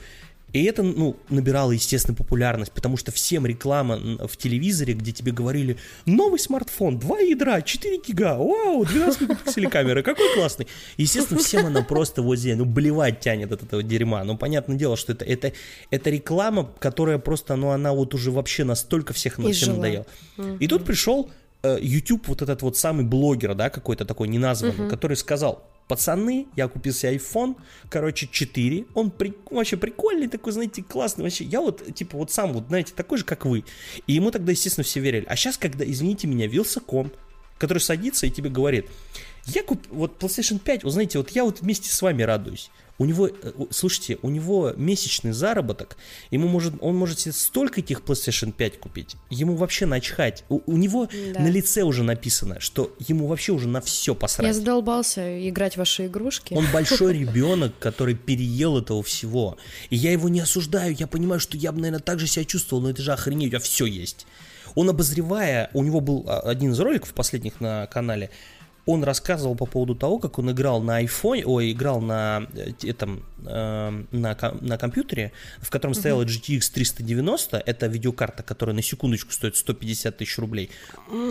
и 0.53 0.65
это, 0.65 0.83
ну, 0.83 1.17
набирало, 1.29 1.73
естественно, 1.73 2.17
популярность, 2.17 2.73
потому 2.73 2.97
что 2.97 3.13
всем 3.13 3.47
реклама 3.47 3.99
в 4.27 4.37
телевизоре, 4.37 4.95
где 4.95 5.13
тебе 5.13 5.33
говорили, 5.33 5.77
новый 6.07 6.39
смартфон, 6.39 6.99
2 6.99 7.19
ядра, 7.21 7.61
4 7.61 7.99
гига, 7.99 8.37
вау, 8.37 8.85
12 8.85 9.21
мегапикселей 9.23 9.69
камеры, 9.69 10.03
какой 10.03 10.35
классный. 10.35 10.67
Естественно, 10.97 11.39
всем 11.39 11.67
она 11.67 11.83
просто 11.83 12.23
вот 12.23 12.37
здесь, 12.37 12.57
ну, 12.57 12.65
блевать 12.65 13.21
тянет 13.21 13.53
от 13.53 13.63
этого 13.63 13.83
дерьма. 13.83 14.25
Ну, 14.25 14.39
понятное 14.39 14.77
дело, 14.77 14.97
что 14.97 15.13
это, 15.13 15.25
это, 15.25 15.53
это 15.91 16.11
реклама, 16.11 16.73
которая 16.79 17.19
просто, 17.19 17.57
ну, 17.57 17.69
она 17.71 17.93
вот 17.93 18.15
уже 18.15 18.31
вообще 18.31 18.65
настолько 18.65 19.13
всех 19.13 19.35
всем 19.35 19.77
надоела. 19.77 20.07
И 20.61 20.67
тут 20.67 20.85
пришел 20.85 21.31
э, 21.63 21.79
YouTube, 21.81 22.27
вот 22.29 22.41
этот 22.41 22.63
вот 22.63 22.77
самый 22.79 23.05
блогер, 23.05 23.55
да, 23.55 23.69
какой-то 23.69 24.07
такой 24.07 24.29
неназванный, 24.29 24.89
который 24.89 25.17
сказал, 25.17 25.69
пацаны, 25.89 26.47
я 26.55 26.69
купил 26.69 26.93
себе 26.93 27.17
iPhone, 27.17 27.57
короче, 27.91 28.29
4, 28.31 28.87
он 28.95 29.11
при, 29.11 29.35
вообще 29.51 29.77
прикольный 29.77 30.29
такой, 30.29 30.53
знаете, 30.53 30.83
классный 30.83 31.25
вообще, 31.25 31.45
я 31.45 31.61
вот, 31.61 31.95
типа, 31.95 32.19
вот 32.19 32.31
сам 32.31 32.53
вот, 32.53 32.69
знаете, 32.69 32.93
такой 32.95 33.19
же, 33.19 33.25
как 33.25 33.47
вы, 33.47 33.65
и 34.07 34.13
ему 34.13 34.31
тогда, 34.31 34.53
естественно, 34.53 34.85
все 34.85 35.01
верили, 35.01 35.25
а 35.29 35.35
сейчас, 35.35 35.57
когда, 35.57 35.85
извините 35.85 36.27
меня, 36.27 36.47
Вилсаком, 36.47 37.11
который 37.59 37.79
садится 37.79 38.27
и 38.27 38.31
тебе 38.31 38.51
говорит, 38.51 38.87
я 39.47 39.63
купил, 39.63 39.91
вот 39.93 40.23
PlayStation 40.23 40.59
5, 40.59 40.85
вы 40.85 40.91
знаете, 40.91 41.19
вот 41.19 41.31
я 41.31 41.45
вот 41.45 41.61
вместе 41.61 41.91
с 41.91 42.03
вами 42.03 42.23
радуюсь, 42.23 42.71
у 42.99 43.05
него, 43.05 43.29
э, 43.29 43.53
слушайте, 43.71 44.19
у 44.23 44.29
него 44.29 44.73
месячный 44.77 45.33
заработок, 45.33 45.97
ему 46.31 46.49
может, 46.49 46.75
он 46.81 46.97
может 46.97 47.21
себе 47.21 47.33
столько 47.33 47.81
этих 47.81 48.01
PlayStation 48.01 48.53
5 48.53 48.79
купить, 48.79 49.17
ему 49.31 49.55
вообще 49.55 49.87
начхать. 49.87 50.45
У, 50.49 50.61
у 50.67 50.77
него 50.77 51.09
да. 51.35 51.41
на 51.41 51.49
лице 51.49 51.83
уже 51.83 52.03
написано, 52.03 52.61
что 52.61 52.95
ему 52.99 53.27
вообще 53.27 53.53
уже 53.53 53.69
на 53.69 53.81
все 53.81 54.15
посрать. 54.15 54.47
Я 54.47 54.53
задолбался 54.53 55.49
играть 55.49 55.75
в 55.75 55.79
ваши 55.79 56.07
игрушки. 56.07 56.55
Он 56.55 56.67
большой 56.73 57.13
ребенок, 57.19 57.79
который 57.79 58.15
переел 58.15 58.79
этого 58.79 59.03
всего. 59.03 59.57
И 59.91 59.97
я 59.97 60.11
его 60.13 60.29
не 60.29 60.41
осуждаю, 60.41 60.95
я 60.99 61.07
понимаю, 61.07 61.41
что 61.41 61.57
я 61.57 61.73
бы, 61.73 61.81
наверное, 61.81 62.03
так 62.03 62.19
же 62.19 62.27
себя 62.27 62.45
чувствовал, 62.45 62.83
но 62.83 62.91
это 62.91 63.03
же 63.03 63.13
охренеть, 63.13 63.49
у 63.49 63.51
тебя 63.51 63.61
все 63.61 63.87
есть. 63.87 64.27
Он 64.75 64.91
обозревая, 64.91 65.71
у 65.73 65.83
него 65.83 66.01
был 66.01 66.25
а, 66.29 66.41
один 66.41 66.73
из 66.73 66.81
роликов 66.81 67.15
последних 67.15 67.61
на 67.61 67.87
канале, 67.87 68.31
он 68.89 69.05
рассказывал 69.05 69.55
по 69.55 69.67
поводу 69.67 69.95
того, 69.95 70.19
как 70.19 70.39
он 70.39 70.51
играл 70.51 70.81
на 70.81 71.05
iPhone, 71.05 71.43
ой, 71.45 71.73
играл 71.73 72.01
на 72.01 72.49
э, 72.55 72.73
этом, 72.85 73.23
э, 73.45 74.05
на, 74.11 74.37
на 74.63 74.79
компьютере, 74.79 75.33
в 75.61 75.69
котором 75.69 75.93
стояла 75.93 76.25
GTX 76.25 76.73
390, 76.73 77.59
это 77.67 77.87
видеокарта, 77.87 78.43
которая 78.43 78.75
на 78.75 78.81
секундочку 78.81 79.31
стоит 79.31 79.57
150 79.57 80.17
тысяч 80.17 80.39
рублей. 80.39 80.71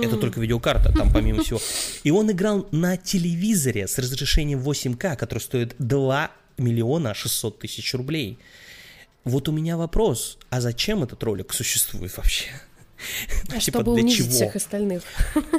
Это 0.03 0.17
только 0.17 0.39
видеокарта, 0.39 0.93
там 0.93 1.11
помимо 1.11 1.43
всего. 1.43 1.59
И 2.03 2.11
он 2.11 2.29
играл 2.29 2.67
на 2.71 2.95
телевизоре 2.95 3.87
с 3.87 3.97
разрешением 3.97 4.59
8К, 4.59 5.15
который 5.15 5.39
стоит 5.39 5.75
2 5.79 6.29
миллиона 6.59 7.15
600 7.15 7.57
тысяч 7.57 7.91
рублей. 7.95 8.37
Вот 9.23 9.49
у 9.49 9.51
меня 9.51 9.77
вопрос, 9.77 10.37
а 10.51 10.61
зачем 10.61 11.01
этот 11.01 11.23
ролик 11.23 11.53
существует 11.53 12.15
вообще? 12.17 12.49
А 13.49 13.59
типа, 13.59 13.79
чтобы 13.79 13.93
унизить 13.93 14.25
чего? 14.25 14.29
всех 14.31 14.55
остальных. 14.55 15.03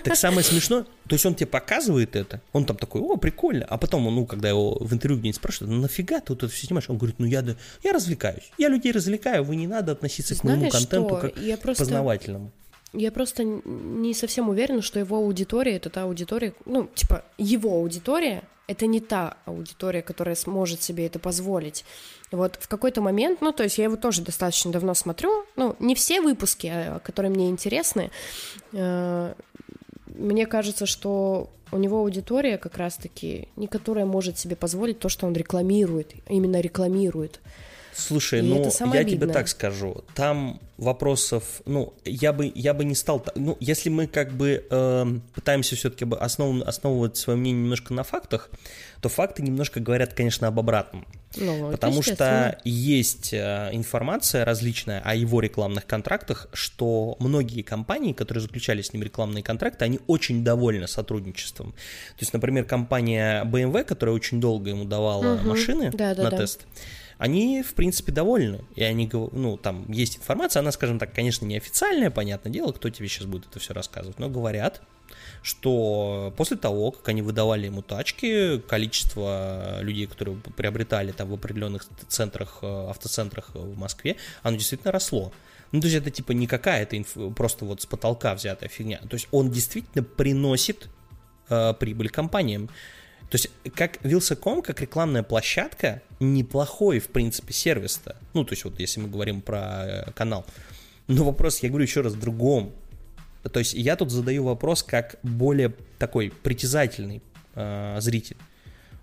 Так 0.05 0.17
самое 0.17 0.43
смешное, 0.43 0.83
то 0.83 1.15
есть 1.15 1.25
он 1.25 1.35
тебе 1.35 1.47
показывает 1.47 2.17
это, 2.17 2.41
он 2.53 2.65
там 2.65 2.77
такой, 2.77 3.01
о, 3.01 3.17
прикольно, 3.17 3.65
а 3.69 3.79
потом, 3.79 4.05
ну, 4.05 4.27
когда 4.27 4.49
его 4.49 4.77
в 4.81 4.93
интервью 4.93 5.19
где-нибудь 5.19 5.37
спрашивают, 5.37 5.75
ну, 5.75 5.83
нафига 5.83 6.21
ты 6.21 6.33
вот 6.33 6.43
это 6.43 6.53
все 6.53 6.67
снимаешь? 6.67 6.89
Он 6.91 6.99
говорит, 6.99 7.17
ну, 7.19 7.27
я, 7.27 7.45
я 7.83 7.93
развлекаюсь, 7.93 8.51
я 8.59 8.69
людей 8.69 8.93
развлекаю, 8.93 9.45
вы 9.45 9.57
не 9.57 9.67
надо 9.67 9.93
относиться 9.93 10.35
Знаешь 10.35 10.59
к 10.59 10.61
моему 10.61 10.71
контенту 10.71 11.09
что? 11.09 11.29
как 11.29 11.39
я 11.39 11.57
просто... 11.57 11.85
познавательному. 11.85 12.53
Я 12.93 13.13
просто 13.13 13.45
не 13.45 14.15
совсем 14.15 14.49
уверена, 14.49 14.83
что 14.83 14.99
его 14.99 15.17
аудитория 15.17 15.77
это 15.77 15.91
та 15.91 16.05
аудитория, 16.05 16.55
ну, 16.65 16.89
типа, 16.95 17.25
его 17.37 17.73
аудитория 17.73 18.45
это 18.69 18.87
не 18.87 19.01
та 19.01 19.39
аудитория, 19.47 20.03
которая 20.03 20.35
сможет 20.35 20.83
себе 20.83 21.07
это 21.07 21.19
позволить. 21.19 21.85
Вот 22.31 22.57
в 22.61 22.69
какой-то 22.69 23.01
момент, 23.01 23.41
ну, 23.41 23.53
то 23.53 23.63
есть 23.63 23.79
я 23.79 23.85
его 23.85 23.97
тоже 23.97 24.23
достаточно 24.23 24.71
давно 24.71 24.95
смотрю, 24.95 25.47
ну, 25.57 25.75
не 25.79 25.95
все 25.95 26.21
выпуски, 26.21 26.67
а, 26.67 26.99
которые 27.01 27.31
мне 27.33 27.49
интересны, 27.49 28.11
э, 28.73 29.35
мне 30.07 30.47
кажется, 30.47 30.85
что 30.85 31.49
у 31.73 31.79
него 31.79 32.01
аудитория 32.01 32.59
как 32.59 32.77
раз-таки, 32.77 33.49
не 33.57 33.67
которая 33.69 34.05
может 34.05 34.39
себе 34.39 34.55
позволить 34.55 34.99
то, 34.99 35.09
что 35.09 35.27
он 35.27 35.33
рекламирует, 35.33 36.15
именно 36.29 36.61
рекламирует. 36.61 37.41
Слушай, 37.99 38.41
и 38.41 38.43
ну 38.43 38.63
я 38.63 39.01
обидно. 39.01 39.27
тебе 39.27 39.33
так 39.33 39.49
скажу, 39.49 40.05
там 40.15 40.61
вопросов, 40.77 41.61
ну 41.67 41.93
я 42.05 42.33
бы 42.33 42.51
я 42.55 42.73
бы 42.73 42.85
не 42.85 42.95
стал, 42.95 43.25
ну 43.35 43.57
если 43.59 43.91
мы 43.91 44.07
как 44.07 44.33
бы 44.33 44.65
э, 44.71 45.07
пытаемся 45.35 45.75
все-таки 45.75 46.07
основ, 46.19 46.63
основывать 46.63 47.17
свое 47.17 47.39
мнение 47.39 47.63
немножко 47.63 47.93
на 47.93 48.05
фактах, 48.05 48.51
то 49.01 49.09
факты 49.09 49.43
немножко 49.43 49.81
говорят, 49.81 50.15
конечно, 50.15 50.47
об 50.47 50.61
обратном, 50.61 51.05
ну, 51.37 51.71
потому 51.73 52.03
что 52.03 52.59
есть 52.65 53.33
э, 53.33 53.71
информация 53.73 54.45
различная 54.45 55.01
о 55.05 55.15
его 55.15 55.41
рекламных 55.41 55.85
контрактах, 55.85 56.49
что 56.53 57.17
многие 57.19 57.63
компании, 57.63 58.13
которые 58.13 58.43
заключали 58.43 58.83
с 58.83 58.93
ним 58.93 59.03
рекламные 59.03 59.43
контракты, 59.43 59.85
они 59.85 60.01
очень 60.07 60.45
довольны 60.45 60.87
сотрудничеством. 60.87 61.73
То 61.73 62.21
есть, 62.21 62.33
например, 62.33 62.65
компания 62.65 63.45
BMW, 63.45 63.85
которая 63.85 64.15
очень 64.15 64.41
долго 64.41 64.71
ему 64.71 64.85
давала 64.85 65.35
угу. 65.35 65.49
машины 65.49 65.91
да, 65.93 66.15
да, 66.15 66.23
на 66.25 66.31
да. 66.31 66.37
тест 66.39 66.67
они, 67.19 67.63
в 67.63 67.75
принципе, 67.75 68.13
довольны. 68.13 68.65
И 68.75 68.83
они, 68.83 69.11
ну, 69.13 69.57
там 69.57 69.91
есть 69.91 70.19
информация, 70.19 70.61
она, 70.61 70.73
скажем 70.73 70.99
так, 70.99 71.13
конечно, 71.13 71.45
неофициальная, 71.45 72.11
понятное 72.11 72.53
дело, 72.53 72.73
кто 72.73 72.89
тебе 72.91 73.09
сейчас 73.09 73.27
будет 73.27 73.47
это 73.47 73.59
все 73.59 73.75
рассказывать, 73.75 74.19
но 74.19 74.29
говорят, 74.29 74.81
что 75.43 76.33
после 76.37 76.57
того, 76.57 76.93
как 76.93 77.09
они 77.09 77.23
выдавали 77.23 77.67
ему 77.67 77.83
тачки, 77.83 78.59
количество 78.61 79.79
людей, 79.81 80.07
которые 80.07 80.39
приобретали 80.57 81.13
там 81.13 81.29
в 81.29 81.35
определенных 81.35 81.87
центрах, 82.09 82.59
э, 82.63 82.91
автоцентрах 82.91 83.51
в 83.55 83.77
Москве, 83.77 84.17
оно 84.43 84.57
действительно 84.57 84.93
росло. 84.93 85.33
Ну, 85.73 85.81
то 85.81 85.87
есть 85.87 85.99
это 85.99 86.11
типа 86.11 86.33
не 86.33 86.47
какая-то 86.47 86.97
инф... 86.97 87.17
просто 87.35 87.65
вот 87.65 87.83
с 87.83 87.87
потолка 87.87 88.35
взятая 88.35 88.69
фигня. 88.69 88.99
То 89.09 89.15
есть 89.15 89.29
он 89.31 89.51
действительно 89.51 90.03
приносит 90.03 90.89
э, 91.49 91.75
прибыль 91.75 92.09
компаниям. 92.09 92.71
То 93.31 93.37
есть, 93.37 93.51
как 93.75 93.99
Wilsa.com, 94.03 94.63
как 94.63 94.81
рекламная 94.81 95.23
площадка, 95.23 96.03
неплохой, 96.19 96.99
в 96.99 97.09
принципе, 97.09 97.53
сервис-то. 97.53 98.17
Ну, 98.33 98.45
то 98.45 98.53
есть, 98.53 98.65
вот 98.65 98.81
если 98.81 99.01
мы 99.01 99.09
говорим 99.09 99.43
про 99.43 99.59
э, 99.87 100.11
канал. 100.13 100.47
Но 101.09 101.25
вопрос, 101.25 101.59
я 101.63 101.69
говорю 101.69 101.85
еще 101.85 102.01
раз, 102.01 102.15
в 102.15 102.21
другом. 102.21 102.73
То 103.53 103.59
есть, 103.59 103.75
я 103.75 103.97
тут 103.97 104.11
задаю 104.11 104.45
вопрос 104.45 104.83
как 104.83 105.19
более 105.23 105.75
такой 105.99 106.33
притязательный 106.43 107.23
э, 107.55 107.99
зритель, 108.01 108.39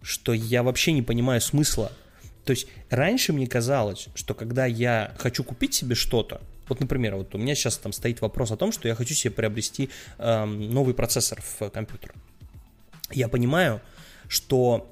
что 0.01 0.33
я 0.33 0.63
вообще 0.63 0.91
не 0.91 1.03
понимаю 1.03 1.39
смысла. 1.39 1.91
То 2.45 2.51
есть, 2.51 2.67
раньше 2.89 3.31
мне 3.31 3.45
казалось, 3.45 4.07
что 4.15 4.33
когда 4.33 4.65
я 4.65 5.13
хочу 5.19 5.43
купить 5.43 5.73
себе 5.75 5.95
что-то, 5.95 6.41
Вот, 6.67 6.79
например, 6.79 7.15
вот 7.15 7.35
у 7.35 7.37
меня 7.37 7.53
сейчас 7.53 7.77
там 7.77 7.93
стоит 7.93 8.21
вопрос 8.21 8.49
о 8.51 8.57
том, 8.57 8.71
что 8.71 8.87
я 8.87 8.95
хочу 8.95 9.13
себе 9.13 9.31
приобрести 9.31 9.91
э, 10.17 10.45
новый 10.45 10.95
процессор 10.95 11.39
в 11.41 11.69
компьютер. 11.69 12.11
Я 13.11 13.27
понимаю, 13.27 13.81
что 14.27 14.89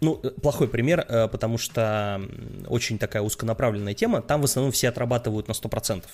ну, 0.00 0.20
э, 0.22 0.30
плохой 0.30 0.68
пример, 0.68 1.04
э, 1.08 1.28
потому 1.28 1.58
что 1.58 2.20
очень 2.66 2.98
такая 2.98 3.22
узконаправленная 3.22 3.94
тема, 3.94 4.22
там 4.22 4.40
в 4.40 4.44
основном 4.44 4.72
все 4.72 4.88
отрабатывают 4.88 5.48
на 5.48 5.52
100%. 5.52 6.04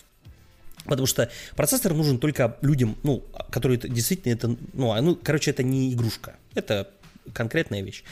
Потому 0.84 1.06
что 1.06 1.30
процессор 1.56 1.92
нужен 1.92 2.18
только 2.18 2.56
людям, 2.62 2.96
ну, 3.02 3.22
которые 3.50 3.78
действительно 3.78 4.32
это, 4.32 4.56
ну, 4.72 4.92
а, 4.92 5.00
ну, 5.02 5.18
короче, 5.22 5.50
это 5.50 5.62
не 5.62 5.92
игрушка, 5.92 6.36
это 6.54 6.88
конкретная 7.32 7.82
вещь. 7.82 8.02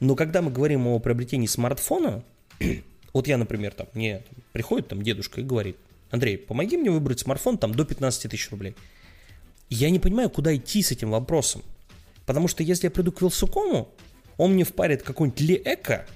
Но 0.00 0.16
когда 0.16 0.42
мы 0.42 0.50
говорим 0.50 0.86
о 0.86 0.98
приобретении 0.98 1.46
смартфона, 1.46 2.22
вот 3.12 3.28
я, 3.28 3.36
например, 3.36 3.72
там, 3.74 3.86
мне 3.94 4.22
приходит 4.52 4.88
там 4.88 5.02
дедушка 5.02 5.40
и 5.40 5.44
говорит, 5.44 5.76
Андрей, 6.10 6.38
помоги 6.38 6.76
мне 6.76 6.90
выбрать 6.90 7.20
смартфон 7.20 7.58
там 7.58 7.74
до 7.74 7.84
15 7.84 8.30
тысяч 8.30 8.50
рублей. 8.50 8.74
Я 9.68 9.90
не 9.90 10.00
понимаю, 10.00 10.30
куда 10.30 10.54
идти 10.56 10.82
с 10.82 10.90
этим 10.90 11.10
вопросом. 11.10 11.62
Потому 12.26 12.48
что 12.48 12.62
если 12.62 12.86
я 12.86 12.90
приду 12.90 13.12
к 13.12 13.20
Вилсукому, 13.20 13.92
он 14.36 14.54
мне 14.54 14.64
впарит 14.64 15.02
какой-нибудь 15.02 15.40
Леэко, 15.40 16.06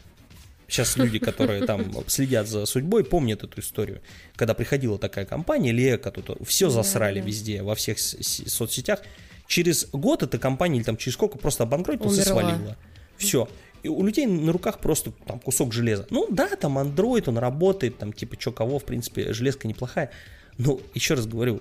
Сейчас 0.69 0.97
люди, 0.97 1.19
которые 1.19 1.67
там 1.67 1.85
следят 2.09 2.49
за 2.49 2.67
судьбой, 2.67 3.05
помнят 3.05 3.43
эту 3.45 3.61
историю. 3.61 4.01
Когда 4.35 4.55
приходила 4.55 4.99
такая 4.99 5.25
компания, 5.25 5.73
Лека, 5.73 6.11
тут 6.11 6.47
все 6.47 6.71
засрали 6.71 7.21
везде, 7.21 7.63
во 7.63 7.75
всех 7.75 7.99
соцсетях. 7.99 9.03
Через 9.47 9.87
год 9.93 10.23
эта 10.23 10.39
компания 10.39 10.79
или 10.79 10.85
там 10.85 10.97
через 10.97 11.15
сколько 11.15 11.39
просто 11.39 11.65
обанкротилась 11.65 12.19
и 12.19 12.23
свалила. 12.23 12.77
Все. 13.19 13.49
И 13.83 13.89
у 13.89 14.03
людей 14.03 14.27
на 14.27 14.51
руках 14.51 14.81
просто 14.81 15.13
там 15.27 15.39
кусок 15.39 15.75
железа. 15.75 16.07
Ну 16.09 16.27
да, 16.31 16.49
там 16.57 16.79
Android, 16.79 17.29
он 17.29 17.37
работает, 17.37 17.99
там 17.99 18.15
типа 18.15 18.37
чё 18.37 18.51
кого, 18.51 18.79
в 18.79 18.85
принципе, 18.85 19.35
железка 19.35 19.69
неплохая. 19.69 20.11
Но 20.57 20.81
еще 20.95 21.15
раз 21.15 21.27
говорю, 21.27 21.61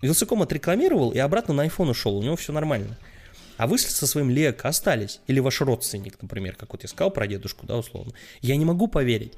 Вилсаком 0.00 0.42
отрекламировал 0.42 1.12
и 1.12 1.18
обратно 1.18 1.54
на 1.54 1.66
iPhone 1.66 1.90
ушел, 1.90 2.18
у 2.18 2.22
него 2.22 2.34
все 2.34 2.52
нормально 2.52 2.98
а 3.56 3.66
вы 3.66 3.78
со 3.78 4.06
своим 4.06 4.30
Леко 4.30 4.68
остались, 4.68 5.20
или 5.26 5.40
ваш 5.40 5.60
родственник, 5.60 6.20
например, 6.20 6.56
как 6.56 6.72
вот 6.72 6.82
я 6.82 6.88
сказал 6.88 7.10
про 7.10 7.26
дедушку, 7.26 7.66
да, 7.66 7.76
условно, 7.76 8.12
я 8.40 8.56
не 8.56 8.64
могу 8.64 8.88
поверить. 8.88 9.34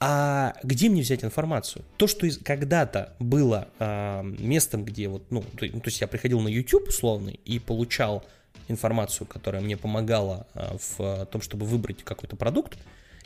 А 0.00 0.54
где 0.62 0.88
мне 0.88 1.02
взять 1.02 1.24
информацию? 1.24 1.84
То, 1.96 2.06
что 2.06 2.28
когда-то 2.42 3.14
было 3.18 3.68
э, 3.78 4.22
местом, 4.38 4.84
где 4.84 5.08
вот, 5.08 5.30
ну, 5.30 5.42
то, 5.42 5.66
ну, 5.66 5.80
то 5.80 5.88
есть 5.88 6.00
я 6.00 6.06
приходил 6.06 6.40
на 6.40 6.48
YouTube 6.48 6.88
условный 6.88 7.40
и 7.44 7.58
получал 7.58 8.24
информацию, 8.68 9.26
которая 9.26 9.62
мне 9.62 9.76
помогала 9.76 10.46
э, 10.54 10.76
в 10.96 11.26
том, 11.26 11.42
чтобы 11.42 11.66
выбрать 11.66 12.02
какой-то 12.04 12.36
продукт, 12.36 12.78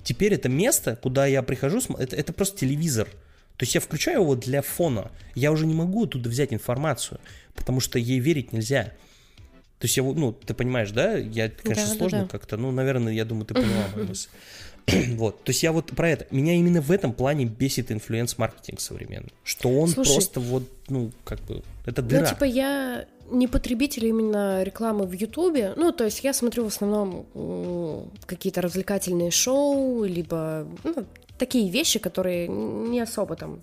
теперь 0.02 0.34
это 0.34 0.48
место, 0.48 0.96
куда 0.96 1.26
я 1.26 1.42
прихожу, 1.42 1.80
это, 1.98 2.16
это 2.16 2.32
просто 2.32 2.58
телевизор. 2.58 3.08
То 3.56 3.64
есть 3.64 3.74
я 3.74 3.80
включаю 3.80 4.22
его 4.22 4.34
для 4.34 4.62
фона. 4.62 5.10
Я 5.34 5.52
уже 5.52 5.66
не 5.66 5.74
могу 5.74 6.04
оттуда 6.04 6.28
взять 6.28 6.52
информацию, 6.52 7.20
потому 7.54 7.80
что 7.80 7.98
ей 7.98 8.18
верить 8.18 8.52
нельзя. 8.52 8.92
То 9.82 9.86
есть 9.86 9.96
я, 9.96 10.04
ну, 10.04 10.30
ты 10.30 10.54
понимаешь, 10.54 10.92
да? 10.92 11.16
Я, 11.16 11.50
конечно, 11.50 11.88
да, 11.88 11.94
сложно 11.96 12.18
да, 12.18 12.24
да. 12.26 12.30
как-то, 12.30 12.56
ну, 12.56 12.70
наверное, 12.70 13.12
я 13.12 13.24
думаю, 13.24 13.46
ты 13.46 13.54
поняла 13.54 13.88
мою 13.96 14.06
мысль. 14.06 14.28
Вот, 15.16 15.42
то 15.42 15.50
есть 15.50 15.64
я 15.64 15.72
вот 15.72 15.86
про 15.86 16.08
это. 16.08 16.26
Меня 16.30 16.54
именно 16.54 16.80
в 16.80 16.92
этом 16.92 17.12
плане 17.12 17.46
бесит 17.46 17.90
инфлюенс-маркетинг 17.90 18.78
современный. 18.80 19.32
Что 19.42 19.70
он 19.70 19.88
Слушай, 19.88 20.12
просто 20.12 20.38
вот, 20.38 20.62
ну, 20.88 21.10
как 21.24 21.40
бы, 21.40 21.64
это 21.84 22.00
ну, 22.00 22.08
дыра. 22.08 22.22
Ну, 22.22 22.28
типа, 22.28 22.44
я 22.44 23.06
не 23.28 23.48
потребитель 23.48 24.06
именно 24.06 24.62
рекламы 24.62 25.04
в 25.04 25.12
Ютубе. 25.14 25.72
Ну, 25.76 25.90
то 25.90 26.04
есть 26.04 26.22
я 26.22 26.32
смотрю 26.32 26.62
в 26.62 26.68
основном 26.68 27.26
какие-то 28.26 28.60
развлекательные 28.60 29.32
шоу, 29.32 30.04
либо 30.04 30.64
ну, 30.84 31.04
такие 31.38 31.68
вещи, 31.68 31.98
которые 31.98 32.46
не 32.46 33.00
особо 33.00 33.34
там 33.34 33.60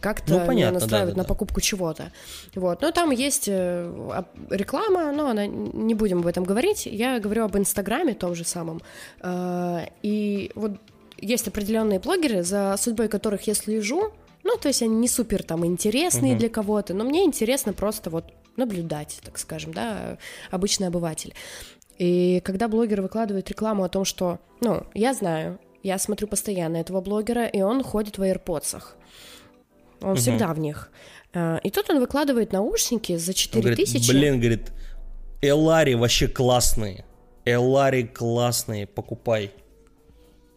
как-то 0.00 0.40
ну, 0.40 0.46
понятно, 0.46 0.80
настраивать 0.80 1.10
да, 1.10 1.16
да, 1.16 1.22
на 1.22 1.28
покупку 1.28 1.60
чего-то. 1.60 2.10
Вот. 2.54 2.82
Но 2.82 2.90
там 2.90 3.10
есть 3.10 3.48
э, 3.48 4.22
реклама, 4.50 5.12
но 5.12 5.28
она, 5.28 5.46
не 5.46 5.94
будем 5.94 6.20
об 6.20 6.26
этом 6.26 6.44
говорить. 6.44 6.86
Я 6.86 7.20
говорю 7.20 7.44
об 7.44 7.56
Инстаграме 7.56 8.14
том 8.14 8.34
же 8.34 8.44
самом. 8.44 8.80
Э, 9.20 9.86
и 10.02 10.50
вот 10.54 10.72
есть 11.18 11.48
определенные 11.48 12.00
блогеры, 12.00 12.42
за 12.42 12.74
судьбой 12.78 13.08
которых 13.08 13.42
я 13.46 13.54
слежу. 13.54 14.12
Ну, 14.42 14.56
то 14.56 14.68
есть 14.68 14.82
они 14.82 14.96
не 14.96 15.08
супер 15.08 15.42
там 15.42 15.66
интересные 15.66 16.32
угу. 16.32 16.40
для 16.40 16.48
кого-то, 16.48 16.94
но 16.94 17.04
мне 17.04 17.24
интересно 17.24 17.72
просто 17.72 18.08
вот 18.08 18.24
наблюдать, 18.56 19.20
так 19.22 19.38
скажем, 19.38 19.72
да, 19.74 20.16
обычный 20.50 20.88
обыватель. 20.88 21.34
И 21.98 22.40
когда 22.44 22.68
блогер 22.68 23.02
выкладывает 23.02 23.50
рекламу 23.50 23.84
о 23.84 23.90
том, 23.90 24.06
что, 24.06 24.38
ну, 24.62 24.84
я 24.94 25.12
знаю, 25.12 25.58
я 25.82 25.98
смотрю 25.98 26.28
постоянно 26.28 26.78
этого 26.78 27.00
блогера, 27.00 27.46
и 27.46 27.60
он 27.60 27.82
ходит 27.82 28.18
в 28.18 28.22
AirPods. 28.22 28.82
Он 30.00 30.10
угу. 30.10 30.18
всегда 30.18 30.52
в 30.52 30.58
них. 30.58 30.90
А, 31.32 31.58
и 31.62 31.70
тут 31.70 31.90
он 31.90 32.00
выкладывает 32.00 32.52
наушники 32.52 33.16
за 33.16 33.34
4 33.34 33.76
тысячи. 33.76 34.10
Блин, 34.10 34.38
говорит, 34.40 34.72
Элари 35.42 35.94
вообще 35.94 36.28
классные. 36.28 37.04
Элари 37.44 38.02
классные, 38.02 38.86
покупай. 38.86 39.52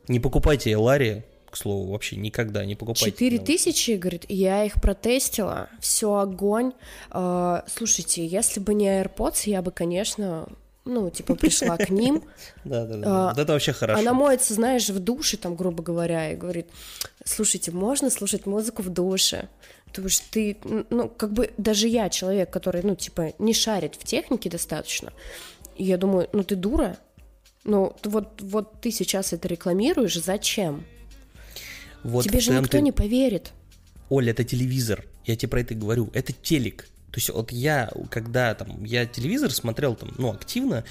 Не 0.07 0.19
покупайте 0.19 0.71
Элари, 0.71 1.23
к 1.49 1.55
слову, 1.55 1.91
вообще 1.91 2.15
никогда 2.17 2.65
не 2.65 2.75
покупайте. 2.75 3.11
4 3.11 3.39
тысячи, 3.39 3.91
говорит, 3.91 4.25
я 4.27 4.65
их 4.65 4.81
протестила, 4.81 5.69
все 5.79 6.15
огонь. 6.15 6.73
А, 7.11 7.63
слушайте, 7.67 8.25
если 8.25 8.59
бы 8.59 8.73
не 8.73 8.87
AirPods, 8.87 9.43
я 9.45 9.61
бы, 9.61 9.71
конечно, 9.71 10.47
ну, 10.85 11.09
типа, 11.11 11.35
пришла 11.35 11.77
к 11.77 11.89
ним. 11.89 12.23
Да, 12.63 12.85
да, 12.85 12.97
да. 12.97 13.29
Вот 13.29 13.37
это 13.37 13.53
вообще 13.53 13.73
хорошо. 13.73 13.99
Она 13.99 14.13
моется, 14.13 14.53
знаешь, 14.53 14.89
в 14.89 14.99
душе, 14.99 15.37
там, 15.37 15.55
грубо 15.55 15.83
говоря, 15.83 16.31
и 16.31 16.35
говорит, 16.35 16.67
слушайте, 17.25 17.71
можно 17.71 18.09
слушать 18.09 18.45
музыку 18.45 18.81
в 18.81 18.89
душе? 18.89 19.49
Потому 19.85 20.09
что 20.09 20.25
ты, 20.31 20.57
ну, 20.89 21.07
как 21.07 21.33
бы 21.33 21.51
даже 21.57 21.87
я, 21.87 22.09
человек, 22.09 22.49
который, 22.49 22.81
ну, 22.83 22.95
типа, 22.95 23.33
не 23.39 23.53
шарит 23.53 23.95
в 23.95 24.03
технике 24.03 24.49
достаточно, 24.49 25.13
я 25.77 25.97
думаю, 25.97 26.29
ну, 26.33 26.43
ты 26.43 26.55
дура? 26.55 26.97
Ну, 27.63 27.95
вот, 28.03 28.41
вот 28.41 28.81
ты 28.81 28.91
сейчас 28.91 29.33
это 29.33 29.47
рекламируешь, 29.47 30.21
зачем? 30.21 30.83
Вот 32.03 32.25
Тебе 32.25 32.39
же 32.39 32.51
никто 32.51 32.77
ты... 32.77 32.81
не 32.81 32.91
поверит. 32.91 33.53
Оля, 34.09 34.31
это 34.31 34.43
телевизор. 34.43 35.05
Я 35.25 35.35
тебе 35.37 35.49
про 35.49 35.61
это 35.61 35.73
говорю. 35.73 36.09
Это 36.13 36.33
телек. 36.33 36.89
То 37.13 37.19
есть 37.19 37.29
вот 37.29 37.51
я, 37.51 37.91
когда 38.09 38.55
там, 38.55 38.83
я 38.83 39.05
телевизор 39.05 39.51
смотрел 39.51 39.95
там, 39.95 40.09
ну, 40.17 40.31
активно, 40.31 40.83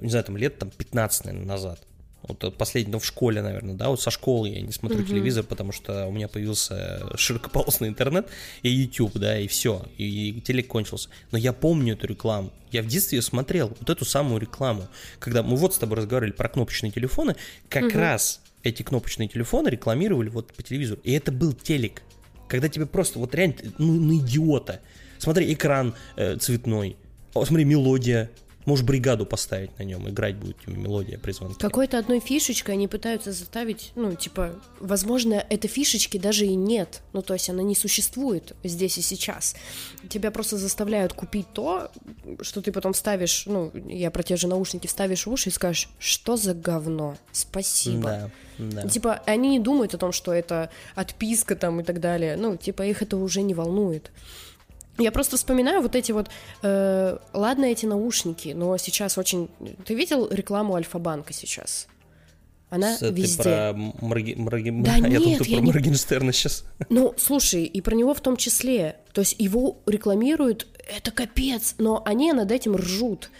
не 0.00 0.10
знаю, 0.10 0.24
там 0.24 0.36
лет 0.36 0.58
там 0.58 0.70
15, 0.70 1.26
наверное, 1.26 1.46
назад. 1.46 1.80
Вот 2.22 2.56
последний, 2.58 2.90
ну, 2.90 2.98
в 2.98 3.06
школе, 3.06 3.42
наверное, 3.42 3.76
да, 3.76 3.88
вот 3.88 4.02
со 4.02 4.10
школы 4.10 4.48
я 4.48 4.60
не 4.60 4.72
смотрю 4.72 4.98
uh-huh. 4.98 5.06
телевизор, 5.06 5.44
потому 5.44 5.70
что 5.70 6.06
у 6.06 6.10
меня 6.10 6.26
появился 6.26 7.16
широкополосный 7.16 7.86
интернет 7.86 8.26
и 8.62 8.70
YouTube, 8.70 9.18
да, 9.18 9.38
и 9.38 9.46
все, 9.46 9.86
и, 9.96 10.30
и 10.30 10.40
телек 10.40 10.66
кончился. 10.66 11.10
Но 11.30 11.38
я 11.38 11.52
помню 11.52 11.94
эту 11.94 12.08
рекламу, 12.08 12.52
я 12.72 12.82
в 12.82 12.88
детстве 12.88 13.18
ее 13.18 13.22
смотрел, 13.22 13.68
вот 13.68 13.88
эту 13.88 14.04
самую 14.04 14.40
рекламу, 14.40 14.88
когда 15.20 15.44
мы 15.44 15.56
вот 15.56 15.76
с 15.76 15.78
тобой 15.78 15.98
разговаривали 15.98 16.32
про 16.32 16.48
кнопочные 16.48 16.90
телефоны, 16.90 17.36
как 17.68 17.84
uh-huh. 17.84 18.00
раз 18.00 18.40
эти 18.64 18.82
кнопочные 18.82 19.28
телефоны 19.28 19.68
рекламировали 19.68 20.28
вот 20.28 20.52
по 20.52 20.62
телевизору, 20.64 21.00
и 21.04 21.12
это 21.12 21.30
был 21.30 21.52
телек, 21.52 22.02
когда 22.48 22.68
тебе 22.68 22.86
просто 22.86 23.20
вот 23.20 23.32
реально, 23.36 23.54
ну, 23.78 23.92
на 23.92 24.18
идиота, 24.18 24.80
Смотри, 25.18 25.52
экран 25.52 25.94
э, 26.16 26.36
цветной. 26.36 26.96
О, 27.34 27.44
смотри, 27.44 27.64
мелодия. 27.64 28.30
Можешь 28.68 28.84
бригаду 28.84 29.24
поставить 29.24 29.78
на 29.78 29.82
нем, 29.82 30.06
играть 30.10 30.36
будет 30.36 30.66
мелодия 30.66 31.16
при 31.18 31.32
звонке. 31.32 31.58
Какой-то 31.58 31.96
одной 31.96 32.20
фишечкой 32.20 32.74
они 32.74 32.86
пытаются 32.86 33.32
заставить, 33.32 33.92
ну, 33.94 34.14
типа, 34.14 34.60
возможно, 34.78 35.42
этой 35.48 35.68
фишечки 35.68 36.18
даже 36.18 36.44
и 36.44 36.54
нет. 36.54 37.00
Ну, 37.14 37.22
то 37.22 37.32
есть 37.32 37.48
она 37.48 37.62
не 37.62 37.74
существует 37.74 38.54
здесь 38.62 38.98
и 38.98 39.00
сейчас. 39.00 39.56
Тебя 40.10 40.30
просто 40.30 40.58
заставляют 40.58 41.14
купить 41.14 41.46
то, 41.54 41.90
что 42.42 42.60
ты 42.60 42.70
потом 42.70 42.92
ставишь, 42.92 43.44
ну, 43.46 43.72
я 43.88 44.10
про 44.10 44.22
те 44.22 44.36
же 44.36 44.48
наушники 44.48 44.86
вставишь 44.86 45.24
в 45.24 45.32
уши 45.32 45.48
и 45.48 45.52
скажешь, 45.52 45.88
что 45.98 46.36
за 46.36 46.52
говно, 46.52 47.16
спасибо. 47.32 48.30
Да, 48.58 48.82
да. 48.82 48.86
Типа, 48.86 49.22
они 49.24 49.48
не 49.48 49.60
думают 49.60 49.94
о 49.94 49.98
том, 49.98 50.12
что 50.12 50.34
это 50.34 50.68
отписка 50.94 51.56
там 51.56 51.80
и 51.80 51.84
так 51.84 52.00
далее. 52.00 52.36
Ну, 52.36 52.58
типа, 52.58 52.82
их 52.82 53.00
это 53.00 53.16
уже 53.16 53.40
не 53.40 53.54
волнует. 53.54 54.10
Я 54.98 55.12
просто 55.12 55.36
вспоминаю 55.36 55.80
вот 55.80 55.94
эти 55.94 56.12
вот, 56.12 56.28
э, 56.62 57.18
ладно, 57.32 57.64
эти 57.66 57.86
наушники, 57.86 58.48
но 58.48 58.76
сейчас 58.78 59.16
очень... 59.16 59.48
Ты 59.84 59.94
видел 59.94 60.28
рекламу 60.28 60.74
Альфа-банка 60.74 61.32
сейчас? 61.32 61.86
Она 62.70 62.96
С, 62.96 63.02
везде. 63.02 63.36
Ты 63.36 63.42
про 63.42 63.72
Морги... 63.74 64.34
Морги... 64.34 64.70
Да 64.70 64.94
я 64.96 65.00
нет, 65.00 65.22
думаю, 65.22 65.38
ты 65.38 65.44
про 65.44 65.60
не... 65.60 65.66
Моргенштерна 65.66 66.32
сейчас. 66.32 66.64
Ну, 66.90 67.14
слушай, 67.16 67.64
и 67.64 67.80
про 67.80 67.94
него 67.94 68.12
в 68.12 68.20
том 68.20 68.36
числе. 68.36 68.96
То 69.12 69.20
есть 69.20 69.36
его 69.38 69.78
рекламируют, 69.86 70.66
это 70.88 71.10
капец, 71.10 71.76
но 71.78 72.02
они 72.04 72.32
над 72.32 72.50
этим 72.50 72.76
ржут. 72.76 73.30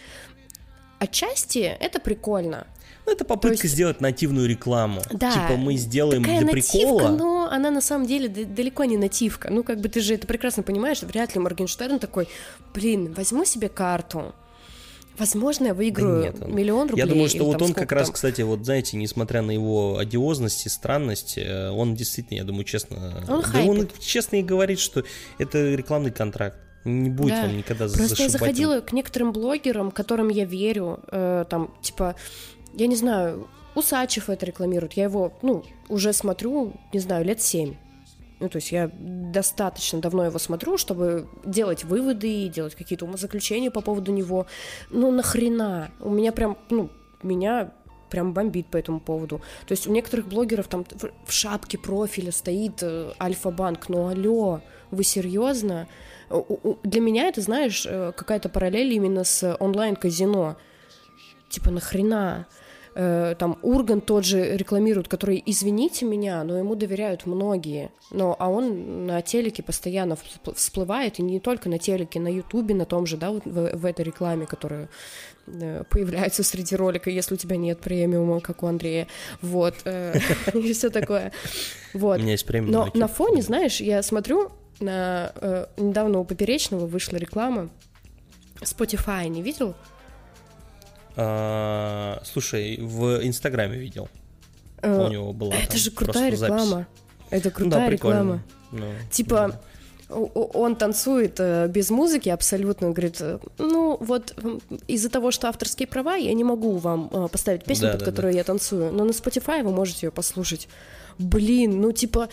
Отчасти 0.98 1.58
это 1.58 2.00
прикольно. 2.00 2.66
Ну, 3.08 3.14
это 3.14 3.24
попытка 3.24 3.62
есть... 3.64 3.74
сделать 3.74 4.02
нативную 4.02 4.46
рекламу. 4.46 5.00
Да. 5.10 5.32
Типа 5.32 5.56
мы 5.56 5.76
сделаем 5.76 6.22
Такая 6.22 6.40
для 6.40 6.52
нативка, 6.52 6.78
прикола. 6.78 7.08
но 7.08 7.48
она 7.50 7.70
на 7.70 7.80
самом 7.80 8.06
деле 8.06 8.28
далеко 8.28 8.84
не 8.84 8.98
нативка. 8.98 9.48
Ну, 9.50 9.64
как 9.64 9.80
бы 9.80 9.88
ты 9.88 10.02
же 10.02 10.14
это 10.14 10.26
прекрасно 10.26 10.62
понимаешь, 10.62 11.00
вряд 11.02 11.34
ли 11.34 11.40
Моргенштерн 11.40 12.00
такой, 12.00 12.28
блин, 12.74 13.14
возьму 13.14 13.46
себе 13.46 13.70
карту, 13.70 14.34
Возможно, 15.16 15.68
я 15.68 15.74
выиграю 15.74 16.20
да 16.20 16.28
нет, 16.28 16.42
он... 16.42 16.54
миллион 16.54 16.90
рублей. 16.90 17.04
Я 17.04 17.10
думаю, 17.10 17.28
что 17.28 17.44
вот 17.44 17.60
он 17.60 17.74
как 17.74 17.88
там... 17.88 17.98
раз, 17.98 18.10
кстати, 18.10 18.42
вот 18.42 18.64
знаете, 18.64 18.96
несмотря 18.96 19.42
на 19.42 19.50
его 19.50 19.98
одиозность 19.98 20.64
и 20.64 20.68
странность, 20.68 21.36
э, 21.36 21.70
он 21.70 21.96
действительно, 21.96 22.36
я 22.38 22.44
думаю, 22.44 22.62
честно... 22.62 23.24
Он 23.26 23.42
да 23.52 23.62
он 23.62 23.88
честно 23.98 24.36
и 24.36 24.42
говорит, 24.42 24.78
что 24.78 25.02
это 25.38 25.74
рекламный 25.74 26.12
контракт. 26.12 26.58
Не 26.84 27.10
будет 27.10 27.34
да. 27.34 27.44
он 27.44 27.56
никогда 27.56 27.88
Просто 27.88 28.22
я 28.22 28.28
заходила 28.28 28.76
им. 28.76 28.82
к 28.82 28.92
некоторым 28.92 29.32
блогерам, 29.32 29.90
которым 29.90 30.28
я 30.28 30.44
верю, 30.44 31.00
э, 31.10 31.44
там, 31.50 31.74
типа, 31.82 32.14
я 32.74 32.86
не 32.86 32.96
знаю, 32.96 33.48
Усачев 33.74 34.28
это 34.28 34.46
рекламирует, 34.46 34.94
я 34.94 35.04
его, 35.04 35.32
ну, 35.42 35.64
уже 35.88 36.12
смотрю, 36.12 36.72
не 36.92 36.98
знаю, 36.98 37.24
лет 37.24 37.40
семь. 37.40 37.76
Ну, 38.40 38.48
то 38.48 38.56
есть 38.56 38.70
я 38.70 38.90
достаточно 38.92 40.00
давно 40.00 40.24
его 40.24 40.38
смотрю, 40.38 40.78
чтобы 40.78 41.28
делать 41.44 41.84
выводы 41.84 42.44
и 42.44 42.48
делать 42.48 42.74
какие-то 42.74 43.04
умозаключения 43.04 43.70
по 43.70 43.80
поводу 43.80 44.12
него. 44.12 44.46
Ну, 44.90 45.10
нахрена? 45.10 45.90
У 46.00 46.10
меня 46.10 46.30
прям, 46.32 46.56
ну, 46.70 46.90
меня 47.22 47.72
прям 48.10 48.32
бомбит 48.32 48.66
по 48.68 48.76
этому 48.76 49.00
поводу. 49.00 49.40
То 49.66 49.72
есть 49.72 49.86
у 49.86 49.92
некоторых 49.92 50.28
блогеров 50.28 50.68
там 50.68 50.84
в 51.26 51.32
шапке 51.32 51.78
профиля 51.78 52.32
стоит 52.32 52.82
э, 52.82 53.12
Альфа-банк. 53.20 53.88
Ну, 53.88 54.08
алло, 54.08 54.60
вы 54.90 55.04
серьезно? 55.04 55.88
Для 56.82 57.00
меня 57.00 57.28
это, 57.28 57.40
знаешь, 57.40 57.86
э, 57.88 58.12
какая-то 58.16 58.48
параллель 58.48 58.92
именно 58.92 59.24
с 59.24 59.56
онлайн-казино. 59.58 60.56
Типа, 61.48 61.70
нахрена? 61.70 62.46
э, 62.98 63.34
там 63.38 63.58
Урган 63.62 64.00
тот 64.00 64.24
же 64.24 64.56
рекламирует, 64.56 65.08
который, 65.08 65.42
извините 65.46 66.04
меня, 66.04 66.42
но 66.42 66.58
ему 66.58 66.74
доверяют 66.74 67.26
многие, 67.26 67.90
но, 68.10 68.34
а 68.38 68.48
он 68.48 69.06
на 69.06 69.22
телеке 69.22 69.62
постоянно 69.62 70.16
всплывает, 70.54 71.18
и 71.18 71.22
не 71.22 71.38
только 71.38 71.68
на 71.68 71.78
телеке, 71.78 72.18
на 72.18 72.28
ютубе, 72.28 72.74
на 72.74 72.84
том 72.84 73.06
же, 73.06 73.16
да, 73.16 73.30
вот 73.30 73.44
в, 73.44 73.76
в 73.76 73.84
этой 73.86 74.04
рекламе, 74.04 74.46
которая 74.46 74.88
э, 75.46 75.84
появляется 75.88 76.42
среди 76.42 76.74
ролика, 76.74 77.08
если 77.08 77.34
у 77.34 77.36
тебя 77.36 77.56
нет 77.56 77.78
премиума, 77.78 78.40
как 78.40 78.64
у 78.64 78.66
Андрея, 78.66 79.06
вот, 79.42 79.74
э, 79.84 80.18
и 80.54 80.72
все 80.72 80.90
такое, 80.90 81.32
вот. 81.94 82.18
У 82.18 82.22
меня 82.22 82.32
есть 82.32 82.46
премиум. 82.46 82.72
Но 82.72 82.90
на 82.94 83.06
фоне, 83.06 83.42
знаешь, 83.42 83.80
я 83.80 84.02
смотрю, 84.02 84.50
на 84.80 85.32
недавно 85.76 86.20
у 86.20 86.24
Поперечного 86.24 86.86
вышла 86.86 87.16
реклама 87.16 87.68
Spotify, 88.62 89.28
не 89.28 89.42
видел? 89.42 89.74
А, 91.20 92.22
слушай, 92.24 92.78
в 92.80 93.26
Инстаграме 93.26 93.76
видел. 93.76 94.08
А, 94.82 95.06
у 95.06 95.10
него 95.10 95.32
была. 95.32 95.56
Это 95.56 95.76
же 95.76 95.90
крутая 95.90 96.30
реклама. 96.30 96.64
Запись. 96.64 96.86
Это 97.30 97.50
крутая 97.50 97.86
да, 97.86 97.90
реклама. 97.90 98.42
Ну, 98.70 98.86
типа. 99.10 99.48
Да 99.52 99.60
он 100.10 100.76
танцует 100.76 101.34
э, 101.38 101.68
без 101.68 101.90
музыки 101.90 102.30
абсолютно, 102.30 102.86
он 102.86 102.92
говорит, 102.94 103.18
э, 103.20 103.38
ну 103.58 103.98
вот 104.00 104.34
из-за 104.86 105.10
того, 105.10 105.30
что 105.30 105.48
авторские 105.48 105.86
права, 105.86 106.16
я 106.16 106.32
не 106.32 106.44
могу 106.44 106.78
вам 106.78 107.28
поставить 107.28 107.64
песню, 107.64 107.88
да, 107.88 107.90
под 107.92 108.00
да, 108.00 108.06
которую 108.06 108.32
да. 108.32 108.38
я 108.38 108.44
танцую, 108.44 108.90
но 108.90 109.04
на 109.04 109.10
Spotify 109.10 109.62
вы 109.62 109.70
можете 109.70 110.06
ее 110.06 110.10
послушать. 110.10 110.66
Блин, 111.18 111.82
ну 111.82 111.92
типа 111.92 112.30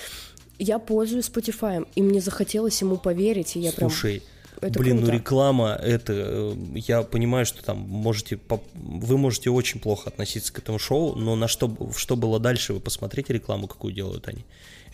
я 0.57 0.79
пользуюсь 0.79 1.29
Spotify, 1.29 1.86
и 1.95 2.01
мне 2.01 2.21
захотелось 2.21 2.79
ему 2.81 2.95
поверить, 2.95 3.57
и 3.57 3.59
я 3.59 3.71
Слушай, 3.73 4.19
прям 4.19 4.34
это 4.66 4.80
Блин, 4.80 4.95
ну 4.95 5.01
круто. 5.01 5.13
ну 5.13 5.20
реклама, 5.20 5.80
это, 5.82 6.13
э, 6.16 6.55
я 6.76 7.01
понимаю, 7.03 7.45
что 7.45 7.63
там 7.63 7.80
можете, 7.80 8.39
вы 8.74 9.18
можете 9.18 9.49
очень 9.49 9.80
плохо 9.80 10.09
относиться 10.09 10.51
к 10.53 10.59
этому 10.59 10.80
шоу, 10.80 11.16
но 11.16 11.36
на 11.36 11.47
что, 11.47 11.76
что 11.95 12.16
было 12.16 12.39
дальше, 12.39 12.74
вы 12.74 12.80
посмотрите 12.80 13.34
рекламу, 13.34 13.68
какую 13.68 13.93
делают 13.93 14.28
они. 14.28 14.45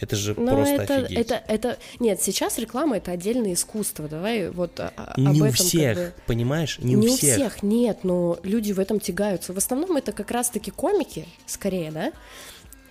Это 0.01 0.15
же 0.15 0.33
но 0.35 0.55
просто 0.55 0.81
это, 0.81 0.95
офигеть. 0.97 1.19
Это, 1.19 1.43
это, 1.47 1.77
нет, 1.99 2.21
сейчас 2.21 2.57
реклама 2.57 2.97
это 2.97 3.11
отдельное 3.11 3.53
искусство. 3.53 4.07
Давай 4.07 4.49
вот 4.49 4.79
а, 4.79 4.91
об 4.95 5.19
не 5.19 5.37
этом. 5.37 5.49
у 5.49 5.51
всех, 5.51 5.97
как 5.97 6.07
бы... 6.07 6.13
понимаешь? 6.25 6.79
Не, 6.79 6.95
не 6.95 7.07
у 7.07 7.15
всех. 7.15 7.37
у 7.37 7.41
всех, 7.41 7.63
нет, 7.63 7.99
но 8.03 8.39
люди 8.41 8.71
в 8.71 8.79
этом 8.79 8.99
тягаются. 8.99 9.53
В 9.53 9.57
основном 9.57 9.97
это 9.97 10.11
как 10.11 10.31
раз-таки 10.31 10.71
комики, 10.71 11.27
скорее, 11.45 11.91
да? 11.91 12.11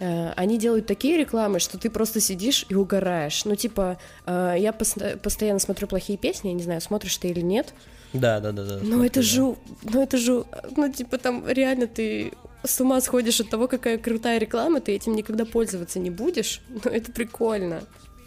Э, 0.00 0.32
они 0.32 0.58
делают 0.58 0.86
такие 0.86 1.18
рекламы, 1.18 1.60
что 1.60 1.78
ты 1.78 1.90
просто 1.90 2.20
сидишь 2.20 2.66
и 2.68 2.74
угораешь. 2.74 3.44
Ну, 3.44 3.54
типа, 3.54 3.98
э, 4.26 4.56
я 4.58 4.70
пос- 4.70 5.18
постоянно 5.18 5.60
смотрю 5.60 5.86
плохие 5.86 6.18
песни, 6.18 6.48
я 6.48 6.54
не 6.54 6.62
знаю, 6.62 6.80
смотришь 6.80 7.16
ты 7.18 7.28
или 7.28 7.40
нет. 7.40 7.74
Да, 8.12 8.40
да, 8.40 8.52
да, 8.52 8.64
да. 8.64 8.80
Но 8.82 9.04
это 9.04 9.22
же, 9.22 9.54
ну 9.84 10.02
это 10.02 10.16
же, 10.16 10.44
ну 10.76 10.92
типа 10.92 11.18
там 11.18 11.46
реально 11.46 11.86
ты 11.86 12.32
с 12.64 12.80
ума 12.80 13.00
сходишь 13.00 13.40
от 13.40 13.50
того, 13.50 13.68
какая 13.68 13.98
крутая 13.98 14.38
реклама, 14.38 14.80
ты 14.80 14.96
этим 14.96 15.14
никогда 15.14 15.44
пользоваться 15.44 15.98
не 16.00 16.10
будешь. 16.10 16.60
Но 16.68 16.90
это 16.90 17.12
прикольно. 17.12 17.82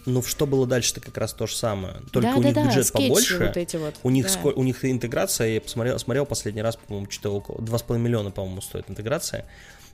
Ну, 0.05 0.21
что 0.21 0.45
было 0.45 0.67
дальше-то 0.67 0.99
как 1.01 1.17
раз 1.17 1.33
то 1.33 1.47
же 1.47 1.55
самое. 1.55 1.95
Только 2.11 2.29
да, 2.29 2.35
у 2.35 2.41
да, 2.41 2.47
них 2.47 2.55
да, 2.55 2.65
бюджет 2.65 2.91
побольше. 2.91 3.39
Вот 3.39 3.57
эти 3.57 3.77
вот. 3.77 3.95
У 4.03 4.09
них, 4.09 4.25
да. 4.25 4.31
сколь, 4.31 4.53
у 4.53 4.63
них 4.63 4.83
интеграция, 4.83 5.47
я 5.47 5.61
посмотрел, 5.61 5.97
смотрел 5.97 6.25
последний 6.25 6.61
раз, 6.61 6.75
по-моему, 6.75 7.09
что-то 7.09 7.33
около 7.33 7.57
2,5 7.59 7.97
миллиона, 7.97 8.31
по-моему, 8.31 8.61
стоит 8.61 8.89
интеграция. 8.89 9.45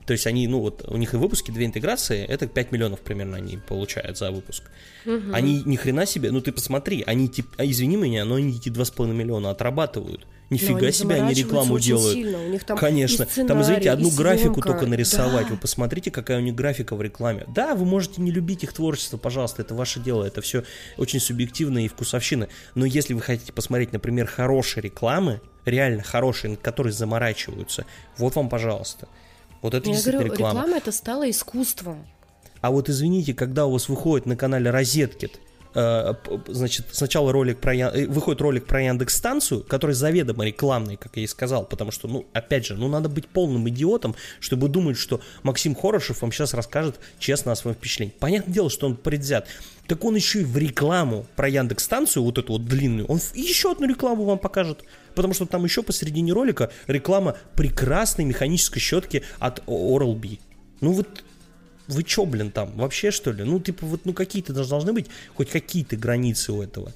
То 0.06 0.12
есть 0.12 0.26
они, 0.26 0.46
ну 0.48 0.60
вот, 0.60 0.84
у 0.88 0.96
них 0.96 1.14
и 1.14 1.16
выпуски, 1.16 1.50
две 1.50 1.66
интеграции, 1.66 2.24
это 2.24 2.46
5 2.46 2.72
миллионов 2.72 3.00
примерно 3.00 3.36
они 3.36 3.58
получают 3.58 4.18
за 4.18 4.30
выпуск. 4.30 4.64
Угу. 5.06 5.32
Они 5.32 5.62
ни 5.64 5.76
хрена 5.76 6.06
себе, 6.06 6.30
ну 6.30 6.40
ты 6.40 6.52
посмотри, 6.52 7.04
они, 7.06 7.28
типа, 7.28 7.54
извини 7.58 7.96
меня, 7.96 8.24
но 8.24 8.36
они 8.36 8.56
эти 8.56 8.68
2,5 8.68 9.12
миллиона 9.12 9.50
отрабатывают. 9.50 10.26
Нифига 10.50 10.78
они 10.78 10.92
себе 10.92 11.14
они 11.14 11.32
рекламу 11.32 11.78
делают. 11.78 12.12
Сильно. 12.12 12.38
У 12.38 12.48
них 12.48 12.64
там 12.64 12.76
Конечно. 12.76 13.24
Там, 13.24 13.62
извините, 13.62 13.90
одну 13.90 14.10
графику 14.10 14.60
только 14.60 14.84
нарисовать. 14.84 15.46
Да. 15.46 15.52
Вы 15.52 15.56
посмотрите, 15.56 16.10
какая 16.10 16.38
у 16.38 16.40
них 16.40 16.56
графика 16.56 16.96
в 16.96 17.02
рекламе. 17.02 17.44
Да, 17.46 17.76
вы 17.76 17.84
можете 17.84 18.20
не 18.20 18.32
любить 18.32 18.64
их 18.64 18.72
творчество, 18.72 19.16
пожалуйста, 19.16 19.62
это 19.62 19.76
ваше 19.76 20.00
дело. 20.00 20.24
Это 20.24 20.40
все 20.40 20.64
очень 20.96 21.20
субъективно 21.20 21.84
и 21.84 21.88
вкусовщина. 21.88 22.48
Но 22.74 22.84
если 22.84 23.14
вы 23.14 23.20
хотите 23.20 23.52
посмотреть, 23.52 23.92
например, 23.92 24.26
хорошие 24.26 24.82
рекламы, 24.82 25.40
реально 25.64 26.02
хорошие, 26.02 26.50
над 26.50 26.60
которыми 26.60 26.92
заморачиваются, 26.92 27.86
вот 28.16 28.34
вам, 28.34 28.48
пожалуйста. 28.48 29.06
Вот 29.62 29.74
это 29.74 29.90
Я 29.90 30.00
говорю, 30.00 30.22
реклама. 30.22 30.60
реклама 30.60 30.76
это 30.78 30.92
стало 30.92 31.30
искусством. 31.30 32.06
А 32.60 32.70
вот 32.70 32.88
извините, 32.88 33.34
когда 33.34 33.66
у 33.66 33.72
вас 33.72 33.88
выходит 33.88 34.26
на 34.26 34.36
канале 34.36 34.70
Розеткит, 34.70 35.40
э, 35.74 36.14
значит, 36.48 36.86
сначала 36.92 37.32
ролик 37.32 37.58
про 37.58 37.74
э, 37.74 38.06
выходит 38.06 38.40
ролик 38.42 38.66
про 38.66 38.82
Яндекс 38.82 39.16
станцию, 39.16 39.62
который 39.62 39.94
заведомо 39.94 40.44
рекламный, 40.44 40.96
как 40.96 41.16
я 41.16 41.24
и 41.24 41.26
сказал, 41.26 41.64
потому 41.64 41.90
что, 41.90 42.06
ну, 42.08 42.26
опять 42.32 42.66
же, 42.66 42.76
ну, 42.76 42.88
надо 42.88 43.08
быть 43.08 43.28
полным 43.28 43.68
идиотом, 43.68 44.14
чтобы 44.40 44.68
думать, 44.68 44.98
что 44.98 45.20
Максим 45.42 45.74
Хорошев 45.74 46.20
вам 46.20 46.32
сейчас 46.32 46.52
расскажет 46.52 47.00
честно 47.18 47.52
о 47.52 47.56
своем 47.56 47.76
впечатлении. 47.76 48.14
Понятное 48.18 48.52
дело, 48.52 48.68
что 48.68 48.86
он 48.86 48.96
предвзят. 48.96 49.46
Так 49.86 50.04
он 50.04 50.14
еще 50.14 50.42
и 50.42 50.44
в 50.44 50.56
рекламу 50.56 51.26
про 51.34 51.48
Яндекс 51.48 51.84
станцию, 51.84 52.24
вот 52.24 52.38
эту 52.38 52.52
вот 52.52 52.66
длинную, 52.66 53.06
он 53.06 53.20
еще 53.34 53.72
одну 53.72 53.86
рекламу 53.86 54.24
вам 54.24 54.38
покажет. 54.38 54.84
Потому 55.20 55.34
что 55.34 55.44
там 55.44 55.64
еще 55.64 55.82
посередине 55.82 56.32
ролика 56.32 56.70
реклама 56.86 57.36
прекрасной 57.54 58.24
механической 58.24 58.80
щетки 58.80 59.22
от 59.38 59.62
Oral-B. 59.66 60.38
Ну 60.80 60.92
вот 60.92 61.22
вы 61.88 62.04
чё, 62.04 62.24
блин, 62.24 62.50
там, 62.50 62.74
вообще 62.74 63.10
что 63.10 63.32
ли? 63.32 63.44
Ну, 63.44 63.60
типа, 63.60 63.84
вот, 63.84 64.06
ну, 64.06 64.14
какие-то 64.14 64.54
должны 64.54 64.94
быть 64.94 65.08
хоть 65.34 65.50
какие-то 65.50 65.96
границы 65.96 66.52
у 66.54 66.62
этого. 66.62 66.94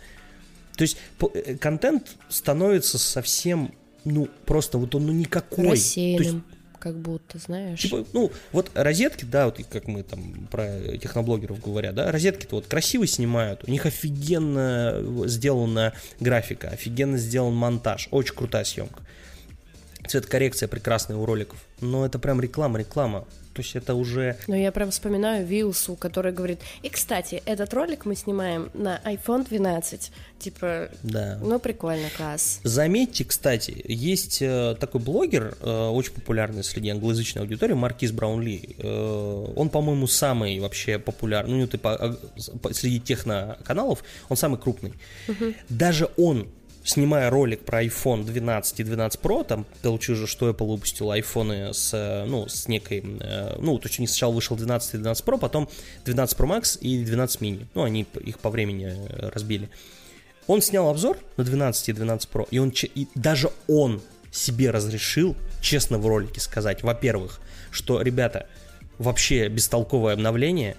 То 0.75 0.83
есть 0.83 0.97
э, 1.35 1.57
контент 1.57 2.17
становится 2.31 2.97
совсем, 2.97 3.75
ну, 4.07 4.31
просто 4.47 4.79
вот 4.79 4.95
он, 4.95 5.05
ну, 5.05 5.13
никакой. 5.13 5.69
Рассеянным 5.69 6.45
как 6.79 6.97
будто, 6.97 7.39
знаешь. 7.39 7.81
Типа, 7.81 8.05
ну, 8.13 8.31
вот 8.53 8.71
розетки, 8.75 9.25
да, 9.25 9.47
вот 9.47 9.61
как 9.71 9.87
мы 9.87 10.03
там 10.03 10.49
про 10.51 10.99
техноблогеров 10.99 11.61
говоря, 11.61 11.93
да, 11.93 12.11
розетки-то 12.13 12.57
вот 12.57 12.67
красиво 12.67 13.07
снимают, 13.07 13.65
у 13.67 13.71
них 13.71 13.87
офигенно 13.87 15.03
сделана 15.27 15.93
графика, 16.21 16.69
офигенно 16.69 17.19
сделан 17.19 17.55
монтаж, 17.55 18.09
очень 18.11 18.35
крутая 18.35 18.65
съемка. 18.65 19.03
Цветокоррекция 20.07 20.69
прекрасная 20.69 21.17
у 21.17 21.25
роликов, 21.25 21.59
но 21.81 22.05
это 22.05 22.19
прям 22.19 22.41
реклама, 22.41 22.79
реклама. 22.79 23.25
То 23.55 23.63
есть 23.63 23.77
это 23.77 23.95
уже... 23.95 24.37
Но 24.49 24.57
я 24.57 24.73
прям 24.73 24.91
вспоминаю 24.91 25.47
Вилсу, 25.47 25.95
который 25.95 26.33
говорит, 26.33 26.61
и, 26.83 26.89
кстати, 26.89 27.41
этот 27.47 27.73
ролик 27.73 28.05
мы 28.05 28.17
снимаем 28.17 28.71
на 28.75 29.01
iPhone 29.05 29.49
12. 29.49 30.11
Типа, 30.41 30.91
да. 31.05 31.39
ну, 31.41 31.59
прикольно, 31.61 32.09
класс. 32.17 32.61
Заметьте, 32.65 33.25
кстати, 33.25 33.83
есть 33.87 34.43
э, 34.43 34.77
такой 34.79 35.01
блогер, 35.01 35.57
э, 35.61 35.89
очень 35.89 36.13
популярный 36.13 36.65
среди 36.65 36.91
англоязычной 36.91 37.43
аудитории, 37.43 37.75
Маркиз 37.75 38.11
Браунли. 38.11 38.77
Э, 38.79 39.53
он, 39.57 39.71
по-моему, 39.71 40.09
самый 40.09 40.59
вообще 40.59 40.99
популярный, 40.99 41.55
ну, 41.55 41.67
типа, 41.69 41.95
а, 41.95 42.73
среди 42.73 43.01
техноканалов, 43.01 44.03
он 44.29 44.37
самый 44.37 44.59
крупный. 44.59 44.95
Угу. 45.29 45.55
Даже 45.69 46.11
он 46.17 46.49
снимая 46.85 47.31
ролик 47.31 47.65
про 47.65 47.83
iPhone 47.83 48.25
12 48.25 48.81
и 48.81 48.85
12 48.85 49.21
Pro, 49.21 49.45
там 49.45 49.67
получил 49.83 50.15
же, 50.15 50.27
что 50.27 50.51
Apple 50.51 50.67
выпустил 50.67 51.11
айфоны 51.11 51.73
с, 51.73 52.25
ну, 52.29 52.47
с 52.47 52.69
некой, 52.69 53.03
э, 53.21 53.57
ну, 53.59 53.79
то 53.79 53.89
есть 53.89 53.99
у 53.99 54.03
них 54.03 54.11
сначала 54.11 54.33
вышел 54.33 54.57
12 54.57 54.95
и 54.95 54.99
12 54.99 55.25
Pro, 55.25 55.39
потом 55.39 55.69
12 56.05 56.39
Pro 56.39 56.47
Max 56.47 56.79
и 56.79 57.03
12 57.03 57.41
mini. 57.41 57.67
Ну, 57.75 57.83
они 57.83 58.07
их 58.21 58.39
по 58.39 58.51
времени 58.51 58.95
э, 58.95 59.31
разбили. 59.31 59.71
Он 60.47 60.61
снял 60.61 60.91
обзор 60.91 61.19
на 61.39 61.45
12 61.45 61.89
и 61.89 61.93
12 61.95 62.31
Pro, 62.31 62.47
и, 62.51 62.59
он, 62.59 62.71
и 62.95 63.09
даже 63.15 63.51
он 63.67 64.03
себе 64.31 64.71
разрешил 64.71 65.37
честно 65.63 65.99
в 65.99 66.07
ролике 66.07 66.41
сказать, 66.41 66.83
во-первых, 66.83 67.41
что, 67.71 68.03
ребята, 68.03 68.47
вообще 68.99 69.49
бестолковое 69.49 70.13
обновление, 70.13 70.77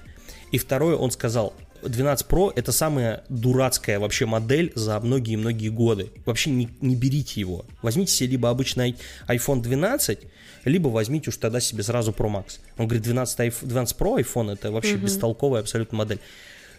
и 0.52 0.60
второе, 0.60 0.96
он 0.96 1.10
сказал, 1.10 1.54
12 1.88 2.28
Pro 2.28 2.52
это 2.56 2.72
самая 2.72 3.24
дурацкая 3.30 4.00
вообще 4.00 4.26
модель 4.26 4.72
за 4.76 5.00
многие-многие 5.00 5.70
годы. 5.70 6.12
Вообще 6.26 6.50
не, 6.50 6.70
не 6.82 6.96
берите 6.96 7.40
его. 7.40 7.66
Возьмите 7.82 8.12
себе 8.12 8.32
либо 8.32 8.50
обычный 8.50 8.96
iPhone 9.28 9.62
12, 9.62 10.20
либо 10.66 10.88
возьмите 10.88 11.30
уж 11.30 11.38
тогда 11.38 11.60
себе 11.60 11.84
сразу 11.84 12.12
Pro 12.12 12.30
Max. 12.30 12.60
Он 12.78 12.88
говорит, 12.88 13.04
12, 13.04 13.54
12 13.62 13.98
Pro 13.98 14.20
iPhone 14.20 14.54
это 14.54 14.72
вообще 14.72 14.96
угу. 14.96 15.06
бестолковая 15.06 15.62
абсолютно 15.62 15.98
модель. 15.98 16.20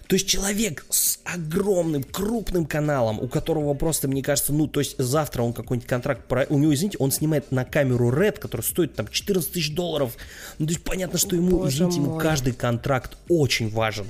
То 0.09 0.15
есть 0.15 0.29
человек 0.29 0.87
с 0.89 1.19
огромным, 1.25 2.05
крупным 2.05 2.65
каналом, 2.65 3.19
у 3.19 3.27
которого 3.27 3.75
просто, 3.75 4.07
мне 4.07 4.23
кажется, 4.23 4.53
ну, 4.53 4.69
то 4.69 4.79
есть 4.79 4.97
завтра 4.99 5.43
он 5.43 5.53
какой-нибудь 5.53 5.89
контракт, 5.89 6.27
про... 6.29 6.47
у 6.49 6.59
него, 6.59 6.73
извините, 6.73 6.99
он 6.99 7.11
снимает 7.11 7.51
на 7.51 7.65
камеру 7.65 8.13
Red, 8.13 8.39
которая 8.39 8.65
стоит 8.65 8.95
там 8.95 9.09
14 9.09 9.51
тысяч 9.51 9.75
долларов. 9.75 10.17
Ну, 10.59 10.67
то 10.67 10.73
есть 10.73 10.85
понятно, 10.85 11.19
что 11.19 11.35
ему, 11.35 11.59
Боже 11.59 11.75
извините, 11.77 12.01
мой. 12.01 12.11
ему 12.11 12.19
каждый 12.19 12.53
контракт 12.53 13.17
очень 13.29 13.69
важен. 13.69 14.07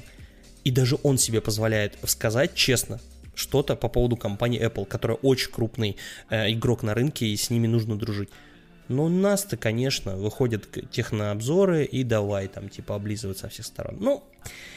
И 0.67 0.73
даже 0.73 0.99
он 1.05 1.17
себе 1.17 1.41
позволяет 1.41 1.97
сказать 2.07 2.57
честно, 2.57 2.99
что-то 3.37 3.77
по 3.77 3.89
поводу 3.89 4.17
компании 4.17 4.61
Apple, 4.61 4.85
которая 4.85 5.17
очень 5.19 5.53
крупный 5.53 5.97
э, 6.29 6.51
игрок 6.51 6.83
на 6.83 6.93
рынке, 6.93 7.25
и 7.25 7.37
с 7.37 7.51
ними 7.51 7.69
нужно 7.69 7.97
дружить. 7.97 8.31
Но 8.89 9.05
у 9.05 9.09
нас-то, 9.09 9.57
конечно, 9.57 10.17
выходят 10.17 10.67
технообзоры 10.91 11.85
и 11.85 12.03
давай 12.03 12.49
там 12.49 12.69
типа 12.69 12.97
облизывать 12.97 13.39
со 13.39 13.49
всех 13.49 13.65
сторон. 13.65 13.99
Ну, 14.01 14.25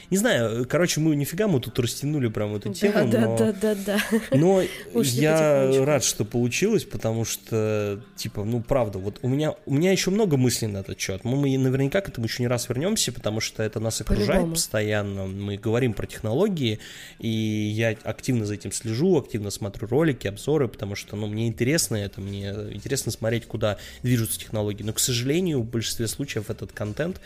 не 0.09 0.17
знаю, 0.17 0.65
короче, 0.67 0.99
мы 0.99 1.15
нифига 1.15 1.47
мы 1.47 1.59
тут 1.59 1.77
растянули 1.77 2.29
прям 2.29 2.55
эту 2.55 2.73
тему, 2.73 3.09
да, 3.09 3.21
но... 3.21 3.37
Да, 3.37 3.53
да, 3.53 3.75
да, 3.75 3.99
Но 4.31 4.61
я 4.95 5.85
рад, 5.85 6.03
что 6.03 6.25
получилось, 6.25 6.83
потому 6.83 7.25
что, 7.25 8.01
типа, 8.15 8.43
ну, 8.43 8.61
правда, 8.61 8.97
вот 8.97 9.19
у 9.21 9.27
меня, 9.27 9.53
у 9.67 9.73
меня 9.73 9.91
еще 9.91 10.09
много 10.09 10.35
мыслей 10.35 10.67
на 10.67 10.79
этот 10.79 10.99
счет. 10.99 11.23
Мы, 11.23 11.35
мы 11.35 11.57
наверняка 11.57 12.01
к 12.01 12.09
этому 12.09 12.25
еще 12.25 12.41
не 12.41 12.47
раз 12.47 12.69
вернемся, 12.69 13.11
потому 13.11 13.39
что 13.39 13.61
это 13.61 13.79
нас 13.79 14.01
окружает 14.01 14.49
постоянно. 14.49 15.27
Мы 15.27 15.57
говорим 15.57 15.93
про 15.93 16.07
технологии, 16.07 16.79
и 17.19 17.27
я 17.29 17.95
активно 18.03 18.45
за 18.45 18.55
этим 18.55 18.71
слежу, 18.71 19.17
активно 19.17 19.51
смотрю 19.51 19.87
ролики, 19.87 20.27
обзоры, 20.27 20.67
потому 20.67 20.95
что, 20.95 21.15
ну, 21.15 21.27
мне 21.27 21.47
интересно 21.47 21.97
это, 21.97 22.19
мне 22.19 22.49
интересно 22.71 23.11
смотреть, 23.11 23.45
куда 23.45 23.77
движутся 24.01 24.39
технологии. 24.39 24.81
Но, 24.81 24.93
к 24.93 24.99
сожалению, 24.99 25.61
в 25.61 25.65
большинстве 25.65 26.07
случаев 26.07 26.49
этот 26.49 26.71
контент, 26.71 27.21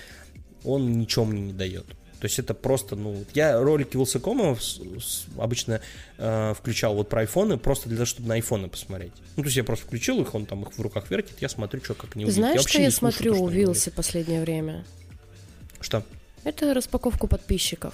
он 0.65 0.91
ничего 0.99 1.23
мне 1.25 1.41
не 1.41 1.53
дает. 1.53 1.85
То 2.23 2.27
есть 2.27 2.39
это 2.39 2.53
просто, 2.53 2.95
ну, 2.95 3.25
я 3.33 3.59
ролики 3.59 3.97
Вилсакома 3.97 4.57
обычно 5.37 5.81
э, 6.17 6.53
включал 6.57 6.95
вот 6.95 7.09
про 7.09 7.19
айфоны, 7.19 7.57
просто 7.57 7.89
для 7.89 7.97
того, 7.97 8.05
чтобы 8.05 8.29
на 8.29 8.35
айфоны 8.35 8.69
посмотреть. 8.69 9.11
Ну, 9.35 9.43
то 9.43 9.47
есть 9.47 9.57
я 9.57 9.65
просто 9.65 9.85
включил 9.85 10.21
их, 10.21 10.33
он 10.33 10.45
там 10.45 10.63
их 10.63 10.71
в 10.71 10.79
руках 10.79 11.11
вертит, 11.11 11.41
я 11.41 11.49
смотрю, 11.49 11.83
что 11.83 11.95
как 11.95 12.15
они 12.15 12.23
выглядят. 12.23 12.39
Знаешь, 12.45 12.61
я 12.61 12.67
что 12.69 12.81
я 12.81 12.91
смотрю 12.91 13.43
у 13.43 13.49
Вилси 13.49 13.89
последнее 13.89 14.39
время? 14.39 14.85
Что? 15.81 16.01
Это 16.45 16.73
распаковку 16.73 17.27
подписчиков. 17.27 17.93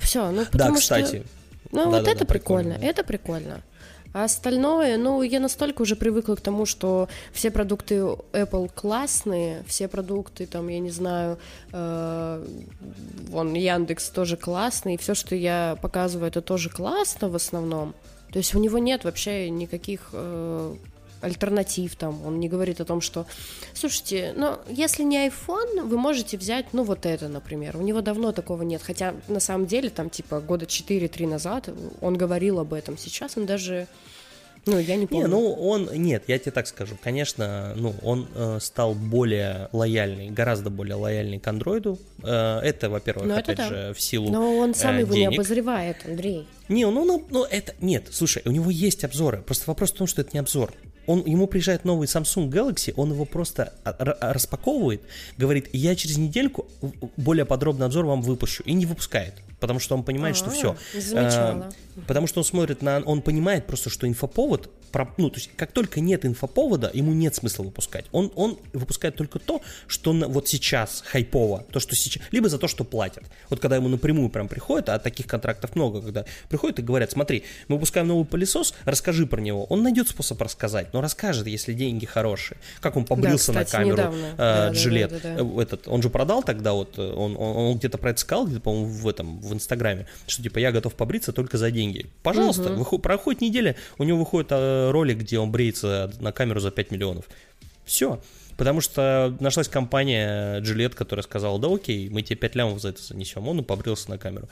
Все, 0.00 0.30
ну 0.30 0.44
потому 0.44 0.74
да, 0.74 0.78
кстати. 0.78 1.06
Что... 1.06 1.26
Ну, 1.72 1.84
да, 1.84 1.90
вот 1.92 2.04
да, 2.04 2.10
это 2.10 2.20
да, 2.20 2.26
прикольно, 2.26 2.74
прикольно, 2.74 2.90
это 2.90 3.04
прикольно. 3.04 3.62
А 4.16 4.24
остальное, 4.24 4.96
ну, 4.96 5.20
я 5.20 5.40
настолько 5.40 5.82
уже 5.82 5.94
привыкла 5.94 6.36
к 6.36 6.40
тому, 6.40 6.64
что 6.64 7.06
все 7.34 7.50
продукты 7.50 7.96
Apple 8.32 8.70
классные, 8.74 9.62
все 9.66 9.88
продукты, 9.88 10.46
там, 10.46 10.68
я 10.68 10.78
не 10.78 10.88
знаю, 10.88 11.38
э, 11.70 12.46
вон, 13.28 13.52
Яндекс 13.52 14.08
тоже 14.08 14.38
классный, 14.38 14.96
все, 14.96 15.12
что 15.12 15.34
я 15.34 15.76
показываю, 15.82 16.28
это 16.28 16.40
тоже 16.40 16.70
классно 16.70 17.28
в 17.28 17.34
основном. 17.34 17.94
То 18.32 18.38
есть 18.38 18.54
у 18.54 18.58
него 18.58 18.78
нет 18.78 19.04
вообще 19.04 19.50
никаких 19.50 20.08
э, 20.14 20.74
альтернатив 21.20 21.96
там. 21.96 22.24
Он 22.26 22.40
не 22.40 22.48
говорит 22.48 22.80
о 22.80 22.84
том, 22.84 23.00
что, 23.00 23.26
слушайте, 23.74 24.34
ну, 24.36 24.58
если 24.68 25.02
не 25.02 25.28
iPhone, 25.28 25.82
вы 25.82 25.98
можете 25.98 26.36
взять, 26.36 26.66
ну, 26.72 26.82
вот 26.82 27.06
это, 27.06 27.28
например. 27.28 27.76
У 27.76 27.82
него 27.82 28.00
давно 28.00 28.32
такого 28.32 28.62
нет. 28.62 28.82
Хотя, 28.82 29.14
на 29.28 29.40
самом 29.40 29.66
деле, 29.66 29.90
там, 29.90 30.10
типа, 30.10 30.40
года 30.40 30.66
4-3 30.66 31.26
назад 31.26 31.68
он 32.00 32.16
говорил 32.16 32.58
об 32.58 32.72
этом. 32.72 32.98
Сейчас 32.98 33.36
он 33.36 33.46
даже 33.46 33.86
ну, 34.66 34.80
я 34.80 34.96
не 34.96 35.06
помню. 35.06 35.26
Не, 35.26 35.30
ну, 35.30 35.52
он, 35.52 35.88
нет, 35.92 36.24
я 36.26 36.38
тебе 36.40 36.50
так 36.50 36.66
скажу, 36.66 36.98
конечно, 37.00 37.72
ну, 37.76 37.94
он 38.02 38.26
э, 38.34 38.58
стал 38.60 38.94
более 38.94 39.68
лояльный, 39.72 40.30
гораздо 40.30 40.70
более 40.70 40.96
лояльный 40.96 41.38
к 41.38 41.46
андроиду. 41.46 42.00
Э, 42.24 42.58
это, 42.58 42.90
во-первых, 42.90 43.26
ну, 43.26 43.36
опять 43.36 43.58
да. 43.58 43.68
же, 43.68 43.94
в 43.94 44.00
силу 44.00 44.28
Но 44.28 44.58
он 44.58 44.74
сам 44.74 44.96
э, 44.96 45.00
его 45.00 45.14
денег. 45.14 45.30
не 45.30 45.36
обозревает, 45.36 45.98
Андрей. 46.04 46.48
Не, 46.68 46.84
ну, 46.84 47.04
ну, 47.04 47.24
ну, 47.30 47.44
это, 47.44 47.74
нет, 47.80 48.08
слушай, 48.10 48.42
у 48.44 48.50
него 48.50 48.68
есть 48.68 49.04
обзоры, 49.04 49.40
просто 49.42 49.64
вопрос 49.68 49.92
в 49.92 49.96
том, 49.96 50.08
что 50.08 50.22
это 50.22 50.30
не 50.32 50.40
обзор. 50.40 50.72
Он, 51.06 51.24
ему 51.24 51.46
приезжает 51.46 51.84
новый 51.84 52.06
Samsung 52.06 52.48
Galaxy, 52.48 52.92
он 52.96 53.12
его 53.12 53.24
просто 53.24 53.72
распаковывает, 53.84 55.02
говорит, 55.38 55.68
я 55.72 55.94
через 55.94 56.16
недельку 56.16 56.66
более 57.16 57.44
подробный 57.44 57.86
обзор 57.86 58.06
вам 58.06 58.22
выпущу, 58.22 58.62
и 58.64 58.72
не 58.72 58.86
выпускает 58.86 59.34
потому 59.60 59.80
что 59.80 59.94
он 59.94 60.02
понимает, 60.02 60.36
А-а-а, 60.36 60.50
что 60.52 60.76
все. 60.94 61.14
А, 61.14 61.70
потому 62.06 62.26
что 62.26 62.40
он 62.40 62.44
смотрит 62.44 62.82
на, 62.82 63.00
он 63.00 63.22
понимает 63.22 63.66
просто, 63.66 63.90
что 63.90 64.06
инфоповод, 64.06 64.70
ну 65.16 65.30
то 65.30 65.36
есть 65.36 65.50
как 65.56 65.72
только 65.72 66.00
нет 66.00 66.24
инфоповода, 66.24 66.90
ему 66.92 67.12
нет 67.12 67.34
смысла 67.34 67.64
выпускать. 67.64 68.06
Он 68.12 68.32
он 68.34 68.58
выпускает 68.72 69.16
только 69.16 69.38
то, 69.38 69.62
что 69.86 70.12
на, 70.12 70.28
вот 70.28 70.48
сейчас 70.48 71.02
хайпово, 71.06 71.64
то 71.70 71.80
что 71.80 71.94
сейчас, 71.94 72.22
либо 72.30 72.48
за 72.48 72.58
то, 72.58 72.68
что 72.68 72.84
платят. 72.84 73.24
Вот 73.50 73.60
когда 73.60 73.76
ему 73.76 73.88
напрямую 73.88 74.30
прям 74.30 74.48
приходит, 74.48 74.88
а 74.88 74.98
таких 74.98 75.26
контрактов 75.26 75.74
много, 75.74 76.00
когда 76.00 76.24
приходят 76.48 76.78
и 76.78 76.82
говорят, 76.82 77.10
смотри, 77.10 77.44
мы 77.68 77.76
выпускаем 77.76 78.08
новый 78.08 78.24
пылесос, 78.24 78.74
расскажи 78.84 79.26
про 79.26 79.40
него. 79.40 79.64
Он 79.64 79.82
найдет 79.82 80.08
способ 80.08 80.40
рассказать, 80.40 80.92
но 80.92 81.00
расскажет, 81.00 81.46
если 81.46 81.72
деньги 81.72 82.06
хорошие. 82.06 82.58
Как 82.80 82.96
он 82.96 83.04
побрился 83.04 83.52
да, 83.52 83.64
кстати, 83.64 83.82
на 83.82 83.96
камеру 83.96 83.96
недавно. 83.96 84.26
э, 84.26 84.36
да, 84.36 84.70
Джилет. 84.70 85.10
Да, 85.10 85.18
да, 85.22 85.34
да, 85.36 85.44
да. 85.44 85.62
Этот, 85.62 85.88
он 85.88 86.02
же 86.02 86.10
продал 86.10 86.42
тогда 86.42 86.72
вот, 86.72 86.98
он, 86.98 87.36
он, 87.36 87.56
он 87.56 87.78
где-то 87.78 87.98
про 87.98 88.10
это 88.10 88.20
сказал, 88.20 88.46
где-то, 88.46 88.60
по-моему, 88.60 88.86
в 88.86 89.08
этом 89.08 89.40
в 89.40 89.52
Инстаграме, 89.52 90.06
что 90.26 90.42
типа 90.42 90.58
я 90.58 90.72
готов 90.72 90.94
побриться 90.94 91.32
только 91.32 91.58
за 91.58 91.70
деньги. 91.70 92.06
Пожалуйста, 92.22 92.70
угу. 92.70 92.78
выход, 92.78 93.02
проходит 93.02 93.40
неделя, 93.40 93.76
у 93.98 94.04
него 94.04 94.18
выходит 94.18 94.48
э, 94.50 94.85
ролик, 94.92 95.18
где 95.18 95.38
он 95.38 95.50
бреется 95.50 96.12
на 96.20 96.32
камеру 96.32 96.60
за 96.60 96.70
5 96.70 96.90
миллионов. 96.90 97.26
Все. 97.84 98.20
Потому 98.56 98.80
что 98.80 99.36
нашлась 99.38 99.68
компания 99.68 100.60
Gillette, 100.60 100.94
которая 100.94 101.22
сказала, 101.22 101.58
да 101.58 101.72
окей, 101.72 102.08
мы 102.08 102.22
тебе 102.22 102.36
5 102.36 102.54
лямов 102.54 102.80
за 102.80 102.88
это 102.90 103.02
занесем. 103.02 103.46
Он 103.48 103.60
и 103.60 103.62
побрился 103.62 104.10
на 104.10 104.18
камеру. 104.18 104.48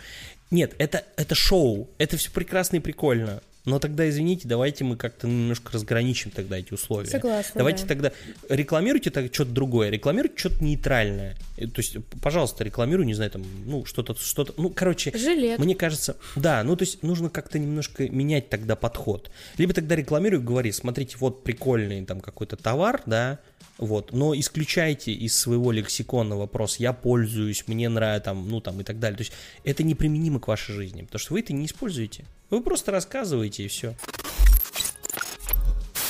Нет, 0.51 0.75
это, 0.79 1.05
это 1.17 1.35
шоу, 1.35 1.89
это 1.99 2.17
все 2.17 2.31
прекрасно 2.31 2.77
и 2.77 2.81
прикольно. 2.81 3.41
Но 3.65 3.79
тогда, 3.79 4.09
извините, 4.09 4.47
давайте 4.47 4.85
мы 4.85 4.97
как-то 4.97 5.27
немножко 5.27 5.73
разграничим 5.73 6.31
тогда 6.31 6.59
эти 6.59 6.75
условия. 6.75 7.09
Согласна. 7.09 7.53
Давайте 7.55 7.83
да. 7.83 7.89
тогда 7.89 8.13
рекламируйте 8.51 9.11
так 9.11 9.33
что-то 9.33 9.53
другое, 9.53 9.89
рекламируйте 9.89 10.37
что-то 10.37 10.63
нейтральное. 10.63 11.35
То 11.57 11.79
есть, 11.79 11.97
пожалуйста, 12.21 12.63
рекламируй, 12.63 13.07
не 13.07 13.15
знаю, 13.15 13.31
там, 13.31 13.43
ну, 13.65 13.87
что-то, 13.87 14.15
что-то, 14.15 14.53
ну, 14.59 14.69
короче. 14.69 15.17
Жилет. 15.17 15.59
Мне 15.59 15.75
кажется, 15.75 16.17
да, 16.37 16.63
ну, 16.63 16.77
то 16.77 16.83
есть 16.83 17.03
нужно 17.03 17.31
как-то 17.31 17.59
немножко 17.59 18.07
менять 18.09 18.51
тогда 18.51 18.77
подход. 18.77 19.31
Либо 19.57 19.73
тогда 19.73 19.97
рекламируй, 19.97 20.41
говори, 20.41 20.71
смотрите, 20.71 21.17
вот 21.19 21.43
прикольный 21.43 22.05
там 22.05 22.21
какой-то 22.21 22.57
товар, 22.57 23.03
да, 23.07 23.39
вот, 23.79 24.13
но 24.13 24.35
исключайте 24.39 25.13
из 25.13 25.37
своего 25.37 25.73
лексикона 25.73 26.37
вопрос 26.37 26.77
«я 26.77 26.93
пользуюсь», 26.93 27.67
«мне 27.67 27.89
нравится», 27.89 28.27
там, 28.27 28.49
ну, 28.49 28.61
там, 28.61 28.81
и 28.81 28.85
так 28.85 29.01
далее. 29.01 29.17
То 29.17 29.23
есть 29.23 29.33
это 29.65 29.83
неприменимо 29.83 30.39
к 30.39 30.49
вашей 30.49 30.75
жизни, 30.75 31.03
потому 31.03 31.19
что 31.19 31.33
вы 31.33 31.41
это 31.41 31.53
не 31.53 31.67
используете. 31.67 32.25
Вы 32.51 32.63
просто 32.63 32.93
рассказываете 32.93 33.65
и 33.65 33.69
все. 33.69 33.95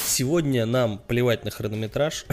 Сегодня 0.07 0.67
нам 0.67 0.99
плевать 0.99 1.45
на 1.45 1.51
хронометраж. 1.51 2.27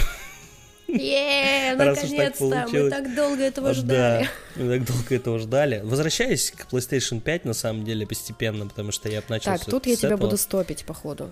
Е, 0.88 1.76
наконец-то, 1.76 2.67
мы 2.69 2.89
так 2.89 3.15
долго 3.15 3.43
этого 3.43 3.74
ждали. 3.74 4.30
Да, 4.55 4.61
мы 4.61 4.78
так 4.78 4.88
долго 4.88 5.15
этого 5.15 5.39
ждали. 5.39 5.82
Возвращаясь 5.84 6.51
к 6.51 6.67
PlayStation 6.69 7.22
5, 7.22 7.45
на 7.45 7.53
самом 7.53 7.86
деле, 7.86 8.05
постепенно, 8.05 8.67
потому 8.67 8.91
что 8.91 9.07
я 9.07 9.24
начал 9.30 9.53
Так, 9.53 9.65
тут 9.65 9.88
я 9.88 9.95
тебя 9.95 10.17
буду 10.17 10.36
стопить, 10.36 10.84
походу. 10.84 11.32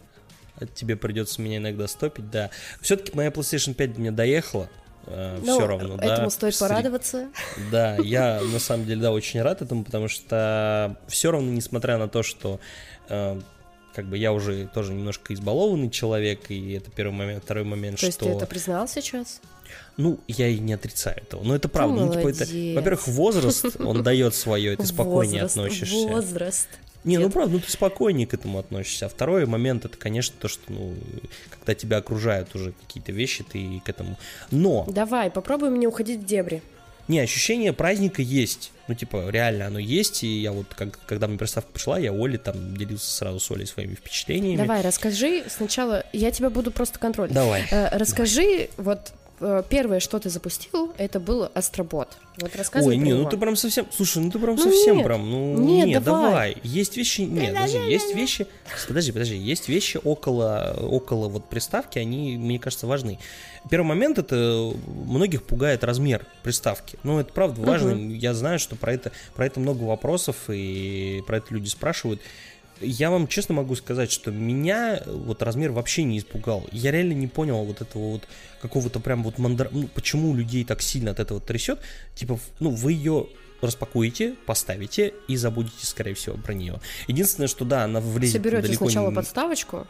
Тебе 0.67 0.95
придется 0.95 1.41
меня 1.41 1.57
иногда 1.57 1.87
стопить, 1.87 2.29
да. 2.29 2.49
Все-таки 2.81 3.15
моя 3.15 3.29
PlayStation 3.29 3.73
5 3.73 3.93
до 3.93 3.99
меня 4.01 4.11
доехала. 4.11 4.69
Э, 5.05 5.39
ну, 5.41 5.57
все 5.57 5.67
равно, 5.67 5.95
этому 5.95 5.97
да. 5.97 6.13
Этому 6.13 6.29
стоит 6.29 6.57
порадоваться. 6.57 7.29
Да, 7.71 7.95
я 8.03 8.41
на 8.41 8.59
самом 8.59 8.85
деле, 8.85 9.01
да, 9.01 9.11
очень 9.11 9.41
рад 9.41 9.61
этому, 9.61 9.83
потому 9.83 10.07
что 10.07 10.97
все 11.07 11.31
равно, 11.31 11.51
несмотря 11.51 11.97
на 11.97 12.07
то, 12.07 12.21
что 12.21 12.59
э, 13.07 13.39
как 13.95 14.05
бы 14.05 14.17
я 14.17 14.31
уже 14.33 14.67
тоже 14.67 14.93
немножко 14.93 15.33
избалованный 15.33 15.89
человек, 15.89 16.49
и 16.49 16.73
это 16.73 16.91
первый 16.91 17.13
момент, 17.13 17.43
второй 17.43 17.63
момент, 17.63 17.99
то 17.99 18.11
что... 18.11 18.19
То 18.19 18.25
есть 18.25 18.37
ты 18.37 18.43
это 18.43 18.45
признал 18.49 18.87
сейчас? 18.87 19.41
Ну, 19.97 20.19
я 20.27 20.47
и 20.47 20.59
не 20.59 20.73
отрицаю 20.73 21.17
этого. 21.17 21.43
Но 21.43 21.55
это 21.55 21.69
правда. 21.69 22.05
Ну, 22.05 22.13
типа, 22.13 22.29
это, 22.29 22.45
во-первых, 22.75 23.07
возраст, 23.07 23.79
он 23.79 24.03
дает 24.03 24.33
свое, 24.35 24.73
и 24.73 24.75
ты 24.75 24.85
спокойнее 24.85 25.43
возраст, 25.43 25.57
относишься. 25.57 26.07
Возраст. 26.07 26.69
Не, 27.03 27.17
ну 27.17 27.29
правда, 27.29 27.53
ну 27.53 27.59
ты 27.59 27.71
спокойнее 27.71 28.27
к 28.27 28.33
этому 28.33 28.59
относишься. 28.59 29.05
А 29.05 29.09
второй 29.09 29.45
момент 29.45 29.85
это, 29.85 29.97
конечно, 29.97 30.35
то, 30.39 30.47
что, 30.47 30.61
ну, 30.67 30.95
когда 31.49 31.73
тебя 31.73 31.97
окружают 31.97 32.53
уже 32.55 32.73
какие-то 32.73 33.11
вещи, 33.11 33.43
ты 33.43 33.81
к 33.85 33.89
этому. 33.89 34.17
Но. 34.51 34.85
Давай, 34.89 35.31
попробуем 35.31 35.79
не 35.79 35.87
уходить 35.87 36.19
в 36.19 36.25
дебри. 36.25 36.61
Не, 37.09 37.21
ощущение 37.21 37.73
праздника 37.73 38.21
есть. 38.21 38.71
Ну, 38.87 38.93
типа, 38.93 39.29
реально 39.29 39.65
оно 39.65 39.79
есть. 39.79 40.23
И 40.23 40.41
я 40.41 40.51
вот, 40.51 40.67
как, 40.75 40.99
когда 41.07 41.27
мне 41.27 41.39
приставка 41.39 41.71
пришла, 41.71 41.97
я 41.97 42.13
Оле 42.13 42.37
там 42.37 42.77
делился 42.77 43.09
сразу 43.09 43.39
с 43.39 43.49
Олей 43.49 43.65
своими 43.65 43.95
впечатлениями. 43.95 44.57
Давай, 44.57 44.81
расскажи 44.81 45.43
сначала. 45.47 46.05
Я 46.13 46.29
тебя 46.29 46.51
буду 46.51 46.69
просто 46.69 46.99
контролить. 46.99 47.33
Давай. 47.33 47.65
Э, 47.71 47.97
расскажи, 47.97 48.69
Давай. 48.77 48.95
вот 48.97 49.13
первое, 49.69 49.99
что 49.99 50.19
ты 50.19 50.29
запустил, 50.29 50.93
это 50.97 51.19
был 51.19 51.49
Астробот. 51.53 52.17
Вот 52.41 52.55
рассказывай 52.55 52.95
Ой, 52.95 52.97
не, 52.97 53.13
ну 53.13 53.27
ты 53.29 53.37
прям 53.37 53.55
совсем, 53.55 53.85
слушай, 53.91 54.21
ну 54.21 54.31
ты 54.31 54.39
прям 54.39 54.55
Ну 54.55 54.61
совсем 54.63 54.97
нет. 54.97 55.05
прям, 55.05 55.29
ну 55.29 55.57
Нет, 55.57 55.87
нет, 55.87 56.03
давай. 56.03 56.23
давай. 56.29 56.57
Есть 56.63 56.95
вещи, 56.95 57.21
нет, 57.21 57.53
подожди, 57.53 57.77
есть 57.79 58.15
вещи, 58.15 58.47
подожди, 58.87 59.11
подожди, 59.11 59.35
есть 59.37 59.67
вещи 59.67 59.99
около, 60.03 60.77
около 60.81 61.27
вот 61.27 61.49
приставки, 61.49 61.99
они, 61.99 62.37
мне 62.37 62.59
кажется, 62.59 62.87
важны. 62.87 63.19
Первый 63.69 63.87
момент 63.87 64.17
это 64.17 64.71
многих 64.87 65.43
пугает 65.43 65.83
размер 65.83 66.25
приставки. 66.43 66.97
Ну, 67.03 67.19
это 67.19 67.33
правда 67.33 67.61
важно. 67.61 68.11
Я 68.13 68.33
знаю, 68.33 68.57
что 68.57 68.75
про 68.77 68.93
это, 68.93 69.11
про 69.35 69.45
это 69.45 69.59
много 69.59 69.83
вопросов, 69.83 70.35
и 70.47 71.21
про 71.27 71.37
это 71.37 71.53
люди 71.53 71.67
спрашивают. 71.67 72.21
Я 72.81 73.09
вам 73.11 73.27
честно 73.27 73.55
могу 73.55 73.75
сказать, 73.75 74.11
что 74.11 74.31
меня 74.31 75.01
вот 75.05 75.41
размер 75.41 75.71
вообще 75.71 76.03
не 76.03 76.19
испугал. 76.19 76.67
Я 76.71 76.91
реально 76.91 77.13
не 77.13 77.27
понял 77.27 77.63
вот 77.65 77.81
этого 77.81 78.13
вот 78.13 78.27
какого-то 78.61 78.99
прям 78.99 79.23
вот 79.23 79.37
мандра... 79.37 79.69
ну, 79.71 79.87
почему 79.87 80.35
людей 80.35 80.63
так 80.63 80.81
сильно 80.81 81.11
от 81.11 81.19
этого 81.19 81.39
трясет. 81.39 81.79
Типа, 82.15 82.39
ну, 82.59 82.69
вы 82.69 82.93
ее 82.93 83.27
распакуете, 83.61 84.35
поставите 84.45 85.13
и 85.27 85.35
забудете, 85.35 85.85
скорее 85.85 86.13
всего, 86.13 86.37
про 86.37 86.53
нее. 86.53 86.79
Единственное, 87.07 87.47
что 87.47 87.65
да, 87.65 87.83
она 87.83 87.99
влезет 87.99 88.37
Соберете 88.37 88.67
далеко 88.67 88.85
сначала 88.85 89.09
не- 89.09 89.15
подставочку. 89.15 89.87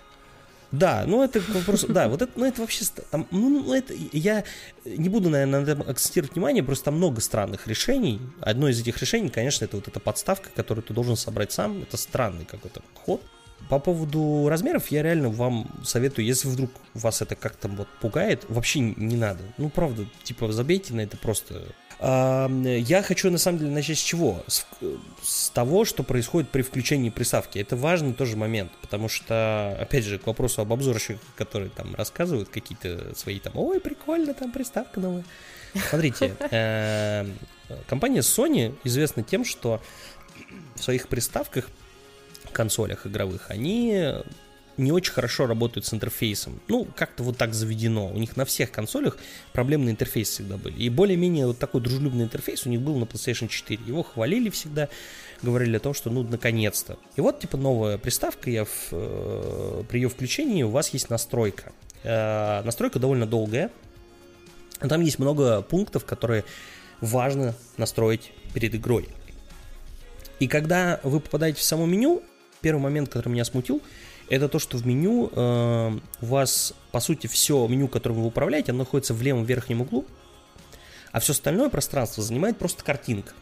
Да, 0.71 1.03
ну 1.07 1.23
это 1.23 1.41
вопрос, 1.49 1.85
да, 1.89 2.07
вот 2.07 2.21
это, 2.21 2.31
ну 2.35 2.45
это 2.45 2.61
вообще, 2.61 2.85
там, 3.09 3.27
ну, 3.31 3.49
ну, 3.49 3.73
это, 3.73 3.93
я 4.13 4.43
не 4.85 5.09
буду, 5.09 5.29
наверное, 5.29 5.61
на 5.61 5.63
этом 5.63 5.81
акцентировать 5.89 6.33
внимание, 6.33 6.63
просто 6.63 6.85
там 6.85 6.97
много 6.97 7.21
странных 7.21 7.67
решений. 7.67 8.21
Одно 8.41 8.69
из 8.69 8.79
этих 8.79 8.97
решений, 8.99 9.29
конечно, 9.29 9.65
это 9.65 9.77
вот 9.77 9.87
эта 9.87 9.99
подставка, 9.99 10.49
которую 10.55 10.83
ты 10.83 10.93
должен 10.93 11.15
собрать 11.15 11.51
сам, 11.51 11.81
это 11.81 11.97
странный 11.97 12.45
какой-то 12.45 12.81
ход. 12.93 13.21
По 13.67 13.79
поводу 13.79 14.47
размеров 14.47 14.87
я 14.87 15.03
реально 15.03 15.29
вам 15.29 15.69
советую, 15.83 16.25
если 16.25 16.47
вдруг 16.47 16.71
вас 16.93 17.21
это 17.21 17.35
как-то 17.35 17.67
вот 17.67 17.87
пугает, 17.99 18.45
вообще 18.47 18.79
не 18.79 19.17
надо. 19.17 19.41
Ну, 19.57 19.69
правда, 19.69 20.05
типа, 20.23 20.51
забейте 20.51 20.93
на 20.93 21.01
это 21.01 21.17
просто. 21.17 21.63
Я 22.01 23.03
хочу 23.05 23.29
на 23.29 23.37
самом 23.37 23.59
деле 23.59 23.71
начать 23.71 23.97
с 23.97 24.01
чего? 24.01 24.41
С, 24.47 24.65
с 25.21 25.49
того, 25.49 25.83
что 25.83 26.01
происходит 26.03 26.49
при 26.49 26.61
включении 26.61 27.09
приставки. 27.09 27.59
Это 27.59 27.75
важный 27.75 28.13
тоже 28.13 28.37
момент, 28.37 28.71
потому 28.81 29.09
что, 29.09 29.77
опять 29.79 30.05
же, 30.05 30.17
к 30.17 30.25
вопросу 30.25 30.61
об 30.61 30.71
обзорщиках, 30.71 31.21
которые 31.35 31.69
там 31.69 31.95
рассказывают 31.95 32.47
какие-то 32.47 33.13
свои 33.15 33.39
там, 33.39 33.53
ой, 33.57 33.81
прикольно, 33.81 34.33
там 34.33 34.53
приставка 34.53 35.01
новая. 35.01 35.25
Смотрите, 35.89 36.35
э, 36.51 37.25
компания 37.87 38.21
Sony 38.21 38.77
известна 38.85 39.21
тем, 39.21 39.43
что 39.43 39.81
в 40.75 40.83
своих 40.83 41.09
приставках, 41.09 41.69
консолях 42.53 43.07
игровых, 43.07 43.51
они 43.51 44.13
не 44.79 44.91
очень 44.91 45.13
хорошо 45.13 45.45
работают 45.45 45.85
с 45.85 45.93
интерфейсом. 45.93 46.59
Ну, 46.67 46.87
как-то 46.95 47.23
вот 47.23 47.37
так 47.37 47.53
заведено. 47.53 48.07
У 48.07 48.17
них 48.17 48.37
на 48.37 48.45
всех 48.45 48.71
консолях 48.71 49.17
проблемные 49.53 49.91
интерфейсы 49.91 50.31
всегда 50.31 50.57
были. 50.57 50.81
И 50.81 50.89
более-менее 50.89 51.47
вот 51.47 51.59
такой 51.59 51.81
дружелюбный 51.81 52.23
интерфейс 52.23 52.65
у 52.65 52.69
них 52.69 52.81
был 52.81 52.97
на 52.97 53.03
PlayStation 53.03 53.47
4. 53.47 53.81
Его 53.85 54.03
хвалили 54.03 54.49
всегда, 54.49 54.89
говорили 55.41 55.77
о 55.77 55.79
том, 55.79 55.93
что 55.93 56.09
ну, 56.09 56.23
наконец-то. 56.23 56.97
И 57.15 57.21
вот, 57.21 57.39
типа, 57.39 57.57
новая 57.57 57.97
приставка, 57.97 58.49
я 58.49 58.65
в, 58.65 58.89
э, 58.91 59.83
при 59.89 59.99
ее 59.99 60.09
включении 60.09 60.63
у 60.63 60.69
вас 60.69 60.89
есть 60.89 61.09
настройка. 61.09 61.73
Э, 62.03 62.63
настройка 62.63 62.99
довольно 62.99 63.25
долгая. 63.25 63.71
Там 64.79 65.01
есть 65.01 65.19
много 65.19 65.61
пунктов, 65.61 66.05
которые 66.05 66.45
важно 67.01 67.53
настроить 67.77 68.31
перед 68.53 68.73
игрой. 68.75 69.09
И 70.39 70.47
когда 70.47 71.01
вы 71.03 71.19
попадаете 71.19 71.59
в 71.59 71.63
само 71.63 71.85
меню, 71.85 72.23
первый 72.61 72.79
момент, 72.79 73.09
который 73.09 73.29
меня 73.29 73.45
смутил, 73.45 73.81
это 74.29 74.47
то, 74.47 74.59
что 74.59 74.77
в 74.77 74.85
меню 74.85 75.31
э, 75.33 75.99
у 76.21 76.25
вас, 76.25 76.73
по 76.91 76.99
сути, 76.99 77.27
все 77.27 77.67
меню, 77.67 77.87
которым 77.87 78.21
вы 78.21 78.27
управляете, 78.27 78.71
оно 78.71 78.79
находится 78.79 79.13
в 79.13 79.21
левом 79.21 79.43
верхнем 79.43 79.81
углу, 79.81 80.05
а 81.11 81.19
все 81.19 81.33
остальное 81.33 81.69
пространство 81.69 82.23
занимает 82.23 82.57
просто 82.57 82.83
картинка. 82.83 83.33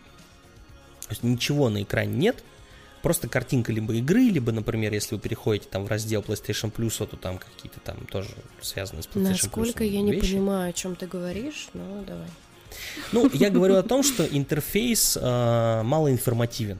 То 1.07 1.11
есть 1.11 1.23
ничего 1.23 1.69
на 1.69 1.83
экране 1.83 2.15
нет, 2.15 2.43
просто 3.01 3.27
картинка 3.27 3.71
либо 3.71 3.93
игры, 3.93 4.23
либо, 4.23 4.51
например, 4.51 4.93
если 4.93 5.15
вы 5.15 5.21
переходите 5.21 5.67
там 5.69 5.85
в 5.85 5.87
раздел 5.87 6.21
PlayStation 6.21 6.71
Plus, 6.71 7.05
то 7.05 7.17
там 7.17 7.37
какие-то 7.37 7.79
там 7.81 8.05
тоже 8.05 8.29
связанные 8.61 9.03
с 9.03 9.07
PlayStation 9.07 9.29
Насколько 9.29 9.83
Plus 9.83 9.89
я 9.89 10.01
не 10.01 10.11
вещи. 10.13 10.33
понимаю, 10.33 10.69
о 10.69 10.73
чем 10.73 10.95
ты 10.95 11.07
говоришь, 11.07 11.69
но 11.73 12.03
давай. 12.05 12.27
Ну, 13.11 13.29
я 13.33 13.49
говорю 13.49 13.75
о 13.75 13.83
том, 13.83 14.03
что 14.03 14.25
интерфейс 14.25 15.17
э, 15.19 15.81
малоинформативен. 15.83 16.79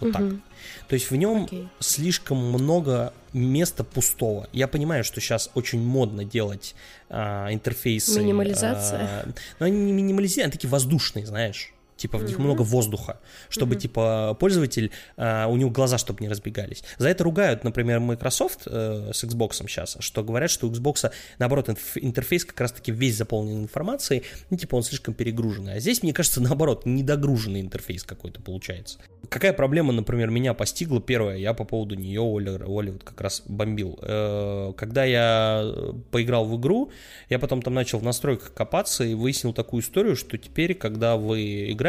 Вот 0.00 0.12
так. 0.12 0.22
Мгм. 0.22 0.42
То 0.88 0.94
есть 0.94 1.10
в 1.10 1.16
нем 1.16 1.44
Окей. 1.44 1.68
слишком 1.80 2.38
много 2.38 3.12
места 3.32 3.84
пустого. 3.84 4.48
Я 4.52 4.68
понимаю, 4.68 5.04
что 5.04 5.20
сейчас 5.20 5.50
очень 5.54 5.80
модно 5.80 6.24
делать 6.24 6.74
а, 7.08 7.52
интерфейсы. 7.52 8.20
Минимализация. 8.20 9.00
а, 9.00 9.28
но 9.58 9.66
они 9.66 9.78
не 9.78 9.92
минимализированы, 9.92 10.46
они 10.46 10.52
такие 10.52 10.70
воздушные, 10.70 11.26
знаешь. 11.26 11.72
Типа 11.96 12.18
в 12.18 12.24
них 12.24 12.38
Мгм. 12.38 12.44
много 12.46 12.62
воздуха, 12.62 13.20
чтобы 13.48 13.74
Мгм. 13.74 13.80
типа 13.80 14.36
пользователь 14.40 14.90
а, 15.16 15.46
у 15.46 15.56
него 15.56 15.70
глаза 15.70 15.96
чтобы 15.98 16.20
не 16.22 16.28
разбегались. 16.28 16.82
За 16.98 17.08
это 17.08 17.22
ругают, 17.24 17.62
например, 17.64 18.00
Microsoft 18.00 18.62
э, 18.66 19.10
с 19.14 19.22
Xbox 19.24 19.54
сейчас, 19.54 19.96
что 20.00 20.24
говорят, 20.24 20.50
что 20.50 20.66
у 20.66 20.70
Xbox 20.72 21.10
наоборот 21.38 21.68
интерфейс 21.96 22.44
как 22.44 22.60
раз-таки 22.60 22.90
весь 22.92 23.16
заполнен 23.16 23.62
информацией, 23.62 24.22
ну 24.50 24.56
типа 24.56 24.74
он 24.76 24.82
слишком 24.82 25.14
перегруженный. 25.14 25.74
А 25.74 25.78
здесь 25.80 26.02
мне 26.02 26.12
кажется 26.12 26.40
наоборот 26.42 26.84
недогруженный 26.84 27.60
интерфейс 27.60 28.02
какой-то 28.04 28.40
получается. 28.42 28.98
Какая 29.28 29.52
проблема, 29.52 29.92
например, 29.92 30.30
меня 30.30 30.52
постигла 30.52 31.00
первая, 31.00 31.36
я 31.38 31.54
по 31.54 31.64
поводу 31.64 31.94
нее 31.94 32.20
Оля, 32.20 32.60
Оля 32.66 32.92
вот 32.92 33.04
как 33.04 33.20
раз 33.20 33.42
бомбил. 33.46 33.98
Э, 34.02 34.72
Когда 34.76 35.04
я 35.04 35.62
э, 35.64 35.92
поиграл 36.10 36.44
в 36.44 36.58
игру, 36.60 36.90
я 37.30 37.38
потом 37.38 37.62
там 37.62 37.72
начал 37.74 37.98
в 37.98 38.02
настройках 38.02 38.52
копаться 38.52 39.04
и 39.04 39.14
выяснил 39.14 39.52
такую 39.52 39.82
историю, 39.82 40.16
что 40.16 40.36
теперь, 40.36 40.74
когда 40.74 41.16
вы 41.16 41.70
играете, 41.70 41.84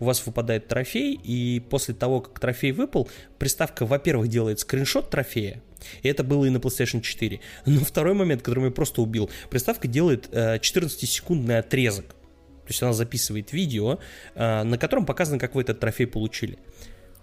у 0.00 0.04
вас 0.04 0.24
выпадает 0.26 0.68
трофей, 0.68 1.14
и 1.22 1.60
после 1.60 1.94
того, 1.94 2.20
как 2.20 2.38
трофей 2.40 2.72
выпал, 2.72 3.08
приставка, 3.38 3.86
во-первых, 3.86 4.28
делает 4.28 4.60
скриншот 4.60 5.10
трофея, 5.10 5.62
и 6.02 6.08
это 6.08 6.24
было 6.24 6.44
и 6.44 6.50
на 6.50 6.58
PlayStation 6.58 7.00
4. 7.00 7.40
Но 7.66 7.80
второй 7.80 8.14
момент, 8.14 8.42
который 8.42 8.60
меня 8.60 8.70
просто 8.70 9.02
убил, 9.02 9.30
приставка 9.50 9.88
делает 9.88 10.28
э, 10.32 10.58
14-секундный 10.58 11.58
отрезок. 11.58 12.06
То 12.06 12.72
есть 12.72 12.82
она 12.82 12.92
записывает 12.92 13.52
видео, 13.52 13.98
э, 14.34 14.62
на 14.62 14.78
котором 14.78 15.06
показано, 15.06 15.38
как 15.38 15.54
вы 15.54 15.62
этот 15.62 15.80
трофей 15.80 16.06
получили. 16.06 16.58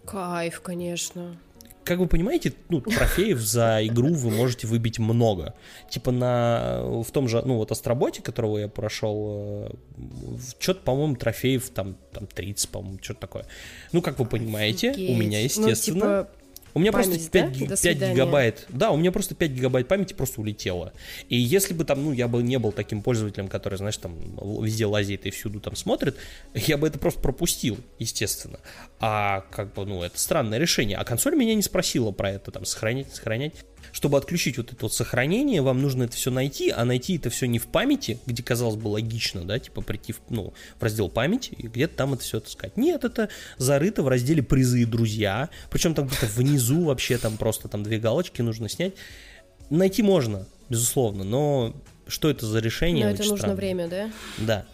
Кайф, 0.06 0.62
конечно. 0.62 1.38
Как 1.86 2.00
вы 2.00 2.08
понимаете, 2.08 2.52
ну, 2.70 2.82
трофеев 2.82 3.40
за 3.40 3.80
игру 3.86 4.14
вы 4.14 4.32
можете 4.32 4.66
выбить 4.66 4.98
много. 4.98 5.54
Типа 5.90 6.12
на 6.12 6.82
в 6.84 7.12
том 7.12 7.28
же, 7.30 7.42
ну, 7.46 7.58
вот 7.58 7.72
Астроботе, 7.72 8.24
которого 8.24 8.58
я 8.58 8.68
прошел, 8.68 9.72
что-то, 10.60 10.82
по-моему, 10.82 11.16
трофеев 11.16 11.70
там, 11.70 11.96
там 12.12 12.26
30, 12.26 12.70
по-моему, 12.70 13.00
что-то 13.02 13.22
такое. 13.22 13.46
Ну, 13.92 14.02
как 14.02 14.18
вы 14.18 14.26
понимаете, 14.26 14.92
у 14.92 15.16
меня, 15.16 15.38
Офигеть. 15.38 15.58
Ну, 15.58 15.68
естественно, 15.68 16.00
типа, 16.00 16.30
у 16.76 16.80
меня 16.80 16.92
память, 16.92 17.08
просто 17.08 17.32
да? 17.32 17.48
5, 17.48 17.60
До 17.60 17.68
5 17.68 17.80
свидания. 17.80 18.14
гигабайт. 18.14 18.66
Да, 18.68 18.92
у 18.92 18.98
меня 18.98 19.12
просто 19.14 19.34
5 19.34 19.52
гигабайт 19.52 19.88
памяти 19.88 20.14
просто 20.14 20.42
улетело. 20.42 20.92
И 21.30 21.38
если 21.38 21.74
бы 21.74 21.86
там, 21.86 22.04
ну, 22.04 22.12
я 22.12 22.28
бы 22.28 22.44
не 22.44 22.60
был 22.60 22.74
таким 22.74 23.02
пользователем, 23.02 23.48
который, 23.48 23.78
знаешь, 23.78 23.98
там 23.98 24.14
везде 24.62 24.86
лазит 24.86 25.26
и 25.26 25.32
всюду 25.32 25.62
там 25.62 25.78
смотрит, 25.78 26.18
я 26.54 26.78
бы 26.78 26.88
это 26.88 27.00
просто 27.00 27.22
пропустил, 27.22 27.78
естественно. 27.98 28.60
А 29.00 29.46
как 29.52 29.74
бы, 29.74 29.86
ну, 29.86 30.04
это 30.04 30.20
странное 30.20 30.60
решение. 30.60 30.98
А 30.98 31.06
консоль 31.06 31.36
меня 31.36 31.56
не 31.56 31.62
спросила 31.62 32.12
про 32.12 32.32
это, 32.32 32.52
там, 32.52 32.66
сохранять, 32.66 33.16
сохранять. 33.16 33.54
Чтобы 33.92 34.18
отключить 34.18 34.58
вот 34.58 34.74
это 34.74 34.82
вот 34.82 34.94
сохранение, 34.94 35.62
вам 35.62 35.82
нужно 35.82 36.04
это 36.04 36.16
все 36.18 36.30
найти, 36.30 36.70
а 36.72 36.84
найти 36.84 37.16
это 37.18 37.30
все 37.30 37.46
не 37.46 37.60
в 37.60 37.68
памяти, 37.68 38.20
где, 38.26 38.44
казалось 38.44 38.76
бы, 38.76 38.90
логично, 38.90 39.46
да, 39.46 39.60
типа 39.60 39.82
прийти 39.82 40.12
в, 40.12 40.20
ну, 40.30 40.54
в 40.78 40.84
раздел 40.84 41.08
памяти 41.08 41.54
и 41.58 41.68
где-то 41.68 41.96
там 41.96 42.14
это 42.14 42.24
все 42.24 42.40
отыскать. 42.40 42.76
Нет, 42.76 43.06
это 43.06 43.30
зарыто 43.58 44.04
в 44.04 44.08
разделе 44.08 44.44
призы 44.44 44.82
и 44.82 44.86
друзья, 44.86 45.50
причем 45.70 45.94
там 45.94 46.08
где-то 46.08 46.26
внизу 46.26 46.65
вообще 46.74 47.18
там 47.18 47.38
просто 47.38 47.68
там 47.68 47.84
две 47.84 48.00
галочки 48.00 48.42
нужно 48.42 48.70
снять. 48.70 48.94
Найти 49.70 50.04
можно, 50.04 50.46
безусловно, 50.70 51.24
но 51.24 51.74
что 52.08 52.30
это 52.30 52.46
за 52.46 52.60
решение? 52.60 53.06
Но 53.06 53.12
это 53.12 53.24
нужно 53.24 53.38
странное. 53.38 53.56
время, 53.56 53.88
да? 53.88 54.12
Да. 54.38 54.66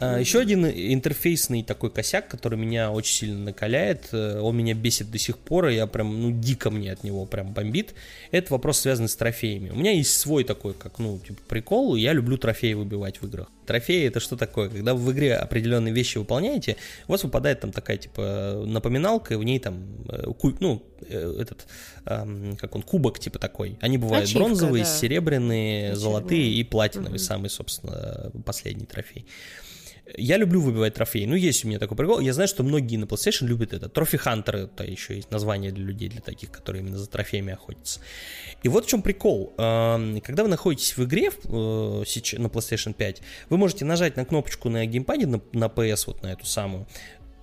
А, 0.00 0.18
еще 0.18 0.40
один 0.40 0.66
интерфейсный 0.66 1.62
такой 1.62 1.90
косяк, 1.90 2.28
который 2.28 2.58
меня 2.58 2.90
очень 2.90 3.14
сильно 3.14 3.38
накаляет, 3.44 4.08
э, 4.12 4.40
он 4.40 4.56
меня 4.56 4.74
бесит 4.74 5.10
до 5.10 5.18
сих 5.18 5.38
пор, 5.38 5.68
и 5.68 5.74
я 5.74 5.86
прям, 5.86 6.20
ну, 6.20 6.30
дико 6.30 6.70
мне 6.70 6.92
от 6.92 7.04
него 7.04 7.24
прям 7.26 7.52
бомбит. 7.52 7.94
Это 8.30 8.52
вопрос, 8.52 8.80
связанный 8.80 9.08
с 9.08 9.16
трофеями. 9.16 9.70
У 9.70 9.76
меня 9.76 9.92
есть 9.92 10.18
свой 10.18 10.44
такой, 10.44 10.74
как, 10.74 10.98
ну, 10.98 11.18
типа, 11.18 11.40
прикол, 11.48 11.94
я 11.96 12.12
люблю 12.12 12.36
трофеи 12.36 12.74
выбивать 12.74 13.20
в 13.22 13.26
играх. 13.26 13.48
Трофеи 13.66 14.06
это 14.06 14.20
что 14.20 14.36
такое? 14.36 14.68
Когда 14.68 14.94
вы 14.94 15.00
в 15.00 15.12
игре 15.12 15.34
определенные 15.34 15.92
вещи 15.92 16.18
выполняете, 16.18 16.76
у 17.08 17.12
вас 17.12 17.24
выпадает 17.24 17.60
там 17.60 17.72
такая, 17.72 17.96
типа, 17.96 18.62
напоминалка, 18.66 19.34
и 19.34 19.36
в 19.36 19.42
ней 19.44 19.58
там, 19.58 19.82
э, 20.08 20.24
ну, 20.60 20.82
э, 21.08 21.36
этот, 21.40 21.66
как 22.04 22.74
он, 22.76 22.82
кубок, 22.82 23.18
типа, 23.18 23.38
такой. 23.38 23.76
Они 23.80 23.98
бывают 23.98 24.24
Ачивка, 24.26 24.44
бронзовые, 24.44 24.84
да. 24.84 24.90
серебряные, 24.90 25.86
Ачивка. 25.86 26.00
золотые 26.00 26.52
и 26.52 26.62
платиновый, 26.64 27.12
Мгм. 27.12 27.18
самый, 27.18 27.50
собственно, 27.50 28.30
последний 28.44 28.86
трофей. 28.86 29.26
Я 30.14 30.36
люблю 30.36 30.60
выбивать 30.60 30.94
трофеи. 30.94 31.24
Ну, 31.24 31.34
есть 31.34 31.64
у 31.64 31.68
меня 31.68 31.80
такой 31.80 31.96
прикол. 31.96 32.20
Я 32.20 32.32
знаю, 32.32 32.46
что 32.46 32.62
многие 32.62 32.96
на 32.96 33.04
PlayStation 33.06 33.46
любят 33.46 33.72
это. 33.72 33.88
Трофи 33.88 34.16
Хантер 34.16 34.56
это 34.56 34.84
еще 34.84 35.16
есть 35.16 35.32
название 35.32 35.72
для 35.72 35.84
людей, 35.84 36.08
для 36.08 36.20
таких, 36.20 36.52
которые 36.52 36.82
именно 36.82 36.98
за 36.98 37.08
трофеями 37.08 37.52
охотятся. 37.52 38.00
И 38.62 38.68
вот 38.68 38.86
в 38.86 38.88
чем 38.88 39.02
прикол. 39.02 39.52
Эм, 39.58 40.20
когда 40.20 40.44
вы 40.44 40.48
находитесь 40.48 40.96
в 40.96 41.04
игре 41.04 41.30
э, 41.30 41.48
на 41.48 42.46
PlayStation 42.46 42.94
5, 42.94 43.22
вы 43.50 43.56
можете 43.56 43.84
нажать 43.84 44.16
на 44.16 44.24
кнопочку 44.24 44.68
на 44.68 44.86
геймпаде, 44.86 45.26
на, 45.26 45.66
PS, 45.66 46.04
вот 46.06 46.22
на 46.22 46.28
эту 46.28 46.46
самую, 46.46 46.86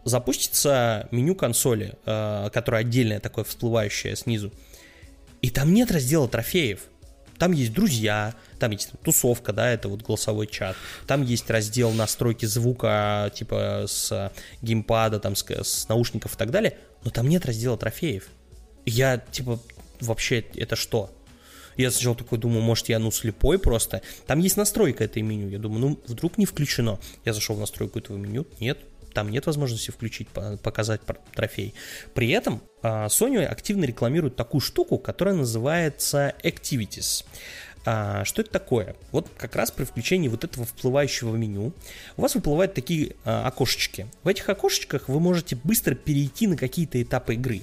запустится 0.06 1.10
меню 1.12 1.36
консоли, 1.36 1.96
э, 2.06 2.50
которое 2.54 2.78
отдельное 2.78 3.20
такое 3.20 3.44
всплывающее 3.44 4.16
снизу. 4.16 4.54
И 5.42 5.50
там 5.50 5.74
нет 5.74 5.92
раздела 5.92 6.30
трофеев. 6.30 6.86
Там 7.38 7.52
есть 7.52 7.74
друзья, 7.74 8.36
там 8.60 8.72
есть 8.72 8.92
тусовка, 9.04 9.54
да, 9.54 9.72
это 9.72 9.90
вот 9.90 10.02
голосовой 10.02 10.48
чат. 10.48 10.76
Там 11.08 11.24
есть 11.24 11.50
раздел 11.50 11.92
настройки 11.92 12.46
звука, 12.46 13.32
типа 13.34 13.86
с 13.88 14.32
геймпада, 14.62 15.20
там 15.20 15.36
с, 15.36 15.44
с 15.44 15.88
наушников 15.90 16.36
и 16.36 16.38
так 16.38 16.52
далее. 16.52 16.78
Но 17.04 17.12
там 17.12 17.28
нет 17.28 17.46
раздела 17.46 17.78
трофеев. 17.78 18.28
Я, 18.86 19.18
типа, 19.18 19.60
вообще, 20.00 20.46
это 20.56 20.76
что? 20.76 21.10
Я 21.76 21.92
сначала 21.92 22.16
такой 22.16 22.38
думаю, 22.38 22.62
может, 22.62 22.90
я, 22.90 23.00
ну, 23.00 23.12
слепой 23.12 23.58
просто. 23.58 24.02
Там 24.28 24.40
есть 24.40 24.58
настройка 24.58 25.04
этой 25.04 25.22
меню. 25.22 25.50
Я 25.50 25.60
думаю, 25.60 25.80
ну, 25.82 26.00
вдруг 26.08 26.38
не 26.38 26.46
включено. 26.46 27.00
Я 27.26 27.34
зашел 27.34 27.56
в 27.56 27.60
настройку 27.60 28.00
этого 28.00 28.18
меню. 28.18 28.46
Нет, 28.60 28.80
там 29.14 29.30
нет 29.30 29.46
возможности 29.46 29.92
включить, 29.92 30.28
показать 30.30 31.02
трофей. 31.34 31.74
При 32.14 32.30
этом 32.30 32.62
а, 32.82 33.08
Sony 33.08 33.46
активно 33.46 33.86
рекламирует 33.86 34.36
такую 34.36 34.62
штуку, 34.62 34.98
которая 34.98 35.36
называется 35.36 36.36
Activities. 36.44 37.26
А, 37.86 38.24
что 38.24 38.42
это 38.42 38.52
такое? 38.52 38.96
Вот 39.12 39.28
как 39.38 39.56
раз 39.56 39.72
при 39.72 39.84
включении 39.84 40.28
вот 40.28 40.44
этого 40.44 40.66
всплывающего 40.66 41.36
меню 41.36 41.74
у 42.16 42.22
вас 42.22 42.36
выплывают 42.36 42.74
такие 42.74 43.16
а, 43.26 43.46
окошечки. 43.48 44.08
В 44.24 44.28
этих 44.28 44.48
окошечках 44.48 45.10
вы 45.10 45.20
можете 45.20 45.56
быстро 45.56 45.96
перейти 45.96 46.48
на 46.48 46.56
какие-то 46.56 47.02
этапы 47.02 47.34
игры. 47.36 47.62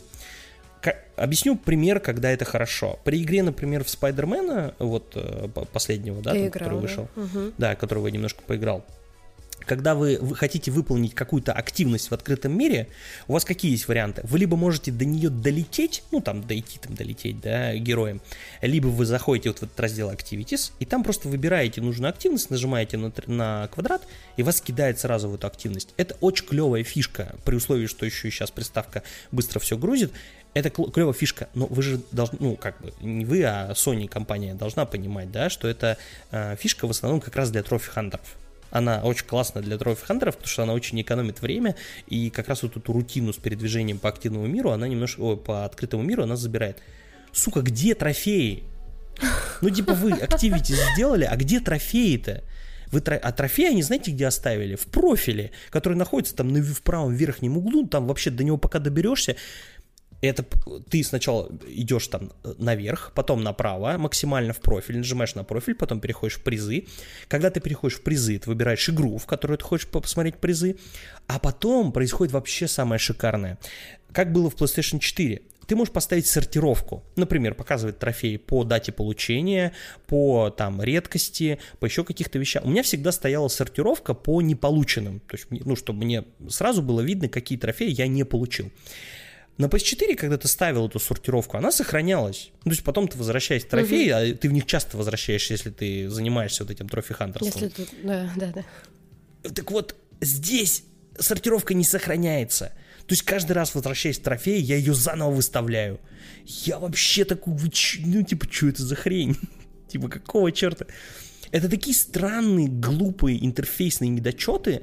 К- 0.82 0.96
объясню 1.16 1.56
пример, 1.56 2.00
когда 2.00 2.30
это 2.30 2.44
хорошо. 2.44 2.98
При 3.04 3.22
игре, 3.22 3.42
например, 3.42 3.84
в 3.84 3.90
Спайдермена, 3.90 4.74
вот 4.78 5.12
э, 5.14 5.48
последнего, 5.72 6.22
да, 6.22 6.32
там, 6.32 6.38
играл, 6.38 6.50
который 6.52 6.78
вышел, 6.78 7.08
да? 7.16 7.22
Угу. 7.22 7.52
да, 7.58 7.74
которого 7.76 8.06
я 8.06 8.12
немножко 8.12 8.42
поиграл, 8.42 8.84
когда 9.70 9.94
вы, 9.94 10.18
хотите 10.34 10.72
выполнить 10.72 11.14
какую-то 11.14 11.52
активность 11.52 12.10
в 12.10 12.12
открытом 12.12 12.58
мире, 12.58 12.88
у 13.28 13.34
вас 13.34 13.44
какие 13.44 13.70
есть 13.70 13.86
варианты? 13.86 14.20
Вы 14.24 14.40
либо 14.40 14.56
можете 14.56 14.90
до 14.90 15.04
нее 15.04 15.30
долететь, 15.30 16.02
ну 16.10 16.20
там 16.20 16.44
дойти, 16.44 16.80
там 16.80 16.96
долететь, 16.96 17.40
да, 17.40 17.76
героем, 17.76 18.20
либо 18.62 18.88
вы 18.88 19.06
заходите 19.06 19.50
вот 19.50 19.60
в 19.60 19.62
этот 19.62 19.78
раздел 19.78 20.10
Activities, 20.10 20.72
и 20.80 20.84
там 20.84 21.04
просто 21.04 21.28
выбираете 21.28 21.80
нужную 21.82 22.10
активность, 22.10 22.50
нажимаете 22.50 22.96
на, 22.96 23.12
на 23.28 23.68
квадрат, 23.68 24.02
и 24.36 24.42
вас 24.42 24.60
кидает 24.60 24.98
сразу 24.98 25.28
в 25.28 25.36
эту 25.36 25.46
активность. 25.46 25.94
Это 25.96 26.16
очень 26.20 26.46
клевая 26.46 26.82
фишка, 26.82 27.36
при 27.44 27.54
условии, 27.54 27.86
что 27.86 28.04
еще 28.04 28.28
сейчас 28.28 28.50
приставка 28.50 29.04
быстро 29.30 29.60
все 29.60 29.78
грузит. 29.78 30.10
Это 30.52 30.70
клевая 30.70 31.12
фишка, 31.12 31.48
но 31.54 31.66
вы 31.66 31.80
же 31.84 32.00
должны, 32.10 32.38
ну, 32.40 32.56
как 32.56 32.80
бы, 32.82 32.92
не 33.00 33.24
вы, 33.24 33.44
а 33.44 33.70
Sony 33.74 34.08
компания 34.08 34.54
должна 34.54 34.84
понимать, 34.84 35.30
да, 35.30 35.48
что 35.48 35.68
это 35.68 35.96
э, 36.32 36.56
фишка 36.56 36.88
в 36.88 36.90
основном 36.90 37.20
как 37.20 37.36
раз 37.36 37.52
для 37.52 37.62
трофи-хантеров. 37.62 38.36
Она 38.70 39.02
очень 39.02 39.26
классная 39.26 39.62
для 39.62 39.78
трофи-хантеров, 39.78 40.36
потому 40.36 40.48
что 40.48 40.62
она 40.62 40.72
очень 40.72 41.00
экономит 41.00 41.42
время, 41.42 41.76
и 42.06 42.30
как 42.30 42.48
раз 42.48 42.62
вот 42.62 42.76
эту 42.76 42.92
рутину 42.92 43.32
с 43.32 43.36
передвижением 43.36 43.98
по 43.98 44.08
активному 44.08 44.46
миру, 44.46 44.70
она 44.70 44.86
немножко, 44.88 45.20
о, 45.20 45.36
по 45.36 45.64
открытому 45.64 46.02
миру 46.02 46.22
она 46.22 46.36
забирает. 46.36 46.78
Сука, 47.32 47.62
где 47.62 47.94
трофеи? 47.94 48.64
Ну, 49.60 49.70
типа, 49.70 49.92
вы 49.92 50.12
активити 50.12 50.74
сделали, 50.94 51.24
а 51.24 51.36
где 51.36 51.60
трофеи-то? 51.60 52.42
Вы 52.90 53.00
тро... 53.00 53.18
А 53.22 53.32
трофеи 53.32 53.68
они 53.70 53.82
знаете, 53.82 54.10
где 54.10 54.26
оставили? 54.26 54.74
В 54.74 54.86
профиле, 54.86 55.52
который 55.70 55.94
находится 55.94 56.34
там 56.34 56.52
в 56.52 56.82
правом 56.82 57.14
верхнем 57.14 57.56
углу, 57.56 57.86
там 57.86 58.06
вообще 58.06 58.30
до 58.30 58.42
него 58.42 58.56
пока 58.56 58.78
доберешься, 58.78 59.36
это 60.20 60.44
ты 60.88 61.02
сначала 61.02 61.50
идешь 61.66 62.08
там 62.08 62.32
э, 62.44 62.54
наверх, 62.58 63.12
потом 63.14 63.42
направо, 63.42 63.96
максимально 63.98 64.52
в 64.52 64.60
профиль, 64.60 64.98
нажимаешь 64.98 65.34
на 65.34 65.44
профиль, 65.44 65.74
потом 65.74 66.00
переходишь 66.00 66.36
в 66.36 66.42
призы. 66.42 66.86
Когда 67.28 67.50
ты 67.50 67.60
переходишь 67.60 67.98
в 67.98 68.02
призы, 68.02 68.38
ты 68.38 68.48
выбираешь 68.48 68.88
игру, 68.88 69.18
в 69.18 69.26
которую 69.26 69.58
ты 69.58 69.64
хочешь 69.64 69.88
посмотреть 69.88 70.36
призы, 70.36 70.76
а 71.26 71.38
потом 71.38 71.92
происходит 71.92 72.32
вообще 72.32 72.68
самое 72.68 72.98
шикарное. 72.98 73.58
Как 74.12 74.32
было 74.32 74.50
в 74.50 74.56
PlayStation 74.56 74.98
4, 74.98 75.42
ты 75.70 75.76
можешь 75.76 75.92
поставить 75.92 76.26
сортировку. 76.26 77.04
Например, 77.14 77.54
показывать 77.54 78.00
трофеи 78.00 78.38
по 78.38 78.64
дате 78.64 78.90
получения, 78.90 79.72
по 80.08 80.50
там 80.50 80.82
редкости, 80.82 81.60
по 81.78 81.84
еще 81.84 82.02
каких-то 82.02 82.40
вещам. 82.40 82.64
У 82.64 82.70
меня 82.70 82.82
всегда 82.82 83.12
стояла 83.12 83.46
сортировка 83.46 84.12
по 84.14 84.42
неполученным. 84.42 85.20
То 85.20 85.36
есть, 85.36 85.46
ну, 85.48 85.76
чтобы 85.76 86.04
мне 86.04 86.24
сразу 86.48 86.82
было 86.82 87.02
видно, 87.02 87.28
какие 87.28 87.56
трофеи 87.56 87.88
я 87.88 88.08
не 88.08 88.24
получил. 88.24 88.72
На 89.60 89.66
PS4, 89.66 90.16
когда 90.16 90.38
ты 90.38 90.48
ставил 90.48 90.88
эту 90.88 90.98
сортировку, 90.98 91.58
она 91.58 91.70
сохранялась. 91.70 92.50
Ну, 92.64 92.70
то 92.70 92.70
есть 92.70 92.82
потом 92.82 93.08
ты 93.08 93.18
возвращаешь 93.18 93.64
трофеи, 93.64 94.10
угу. 94.10 94.32
а 94.32 94.34
ты 94.34 94.48
в 94.48 94.52
них 94.52 94.64
часто 94.64 94.96
возвращаешься, 94.96 95.52
если 95.52 95.68
ты 95.68 96.08
занимаешься 96.08 96.64
вот 96.64 96.70
этим 96.70 96.88
трофи-хантерством. 96.88 97.62
Если 97.62 97.68
ты... 97.68 97.88
Да, 98.02 98.32
да, 98.36 98.52
да. 99.42 99.50
Так 99.50 99.70
вот, 99.70 99.96
здесь 100.22 100.84
сортировка 101.18 101.74
не 101.74 101.84
сохраняется. 101.84 102.72
То 103.06 103.12
есть 103.12 103.22
каждый 103.22 103.52
раз, 103.52 103.74
возвращаясь 103.74 104.18
в 104.18 104.22
трофей, 104.22 104.62
я 104.62 104.76
ее 104.76 104.94
заново 104.94 105.32
выставляю. 105.32 106.00
Я 106.46 106.78
вообще 106.78 107.26
такой, 107.26 107.54
ну, 107.98 108.22
типа, 108.22 108.46
что 108.50 108.68
это 108.68 108.82
за 108.82 108.96
хрень? 108.96 109.36
типа, 109.88 110.08
какого 110.08 110.52
черта? 110.52 110.86
Это 111.50 111.68
такие 111.68 111.94
странные, 111.94 112.68
глупые 112.68 113.44
интерфейсные 113.44 114.08
недочеты, 114.08 114.82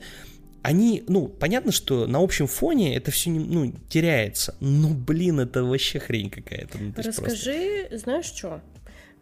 они, 0.67 1.05
ну, 1.07 1.29
понятно, 1.29 1.71
что 1.71 2.07
на 2.07 2.19
общем 2.19 2.45
фоне 2.45 2.97
это 2.97 3.09
все, 3.09 3.29
ну, 3.29 3.71
теряется. 3.87 4.53
Ну, 4.59 4.93
блин, 4.93 5.39
это 5.39 5.63
вообще 5.63 5.97
хрень 5.97 6.29
какая-то. 6.29 6.77
Ну, 6.77 6.93
Расскажи, 6.97 7.85
просто... 7.87 7.97
знаешь 7.99 8.25
что? 8.25 8.61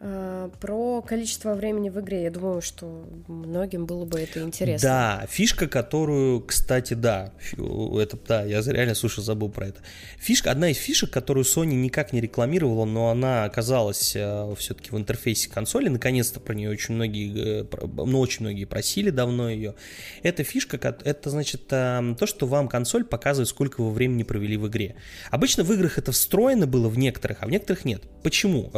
Э, 0.01 0.49
про 0.59 1.01
количество 1.01 1.53
времени 1.53 1.89
в 1.89 1.99
игре. 2.01 2.23
Я 2.23 2.31
думаю, 2.31 2.61
что 2.61 3.07
многим 3.27 3.85
было 3.85 4.03
бы 4.03 4.19
это 4.19 4.41
интересно. 4.41 4.89
Да, 4.89 5.25
фишка, 5.29 5.69
которую, 5.69 6.41
кстати, 6.41 6.93
да, 6.93 7.31
это, 7.53 8.17
да, 8.27 8.43
я 8.43 8.61
реально, 8.61 8.93
слушай, 8.93 9.23
забыл 9.23 9.49
про 9.49 9.67
это. 9.67 9.79
Фишка, 10.17 10.51
одна 10.51 10.69
из 10.69 10.77
фишек, 10.77 11.11
которую 11.11 11.45
Sony 11.45 11.75
никак 11.75 12.11
не 12.11 12.19
рекламировала, 12.19 12.83
но 12.83 13.09
она 13.09 13.45
оказалась 13.45 14.13
э, 14.17 14.53
все-таки 14.57 14.91
в 14.91 14.97
интерфейсе 14.97 15.49
консоли, 15.49 15.87
наконец-то 15.87 16.41
про 16.41 16.53
нее 16.53 16.71
очень 16.71 16.95
многие, 16.95 17.61
э, 17.61 17.65
ну, 17.95 18.19
очень 18.19 18.41
многие 18.41 18.65
просили 18.65 19.11
давно 19.11 19.49
ее. 19.49 19.75
Эта 20.23 20.43
фишка, 20.43 20.77
это, 20.77 21.29
значит, 21.29 21.67
то, 21.67 22.25
что 22.25 22.47
вам 22.47 22.67
консоль 22.67 23.05
показывает, 23.05 23.47
сколько 23.47 23.81
вы 23.81 23.91
времени 23.91 24.23
провели 24.23 24.57
в 24.57 24.67
игре. 24.67 24.97
Обычно 25.31 25.63
в 25.63 25.71
играх 25.71 25.97
это 25.97 26.11
встроено 26.11 26.67
было 26.67 26.89
в 26.89 26.97
некоторых, 26.97 27.37
а 27.41 27.47
в 27.47 27.49
некоторых 27.49 27.85
нет. 27.85 28.03
Почему? 28.23 28.71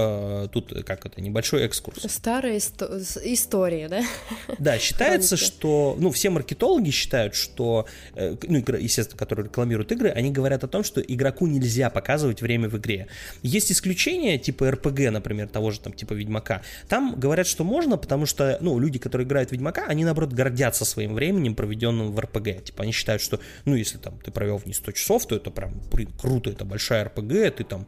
Тут 0.52 0.74
как 0.86 1.07
это 1.08 1.22
небольшой 1.22 1.64
экскурс. 1.64 2.04
Старая 2.08 2.58
исто- 2.58 3.02
история, 3.24 3.90
да? 3.90 4.02
Да, 4.60 4.78
считается, 4.78 5.38
что, 5.38 5.96
ну, 6.00 6.12
все 6.12 6.30
маркетологи 6.30 6.90
считают, 6.90 7.36
что, 7.36 7.86
э, 8.16 8.36
ну, 8.48 8.58
естественно, 8.58 9.18
которые 9.18 9.46
рекламируют 9.46 9.92
игры, 9.92 10.10
они 10.10 10.32
говорят 10.32 10.64
о 10.64 10.68
том, 10.68 10.84
что 10.84 11.02
игроку 11.02 11.48
нельзя 11.48 11.90
показывать 11.90 12.42
время 12.42 12.70
в 12.70 12.78
игре. 12.78 13.08
Есть 13.42 13.72
исключения, 13.72 14.38
типа 14.38 14.72
РПГ, 14.72 15.12
например, 15.12 15.48
того 15.48 15.72
же 15.72 15.80
там, 15.80 15.94
типа 15.94 16.14
Ведьмака. 16.14 16.62
Там 16.88 17.16
говорят, 17.18 17.48
что 17.48 17.64
можно, 17.64 17.98
потому 17.98 18.26
что, 18.26 18.58
ну, 18.62 18.78
люди, 18.80 19.00
которые 19.00 19.26
играют 19.26 19.50
в 19.50 19.52
Ведьмака, 19.54 19.86
они, 19.88 20.06
наоборот, 20.06 20.34
гордятся 20.34 20.86
своим 20.86 21.14
временем, 21.14 21.56
проведенным 21.56 22.12
в 22.12 22.20
РПГ. 22.20 22.64
Типа, 22.64 22.84
они 22.84 22.92
считают, 22.92 23.22
что, 23.22 23.40
ну, 23.66 23.76
если 23.76 23.98
там 23.98 24.20
ты 24.20 24.32
провел 24.32 24.58
в 24.58 24.66
ней 24.66 24.74
100 24.74 24.92
часов, 24.92 25.26
то 25.28 25.36
это 25.36 25.52
прям 25.52 25.82
круто, 26.20 26.50
это 26.50 26.66
большая 26.66 27.06
РПГ, 27.06 27.56
ты 27.56 27.64
там... 27.64 27.88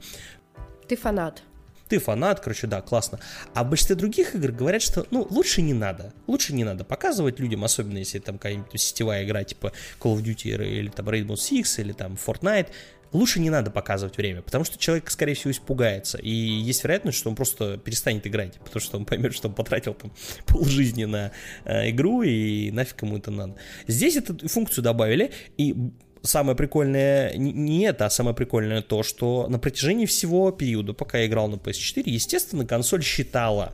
Ты 0.88 0.96
фанат 0.96 1.44
ты 1.90 2.00
фанат, 2.00 2.40
короче, 2.40 2.68
да, 2.68 2.82
классно. 2.82 3.20
А 3.54 3.64
в 3.64 3.70
большинстве 3.70 3.96
других 3.96 4.36
игр 4.36 4.52
говорят, 4.52 4.82
что, 4.82 5.06
ну, 5.12 5.28
лучше 5.30 5.62
не 5.62 5.74
надо. 5.74 6.14
Лучше 6.28 6.54
не 6.54 6.64
надо 6.64 6.86
показывать 6.86 7.40
людям, 7.40 7.64
особенно 7.64 7.98
если 7.98 8.20
там 8.20 8.38
какая-нибудь 8.38 8.80
сетевая 8.80 9.26
игра, 9.26 9.44
типа 9.44 9.74
Call 10.00 10.16
of 10.16 10.24
Duty 10.24 10.80
или 10.80 10.90
там 10.90 11.10
Rainbow 11.10 11.34
Six 11.34 11.82
или 11.82 11.92
там 11.92 12.14
Fortnite. 12.14 12.68
Лучше 13.12 13.40
не 13.40 13.50
надо 13.50 13.72
показывать 13.72 14.18
время, 14.18 14.44
потому 14.44 14.64
что 14.64 14.78
человек, 14.78 15.10
скорее 15.10 15.34
всего, 15.34 15.50
испугается. 15.50 16.20
И 16.20 16.30
есть 16.30 16.84
вероятность, 16.84 17.18
что 17.18 17.30
он 17.30 17.36
просто 17.36 17.78
перестанет 17.78 18.28
играть, 18.28 18.54
потому 18.60 18.80
что 18.80 18.98
он 18.98 19.06
поймет, 19.06 19.34
что 19.34 19.48
он 19.48 19.56
потратил 19.56 19.96
там 19.96 20.12
полжизни 20.46 21.06
на 21.06 21.32
э, 21.66 21.90
игру, 21.90 22.22
и 22.22 22.70
нафиг 22.70 23.02
ему 23.02 23.18
это 23.18 23.32
надо. 23.32 23.56
Здесь 23.88 24.16
эту 24.16 24.48
функцию 24.48 24.84
добавили, 24.84 25.32
и 25.58 25.76
самое 26.22 26.56
прикольное 26.56 27.34
не 27.36 27.84
это, 27.84 28.06
а 28.06 28.10
самое 28.10 28.36
прикольное 28.36 28.82
то, 28.82 29.04
что 29.04 29.48
на 29.48 29.60
протяжении 29.60 30.06
всего 30.06 30.52
периода, 30.52 30.94
пока 30.94 31.20
я 31.20 31.28
играл 31.28 31.48
на 31.48 31.56
PS4, 31.56 32.04
естественно, 32.06 32.66
консоль 32.66 33.04
считала 33.04 33.74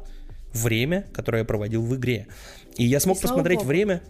время, 0.54 1.06
которое 1.14 1.40
я 1.40 1.46
проводил 1.46 1.84
в 1.84 1.96
игре. 1.96 2.28
И 2.78 2.86
я 2.86 3.00
смог 3.00 3.18
и 3.18 3.22
посмотреть 3.22 3.64
время, 3.64 4.02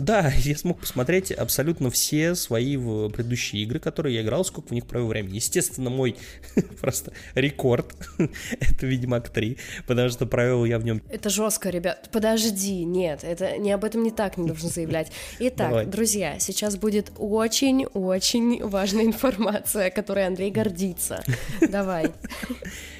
Да, 0.00 0.32
я 0.38 0.56
смог 0.56 0.80
посмотреть 0.80 1.30
абсолютно 1.30 1.90
все 1.90 2.34
свои 2.34 2.76
предыдущие 2.76 3.62
игры, 3.62 3.78
которые 3.78 4.16
я 4.16 4.22
играл, 4.22 4.44
сколько 4.44 4.68
в 4.68 4.70
них 4.72 4.86
провел 4.86 5.08
времени. 5.08 5.36
Естественно, 5.36 5.90
мой 5.90 6.16
просто 6.80 7.12
рекорд— 7.34 7.94
это 8.60 8.86
Ведьмак 8.86 9.28
3, 9.28 9.58
потому 9.86 10.08
что 10.08 10.26
провел 10.26 10.64
я 10.64 10.78
в 10.78 10.84
нем... 10.84 11.02
Это 11.08 11.30
жестко, 11.30 11.70
ребят. 11.70 12.08
Подожди, 12.12 12.84
нет, 12.84 13.24
это 13.24 13.58
не 13.58 13.72
об 13.72 13.84
этом 13.84 14.02
не 14.02 14.10
так 14.10 14.36
не 14.36 14.46
должен 14.46 14.70
заявлять. 14.70 15.12
Итак, 15.38 15.68
Давай. 15.68 15.86
друзья, 15.86 16.38
сейчас 16.38 16.76
будет 16.76 17.12
очень-очень 17.18 18.62
важная 18.64 19.04
информация, 19.04 19.90
которой 19.90 20.26
Андрей 20.26 20.50
гордится. 20.50 21.22
Давай. 21.60 22.10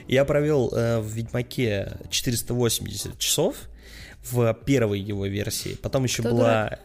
Я 0.07 0.25
провел 0.25 0.71
э, 0.73 1.01
в 1.01 1.09
Ведьмаке 1.13 1.93
480 2.11 3.19
часов, 3.19 3.57
в 4.23 4.53
первой 4.67 5.01
его 5.01 5.27
версии. 5.27 5.75
Потом 5.77 6.05
еще 6.05 6.23
Кто 6.23 6.33
была 6.33 6.65
дурак? 6.65 6.81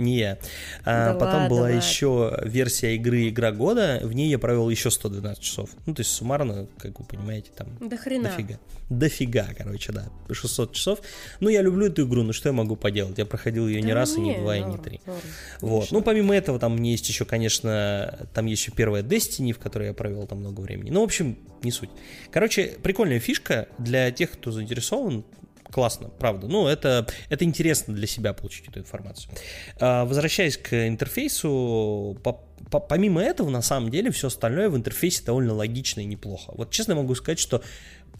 Не. 0.00 0.38
А, 0.84 1.12
да 1.12 1.14
потом 1.14 1.34
ладно, 1.34 1.48
была 1.48 1.60
ладно. 1.62 1.76
еще 1.76 2.38
версия 2.44 2.94
игры 2.96 3.28
Игра 3.28 3.52
года, 3.52 4.00
в 4.02 4.12
ней 4.12 4.30
я 4.30 4.38
провел 4.38 4.68
еще 4.70 4.90
112 4.90 5.42
часов. 5.42 5.70
Ну, 5.86 5.94
то 5.94 6.00
есть 6.00 6.10
суммарно, 6.10 6.66
как 6.78 6.98
вы 6.98 7.04
понимаете, 7.04 7.50
там 7.54 7.68
До 7.80 7.96
хрена. 7.96 8.30
дофига. 8.30 8.58
Дофига, 8.88 9.48
короче, 9.56 9.92
да, 9.92 10.08
600 10.32 10.72
часов. 10.72 11.00
Ну, 11.40 11.48
я 11.48 11.62
люблю 11.62 11.86
эту 11.86 12.06
игру, 12.06 12.22
ну 12.22 12.32
что 12.32 12.48
я 12.48 12.52
могу 12.52 12.76
поделать? 12.76 13.18
Я 13.18 13.26
проходил 13.26 13.68
ее 13.68 13.80
да 13.82 13.86
не 13.86 13.92
раз, 13.92 14.16
и 14.16 14.20
не 14.20 14.36
два, 14.38 14.56
и 14.56 14.62
не 14.62 14.78
три. 14.78 15.00
Норм, 15.06 15.18
вот. 15.60 15.92
Ну, 15.92 16.02
помимо 16.02 16.34
этого, 16.34 16.58
там 16.58 16.82
есть 16.82 17.08
еще, 17.08 17.24
конечно, 17.24 18.26
там 18.34 18.46
есть 18.46 18.62
еще 18.62 18.72
первая 18.72 19.02
Destiny, 19.02 19.52
в 19.52 19.58
которой 19.58 19.88
я 19.88 19.94
провел 19.94 20.26
там 20.26 20.38
много 20.38 20.60
времени. 20.60 20.90
Ну, 20.90 21.02
в 21.02 21.04
общем, 21.04 21.36
не 21.62 21.70
суть. 21.70 21.90
Короче, 22.32 22.76
прикольная 22.82 23.20
фишка 23.20 23.68
для 23.78 24.10
тех, 24.10 24.30
кто 24.32 24.50
заинтересован 24.50 25.24
классно, 25.70 26.08
правда. 26.08 26.46
Ну, 26.48 26.66
это, 26.66 27.06
это 27.28 27.44
интересно 27.44 27.94
для 27.94 28.06
себя 28.06 28.32
получить 28.32 28.68
эту 28.68 28.80
информацию. 28.80 29.32
А, 29.78 30.04
возвращаясь 30.04 30.56
к 30.56 30.88
интерфейсу, 30.88 32.18
по, 32.22 32.40
по, 32.70 32.80
помимо 32.80 33.22
этого, 33.22 33.50
на 33.50 33.62
самом 33.62 33.90
деле, 33.90 34.10
все 34.10 34.28
остальное 34.28 34.68
в 34.68 34.76
интерфейсе 34.76 35.24
довольно 35.24 35.54
логично 35.54 36.00
и 36.00 36.04
неплохо. 36.04 36.52
Вот 36.56 36.70
честно 36.70 36.94
могу 36.94 37.14
сказать, 37.14 37.38
что 37.38 37.62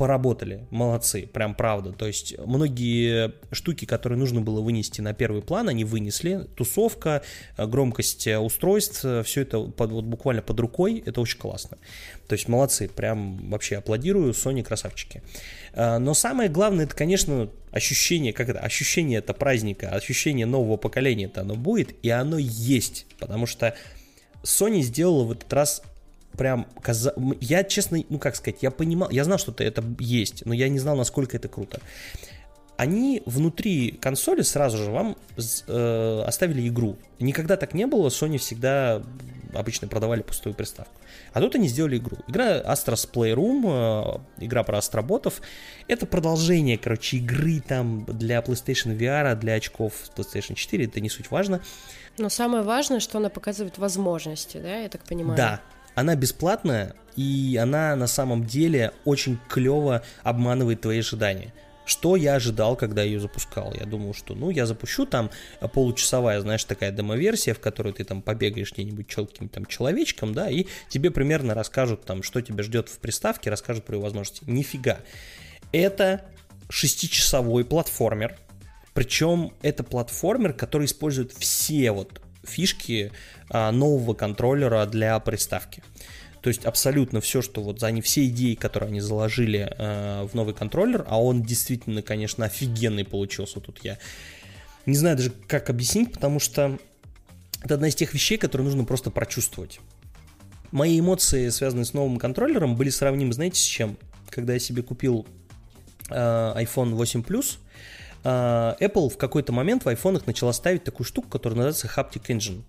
поработали, 0.00 0.66
молодцы, 0.70 1.26
прям 1.26 1.54
правда. 1.54 1.92
То 1.92 2.06
есть 2.06 2.34
многие 2.38 3.34
штуки, 3.52 3.84
которые 3.84 4.18
нужно 4.18 4.40
было 4.40 4.62
вынести 4.62 5.02
на 5.02 5.12
первый 5.12 5.42
план, 5.42 5.68
они 5.68 5.84
вынесли. 5.84 6.48
Тусовка, 6.56 7.20
громкость 7.58 8.26
устройств, 8.26 9.04
все 9.26 9.42
это 9.42 9.60
под, 9.60 9.90
вот 9.90 10.04
буквально 10.06 10.40
под 10.40 10.58
рукой, 10.58 11.02
это 11.04 11.20
очень 11.20 11.38
классно. 11.38 11.76
То 12.28 12.32
есть 12.32 12.48
молодцы, 12.48 12.88
прям 12.88 13.50
вообще 13.50 13.76
аплодирую, 13.76 14.32
Sony 14.32 14.62
красавчики. 14.62 15.22
Но 15.76 16.14
самое 16.14 16.48
главное, 16.48 16.86
это, 16.86 16.96
конечно, 16.96 17.50
ощущение, 17.70 18.32
как 18.32 18.48
это, 18.48 18.60
ощущение 18.60 19.18
это 19.18 19.34
праздника, 19.34 19.90
ощущение 19.90 20.46
нового 20.46 20.78
поколения 20.78 21.26
это 21.26 21.42
оно 21.42 21.56
будет, 21.56 21.94
и 22.02 22.08
оно 22.08 22.38
есть, 22.38 23.04
потому 23.18 23.44
что 23.44 23.74
Sony 24.44 24.80
сделала 24.80 25.24
в 25.24 25.32
этот 25.32 25.52
раз 25.52 25.82
прям 26.40 26.66
каза... 26.80 27.12
я 27.42 27.64
честно, 27.64 27.98
ну 28.08 28.18
как 28.18 28.34
сказать, 28.34 28.62
я 28.62 28.70
понимал, 28.70 29.10
я 29.10 29.24
знал, 29.24 29.36
что 29.36 29.52
это 29.62 29.84
есть, 29.98 30.46
но 30.46 30.54
я 30.54 30.70
не 30.70 30.78
знал, 30.78 30.96
насколько 30.96 31.36
это 31.36 31.48
круто. 31.48 31.82
Они 32.78 33.22
внутри 33.26 33.90
консоли 33.90 34.40
сразу 34.40 34.78
же 34.78 34.90
вам 34.90 35.18
э, 35.36 36.24
оставили 36.26 36.66
игру. 36.66 36.96
Никогда 37.18 37.58
так 37.58 37.74
не 37.74 37.86
было, 37.86 38.08
Sony 38.08 38.38
всегда 38.38 39.02
обычно 39.52 39.86
продавали 39.86 40.22
пустую 40.22 40.54
приставку. 40.54 40.94
А 41.34 41.40
тут 41.42 41.56
они 41.56 41.68
сделали 41.68 41.98
игру. 41.98 42.16
Игра 42.26 42.62
Astros 42.62 43.06
Playroom, 43.12 44.22
э, 44.38 44.44
игра 44.46 44.62
про 44.62 44.78
астроботов. 44.78 45.42
Это 45.88 46.06
продолжение, 46.06 46.78
короче, 46.78 47.18
игры 47.18 47.60
там 47.60 48.06
для 48.06 48.38
PlayStation 48.38 48.96
VR, 48.96 49.34
для 49.34 49.56
очков 49.56 49.92
PlayStation 50.16 50.54
4, 50.54 50.86
это 50.86 51.00
не 51.00 51.10
суть 51.10 51.30
важно. 51.30 51.60
Но 52.16 52.30
самое 52.30 52.62
важное, 52.62 53.00
что 53.00 53.18
она 53.18 53.28
показывает 53.28 53.76
возможности, 53.76 54.56
да, 54.56 54.78
я 54.78 54.88
так 54.88 55.02
понимаю? 55.02 55.36
Да, 55.36 55.60
она 55.94 56.14
бесплатная, 56.16 56.94
и 57.16 57.58
она 57.60 57.96
на 57.96 58.06
самом 58.06 58.46
деле 58.46 58.92
очень 59.04 59.38
клево 59.48 60.02
обманывает 60.22 60.80
твои 60.80 61.00
ожидания. 61.00 61.52
Что 61.84 62.14
я 62.14 62.34
ожидал, 62.34 62.76
когда 62.76 63.02
ее 63.02 63.18
запускал? 63.18 63.74
Я 63.74 63.84
думал, 63.84 64.14
что, 64.14 64.34
ну, 64.34 64.50
я 64.50 64.64
запущу 64.64 65.06
там 65.06 65.28
получасовая, 65.72 66.40
знаешь, 66.40 66.62
такая 66.64 66.92
демо-версия, 66.92 67.52
в 67.52 67.58
которой 67.58 67.92
ты 67.92 68.04
там 68.04 68.22
побегаешь 68.22 68.72
где-нибудь 68.72 69.08
четким 69.08 69.48
там 69.48 69.66
человечком, 69.66 70.32
да, 70.32 70.48
и 70.48 70.66
тебе 70.88 71.10
примерно 71.10 71.52
расскажут 71.52 72.04
там, 72.04 72.22
что 72.22 72.42
тебя 72.42 72.62
ждет 72.62 72.88
в 72.88 72.98
приставке, 73.00 73.50
расскажут 73.50 73.84
про 73.84 73.96
ее 73.96 74.02
возможности. 74.02 74.44
Нифига. 74.46 75.00
Это 75.72 76.26
шестичасовой 76.68 77.64
платформер, 77.64 78.38
причем 78.94 79.52
это 79.62 79.82
платформер, 79.82 80.52
который 80.52 80.84
использует 80.84 81.32
все 81.32 81.90
вот 81.90 82.20
фишки 82.44 83.12
а, 83.48 83.70
нового 83.72 84.14
контроллера 84.14 84.86
для 84.86 85.18
приставки. 85.20 85.82
То 86.42 86.48
есть 86.48 86.64
абсолютно 86.64 87.20
все, 87.20 87.42
что 87.42 87.62
вот 87.62 87.82
они 87.82 88.00
все 88.00 88.26
идеи, 88.26 88.54
которые 88.54 88.88
они 88.88 89.00
заложили 89.00 89.70
э, 89.76 90.26
в 90.26 90.34
новый 90.34 90.54
контроллер, 90.54 91.04
а 91.06 91.22
он 91.22 91.42
действительно, 91.42 92.00
конечно, 92.00 92.46
офигенный 92.46 93.04
получился. 93.04 93.60
Тут 93.60 93.80
я 93.82 93.98
не 94.86 94.96
знаю 94.96 95.18
даже, 95.18 95.32
как 95.46 95.68
объяснить, 95.68 96.12
потому 96.12 96.40
что 96.40 96.78
это 97.62 97.74
одна 97.74 97.88
из 97.88 97.94
тех 97.94 98.14
вещей, 98.14 98.38
которые 98.38 98.64
нужно 98.64 98.84
просто 98.84 99.10
прочувствовать. 99.10 99.80
Мои 100.70 100.98
эмоции, 100.98 101.50
связанные 101.50 101.84
с 101.84 101.92
новым 101.92 102.16
контроллером, 102.18 102.74
были 102.74 102.88
сравнимы, 102.88 103.34
знаете, 103.34 103.60
с 103.60 103.64
чем? 103.64 103.98
Когда 104.30 104.54
я 104.54 104.58
себе 104.58 104.82
купил 104.82 105.26
э, 106.08 106.14
iPhone 106.14 106.94
8 106.94 107.20
Plus, 107.20 107.56
а, 107.56 107.69
Apple 108.24 109.08
в 109.08 109.16
какой-то 109.16 109.52
момент 109.52 109.84
в 109.84 109.88
айфонах 109.88 110.26
начала 110.26 110.52
ставить 110.52 110.84
такую 110.84 111.06
штуку, 111.06 111.28
которая 111.28 111.56
называется 111.56 111.90
Haptic 111.94 112.26
Engine. 112.28 112.62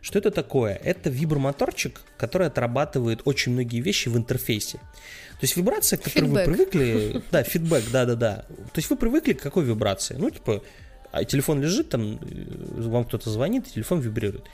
Что 0.00 0.18
это 0.18 0.30
такое? 0.30 0.74
Это 0.74 1.10
вибромоторчик, 1.10 2.00
который 2.16 2.46
отрабатывает 2.46 3.22
очень 3.24 3.52
многие 3.52 3.80
вещи 3.80 4.08
в 4.08 4.16
интерфейсе. 4.16 4.78
То 4.78 5.42
есть 5.42 5.56
вибрация, 5.56 5.98
к 5.98 6.02
которой 6.02 6.30
вы 6.30 6.44
привыкли... 6.44 7.22
Да, 7.30 7.42
фидбэк, 7.42 7.84
да-да-да. 7.90 8.44
То 8.72 8.76
есть 8.76 8.88
вы 8.88 8.96
привыкли 8.96 9.32
к 9.32 9.42
какой 9.42 9.64
вибрации? 9.64 10.14
Ну, 10.16 10.30
типа, 10.30 10.62
а 11.12 11.24
телефон 11.24 11.60
лежит, 11.60 11.88
там, 11.90 12.18
э, 12.20 12.82
вам 12.82 13.04
кто-то 13.04 13.30
звонит, 13.30 13.66
и 13.68 13.72
телефон 13.72 14.00
вибрирует. 14.00 14.44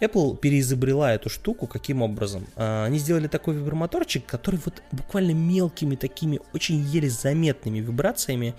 Apple 0.00 0.36
переизобрела 0.36 1.14
эту 1.14 1.28
штуку 1.28 1.66
каким 1.66 2.02
образом? 2.02 2.46
А, 2.56 2.84
они 2.84 2.98
сделали 2.98 3.28
такой 3.28 3.54
вибромоторчик, 3.54 4.26
который 4.26 4.58
вот 4.64 4.82
буквально 4.92 5.32
мелкими 5.32 5.96
такими, 5.96 6.40
очень 6.52 6.80
еле 6.80 7.08
заметными 7.08 7.78
вибрациями 7.78 8.54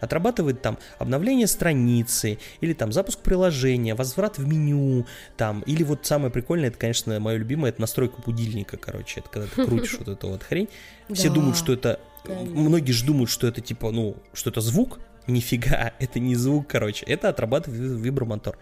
отрабатывает 0.00 0.62
там 0.62 0.78
обновление 0.98 1.46
страницы, 1.46 2.38
или 2.60 2.72
там 2.72 2.92
запуск 2.92 3.20
приложения, 3.20 3.94
возврат 3.94 4.38
в 4.38 4.46
меню, 4.46 5.06
там, 5.36 5.62
или 5.62 5.82
вот 5.82 6.06
самое 6.06 6.30
прикольное, 6.30 6.68
это, 6.68 6.78
конечно, 6.78 7.18
мое 7.20 7.36
любимое, 7.36 7.70
это 7.70 7.80
настройка 7.80 8.20
будильника, 8.24 8.76
короче, 8.76 9.20
это 9.20 9.28
когда 9.28 9.48
ты 9.48 9.66
крутишь 9.66 9.96
вот 9.98 10.08
эту 10.08 10.28
вот 10.28 10.42
хрень. 10.42 10.68
Все 11.12 11.30
думают, 11.30 11.56
что 11.56 11.72
это, 11.72 12.00
многие 12.26 12.92
же 12.92 13.04
думают, 13.04 13.30
что 13.30 13.46
это 13.46 13.60
типа, 13.60 13.90
ну, 13.90 14.16
что 14.32 14.50
это 14.50 14.60
звук, 14.60 14.98
нифига, 15.26 15.92
это 15.98 16.18
не 16.18 16.34
звук, 16.34 16.66
короче, 16.68 17.04
это 17.06 17.28
отрабатывает 17.28 18.00
вибромотор. 18.00 18.58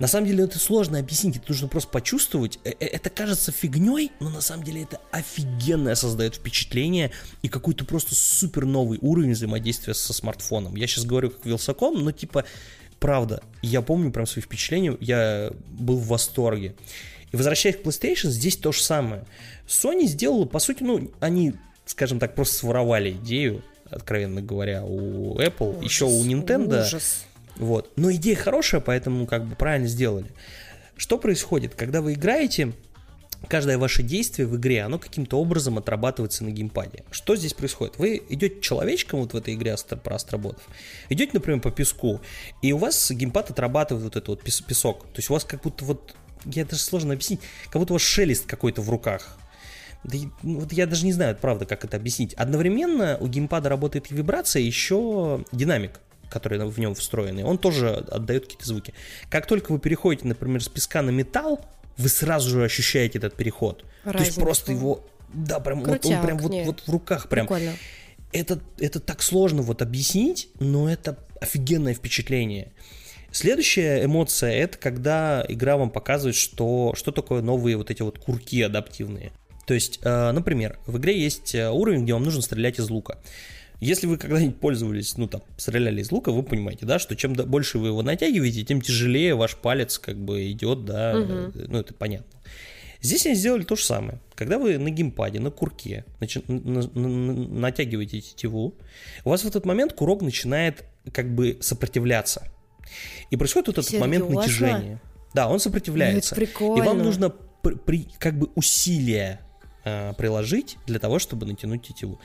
На 0.00 0.06
самом 0.06 0.26
деле 0.26 0.44
это 0.44 0.58
сложно 0.58 0.98
объяснить, 0.98 1.36
это 1.36 1.44
нужно 1.50 1.68
просто 1.68 1.90
почувствовать. 1.90 2.58
Э, 2.64 2.70
э, 2.70 2.86
это 2.86 3.10
кажется 3.10 3.52
фигней, 3.52 4.10
но 4.18 4.30
на 4.30 4.40
самом 4.40 4.64
деле 4.64 4.82
это 4.82 4.98
офигенное 5.12 5.94
создает 5.94 6.36
впечатление 6.36 7.10
и 7.42 7.48
какой-то 7.48 7.84
просто 7.84 8.14
супер 8.14 8.64
новый 8.64 8.98
уровень 9.02 9.32
взаимодействия 9.32 9.92
со 9.92 10.14
смартфоном. 10.14 10.74
Я 10.74 10.86
сейчас 10.86 11.04
говорю 11.04 11.30
как 11.30 11.44
Вилсаком, 11.44 12.02
но 12.02 12.12
типа, 12.12 12.46
правда, 12.98 13.42
я 13.60 13.82
помню 13.82 14.10
прям 14.10 14.26
свои 14.26 14.42
впечатления, 14.42 14.96
я 15.00 15.52
был 15.68 15.98
в 15.98 16.06
восторге. 16.06 16.74
И 17.30 17.36
возвращаясь 17.36 17.76
к 17.76 17.80
PlayStation, 17.80 18.30
здесь 18.30 18.56
то 18.56 18.72
же 18.72 18.80
самое. 18.80 19.26
Sony 19.68 20.06
сделала, 20.06 20.46
по 20.46 20.60
сути, 20.60 20.82
ну, 20.82 21.10
они, 21.20 21.52
скажем 21.84 22.18
так, 22.18 22.34
просто 22.34 22.54
своровали 22.54 23.10
идею, 23.12 23.62
откровенно 23.90 24.40
говоря, 24.40 24.82
у 24.82 25.38
Apple, 25.38 25.76
ужас, 25.76 25.84
еще 25.84 26.04
у 26.06 26.24
Nintendo. 26.24 26.86
Ужас. 26.86 27.26
Вот. 27.60 27.92
Но 27.96 28.10
идея 28.12 28.36
хорошая, 28.36 28.80
поэтому 28.80 29.26
как 29.26 29.44
бы 29.44 29.54
правильно 29.54 29.86
сделали. 29.86 30.26
Что 30.96 31.18
происходит, 31.18 31.74
когда 31.74 32.00
вы 32.00 32.14
играете, 32.14 32.72
каждое 33.48 33.76
ваше 33.76 34.02
действие 34.02 34.48
в 34.48 34.56
игре, 34.56 34.82
оно 34.82 34.98
каким-то 34.98 35.38
образом 35.38 35.76
отрабатывается 35.76 36.42
на 36.42 36.50
геймпаде. 36.50 37.04
Что 37.10 37.36
здесь 37.36 37.52
происходит? 37.52 37.98
Вы 37.98 38.22
идете 38.30 38.60
человечком 38.62 39.20
вот 39.20 39.34
в 39.34 39.36
этой 39.36 39.54
игре 39.54 39.76
про 40.02 40.16
астроботов, 40.16 40.62
идете, 41.10 41.32
например, 41.34 41.60
по 41.60 41.70
песку, 41.70 42.20
и 42.62 42.72
у 42.72 42.78
вас 42.78 43.10
геймпад 43.10 43.50
отрабатывает 43.50 44.04
вот 44.04 44.16
этот 44.16 44.28
вот 44.28 44.42
песок. 44.42 45.04
То 45.04 45.18
есть 45.18 45.28
у 45.28 45.34
вас 45.34 45.44
как 45.44 45.60
будто 45.60 45.84
вот, 45.84 46.14
я 46.46 46.64
даже 46.64 46.80
сложно 46.80 47.12
объяснить, 47.12 47.40
как 47.70 47.80
будто 47.80 47.92
у 47.92 47.96
вас 47.96 48.02
шелест 48.02 48.46
какой-то 48.46 48.80
в 48.80 48.88
руках. 48.88 49.36
Да, 50.02 50.16
ну, 50.42 50.60
вот 50.60 50.72
я 50.72 50.86
даже 50.86 51.04
не 51.04 51.12
знаю, 51.12 51.36
правда, 51.38 51.66
как 51.66 51.84
это 51.84 51.98
объяснить. 51.98 52.32
Одновременно 52.34 53.18
у 53.20 53.26
геймпада 53.26 53.68
работает 53.68 54.10
и 54.10 54.14
вибрация, 54.14 54.62
еще 54.62 55.44
динамик 55.52 56.00
который 56.30 56.64
в 56.64 56.78
нем 56.78 56.94
встроенный, 56.94 57.44
он 57.44 57.58
тоже 57.58 57.90
отдает 57.90 58.44
какие-то 58.44 58.66
звуки. 58.66 58.94
Как 59.28 59.46
только 59.46 59.72
вы 59.72 59.78
переходите, 59.78 60.26
например, 60.26 60.62
с 60.62 60.68
песка 60.68 61.02
на 61.02 61.10
металл, 61.10 61.60
вы 61.96 62.08
сразу 62.08 62.50
же 62.50 62.64
ощущаете 62.64 63.18
этот 63.18 63.34
переход. 63.34 63.84
Разница. 64.04 64.18
То 64.18 64.24
есть 64.24 64.40
просто 64.40 64.72
его, 64.72 65.06
да, 65.32 65.60
прям 65.60 65.82
Крутяк, 65.82 66.04
вот 66.04 66.14
он 66.14 66.24
прям 66.24 66.38
вот, 66.38 66.52
вот 66.66 66.80
в 66.86 66.90
руках 66.90 67.28
прям. 67.28 67.46
Прикольно. 67.46 67.72
Это, 68.32 68.60
это 68.78 69.00
так 69.00 69.22
сложно 69.22 69.62
вот 69.62 69.82
объяснить, 69.82 70.48
но 70.60 70.90
это 70.90 71.18
офигенное 71.40 71.94
впечатление. 71.94 72.72
Следующая 73.32 74.04
эмоция 74.04 74.52
это 74.52 74.78
когда 74.78 75.44
игра 75.48 75.76
вам 75.76 75.90
показывает, 75.90 76.36
что, 76.36 76.94
что 76.96 77.12
такое 77.12 77.42
новые 77.42 77.76
вот 77.76 77.90
эти 77.90 78.02
вот 78.02 78.18
курки 78.18 78.62
адаптивные. 78.62 79.32
То 79.66 79.74
есть, 79.74 80.00
э, 80.02 80.32
например, 80.32 80.78
в 80.86 80.98
игре 80.98 81.20
есть 81.20 81.54
э, 81.54 81.70
уровень, 81.70 82.02
где 82.02 82.14
вам 82.14 82.24
нужно 82.24 82.42
стрелять 82.42 82.80
из 82.80 82.90
лука. 82.90 83.18
Если 83.80 84.06
вы 84.06 84.18
когда-нибудь 84.18 84.60
пользовались, 84.60 85.16
ну 85.16 85.26
там, 85.26 85.42
стреляли 85.56 86.02
из 86.02 86.12
лука, 86.12 86.32
вы 86.32 86.42
понимаете, 86.42 86.84
да, 86.84 86.98
что 86.98 87.16
чем 87.16 87.32
больше 87.32 87.78
вы 87.78 87.88
его 87.88 88.02
натягиваете, 88.02 88.62
тем 88.62 88.80
тяжелее 88.80 89.34
ваш 89.34 89.56
палец 89.56 89.98
как 89.98 90.16
бы 90.16 90.50
идет, 90.50 90.84
да, 90.84 91.18
угу. 91.18 91.52
ну 91.54 91.78
это 91.78 91.94
понятно. 91.94 92.38
Здесь 93.02 93.24
они 93.24 93.34
сделали 93.34 93.62
то 93.62 93.76
же 93.76 93.84
самое. 93.84 94.20
Когда 94.34 94.58
вы 94.58 94.76
на 94.76 94.90
геймпаде, 94.90 95.40
на 95.40 95.50
курке 95.50 96.04
начи- 96.20 96.44
на- 96.46 96.82
на- 96.94 97.60
натягиваете 97.60 98.20
тетиву, 98.20 98.74
у 99.24 99.30
вас 99.30 99.42
в 99.42 99.48
этот 99.48 99.64
момент 99.64 99.94
курок 99.94 100.20
начинает 100.20 100.84
как 101.12 101.34
бы 101.34 101.56
сопротивляться. 101.62 102.46
И 103.30 103.36
происходит 103.36 103.68
вот 103.68 103.78
этот 103.78 103.86
Серьезно? 103.86 104.06
момент 104.06 104.28
натяжения. 104.28 105.00
Да, 105.32 105.48
он 105.48 105.60
сопротивляется. 105.60 106.36
Ну. 106.60 106.76
И 106.76 106.80
вам 106.82 106.98
нужно 106.98 107.30
при, 107.62 107.74
при, 107.74 108.08
как 108.18 108.38
бы 108.38 108.50
усилия 108.54 109.40
э, 109.84 110.12
приложить 110.18 110.76
для 110.86 110.98
того, 110.98 111.18
чтобы 111.18 111.46
натянуть 111.46 111.86
тетиву. 111.86 112.20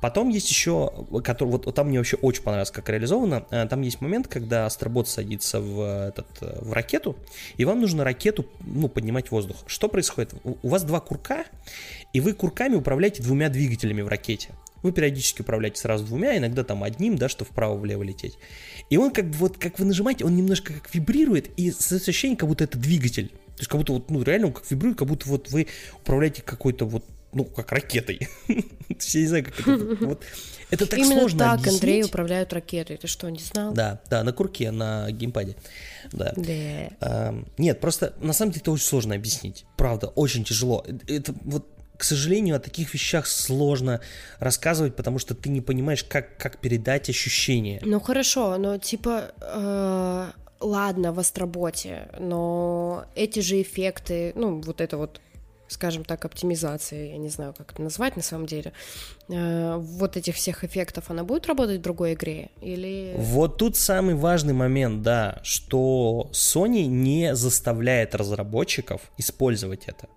Потом 0.00 0.30
есть 0.30 0.48
еще, 0.48 1.06
который, 1.22 1.50
вот, 1.50 1.74
там 1.74 1.88
мне 1.88 1.98
вообще 1.98 2.16
очень 2.16 2.42
понравилось, 2.42 2.70
как 2.70 2.88
реализовано. 2.88 3.44
Э, 3.50 3.66
там 3.68 3.82
есть 3.82 4.00
момент, 4.00 4.28
когда 4.28 4.66
астробот 4.66 5.08
садится 5.08 5.60
в, 5.60 6.08
этот, 6.08 6.26
э, 6.40 6.58
в 6.62 6.72
ракету, 6.72 7.16
и 7.56 7.64
вам 7.64 7.80
нужно 7.80 8.02
ракету 8.02 8.46
ну, 8.60 8.88
поднимать 8.88 9.28
в 9.28 9.32
воздух. 9.32 9.58
Что 9.66 9.88
происходит? 9.88 10.34
У, 10.44 10.68
вас 10.68 10.84
два 10.84 11.00
курка, 11.00 11.44
и 12.12 12.20
вы 12.20 12.32
курками 12.32 12.74
управляете 12.74 13.22
двумя 13.22 13.48
двигателями 13.50 14.00
в 14.00 14.08
ракете. 14.08 14.50
Вы 14.82 14.92
периодически 14.92 15.42
управляете 15.42 15.78
сразу 15.78 16.06
двумя, 16.06 16.38
иногда 16.38 16.64
там 16.64 16.82
одним, 16.82 17.16
да, 17.16 17.28
что 17.28 17.44
вправо-влево 17.44 18.02
лететь. 18.02 18.38
И 18.88 18.96
он 18.96 19.10
как 19.10 19.26
бы 19.26 19.36
вот, 19.36 19.58
как 19.58 19.78
вы 19.78 19.84
нажимаете, 19.84 20.24
он 20.24 20.34
немножко 20.34 20.72
как 20.72 20.94
вибрирует, 20.94 21.50
и 21.58 21.68
ощущение, 21.70 22.38
как 22.38 22.48
будто 22.48 22.64
это 22.64 22.78
двигатель. 22.78 23.28
То 23.28 23.62
есть 23.62 23.68
как 23.68 23.78
будто 23.78 23.92
вот, 23.92 24.10
ну 24.10 24.22
реально 24.22 24.46
он 24.46 24.52
как 24.54 24.70
вибрирует, 24.70 24.98
как 24.98 25.08
будто 25.08 25.28
вот 25.28 25.50
вы 25.50 25.66
управляете 26.00 26.40
какой-то 26.40 26.86
вот 26.86 27.04
ну, 27.32 27.44
как 27.44 27.72
ракетой. 27.72 28.28
Я 28.48 29.20
не 29.20 29.26
знаю, 29.26 29.44
как 29.44 29.60
это... 29.60 30.06
Вот. 30.06 30.22
Это 30.70 30.86
так 30.86 30.98
Именно 30.98 31.20
сложно 31.20 31.38
так 31.38 31.52
объяснить. 31.54 31.74
Андрей 31.74 32.04
управляют 32.04 32.52
ракетой. 32.52 32.96
Ты 32.96 33.06
что, 33.08 33.28
не 33.28 33.40
знал? 33.40 33.72
Да, 33.72 34.00
да, 34.08 34.22
на 34.22 34.32
курке, 34.32 34.70
на 34.70 35.10
геймпаде. 35.10 35.56
Да. 36.12 36.32
Да. 36.36 36.52
А, 37.00 37.44
нет, 37.58 37.80
просто 37.80 38.14
на 38.20 38.32
самом 38.32 38.52
деле 38.52 38.62
это 38.62 38.70
очень 38.70 38.84
сложно 38.84 39.14
объяснить. 39.14 39.64
Правда, 39.76 40.08
очень 40.08 40.44
тяжело. 40.44 40.84
Это 41.08 41.34
вот 41.44 41.66
к 41.96 42.04
сожалению, 42.04 42.56
о 42.56 42.60
таких 42.60 42.94
вещах 42.94 43.26
сложно 43.26 44.00
рассказывать, 44.38 44.96
потому 44.96 45.18
что 45.18 45.34
ты 45.34 45.50
не 45.50 45.60
понимаешь, 45.60 46.02
как, 46.02 46.38
как 46.38 46.56
передать 46.56 47.10
ощущения. 47.10 47.78
Ну 47.84 48.00
хорошо, 48.00 48.56
но 48.56 48.78
типа, 48.78 49.32
э, 49.38 50.30
ладно, 50.60 51.12
в 51.12 51.18
астроботе, 51.18 52.08
но 52.18 53.04
эти 53.14 53.40
же 53.40 53.60
эффекты, 53.60 54.32
ну 54.34 54.62
вот 54.62 54.80
это 54.80 54.96
вот 54.96 55.20
скажем 55.70 56.04
так, 56.04 56.24
оптимизации, 56.24 57.10
я 57.12 57.16
не 57.16 57.28
знаю, 57.28 57.54
как 57.56 57.72
это 57.72 57.82
назвать 57.82 58.16
на 58.16 58.22
самом 58.22 58.46
деле, 58.46 58.72
э, 59.28 59.76
вот 59.78 60.16
этих 60.16 60.34
всех 60.34 60.64
эффектов, 60.64 61.10
она 61.10 61.22
будет 61.22 61.46
работать 61.46 61.78
в 61.78 61.82
другой 61.82 62.14
игре? 62.14 62.50
Или... 62.60 63.14
Вот 63.16 63.56
тут 63.56 63.76
самый 63.76 64.16
важный 64.16 64.52
момент, 64.52 65.02
да, 65.02 65.38
что 65.44 66.28
Sony 66.32 66.86
не 66.86 67.36
заставляет 67.36 68.16
разработчиков 68.16 69.00
использовать 69.16 69.84
это. 69.86 70.08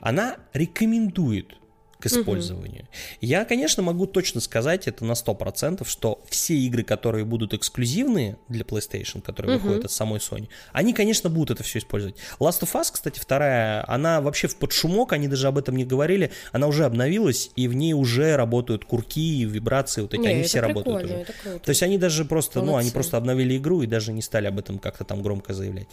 Она 0.00 0.38
рекомендует 0.54 1.59
к 2.00 2.06
использованию. 2.06 2.82
Угу. 2.82 2.88
Я, 3.20 3.44
конечно, 3.44 3.82
могу 3.82 4.06
точно 4.06 4.40
сказать 4.40 4.88
это 4.88 5.04
на 5.04 5.12
100%, 5.12 5.86
что 5.88 6.22
все 6.28 6.54
игры, 6.54 6.82
которые 6.82 7.24
будут 7.24 7.54
эксклюзивные 7.54 8.38
для 8.48 8.64
PlayStation, 8.64 9.20
которые 9.20 9.56
угу. 9.56 9.64
выходят 9.64 9.84
от 9.84 9.92
самой 9.92 10.18
Sony, 10.18 10.48
они, 10.72 10.92
конечно, 10.92 11.30
будут 11.30 11.50
это 11.50 11.62
все 11.62 11.78
использовать. 11.78 12.16
Last 12.38 12.62
of 12.62 12.72
Us, 12.72 12.90
кстати, 12.92 13.20
вторая, 13.20 13.84
она 13.86 14.20
вообще 14.20 14.48
в 14.48 14.56
подшумок, 14.56 15.12
они 15.12 15.28
даже 15.28 15.46
об 15.46 15.58
этом 15.58 15.76
не 15.76 15.84
говорили, 15.84 16.30
она 16.52 16.66
уже 16.66 16.84
обновилась, 16.84 17.50
и 17.56 17.68
в 17.68 17.74
ней 17.74 17.92
уже 17.92 18.36
работают 18.36 18.84
курки, 18.84 19.44
вибрации, 19.44 20.02
вот 20.02 20.14
эти, 20.14 20.20
не, 20.20 20.28
они 20.28 20.42
все 20.44 20.60
работают 20.60 21.04
уже. 21.04 21.26
То 21.62 21.68
есть 21.68 21.82
они 21.82 21.98
даже 21.98 22.24
просто, 22.24 22.60
Молодцы. 22.60 22.72
ну, 22.72 22.78
они 22.78 22.90
просто 22.90 23.16
обновили 23.16 23.56
игру 23.56 23.82
и 23.82 23.86
даже 23.86 24.12
не 24.12 24.22
стали 24.22 24.46
об 24.46 24.58
этом 24.58 24.78
как-то 24.78 25.04
там 25.04 25.22
громко 25.22 25.52
заявлять. 25.52 25.88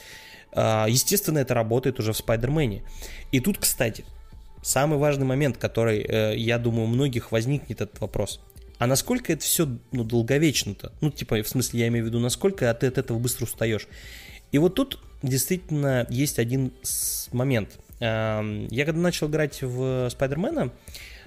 А, 0.53 0.87
естественно, 0.87 1.39
это 1.39 1.53
работает 1.53 1.99
уже 1.99 2.13
в 2.13 2.17
Спайдермене. 2.17 2.83
И 3.31 3.39
тут, 3.39 3.57
кстати, 3.57 4.05
самый 4.61 4.97
важный 4.99 5.25
момент, 5.25 5.57
который, 5.57 5.99
э, 5.99 6.37
я 6.37 6.57
думаю, 6.57 6.85
у 6.85 6.87
многих 6.87 7.31
возникнет 7.31 7.81
этот 7.81 7.99
вопрос. 7.99 8.39
А 8.77 8.87
насколько 8.87 9.33
это 9.33 9.43
все 9.43 9.67
ну, 9.91 10.03
долговечно-то? 10.03 10.91
Ну, 11.01 11.09
типа, 11.09 11.41
в 11.41 11.47
смысле, 11.47 11.79
я 11.79 11.87
имею 11.87 12.05
в 12.05 12.07
виду, 12.07 12.19
насколько 12.19 12.71
ты 12.73 12.87
от 12.87 12.97
этого 12.97 13.17
быстро 13.17 13.45
устаешь. 13.45 13.87
И 14.51 14.57
вот 14.59 14.75
тут 14.75 14.99
действительно 15.23 16.05
есть 16.09 16.39
один 16.39 16.71
момент. 17.31 17.79
Эм, 17.99 18.67
я 18.67 18.85
когда 18.85 19.01
начал 19.01 19.27
играть 19.27 19.61
в 19.61 20.09
Спайдермена, 20.09 20.71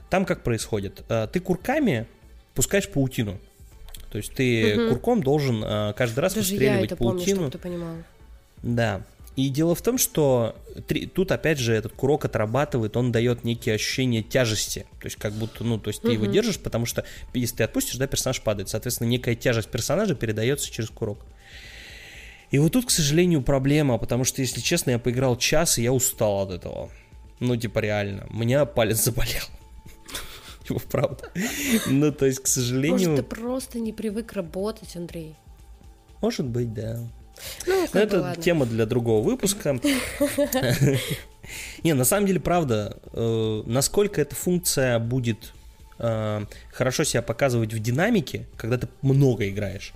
там 0.09 0.25
как 0.25 0.43
происходит? 0.43 1.05
Э, 1.09 1.27
ты 1.31 1.41
курками 1.41 2.07
пускаешь 2.55 2.89
паутину. 2.89 3.39
То 4.11 4.19
есть 4.19 4.33
ты 4.35 4.77
угу. 4.77 4.95
курком 4.95 5.23
должен 5.23 5.63
э, 5.65 5.93
каждый 5.97 6.21
раз 6.21 6.35
Даже 6.35 6.51
выстреливать 6.51 6.81
я 6.81 6.87
это 6.87 6.97
паутину. 6.97 7.19
Помню, 7.19 7.35
чтобы 7.35 7.51
ты 7.51 7.59
понимал. 7.59 7.95
Да. 8.63 9.03
И 9.41 9.49
дело 9.49 9.75
в 9.75 9.81
том, 9.81 9.97
что 9.97 10.55
тут 11.15 11.33
опять 11.33 11.59
же 11.59 11.73
этот 11.73 11.95
курок 11.95 12.27
отрабатывает, 12.27 12.95
он 12.99 13.11
дает 13.11 13.43
некие 13.43 13.75
ощущения 13.77 14.23
тяжести. 14.23 14.81
То 15.01 15.07
есть 15.07 15.17
как 15.17 15.33
будто, 15.33 15.65
ну, 15.65 15.79
то 15.79 15.89
есть 15.89 16.03
ты 16.03 16.09
угу. 16.09 16.15
его 16.15 16.27
держишь, 16.27 16.59
потому 16.59 16.85
что 16.85 17.07
если 17.33 17.57
ты 17.57 17.63
отпустишь, 17.65 17.97
да, 17.97 18.07
персонаж 18.07 18.43
падает. 18.43 18.69
Соответственно, 18.69 19.09
некая 19.09 19.35
тяжесть 19.35 19.71
персонажа 19.71 20.15
передается 20.15 20.71
через 20.71 20.91
курок. 20.91 21.25
И 22.51 22.59
вот 22.59 22.73
тут, 22.73 22.85
к 22.85 22.91
сожалению, 22.91 23.41
проблема, 23.41 23.97
потому 23.97 24.25
что, 24.25 24.43
если 24.43 24.61
честно, 24.61 24.91
я 24.91 24.99
поиграл 24.99 25.39
час, 25.39 25.79
и 25.79 25.85
я 25.85 25.93
устал 25.95 26.43
от 26.43 26.51
этого. 26.51 26.91
Ну, 27.39 27.57
типа, 27.57 27.79
реально. 27.79 28.27
У 28.29 28.37
меня 28.37 28.67
палец 28.67 29.03
заболел. 29.03 29.45
Его 30.69 30.81
правда. 30.81 31.33
Ну, 31.87 32.13
то 32.13 32.27
есть, 32.27 32.41
к 32.41 32.47
сожалению... 32.47 33.13
Может, 33.13 33.27
ты 33.27 33.37
просто 33.37 33.79
не 33.79 33.95
привык 33.95 34.35
работать, 34.35 34.95
Андрей? 34.97 35.35
Может 36.21 36.45
быть, 36.45 36.75
да. 36.75 37.01
Ну, 37.67 37.87
Но 37.93 38.01
это 38.01 38.37
тема 38.41 38.67
для 38.67 38.87
другого 38.87 39.25
выпуска. 39.25 39.79
Не, 41.83 41.95
на 41.95 42.05
самом 42.05 42.27
деле, 42.27 42.41
правда, 42.41 42.97
э, 43.13 43.63
насколько 43.67 44.21
эта 44.21 44.35
функция 44.35 44.99
будет 44.99 45.53
э, 45.99 46.45
хорошо 46.73 47.05
себя 47.05 47.23
показывать 47.23 47.73
в 47.73 47.79
динамике, 47.79 48.47
когда 48.57 48.79
ты 48.79 48.89
много 49.03 49.49
играешь, 49.49 49.93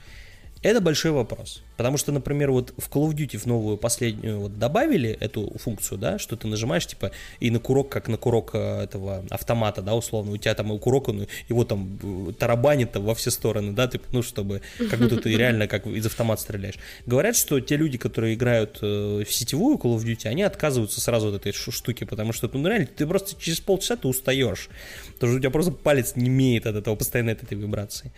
это 0.65 0.81
большой 0.81 1.11
вопрос. 1.11 1.63
Потому 1.77 1.99
что, 1.99 2.11
например, 2.11 2.51
вот 2.51 2.73
в 2.79 2.89
Call 2.89 3.11
of 3.11 3.15
Duty 3.15 3.37
в 3.37 3.45
новую 3.45 3.77
последнюю 3.77 4.41
вот 4.41 4.59
добавили 4.59 5.11
эту 5.11 5.53
функцию, 5.59 5.99
да, 5.99 6.19
что 6.19 6.37
ты 6.37 6.47
нажимаешь, 6.47 6.87
типа, 6.87 7.11
и 7.39 7.51
на 7.51 7.59
курок, 7.59 7.91
как 7.91 8.09
на 8.09 8.17
курок 8.17 8.51
э, 8.55 8.85
этого 8.85 9.25
автомата, 9.29 9.83
да, 9.83 9.95
условно, 9.95 10.33
у 10.33 10.37
тебя 10.39 10.55
там 10.55 10.73
и 10.73 10.79
курок, 10.79 11.09
он 11.09 11.27
его 11.51 11.65
там 11.65 11.99
э, 12.03 12.33
тарабанит 12.33 12.97
во 12.97 13.15
все 13.15 13.31
стороны, 13.31 13.73
да, 13.73 13.89
ты, 13.89 14.01
ну, 14.13 14.23
чтобы, 14.23 14.63
как 14.91 14.99
будто 15.01 15.19
ты 15.19 15.37
реально 15.37 15.69
как 15.69 15.87
из 15.87 16.07
автомата 16.07 16.41
стреляешь. 16.41 16.77
Говорят, 17.05 17.37
что 17.37 17.61
те 17.61 17.77
люди, 17.77 17.99
которые 17.99 18.35
играют 18.35 18.79
э, 18.81 19.25
в 19.29 19.31
сетевую 19.31 19.77
Call 19.77 19.97
of 19.97 20.05
Duty, 20.05 20.29
они 20.29 20.45
отказываются 20.45 21.03
сразу 21.03 21.29
от 21.29 21.35
этой 21.35 21.53
штуки, 21.53 22.05
потому 22.05 22.33
что, 22.33 22.49
ну, 22.51 22.67
реально, 22.67 22.87
ты 22.87 23.07
просто 23.07 23.39
через 23.39 23.61
полчаса 23.61 23.97
ты 23.97 24.09
устаешь, 24.09 24.71
потому 25.15 25.33
что 25.33 25.37
у 25.37 25.41
тебя 25.41 25.51
просто 25.51 25.73
палец 25.73 26.17
не 26.17 26.29
имеет 26.29 26.67
от 26.67 26.77
этого, 26.77 26.97
постоянно 26.97 27.33
от 27.33 27.43
этой 27.43 27.59
вибрации 27.59 28.13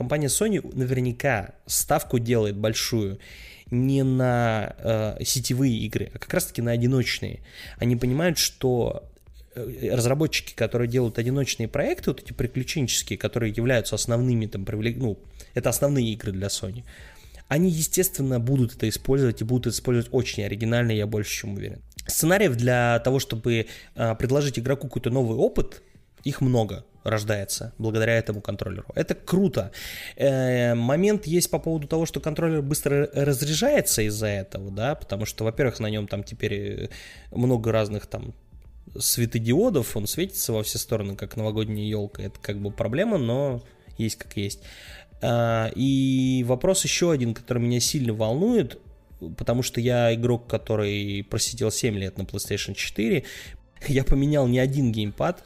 компания 0.00 0.28
Sony 0.28 0.66
наверняка 0.74 1.56
ставку 1.66 2.18
делает 2.18 2.56
большую 2.56 3.18
не 3.70 4.02
на 4.02 4.74
э, 4.78 5.24
сетевые 5.24 5.76
игры, 5.76 6.10
а 6.14 6.18
как 6.18 6.32
раз-таки 6.32 6.62
на 6.62 6.70
одиночные. 6.70 7.40
Они 7.76 7.96
понимают, 7.96 8.38
что 8.38 9.04
э, 9.54 9.90
разработчики, 9.92 10.54
которые 10.54 10.88
делают 10.88 11.18
одиночные 11.18 11.68
проекты, 11.68 12.12
вот 12.12 12.22
эти 12.22 12.32
приключенческие, 12.32 13.18
которые 13.18 13.52
являются 13.52 13.94
основными, 13.94 14.46
там, 14.46 14.64
привлек... 14.64 14.96
ну, 14.96 15.18
это 15.52 15.68
основные 15.68 16.10
игры 16.14 16.32
для 16.32 16.46
Sony, 16.46 16.82
они, 17.48 17.70
естественно, 17.70 18.40
будут 18.40 18.76
это 18.76 18.88
использовать 18.88 19.42
и 19.42 19.44
будут 19.44 19.74
использовать 19.74 20.08
очень 20.12 20.44
оригинально, 20.44 20.92
я 20.92 21.06
больше 21.06 21.42
чем 21.42 21.52
уверен. 21.56 21.82
Сценариев 22.06 22.56
для 22.56 23.00
того, 23.00 23.18
чтобы 23.18 23.66
э, 23.94 24.14
предложить 24.14 24.58
игроку 24.58 24.88
какой-то 24.88 25.10
новый 25.10 25.36
опыт, 25.36 25.82
их 26.24 26.40
много 26.40 26.84
рождается 27.04 27.72
благодаря 27.78 28.18
этому 28.18 28.40
контроллеру. 28.40 28.86
Это 28.94 29.14
круто. 29.14 29.72
Э, 30.16 30.74
момент 30.74 31.26
есть 31.26 31.50
по 31.50 31.58
поводу 31.58 31.86
того, 31.86 32.06
что 32.06 32.20
контроллер 32.20 32.62
быстро 32.62 33.08
разряжается 33.14 34.02
из-за 34.02 34.26
этого, 34.26 34.70
да, 34.70 34.94
потому 34.94 35.24
что, 35.24 35.44
во-первых, 35.44 35.80
на 35.80 35.88
нем 35.88 36.06
там 36.06 36.24
теперь 36.24 36.54
э, 36.54 36.88
много 37.30 37.72
разных 37.72 38.06
там 38.06 38.34
светодиодов, 38.98 39.96
он 39.96 40.06
светится 40.06 40.52
во 40.52 40.62
все 40.62 40.78
стороны, 40.78 41.16
как 41.16 41.36
новогодняя 41.36 41.86
елка. 41.86 42.22
Это 42.22 42.38
как 42.40 42.58
бы 42.60 42.70
проблема, 42.70 43.18
но 43.18 43.62
есть 43.96 44.16
как 44.16 44.36
есть. 44.36 44.60
Э, 45.22 45.70
и 45.74 46.44
вопрос 46.46 46.84
еще 46.84 47.12
один, 47.12 47.32
который 47.32 47.62
меня 47.62 47.80
сильно 47.80 48.12
волнует, 48.12 48.78
потому 49.36 49.62
что 49.62 49.80
я 49.80 50.14
игрок, 50.14 50.46
который 50.46 51.24
просидел 51.24 51.70
7 51.70 51.96
лет 51.96 52.18
на 52.18 52.22
PlayStation 52.22 52.74
4, 52.74 53.24
я 53.88 54.04
поменял 54.04 54.46
не 54.46 54.58
один 54.58 54.92
геймпад, 54.92 55.42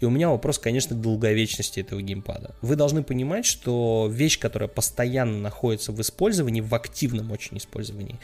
и 0.00 0.04
у 0.04 0.10
меня 0.10 0.28
вопрос, 0.28 0.58
конечно, 0.58 0.94
к 0.94 1.00
долговечности 1.00 1.80
этого 1.80 2.02
геймпада. 2.02 2.54
Вы 2.60 2.76
должны 2.76 3.02
понимать, 3.02 3.46
что 3.46 4.08
вещь, 4.10 4.38
которая 4.38 4.68
постоянно 4.68 5.38
находится 5.38 5.92
в 5.92 6.00
использовании, 6.00 6.60
в 6.60 6.74
активном 6.74 7.32
очень 7.32 7.56
использовании, 7.56 8.18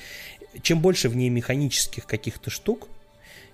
чем 0.61 0.81
больше 0.81 1.09
в 1.09 1.17
ней 1.17 1.31
механических 1.31 2.07
каких-то 2.07 2.51
штук, 2.51 2.89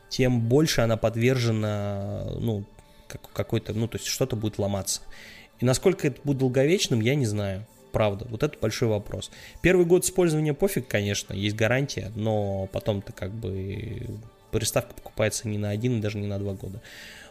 тем 0.09 0.41
больше 0.41 0.81
она 0.81 0.97
подвержена, 0.97 2.25
ну, 2.41 2.65
какой-то, 3.07 3.73
ну, 3.73 3.87
то 3.89 3.97
есть 3.99 4.09
что-то 4.09 4.37
будет 4.37 4.59
ломаться. 4.59 5.03
И 5.61 5.65
насколько 5.65 6.09
это 6.09 6.21
будет 6.25 6.39
долговечным, 6.39 7.01
я 7.01 7.15
не 7.15 7.27
знаю. 7.27 7.67
Правда, 7.93 8.27
вот 8.29 8.43
это 8.43 8.59
большой 8.61 8.89
вопрос. 8.89 9.31
Первый 9.63 9.87
год 9.87 10.05
использования 10.05 10.55
пофиг, 10.55 10.87
конечно, 10.89 11.33
есть 11.33 11.57
гарантия, 11.57 12.13
но 12.15 12.69
потом-то 12.73 13.13
как 13.13 13.33
бы 13.33 14.03
приставка 14.51 14.95
покупается 14.95 15.49
не 15.49 15.59
на 15.59 15.71
один, 15.71 16.01
даже 16.01 16.19
не 16.19 16.27
на 16.27 16.39
два 16.39 16.53
года. 16.53 16.83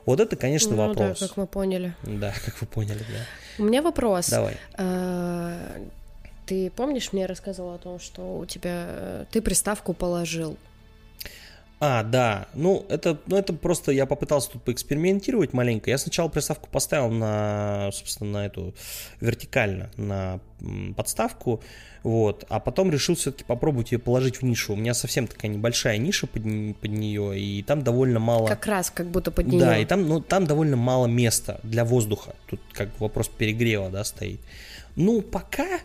Вот 0.07 0.21
это, 0.21 0.37
конечно, 0.37 0.71
ну, 0.71 0.87
вопрос. 0.87 1.19
Да, 1.19 1.27
как 1.27 1.37
мы 1.37 1.45
поняли. 1.45 1.93
Да, 2.03 2.33
как 2.45 2.59
вы 2.61 2.65
поняли, 2.65 2.99
да. 2.99 3.63
У 3.63 3.67
меня 3.67 3.81
вопрос. 3.81 4.29
Давай. 4.29 4.55
А, 4.75 5.53
ты 6.45 6.71
помнишь, 6.71 7.11
мне 7.11 7.25
рассказывал 7.25 7.75
о 7.75 7.77
том, 7.77 7.99
что 7.99 8.39
у 8.39 8.45
тебя 8.45 8.85
э, 8.87 9.25
ты 9.31 9.41
приставку 9.41 9.93
положил 9.93 10.57
а, 11.79 12.03
да. 12.03 12.47
Ну, 12.55 12.85
это, 12.89 13.19
ну, 13.27 13.37
это 13.37 13.53
просто 13.53 13.91
я 13.91 14.07
попытался 14.07 14.51
тут 14.51 14.63
поэкспериментировать 14.63 15.53
маленько. 15.53 15.91
Я 15.91 15.97
сначала 15.99 16.27
приставку 16.27 16.69
поставил 16.71 17.11
на, 17.11 17.91
собственно, 17.93 18.31
на 18.31 18.45
эту 18.47 18.73
вертикально, 19.21 19.91
на 19.95 20.39
подставку, 20.95 21.61
вот, 22.01 22.45
а 22.49 22.59
потом 22.59 22.89
решил 22.89 23.15
все-таки 23.15 23.43
попробовать 23.43 23.91
ее 23.91 23.99
положить 23.99 24.37
в 24.37 24.41
нишу. 24.43 24.73
У 24.73 24.75
меня 24.75 24.95
совсем 24.95 25.27
такая 25.27 25.51
небольшая 25.51 25.97
ниша 25.97 26.25
под, 26.25 26.41
под 26.41 26.89
нее, 26.89 27.39
и 27.39 27.61
там 27.61 27.83
довольно 27.83 28.19
мало... 28.19 28.47
Как 28.47 28.65
раз, 28.65 28.89
как 28.89 29.07
будто 29.07 29.29
под 29.29 29.47
нее. 29.47 29.59
Да, 29.59 29.77
и 29.77 29.85
там, 29.85 30.07
ну, 30.07 30.19
там 30.19 30.47
довольно 30.47 30.77
мало 30.77 31.05
места 31.05 31.59
для 31.61 31.85
воздуха. 31.85 32.33
Тут 32.49 32.59
как 32.73 32.89
вопрос 32.99 33.27
перегрева, 33.27 33.89
да, 33.89 34.03
стоит. 34.03 34.39
Ну, 34.95 35.21
пока 35.21 35.81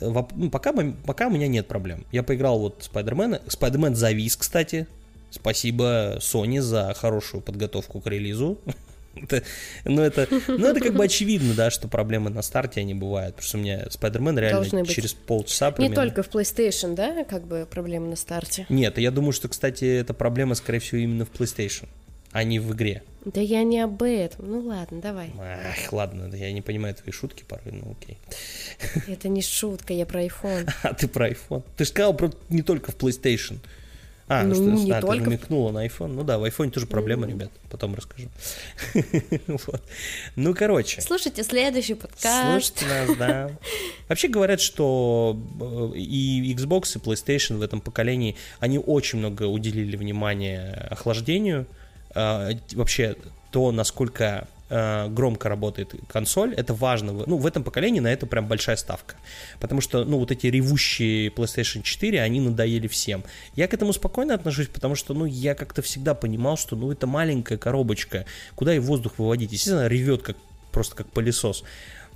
ну, 0.00 0.50
пока, 0.50 0.72
пока 1.06 1.26
у 1.26 1.30
меня 1.30 1.48
нет 1.48 1.66
проблем. 1.66 2.04
Я 2.12 2.22
поиграл 2.22 2.58
вот 2.58 2.78
Спайдермена. 2.82 3.40
Спайдермен 3.48 3.94
завис, 3.94 4.36
кстати, 4.36 4.86
Спасибо 5.32 6.18
Sony 6.18 6.60
за 6.60 6.94
хорошую 6.94 7.40
подготовку 7.40 8.00
к 8.00 8.06
релизу. 8.06 8.58
это, 9.16 9.42
ну, 9.86 10.02
это, 10.02 10.28
ну, 10.46 10.66
это 10.66 10.80
как 10.80 10.94
бы 10.94 11.04
очевидно, 11.04 11.54
да, 11.54 11.70
что 11.70 11.88
проблемы 11.88 12.28
на 12.28 12.42
старте 12.42 12.80
они 12.80 12.92
бывают. 12.92 13.36
Потому 13.36 13.48
что 13.48 13.58
у 13.58 13.60
меня 13.62 13.84
Spider-Man 13.84 14.38
реально 14.38 14.86
через 14.86 15.14
полчаса 15.14 15.70
примерно... 15.70 15.92
Не 15.92 15.96
только 15.96 16.22
в 16.22 16.28
PlayStation, 16.28 16.94
да, 16.94 17.24
как 17.24 17.46
бы 17.46 17.66
проблемы 17.68 18.08
на 18.08 18.16
старте? 18.16 18.66
Нет, 18.68 18.98
я 18.98 19.10
думаю, 19.10 19.32
что, 19.32 19.48
кстати, 19.48 19.84
эта 19.84 20.12
проблема, 20.12 20.54
скорее 20.54 20.80
всего, 20.80 20.98
именно 20.98 21.24
в 21.24 21.32
PlayStation, 21.32 21.88
а 22.32 22.44
не 22.44 22.58
в 22.58 22.74
игре. 22.74 23.02
Да 23.24 23.40
я 23.40 23.62
не 23.62 23.80
об 23.80 24.02
этом. 24.02 24.50
Ну 24.50 24.60
ладно, 24.66 25.00
давай. 25.00 25.30
Ах, 25.38 25.92
ладно, 25.92 26.34
я 26.34 26.52
не 26.52 26.60
понимаю 26.60 26.94
твои 26.94 27.12
шутки 27.12 27.44
порой, 27.48 27.72
ну 27.72 27.96
окей. 27.98 28.18
Это 29.06 29.28
не 29.28 29.40
шутка, 29.40 29.94
я 29.94 30.04
про 30.04 30.24
iPhone. 30.24 30.68
А 30.82 30.92
ты 30.92 31.08
про 31.08 31.30
iPhone. 31.30 31.62
Ты 31.76 31.84
же 31.84 31.90
сказал 31.90 32.14
про 32.14 32.32
не 32.50 32.62
только 32.62 32.92
в 32.92 32.96
PlayStation. 32.96 33.58
А, 34.40 34.44
ну, 34.44 34.54
что, 34.54 34.62
не 34.62 34.90
а, 34.90 35.00
только... 35.00 35.16
ты 35.16 35.22
намекнула 35.24 35.72
на 35.72 35.86
iPhone. 35.86 36.08
Ну 36.14 36.24
да, 36.24 36.38
в 36.38 36.44
iPhone 36.44 36.70
тоже 36.70 36.86
проблема, 36.86 37.26
ребят. 37.26 37.50
Потом 37.70 37.94
расскажу. 37.94 38.28
вот. 39.46 39.82
Ну, 40.36 40.54
короче. 40.54 41.02
Слушайте 41.02 41.42
следующий 41.42 41.94
подкаст. 41.94 42.72
Слушайте 42.72 42.86
нас, 42.86 43.16
да. 43.18 43.50
Вообще 44.08 44.28
говорят, 44.28 44.60
что 44.60 45.38
э, 45.60 45.98
и 45.98 46.54
Xbox, 46.54 46.96
и 46.96 46.98
PlayStation 46.98 47.58
в 47.58 47.62
этом 47.62 47.80
поколении, 47.80 48.36
они 48.58 48.78
очень 48.78 49.18
много 49.18 49.44
уделили 49.44 49.96
внимания 49.96 50.88
охлаждению. 50.90 51.66
А, 52.14 52.50
вообще 52.72 53.16
то, 53.50 53.70
насколько 53.70 54.48
Э, 54.74 55.08
громко 55.10 55.50
работает 55.50 55.94
консоль, 56.08 56.54
это 56.54 56.72
важно. 56.72 57.12
Ну, 57.26 57.36
в 57.36 57.44
этом 57.44 57.62
поколении 57.62 58.00
на 58.00 58.10
это 58.10 58.26
прям 58.26 58.48
большая 58.48 58.76
ставка. 58.76 59.16
Потому 59.60 59.82
что, 59.82 60.02
ну, 60.06 60.18
вот 60.18 60.30
эти 60.30 60.46
ревущие 60.46 61.28
PlayStation 61.28 61.82
4, 61.82 62.22
они 62.22 62.40
надоели 62.40 62.86
всем. 62.86 63.22
Я 63.54 63.68
к 63.68 63.74
этому 63.74 63.92
спокойно 63.92 64.32
отношусь, 64.32 64.68
потому 64.68 64.94
что, 64.94 65.12
ну, 65.12 65.26
я 65.26 65.54
как-то 65.54 65.82
всегда 65.82 66.14
понимал, 66.14 66.56
что, 66.56 66.74
ну, 66.74 66.90
это 66.90 67.06
маленькая 67.06 67.58
коробочка, 67.58 68.24
куда 68.54 68.74
и 68.74 68.78
воздух 68.78 69.18
выводить. 69.18 69.52
Естественно, 69.52 69.88
ревет 69.88 70.22
как, 70.22 70.38
просто 70.70 70.96
как 70.96 71.06
пылесос. 71.08 71.64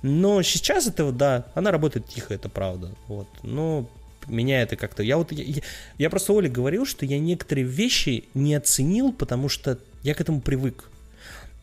Но 0.01 0.41
сейчас 0.41 0.87
это, 0.87 1.11
да, 1.11 1.45
она 1.53 1.69
работает 1.69 2.07
тихо, 2.07 2.33
это 2.33 2.49
правда. 2.49 2.89
Вот. 3.07 3.27
Но 3.43 3.87
меня 4.25 4.63
это 4.63 4.77
как-то... 4.77 5.03
Я 5.03 5.17
вот... 5.17 5.31
Я, 5.31 5.61
я 5.99 6.09
просто 6.09 6.33
Оле 6.33 6.49
говорил, 6.49 6.87
что 6.87 7.05
я 7.05 7.19
некоторые 7.19 7.67
вещи 7.67 8.23
не 8.33 8.55
оценил, 8.55 9.13
потому 9.13 9.47
что 9.47 9.77
я 10.01 10.15
к 10.15 10.21
этому 10.21 10.41
привык. 10.41 10.89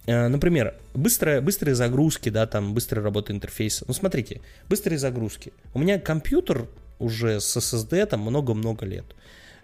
Э, 0.07 0.29
например, 0.29 0.75
быстрая, 0.95 1.41
быстрые 1.41 1.75
загрузки, 1.75 2.29
да, 2.29 2.47
там, 2.47 2.75
быстрая 2.75 3.05
работа 3.05 3.33
интерфейса. 3.33 3.85
Ну, 3.89 3.95
смотрите, 3.95 4.41
быстрые 4.69 4.99
загрузки. 4.99 5.53
У 5.73 5.79
меня 5.79 5.99
компьютер 5.99 6.69
уже 6.99 7.41
с 7.41 7.57
SSD 7.57 8.07
там 8.07 8.21
много-много 8.21 8.87
лет. 8.87 9.05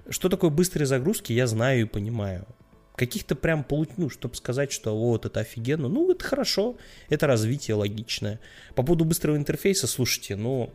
Что 0.08 0.28
такое 0.28 0.50
быстрые 0.50 0.86
загрузки, 0.86 1.32
я 1.32 1.46
знаю 1.46 1.82
и 1.82 1.84
понимаю. 1.84 2.46
Каких-то 2.96 3.34
прям, 3.34 3.64
ну, 3.96 4.10
чтобы 4.10 4.34
сказать, 4.34 4.72
что 4.72 4.96
вот 4.96 5.24
это 5.24 5.40
офигенно, 5.40 5.88
ну, 5.88 6.10
это 6.10 6.24
хорошо, 6.24 6.76
это 7.08 7.26
развитие 7.26 7.74
логичное. 7.74 8.40
По 8.74 8.82
поводу 8.82 9.04
быстрого 9.04 9.36
интерфейса, 9.36 9.86
слушайте, 9.86 10.36
ну, 10.36 10.72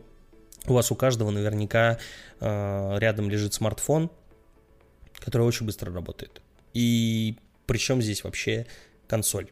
у 0.66 0.72
вас 0.72 0.90
у 0.90 0.96
каждого 0.96 1.30
наверняка 1.30 1.98
э, 2.40 2.98
рядом 2.98 3.30
лежит 3.30 3.54
смартфон, 3.54 4.10
который 5.20 5.42
очень 5.42 5.66
быстро 5.66 5.92
работает. 5.92 6.40
И 6.72 7.36
причем 7.66 8.02
здесь 8.02 8.24
вообще 8.24 8.66
консоль. 9.06 9.48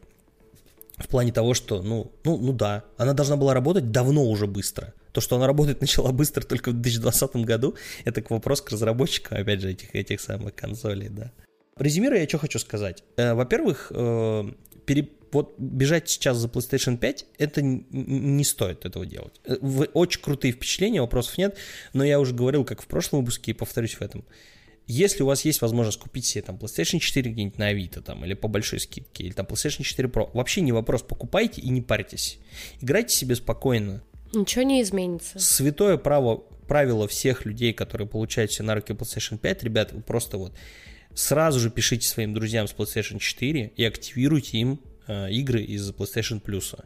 В 0.97 1.07
плане 1.07 1.31
того, 1.31 1.53
что, 1.53 1.81
ну, 1.81 2.11
ну, 2.23 2.37
ну 2.37 2.53
да, 2.53 2.85
она 2.97 3.13
должна 3.13 3.35
была 3.35 3.53
работать 3.53 3.91
давно 3.91 4.23
уже 4.25 4.47
быстро. 4.47 4.93
То, 5.11 5.21
что 5.21 5.35
она 5.35 5.47
работать 5.47 5.81
начала 5.81 6.11
быстро 6.11 6.43
только 6.43 6.69
в 6.69 6.73
2020 6.73 7.35
году, 7.37 7.75
это 8.05 8.21
к 8.21 8.29
вопрос 8.29 8.61
к 8.61 8.71
разработчикам, 8.71 9.37
опять 9.37 9.61
же, 9.61 9.71
этих, 9.71 9.93
этих 9.93 10.21
самых 10.21 10.55
консолей, 10.55 11.09
да. 11.09 11.31
Резюмируя, 11.77 12.21
я 12.21 12.27
что 12.29 12.37
хочу 12.37 12.59
сказать. 12.59 13.03
Э, 13.17 13.33
во-первых, 13.33 13.91
э, 13.93 14.43
пере, 14.85 15.09
вот 15.33 15.55
бежать 15.57 16.09
сейчас 16.09 16.37
за 16.37 16.47
PlayStation 16.47 16.97
5, 16.97 17.25
это 17.37 17.61
не 17.61 18.43
стоит 18.45 18.85
этого 18.85 19.05
делать. 19.05 19.41
Э, 19.43 19.55
очень 19.93 20.21
крутые 20.21 20.53
впечатления, 20.53 21.01
вопросов 21.01 21.37
нет, 21.37 21.57
но 21.91 22.05
я 22.05 22.21
уже 22.21 22.33
говорил, 22.33 22.63
как 22.63 22.81
в 22.81 22.87
прошлом 22.87 23.19
выпуске, 23.19 23.51
и 23.51 23.53
повторюсь 23.53 23.95
в 23.95 24.01
этом. 24.01 24.23
Если 24.87 25.23
у 25.23 25.25
вас 25.25 25.45
есть 25.45 25.61
возможность 25.61 25.99
купить 25.99 26.25
себе 26.25 26.43
там 26.43 26.57
PlayStation 26.57 26.99
4 26.99 27.31
где-нибудь 27.31 27.57
на 27.57 27.67
Авито 27.67 28.01
там, 28.01 28.23
или 28.23 28.35
по 28.35 28.47
большой 28.47 28.79
скидке, 28.79 29.23
или 29.23 29.33
там 29.33 29.45
PlayStation 29.45 29.83
4 29.83 30.09
Pro, 30.09 30.29
вообще 30.33 30.61
не 30.61 30.71
вопрос, 30.71 31.01
покупайте 31.01 31.61
и 31.61 31.69
не 31.69 31.81
парьтесь. 31.81 32.39
Играйте 32.81 33.15
себе 33.15 33.35
спокойно. 33.35 34.03
Ничего 34.33 34.63
не 34.63 34.81
изменится. 34.81 35.39
Святое 35.39 35.97
право, 35.97 36.43
правило 36.67 37.07
всех 37.07 37.45
людей, 37.45 37.73
которые 37.73 38.07
получают 38.07 38.51
себе 38.51 38.65
на 38.65 38.75
руки 38.75 38.93
PlayStation 38.93 39.37
5, 39.37 39.63
ребят, 39.63 39.91
вы 39.91 40.01
просто 40.01 40.37
вот 40.37 40.53
сразу 41.15 41.59
же 41.59 41.71
пишите 41.71 42.07
своим 42.07 42.33
друзьям 42.33 42.67
с 42.67 42.73
PlayStation 42.73 43.19
4 43.19 43.71
и 43.75 43.83
активируйте 43.83 44.57
им 44.59 44.79
э, 45.07 45.31
игры 45.31 45.63
из 45.63 45.89
PlayStation 45.91 46.41
Plus. 46.41 46.77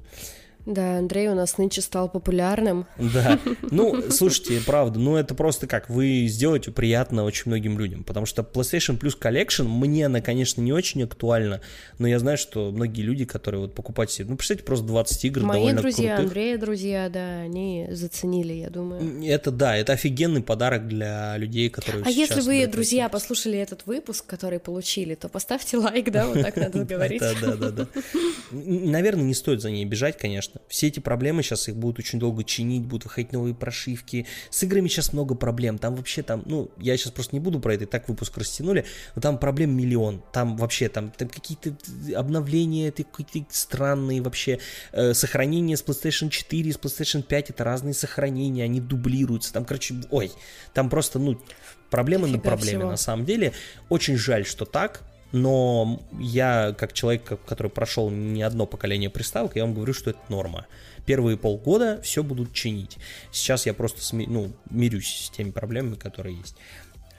Да, 0.69 0.99
Андрей 0.99 1.29
у 1.29 1.33
нас 1.35 1.57
нынче 1.57 1.81
стал 1.81 2.09
популярным. 2.09 2.85
Да. 2.97 3.39
Ну, 3.71 4.11
слушайте, 4.11 4.61
правда, 4.65 4.99
ну 4.99 5.15
это 5.15 5.35
просто 5.35 5.67
как, 5.67 5.89
вы 5.89 6.25
сделаете 6.27 6.71
приятно 6.71 7.23
очень 7.23 7.43
многим 7.47 7.77
людям, 7.77 8.03
потому 8.03 8.25
что 8.25 8.41
PlayStation 8.41 8.99
Plus 8.99 9.17
Collection, 9.19 9.67
мне 9.67 10.07
она, 10.07 10.21
конечно, 10.21 10.61
не 10.61 10.73
очень 10.73 11.03
актуальна, 11.03 11.61
но 11.97 12.07
я 12.07 12.19
знаю, 12.19 12.37
что 12.37 12.71
многие 12.71 13.01
люди, 13.01 13.25
которые 13.25 13.61
вот 13.61 13.75
покупают 13.75 14.11
себе, 14.11 14.29
ну, 14.29 14.37
представьте, 14.37 14.63
просто 14.63 14.85
20 14.87 15.25
игр 15.25 15.41
Мои 15.41 15.59
довольно 15.59 15.81
друзья, 15.81 16.15
крутых. 16.15 16.25
Андрея 16.25 16.57
друзья, 16.57 17.09
да, 17.09 17.41
они 17.41 17.87
заценили, 17.91 18.53
я 18.53 18.69
думаю. 18.69 19.23
Это 19.25 19.51
да, 19.51 19.75
это 19.75 19.93
офигенный 19.93 20.41
подарок 20.41 20.87
для 20.87 21.37
людей, 21.37 21.69
которые 21.69 22.03
А 22.05 22.09
если 22.09 22.41
вы, 22.41 22.65
друзья, 22.67 23.05
этим. 23.05 23.11
послушали 23.11 23.59
этот 23.59 23.85
выпуск, 23.85 24.25
который 24.25 24.59
получили, 24.59 25.15
то 25.15 25.29
поставьте 25.29 25.77
лайк, 25.77 26.11
да, 26.11 26.27
вот 26.27 26.41
так 26.41 26.55
надо 26.55 26.83
говорить. 26.85 27.21
Да, 27.21 27.55
да, 27.55 27.69
да. 27.71 27.87
Наверное, 28.51 29.23
не 29.23 29.33
стоит 29.33 29.61
за 29.61 29.71
ней 29.71 29.85
бежать, 29.85 30.17
конечно, 30.17 30.58
все 30.67 30.87
эти 30.87 30.99
проблемы 30.99 31.41
сейчас 31.41 31.67
их 31.67 31.75
будут 31.75 31.99
очень 31.99 32.19
долго 32.19 32.43
чинить, 32.43 32.83
будут 32.83 33.05
выходить 33.05 33.33
новые 33.33 33.55
прошивки. 33.55 34.27
С 34.49 34.63
играми 34.63 34.87
сейчас 34.87 35.13
много 35.13 35.35
проблем. 35.35 35.77
Там 35.77 35.95
вообще 35.95 36.21
там, 36.21 36.43
ну, 36.45 36.69
я 36.77 36.95
сейчас 36.95 37.11
просто 37.11 37.35
не 37.35 37.39
буду 37.39 37.59
про 37.59 37.73
это, 37.73 37.85
и 37.85 37.87
так 37.87 38.07
выпуск 38.07 38.37
растянули, 38.37 38.85
но 39.15 39.21
там 39.21 39.37
проблем 39.39 39.75
миллион. 39.75 40.23
Там 40.31 40.57
вообще 40.57 40.89
там, 40.89 41.11
там 41.11 41.27
какие-то 41.27 41.75
обновления, 42.15 42.91
какие-то 42.91 43.53
странные 43.53 44.21
вообще. 44.21 44.59
Э, 44.91 45.13
сохранения 45.13 45.75
с 45.75 45.83
PlayStation 45.83 46.29
4 46.29 46.69
и 46.69 46.71
с 46.71 46.77
PlayStation 46.77 47.23
5 47.23 47.49
это 47.49 47.63
разные 47.63 47.93
сохранения, 47.93 48.63
они 48.63 48.79
дублируются. 48.79 49.51
Там, 49.53 49.65
короче, 49.65 49.95
ой, 50.11 50.31
там 50.73 50.89
просто, 50.89 51.17
ну, 51.17 51.41
проблемы 51.89 52.27
на 52.27 52.39
проблеме 52.39 52.79
всего. 52.79 52.91
на 52.91 52.97
самом 52.97 53.25
деле. 53.25 53.53
Очень 53.89 54.17
жаль, 54.17 54.45
что 54.45 54.65
так, 54.65 55.01
но 55.31 56.01
я, 56.19 56.73
как 56.77 56.93
человек, 56.93 57.39
который 57.45 57.69
прошел 57.71 58.09
не 58.09 58.41
одно 58.41 58.65
поколение 58.65 59.09
приставок, 59.09 59.55
я 59.55 59.63
вам 59.63 59.73
говорю, 59.73 59.93
что 59.93 60.09
это 60.09 60.19
норма. 60.29 60.65
Первые 61.05 61.37
полгода 61.37 62.01
все 62.03 62.23
будут 62.23 62.53
чинить. 62.53 62.97
Сейчас 63.31 63.65
я 63.65 63.73
просто 63.73 64.01
сми, 64.03 64.25
ну, 64.27 64.51
мирюсь 64.69 65.25
с 65.25 65.29
теми 65.29 65.51
проблемами, 65.51 65.95
которые 65.95 66.37
есть. 66.37 66.55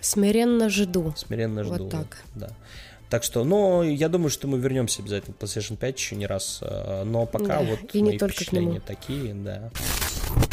Смиренно 0.01 0.69
жду. 0.70 1.12
Смиренно 1.16 1.65
жду. 1.65 1.85
Вот 1.85 1.91
так. 1.91 2.23
Да. 2.35 2.51
Так 3.11 3.24
что, 3.24 3.43
но 3.43 3.82
я 3.82 4.09
думаю, 4.09 4.31
что 4.31 4.47
мы 4.47 4.59
вернемся 4.59 5.03
обязательно 5.03 5.35
к 5.35 5.43
PlayStation 5.43 5.77
5 5.77 5.99
еще 5.99 6.15
не 6.16 6.27
раз. 6.27 6.61
э, 6.62 7.03
Но 7.05 7.27
пока 7.27 7.59
Да, 7.59 7.62
вот 7.62 7.81
и 7.95 8.01
не 8.01 8.11
мои 8.11 8.19
только 8.19 8.35
к 8.35 8.37
впечатления 8.37 8.66
нему. 8.74 8.81
такие, 8.87 9.35
да. 9.35 9.70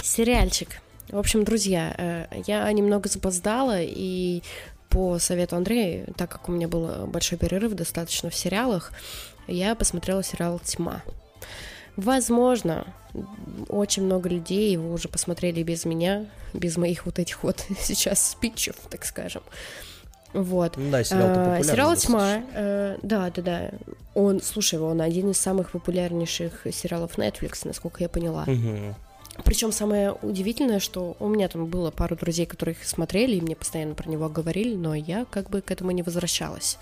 Сериальчик. 0.03 0.81
В 1.09 1.17
общем, 1.17 1.43
друзья, 1.43 1.93
э, 1.97 2.41
я 2.47 2.69
немного 2.71 3.07
запоздала, 3.09 3.77
и 3.79 4.41
по 4.89 5.19
совету 5.19 5.55
Андрея, 5.55 6.07
так 6.15 6.31
как 6.31 6.49
у 6.49 6.51
меня 6.51 6.68
был 6.68 7.07
большой 7.07 7.38
перерыв 7.38 7.73
достаточно 7.73 8.30
в 8.30 8.35
сериалах, 8.35 8.91
я 9.47 9.76
посмотрела 9.76 10.23
сериал 10.23 10.59
«Тьма». 10.64 11.03
Возможно, 11.95 12.85
очень 13.69 14.03
много 14.03 14.30
людей 14.30 14.72
его 14.72 14.93
уже 14.93 15.07
посмотрели 15.07 15.64
без 15.64 15.84
меня, 15.85 16.27
без 16.53 16.77
моих 16.77 17.05
вот 17.05 17.18
этих 17.18 17.43
вот 17.43 17.65
сейчас 17.80 18.31
спичев, 18.31 18.76
так 18.89 19.05
скажем. 19.05 19.41
Вот. 20.34 20.77
Ну 20.77 20.91
да, 20.91 20.99
А, 20.99 21.03
Сериал 21.03 21.91
достаточно. 21.91 21.95
«Тьма», 21.95 22.41
э, 22.53 22.97
да, 23.01 23.31
да, 23.31 23.41
да. 23.41 23.72
Он, 24.14 24.41
слушай, 24.41 24.77
он 24.80 25.01
один 25.01 25.31
из 25.31 25.39
самых 25.39 25.72
популярнейших 25.72 26.68
сериалов 26.72 27.18
Netflix, 27.18 27.61
насколько 27.64 28.03
я 28.03 28.09
поняла. 28.09 28.43
Мгм. 28.45 28.95
Причем 29.43 29.72
самое 29.72 30.14
удивительное, 30.14 30.80
что 30.80 31.15
у 31.19 31.27
меня 31.27 31.47
там 31.47 31.68
было 31.68 31.91
пару 31.91 32.15
друзей, 32.15 32.45
которые 32.45 32.76
их 32.76 32.85
смотрели, 32.85 33.35
и 33.35 33.41
мне 33.41 33.55
постоянно 33.55 33.95
про 33.95 34.09
него 34.09 34.30
говорили, 34.30 34.76
но 34.76 34.95
я 34.95 35.26
как 35.26 35.49
бы 35.49 35.61
к 35.61 35.72
этому 35.72 35.91
не 35.91 36.03
возвращалась. 36.03 36.77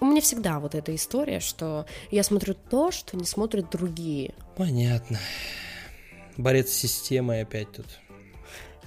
У 0.00 0.06
меня 0.06 0.22
всегда 0.22 0.60
вот 0.60 0.74
эта 0.74 0.94
история, 0.94 1.40
что 1.40 1.84
я 2.10 2.22
смотрю 2.22 2.54
то, 2.54 2.90
что 2.90 3.16
не 3.16 3.26
смотрят 3.26 3.70
другие. 3.70 4.34
Понятно. 4.56 5.18
Борец 6.38 6.70
с 6.70 6.74
системой 6.74 7.42
опять 7.42 7.70
тут. 7.72 7.86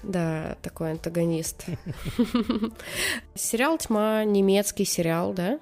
Да, 0.02 0.58
такой 0.62 0.92
антагонист. 0.92 1.66
Сериал 3.36 3.78
«Тьма», 3.78 4.24
немецкий 4.26 4.86
сериал, 4.86 5.34
да? 5.34 5.60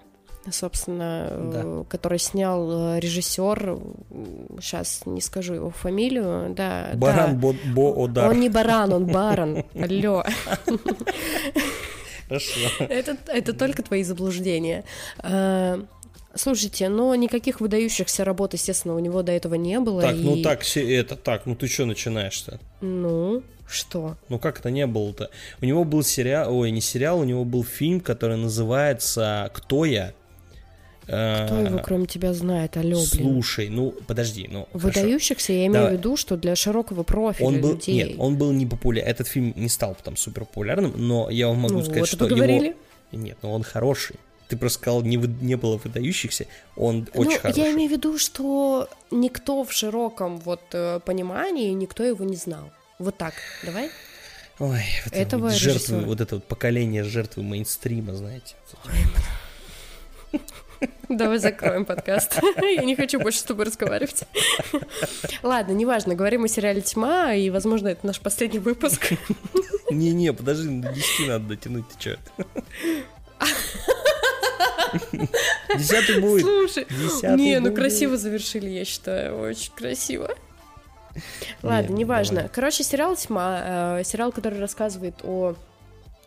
Собственно, 0.49 1.27
э, 1.29 1.83
который 1.87 2.17
снял 2.17 2.95
э, 2.95 2.99
режиссер, 2.99 3.77
сейчас 4.59 5.03
не 5.05 5.21
скажу 5.21 5.53
его 5.53 5.69
фамилию, 5.69 6.53
да. 6.55 6.89
да. 6.93 6.97
Баран 6.97 7.39
Бо, 7.39 7.53
Бо 7.75 8.05
Одар. 8.05 8.29
Он 8.31 8.39
не 8.39 8.49
баран, 8.49 8.91
он 8.91 9.05
барон. 9.05 9.63
Алло. 9.75 10.23
Хорошо. 12.27 12.59
Это, 12.79 13.17
это 13.27 13.53
только 13.53 13.83
твои 13.83 14.03
заблуждения. 14.03 14.83
А, 15.19 15.83
Слушайте, 16.33 16.87
но 16.87 17.13
никаких 17.15 17.59
выдающихся 17.59 18.23
работ, 18.23 18.53
естественно, 18.53 18.95
у 18.95 18.99
него 18.99 19.21
до 19.21 19.33
этого 19.33 19.55
не 19.55 19.79
было. 19.81 20.01
Так, 20.01 20.15
ну 20.15 20.37
и- 20.37 20.43
так, 20.43 20.63
се- 20.63 20.95
это 20.95 21.17
так, 21.17 21.45
ну 21.45 21.55
ты 21.55 21.67
что 21.67 21.85
начинаешь-то? 21.85 22.57
Ну, 22.79 23.43
что? 23.67 24.15
Ну 24.29 24.39
как 24.39 24.59
это 24.59 24.71
не 24.71 24.87
было-то? 24.87 25.29
У 25.61 25.65
него 25.65 25.83
был 25.83 26.03
сериал, 26.03 26.55
ой, 26.57 26.71
не 26.71 26.79
сериал, 26.79 27.19
у 27.19 27.25
него 27.25 27.43
был 27.43 27.65
фильм, 27.65 27.99
который 27.99 28.37
называется 28.37 29.51
«Кто 29.53 29.83
я?». 29.83 30.13
Э, 31.11 31.45
Кто 31.45 31.59
его, 31.59 31.79
кроме 31.79 32.05
тебя, 32.05 32.33
знает? 32.33 32.77
Алло, 32.77 33.03
блин. 33.11 33.33
Слушай, 33.33 33.69
ну 33.69 33.91
подожди, 34.07 34.47
ну 34.49 34.67
хорошо. 34.71 34.87
Выдающихся, 35.01 35.51
я 35.53 35.59
имею 35.67 35.73
Давай. 35.73 35.89
в 35.95 35.97
виду, 35.99 36.15
что 36.17 36.37
для 36.37 36.55
широкого 36.55 37.03
профиля 37.03 37.47
Он 37.47 37.59
был, 37.61 37.71
людей. 37.73 37.95
нет, 37.95 38.15
он 38.17 38.37
был 38.37 38.51
не 38.51 38.65
популярен. 38.65 39.09
Этот 39.09 39.27
фильм 39.27 39.53
не 39.55 39.67
стал 39.69 39.97
там 40.03 40.15
супер 40.15 40.45
популярным, 40.45 40.93
но 40.95 41.29
я 41.29 41.47
вам 41.49 41.57
могу 41.57 41.75
ну, 41.75 41.81
сказать, 41.83 41.99
вот 41.99 42.07
что 42.07 42.17
поговорили. 42.17 42.67
его... 42.67 42.75
Нет, 43.11 43.37
ну 43.41 43.51
он 43.51 43.63
хороший. 43.63 44.15
Ты 44.47 44.57
просто 44.57 44.79
сказал, 44.79 45.01
не, 45.01 45.17
вы- 45.17 45.27
не 45.41 45.55
было 45.55 45.77
выдающихся, 45.77 46.45
он 46.75 47.07
Ну, 47.13 47.21
очень 47.21 47.39
хороший. 47.39 47.59
я 47.63 47.71
имею 47.73 47.89
в 47.89 47.93
виду, 47.93 48.17
что 48.17 48.89
никто 49.09 49.63
в 49.63 49.71
широком 49.71 50.39
вот 50.39 50.61
э, 50.73 50.99
понимании, 51.05 51.71
никто 51.71 52.03
его 52.03 52.23
не 52.25 52.35
знал. 52.35 52.69
Вот 52.99 53.17
так, 53.17 53.33
давай. 53.65 53.89
Ой, 54.59 54.83
вот 55.05 55.13
Этого 55.13 55.49
жертвы, 55.51 55.73
режиссера. 55.95 55.99
вот 56.07 56.21
это 56.21 56.35
вот 56.35 56.43
поколение 56.43 57.03
жертвы 57.03 57.43
мейнстрима, 57.43 58.13
знаете. 58.13 58.55
Давай 61.09 61.37
закроем 61.39 61.85
подкаст. 61.85 62.39
Я 62.61 62.83
не 62.83 62.95
хочу 62.95 63.19
больше 63.19 63.39
с 63.39 63.43
тобой 63.43 63.65
разговаривать. 63.65 64.23
Ладно, 65.43 65.73
неважно, 65.73 66.15
говорим 66.15 66.45
о 66.45 66.47
сериале 66.47 66.81
«Тьма», 66.81 67.33
и, 67.33 67.49
возможно, 67.49 67.89
это 67.89 68.07
наш 68.07 68.19
последний 68.19 68.59
выпуск. 68.59 69.13
Не-не, 69.91 70.33
подожди, 70.33 70.69
до 70.81 70.91
10 70.91 71.27
надо 71.27 71.45
дотянуть, 71.49 71.85
ты 71.89 71.99
чё? 71.99 72.17
Десятый 75.77 76.19
будет. 76.21 76.43
Слушай, 76.45 76.85
Десятый 76.89 77.37
не, 77.37 77.59
ну 77.59 77.69
будет. 77.69 77.79
красиво 77.79 78.17
завершили, 78.17 78.69
я 78.69 78.85
считаю, 78.85 79.39
очень 79.39 79.71
красиво. 79.73 80.35
Ладно, 81.61 81.89
Не, 81.93 81.99
неважно. 81.99 82.35
давай. 82.37 82.51
Короче, 82.53 82.83
сериал 82.83 83.15
«Тьма», 83.15 83.99
э, 83.99 84.03
сериал, 84.05 84.31
который 84.31 84.59
рассказывает 84.59 85.15
о 85.23 85.55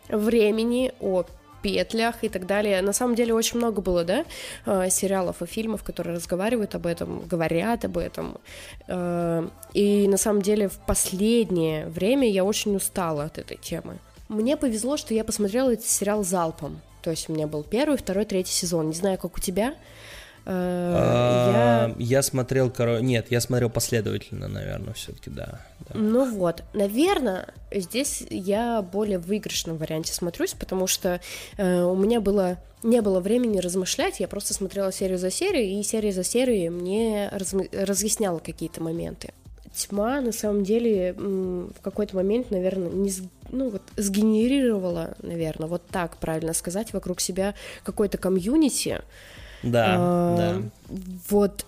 времени, 0.09 0.93
о 0.99 1.25
петлях 1.65 2.23
и 2.23 2.29
так 2.29 2.45
далее. 2.45 2.81
На 2.81 2.93
самом 2.93 3.15
деле 3.15 3.33
очень 3.33 3.57
много 3.57 3.81
было, 3.81 4.03
да, 4.03 4.23
э, 4.65 4.89
сериалов 4.89 5.41
и 5.41 5.45
фильмов, 5.45 5.83
которые 5.83 6.15
разговаривают 6.15 6.75
об 6.75 6.85
этом, 6.85 7.21
говорят 7.31 7.85
об 7.85 7.97
этом. 7.97 8.37
Э, 8.87 9.47
И 9.73 10.07
на 10.07 10.17
самом 10.17 10.41
деле 10.41 10.67
в 10.67 10.77
последнее 10.87 11.87
время 11.87 12.29
я 12.29 12.43
очень 12.43 12.75
устала 12.75 13.23
от 13.23 13.37
этой 13.37 13.57
темы. 13.57 13.97
Мне 14.29 14.57
повезло, 14.57 14.97
что 14.97 15.13
я 15.13 15.23
посмотрела 15.23 15.73
этот 15.73 15.85
сериал 15.85 16.23
залпом. 16.23 16.81
То 17.01 17.11
есть 17.11 17.29
у 17.29 17.33
меня 17.33 17.47
был 17.47 17.63
первый, 17.63 17.97
второй, 17.97 18.25
третий 18.25 18.53
сезон. 18.53 18.87
Не 18.87 18.95
знаю, 18.95 19.17
как 19.17 19.37
у 19.37 19.39
тебя. 19.39 19.73
Э, 20.45 20.93
А, 20.97 21.95
Я 21.97 22.05
Я 22.17 22.21
смотрел, 22.21 22.69
коро- 22.69 23.01
нет, 23.01 23.27
я 23.29 23.41
смотрел 23.41 23.69
последовательно, 23.69 24.47
наверное, 24.47 24.93
все-таки, 24.93 25.29
да. 25.29 25.59
да. 25.89 25.95
Ну 25.95 26.29
вот, 26.37 26.63
наверное, 26.73 27.47
здесь 27.71 28.23
я 28.29 28.81
более 28.81 29.17
в 29.19 29.25
выигрышном 29.27 29.77
варианте 29.77 30.13
смотрюсь, 30.13 30.53
потому 30.53 30.87
что 30.87 31.19
э, 31.57 31.81
у 31.83 31.95
меня 31.95 32.21
было 32.21 32.57
не 32.83 33.01
было 33.01 33.19
времени 33.19 33.57
размышлять, 33.57 34.19
я 34.19 34.27
просто 34.27 34.53
смотрела 34.53 34.91
серию 34.91 35.17
за 35.17 35.31
серией, 35.31 35.79
и 35.79 35.83
серия 35.83 36.11
за 36.11 36.23
серией 36.23 36.69
мне 36.69 37.31
разъясняла 37.73 38.37
какие-то 38.37 38.83
моменты. 38.83 39.33
Тьма, 39.73 40.21
на 40.21 40.31
самом 40.31 40.63
деле, 40.63 41.13
в 41.17 41.81
какой-то 41.81 42.15
момент, 42.15 42.51
наверное, 42.51 42.89
не 42.89 43.09
с- 43.09 43.23
ну, 43.49 43.69
вот, 43.71 43.81
сгенерировала, 43.97 45.15
наверное, 45.21 45.67
вот 45.67 45.81
так 45.87 46.17
правильно 46.17 46.53
сказать, 46.53 46.93
вокруг 46.93 47.19
себя 47.19 47.55
какой-то 47.83 48.17
комьюнити, 48.19 49.01
Да, 49.65 49.95
а, 49.97 50.37
да. 50.37 50.61
Вот 51.29 51.65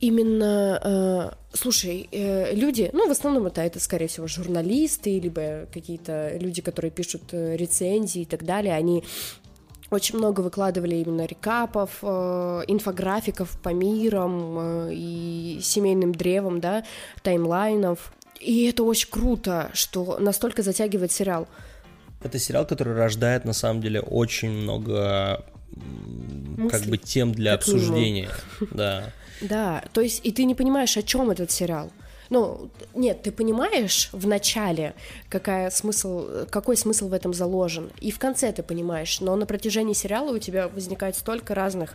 именно, 0.00 0.80
э, 0.82 1.56
слушай, 1.56 2.08
э, 2.12 2.54
люди, 2.54 2.90
ну, 2.92 3.08
в 3.08 3.10
основном 3.10 3.46
это, 3.46 3.62
это, 3.62 3.80
скорее 3.80 4.06
всего, 4.06 4.26
журналисты, 4.28 5.18
либо 5.18 5.66
какие-то 5.72 6.36
люди, 6.38 6.62
которые 6.62 6.90
пишут 6.90 7.22
э, 7.32 7.56
рецензии 7.56 8.22
и 8.22 8.26
так 8.26 8.44
далее, 8.44 8.74
они 8.74 9.02
очень 9.90 10.18
много 10.18 10.42
выкладывали 10.42 10.96
именно 10.96 11.24
рекапов, 11.24 11.98
э, 12.02 12.62
инфографиков 12.68 13.58
по 13.62 13.70
мирам 13.70 14.58
э, 14.58 14.90
и 14.92 15.60
семейным 15.62 16.12
древам, 16.12 16.60
да, 16.60 16.84
таймлайнов. 17.22 18.12
И 18.40 18.66
это 18.66 18.84
очень 18.84 19.08
круто, 19.10 19.70
что 19.72 20.18
настолько 20.20 20.62
затягивает 20.62 21.10
сериал. 21.10 21.48
Это 22.22 22.38
сериал, 22.38 22.66
который 22.66 22.94
рождает, 22.94 23.44
на 23.44 23.52
самом 23.52 23.80
деле, 23.80 24.00
очень 24.00 24.50
много 24.50 25.44
м, 26.58 26.68
как 26.70 26.82
бы 26.82 26.96
тем 26.98 27.32
для 27.32 27.56
как 27.56 27.66
минимум. 27.66 27.82
обсуждения. 27.84 28.30
Да. 28.72 29.12
Да, 29.40 29.84
то 29.92 30.00
есть 30.00 30.20
и 30.24 30.32
ты 30.32 30.42
не 30.44 30.56
понимаешь, 30.56 30.96
о 30.96 31.02
чем 31.04 31.30
этот 31.30 31.52
сериал. 31.52 31.92
Ну, 32.28 32.70
нет, 32.92 33.22
ты 33.22 33.30
понимаешь 33.30 34.08
в 34.10 34.26
начале, 34.26 34.94
какая 35.28 35.70
смысл, 35.70 36.44
какой 36.50 36.76
смысл 36.76 37.06
в 37.06 37.12
этом 37.12 37.32
заложен, 37.32 37.88
и 38.00 38.10
в 38.10 38.18
конце 38.18 38.50
ты 38.52 38.64
понимаешь, 38.64 39.20
но 39.20 39.36
на 39.36 39.46
протяжении 39.46 39.92
сериала 39.94 40.32
у 40.34 40.38
тебя 40.40 40.66
возникает 40.66 41.14
столько 41.14 41.54
разных 41.54 41.94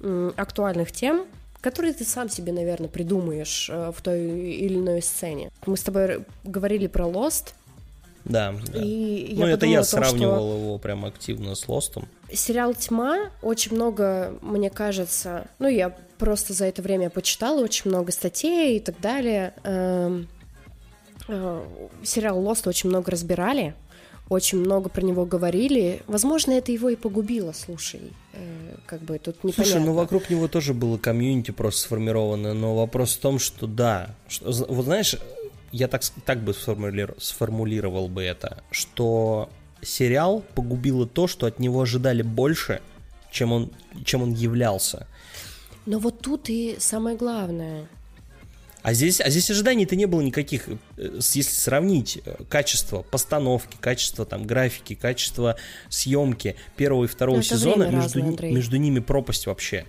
м, 0.00 0.34
актуальных 0.36 0.90
тем, 0.90 1.24
которые 1.60 1.94
ты 1.94 2.04
сам 2.04 2.28
себе, 2.28 2.52
наверное, 2.52 2.88
придумаешь 2.88 3.70
э, 3.72 3.92
в 3.96 4.02
той 4.02 4.50
или 4.50 4.74
иной 4.74 5.00
сцене. 5.02 5.52
Мы 5.66 5.76
с 5.76 5.82
тобой 5.84 6.24
говорили 6.42 6.88
про 6.88 7.04
Lost, 7.06 7.52
Да, 8.24 8.52
да. 8.72 8.80
и 8.82 9.34
ну, 9.36 9.46
я 9.46 9.52
это 9.52 9.66
я 9.66 9.78
том, 9.78 9.84
что- 9.86 9.96
сравнивал 9.98 10.56
его 10.58 10.78
прям 10.78 11.04
активно 11.04 11.54
с 11.54 11.68
Лостом. 11.68 12.08
Сериал 12.34 12.74
«Тьма» 12.74 13.30
очень 13.42 13.74
много, 13.74 14.38
мне 14.42 14.70
кажется, 14.70 15.46
ну, 15.58 15.68
я 15.68 15.96
просто 16.18 16.52
за 16.52 16.66
это 16.66 16.82
время 16.82 17.10
почитала 17.10 17.60
очень 17.60 17.90
много 17.90 18.12
статей 18.12 18.76
и 18.76 18.80
так 18.80 19.00
далее. 19.00 19.54
Эм, 19.64 20.28
э, 21.28 21.62
Сериал 22.04 22.38
«Лост» 22.38 22.66
очень 22.66 22.88
много 22.88 23.10
разбирали, 23.10 23.74
очень 24.28 24.58
много 24.58 24.88
про 24.88 25.02
него 25.02 25.26
говорили. 25.26 26.02
Возможно, 26.06 26.52
это 26.52 26.72
его 26.72 26.88
и 26.88 26.96
погубило, 26.96 27.52
слушай. 27.52 28.12
Э, 28.32 28.76
Как 28.86 29.00
бы 29.00 29.18
тут 29.18 29.44
непонятно. 29.44 29.64
Слушай, 29.64 29.84
ну 29.84 29.92
вокруг 29.94 30.30
него 30.30 30.48
тоже 30.48 30.74
было 30.74 30.96
комьюнити 30.96 31.50
просто 31.50 31.82
сформировано, 31.82 32.54
но 32.54 32.76
вопрос 32.76 33.16
в 33.16 33.20
том, 33.20 33.38
что 33.38 33.66
да, 33.66 34.14
что, 34.28 34.46
вот 34.68 34.84
знаешь, 34.84 35.16
я 35.72 35.88
так, 35.88 36.02
так 36.24 36.42
бы 36.42 36.54
сформулировал, 36.54 37.20
сформулировал 37.20 38.08
бы 38.08 38.22
это, 38.22 38.62
что 38.70 39.50
сериал 39.82 40.44
погубило 40.54 41.06
то, 41.06 41.26
что 41.26 41.46
от 41.46 41.58
него 41.58 41.82
ожидали 41.82 42.22
больше, 42.22 42.80
чем 43.30 43.52
он, 43.52 43.70
чем 44.04 44.22
он 44.22 44.32
являлся. 44.32 45.06
Но 45.86 45.98
вот 45.98 46.20
тут 46.20 46.48
и 46.48 46.76
самое 46.78 47.16
главное. 47.16 47.88
А 48.82 48.94
здесь, 48.94 49.20
а 49.20 49.30
здесь 49.30 49.48
ожиданий-то 49.50 49.94
не 49.94 50.06
было 50.06 50.20
никаких. 50.20 50.68
Э, 50.68 50.76
если 50.96 51.42
сравнить 51.42 52.20
э, 52.24 52.34
качество 52.48 53.02
постановки, 53.02 53.76
качество 53.80 54.24
там 54.24 54.44
графики, 54.44 54.94
качество 54.94 55.56
съемки 55.88 56.56
первого 56.76 57.04
и 57.04 57.06
второго 57.06 57.36
Ну, 57.36 57.42
сезона, 57.42 57.84
между, 57.84 58.20
разное, 58.20 58.50
между 58.50 58.76
ними 58.76 58.98
пропасть 58.98 59.46
вообще. 59.46 59.86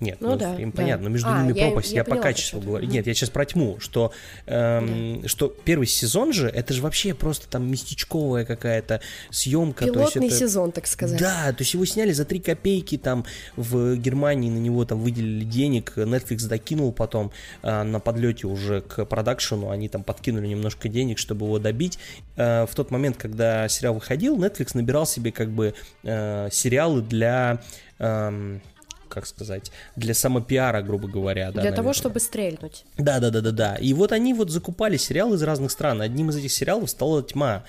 Нет, 0.00 0.18
Ну 0.20 0.30
ну, 0.30 0.36
да, 0.36 0.54
им 0.54 0.70
да. 0.70 0.76
понятно, 0.76 1.08
но 1.08 1.10
между 1.10 1.28
А, 1.28 1.42
ними 1.42 1.58
я- 1.58 1.66
пропасть, 1.66 1.90
я 1.90 1.96
я, 1.98 2.04
по 2.04 2.10
поняла, 2.10 2.22
качеству 2.22 2.60
говорю. 2.60 2.86
Нет, 2.86 3.06
я 3.08 3.14
сейчас 3.14 3.30
про 3.30 3.44
тьму, 3.44 3.78
что, 3.80 4.12
эм, 4.46 5.26
что 5.26 5.48
первый 5.48 5.86
сезон 5.88 6.32
же, 6.32 6.48
это 6.48 6.72
же 6.72 6.82
вообще 6.82 7.14
просто 7.14 7.48
там 7.48 7.68
местечковая 7.68 8.44
какая-то 8.44 9.00
съемка. 9.30 9.86
то 9.86 9.92
Пилотный 9.92 10.28
это- 10.28 10.36
сезон, 10.36 10.70
так 10.70 10.86
сказать. 10.86 11.18
да, 11.20 11.52
то 11.52 11.62
есть 11.62 11.74
его 11.74 11.84
сняли 11.84 12.12
за 12.12 12.24
3 12.24 12.38
копейки, 12.38 12.96
там 12.96 13.24
в 13.56 13.96
Германии 13.96 14.50
на 14.50 14.58
него 14.58 14.84
там 14.84 15.00
выделили 15.00 15.44
денег, 15.44 15.94
Netflix 15.96 16.46
докинул 16.46 16.92
потом 16.92 17.32
а, 17.62 17.82
на 17.82 17.98
подлете 17.98 18.46
уже 18.46 18.82
к 18.82 19.04
продакшену, 19.04 19.70
они 19.70 19.88
там 19.88 20.04
подкинули 20.04 20.46
немножко 20.46 20.88
денег, 20.88 21.18
чтобы 21.18 21.46
его 21.46 21.58
добить. 21.58 21.98
А, 22.36 22.66
в 22.66 22.74
тот 22.74 22.90
момент, 22.92 23.16
когда 23.16 23.68
сериал 23.68 23.94
выходил, 23.94 24.36
Netflix 24.38 24.70
набирал 24.74 25.06
себе 25.06 25.32
как 25.32 25.50
бы 25.50 25.74
а, 26.04 26.48
сериалы 26.50 27.02
для... 27.02 27.60
ам, 27.98 28.60
как 29.08 29.26
сказать, 29.26 29.70
для 29.96 30.14
самопиара, 30.14 30.82
грубо 30.82 31.08
говоря. 31.08 31.46
да, 31.46 31.60
Для 31.62 31.70
того, 31.70 31.88
наверное. 31.88 31.92
чтобы 31.94 32.20
стрельнуть. 32.20 32.84
Да, 32.96 33.18
да, 33.20 33.30
да, 33.30 33.40
да, 33.40 33.50
да. 33.50 33.74
И 33.76 33.92
вот 33.92 34.12
они 34.12 34.34
вот 34.34 34.50
закупали 34.50 34.96
сериалы 34.96 35.36
из 35.36 35.42
разных 35.42 35.70
стран. 35.70 36.00
Одним 36.02 36.30
из 36.30 36.36
этих 36.36 36.52
сериалов 36.52 36.90
стала 36.90 37.22
тьма. 37.22 37.64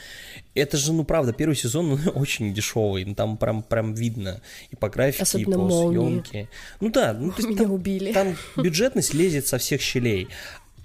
Это 0.55 0.77
же, 0.77 0.93
ну 0.93 1.03
правда, 1.03 1.31
первый 1.33 1.55
сезон 1.55 1.89
ну, 1.89 2.11
очень 2.15 2.53
дешевый. 2.53 3.05
Ну, 3.05 3.15
там 3.15 3.37
прям, 3.37 3.63
прям 3.63 3.93
видно 3.93 4.41
и 4.71 4.75
по 4.75 4.89
графике, 4.89 5.23
Особенно 5.23 5.51
и 5.53 5.55
по 5.55 5.59
молнии. 5.61 5.97
съемке. 5.99 6.49
Ну 6.81 6.89
да, 6.91 7.13
ну, 7.13 7.31
то 7.31 7.37
есть 7.37 7.49
Меня 7.49 7.63
там, 7.63 7.71
убили. 7.73 8.13
там 8.13 8.35
бюджетность 8.57 9.13
лезет 9.13 9.47
со 9.47 9.57
всех 9.57 9.81
щелей. 9.81 10.27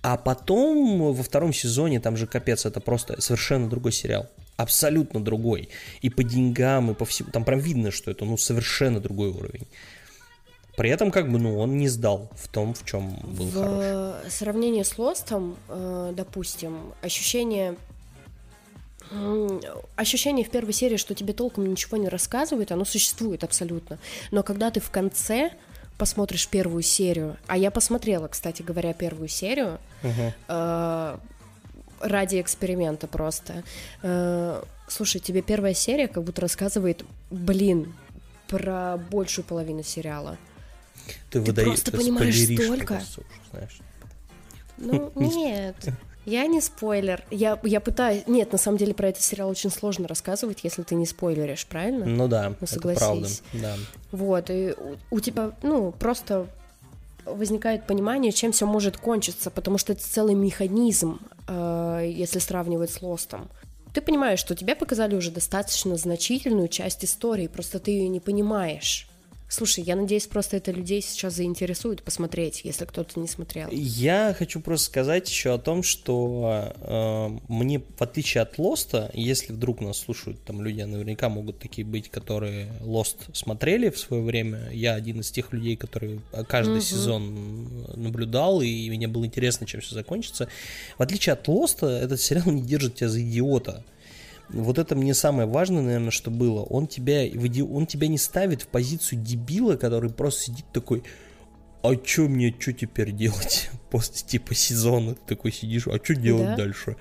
А 0.03 0.19
потом 0.19 1.15
во 1.15 1.23
втором 1.23 1.55
сезоне, 1.55 1.99
там 1.99 2.17
же 2.19 2.27
капец, 2.27 2.67
это 2.67 2.79
просто 2.79 3.21
совершенно 3.23 3.71
другой 3.71 3.93
сериал. 3.93 4.29
Абсолютно 4.59 5.25
другой. 5.25 5.71
И 6.03 6.11
по 6.11 6.23
деньгам, 6.23 6.91
и 6.91 6.95
по 6.95 7.07
всему. 7.07 7.31
Там 7.33 7.43
прям 7.45 7.59
видно, 7.59 7.91
что 7.91 8.11
это 8.11 8.25
ну 8.27 8.37
совершенно 8.37 9.01
другой 9.01 9.31
уровень. 9.31 9.67
При 10.77 10.91
этом, 10.91 11.11
как 11.11 11.31
бы, 11.31 11.39
ну, 11.39 11.59
он 11.59 11.77
не 11.79 11.89
сдал 11.89 12.29
в 12.35 12.49
том, 12.49 12.75
в 12.75 12.85
чем 12.85 13.15
был 13.23 13.47
в 13.47 13.55
хорош. 13.55 14.33
сравнении 14.33 14.83
с 14.83 14.99
Лостом, 14.99 15.57
э, 15.69 16.13
допустим, 16.17 16.93
ощущение 17.03 17.77
ощущение 19.97 20.45
в 20.45 20.51
первой 20.51 20.73
серии, 20.73 20.97
что 20.97 21.15
тебе 21.15 21.35
толком 21.35 21.67
ничего 21.67 21.99
не 21.99 22.09
рассказывают, 22.09 22.73
оно 22.73 22.85
существует 22.85 23.45
абсолютно. 23.45 23.99
Но 24.31 24.43
когда 24.43 24.71
ты 24.71 24.81
в 24.81 24.91
конце 24.91 25.51
посмотришь 25.99 26.49
первую 26.49 26.83
серию, 26.83 27.37
а 27.47 27.57
я 27.57 27.71
посмотрела, 27.71 28.29
кстати 28.29 28.63
говоря, 28.63 28.93
первую 28.95 29.29
серию 29.29 29.79
Мгм. 30.03 30.33
э, 30.49 31.19
ради 32.01 32.41
эксперимента 32.41 33.07
просто. 33.07 33.63
Э, 34.03 34.63
слушай, 34.89 35.21
тебе 35.21 35.43
первая 35.43 35.75
серия 35.75 36.09
как 36.09 36.25
будто 36.25 36.41
рассказывает, 36.41 37.05
блин, 37.31 37.95
про 38.49 38.97
большую 39.11 39.45
половину 39.45 39.83
сериала. 39.83 40.37
Ты, 41.07 41.15
Ты 41.31 41.41
выдаешь, 41.41 41.69
просто 41.69 41.93
понимаешь 41.93 42.43
столько. 42.43 43.03
знаешь. 43.51 43.79
Ну, 44.77 45.13
нет. 45.17 45.77
Я 46.27 46.47
не 46.47 46.61
спойлер. 46.61 47.23
Я, 47.31 47.59
я 47.65 47.81
пытаюсь... 47.81 48.23
Нет, 48.27 48.51
на 48.53 48.59
самом 48.59 48.79
деле 48.79 48.95
про 48.95 49.09
этот 49.09 49.23
сериал 49.23 49.51
очень 49.51 49.71
сложно 49.71 50.09
рассказывать, 50.09 50.61
если 50.63 50.83
ты 50.83 50.95
не 50.95 51.05
спойлеришь, 51.05 51.67
правильно? 51.67 52.07
Ну 52.07 52.29
да, 52.29 52.49
Ну, 52.49 52.57
это 52.61 52.67
согласись. 52.67 52.99
правда. 52.99 53.29
Да. 53.53 53.77
Вот, 54.11 54.49
и 54.49 54.75
у, 55.11 55.17
у 55.17 55.21
тебя, 55.21 55.53
ну, 55.63 55.93
просто 55.93 56.47
возникает 57.27 57.87
понимание, 57.87 58.33
чем 58.33 58.53
все 58.53 58.67
может 58.67 58.97
кончиться, 58.97 59.51
потому 59.51 59.77
что 59.77 59.93
это 59.93 60.03
целый 60.03 60.35
механизм, 60.35 61.21
э, 61.47 62.11
если 62.15 62.39
сравнивать 62.39 62.91
с 62.91 63.03
Лостом. 63.03 63.51
Ты 63.93 64.01
понимаешь, 64.01 64.41
что 64.41 64.55
тебе 64.57 64.75
показали 64.75 65.15
уже 65.15 65.31
достаточно 65.31 65.97
значительную 65.97 66.69
часть 66.69 67.05
истории, 67.05 67.47
просто 67.49 67.79
ты 67.79 67.91
ее 67.93 68.09
не 68.09 68.21
понимаешь. 68.21 69.09
Слушай, 69.49 69.85
я 69.85 69.95
надеюсь, 69.95 70.27
просто 70.27 70.57
это 70.57 70.73
людей 70.73 71.01
сейчас 71.01 71.35
заинтересует 71.35 72.03
посмотреть, 72.03 72.63
если 72.65 72.87
кто-то 72.87 73.21
не 73.21 73.29
смотрел. 73.29 73.69
Я 73.71 74.35
хочу 74.37 74.59
просто 74.61 74.87
сказать 74.87 75.29
еще 75.29 75.55
о 75.55 75.59
том, 75.59 75.83
что 75.83 76.73
э, 76.81 77.39
мне, 77.49 77.79
в 77.81 78.03
отличие 78.03 78.43
от 78.43 78.59
Лоста, 78.59 79.11
если 79.15 79.53
вдруг 79.53 79.81
нас 79.81 79.99
слушают 79.99 80.43
там 80.45 80.61
люди, 80.63 80.83
наверняка 80.83 81.29
могут 81.29 81.59
такие 81.61 81.87
быть, 81.87 82.11
которые 82.11 82.73
Лост 82.81 83.19
смотрели 83.33 83.91
в 83.91 83.99
свое 83.99 84.23
время. 84.23 84.71
Я 84.73 84.95
один 84.95 85.21
из 85.21 85.31
тех 85.31 85.53
людей, 85.53 85.77
которые 85.77 86.21
каждый 86.49 86.77
Мгм. 86.77 86.83
сезон 86.83 87.69
наблюдал, 87.95 88.61
и 88.61 88.91
мне 88.91 89.07
было 89.07 89.25
интересно, 89.25 89.67
чем 89.67 89.83
все 89.83 89.95
закончится. 89.95 90.49
В 90.99 91.03
отличие 91.03 91.35
от 91.35 91.47
Лоста, 91.47 91.87
этот 91.87 92.21
сериал 92.21 92.47
не 92.47 92.63
держит 92.63 92.97
тебя 92.97 93.09
за 93.09 93.21
идиота. 93.23 93.85
Вот 94.51 94.79
это 94.79 94.95
мне 94.95 95.15
самое 95.15 95.49
важное, 95.49 95.83
наверное, 95.83 96.11
что 96.11 96.31
было. 96.31 96.63
Он 96.63 96.87
тебя, 96.87 97.23
он 97.65 97.87
тебя 97.87 98.09
не 98.09 98.19
ставит 98.19 98.63
в 98.63 98.67
позицию 98.69 99.21
дебила, 99.21 99.77
который 99.77 100.11
просто 100.11 100.43
сидит 100.45 100.67
такой, 100.73 101.03
а 101.83 101.95
что 102.03 102.23
мне, 102.23 102.55
что 102.59 102.73
теперь 102.73 103.13
делать 103.13 103.69
после 103.91 104.27
типа 104.27 104.55
сезона? 104.55 105.15
Ты 105.15 105.21
такой 105.35 105.53
сидишь, 105.53 105.87
а 105.87 105.97
что 106.03 106.15
делать 106.15 106.47
Да. 106.51 106.57
дальше? 106.57 106.97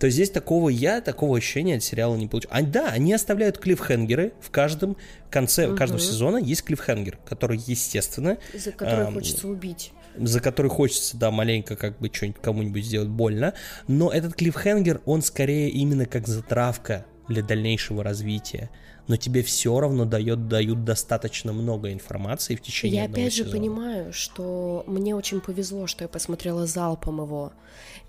То 0.00 0.06
есть 0.06 0.16
здесь 0.16 0.30
такого 0.30 0.68
я, 0.70 1.00
такого 1.00 1.36
ощущения 1.38 1.76
от 1.76 1.84
сериала 1.84 2.16
не 2.16 2.26
получил. 2.26 2.50
А, 2.52 2.62
да, 2.62 2.88
они 2.88 3.12
оставляют 3.12 3.58
клиффхенгеры 3.58 4.32
в 4.40 4.50
каждом 4.50 4.96
конце 5.30 5.68
каждого 5.74 5.98
Мгм. 6.00 6.06
сезона 6.08 6.36
есть 6.38 6.62
клиффхенгер, 6.64 7.18
который, 7.24 7.60
естественно, 7.64 8.38
За 8.54 8.72
который 8.72 9.06
Ам, 9.06 9.14
хочется 9.14 9.46
убить. 9.48 9.92
За 10.16 10.40
который 10.40 10.70
хочется, 10.70 11.16
да, 11.16 11.30
маленько 11.30 11.76
как 11.76 11.98
бы 11.98 12.10
что-нибудь 12.12 12.40
кому-нибудь 12.40 12.84
сделать 12.84 13.08
больно, 13.08 13.54
но 13.88 14.10
этот 14.10 14.34
клиффхенгер, 14.34 15.00
он 15.04 15.22
скорее 15.22 15.70
именно 15.70 16.06
как 16.06 16.26
затравка 16.28 17.06
для 17.28 17.42
дальнейшего 17.42 18.02
развития, 18.02 18.70
но 19.06 19.16
тебе 19.16 19.42
все 19.42 19.78
равно 19.78 20.04
дает, 20.04 20.48
дают 20.48 20.84
достаточно 20.84 21.52
много 21.52 21.92
информации 21.92 22.54
в 22.54 22.62
течение 22.62 23.02
Я 23.02 23.04
опять 23.04 23.32
же 23.34 23.44
сезона. 23.44 23.52
понимаю, 23.58 24.12
что 24.12 24.84
мне 24.86 25.14
очень 25.14 25.40
повезло, 25.40 25.86
что 25.86 26.04
я 26.04 26.08
посмотрела 26.08 26.66
залпом 26.66 27.20
его. 27.20 27.52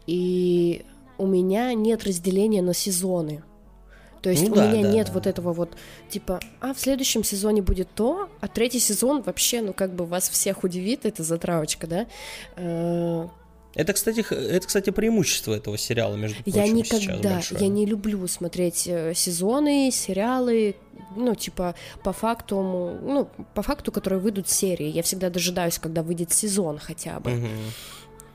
И 0.08 0.86
у 1.18 1.28
меня 1.28 1.74
нет 1.74 2.04
разделения 2.04 2.62
на 2.62 2.74
сезоны. 2.74 3.44
То 4.26 4.32
есть 4.32 4.42
Ну 4.42 4.54
у 4.54 4.56
да, 4.56 4.72
меня 4.72 4.82
да, 4.82 4.90
нет 4.92 5.06
да. 5.06 5.14
вот 5.14 5.28
этого 5.28 5.54
вот, 5.54 5.78
типа, 6.10 6.40
а 6.60 6.74
в 6.74 6.80
следующем 6.80 7.24
сезоне 7.24 7.62
будет 7.62 7.90
то, 7.94 8.28
а 8.42 8.48
третий 8.48 8.80
сезон 8.80 9.22
вообще, 9.22 9.62
ну 9.62 9.72
как 9.72 9.94
бы 9.94 10.04
вас 10.08 10.28
всех 10.30 10.64
удивит, 10.64 11.06
это 11.06 11.22
затравочка, 11.22 11.86
да? 11.86 12.08
Э, 12.56 13.28
Это, 13.76 13.94
кстати, 13.94 14.26
это, 14.34 14.66
кстати, 14.66 14.90
преимущество 14.90 15.54
этого 15.54 15.78
сериала, 15.78 16.16
между 16.16 16.42
прочим, 16.42 16.60
Я 16.60 16.68
никогда, 16.68 17.40
я 17.52 17.68
не 17.68 17.86
люблю 17.86 18.28
смотреть 18.28 18.88
э, 18.88 19.14
сезоны, 19.14 19.92
сериалы, 19.92 20.76
ну, 21.16 21.36
типа, 21.36 21.76
по 22.04 22.12
факту, 22.12 22.64
ну, 23.04 23.30
по 23.54 23.62
факту, 23.62 23.92
которые 23.92 24.20
выйдут 24.20 24.50
серии. 24.50 24.88
Я 24.88 25.04
всегда 25.04 25.30
дожидаюсь, 25.30 25.78
когда 25.78 26.02
выйдет 26.02 26.34
сезон 26.34 26.80
хотя 26.80 27.20
бы. 27.20 27.30
Мгм. 27.30 27.50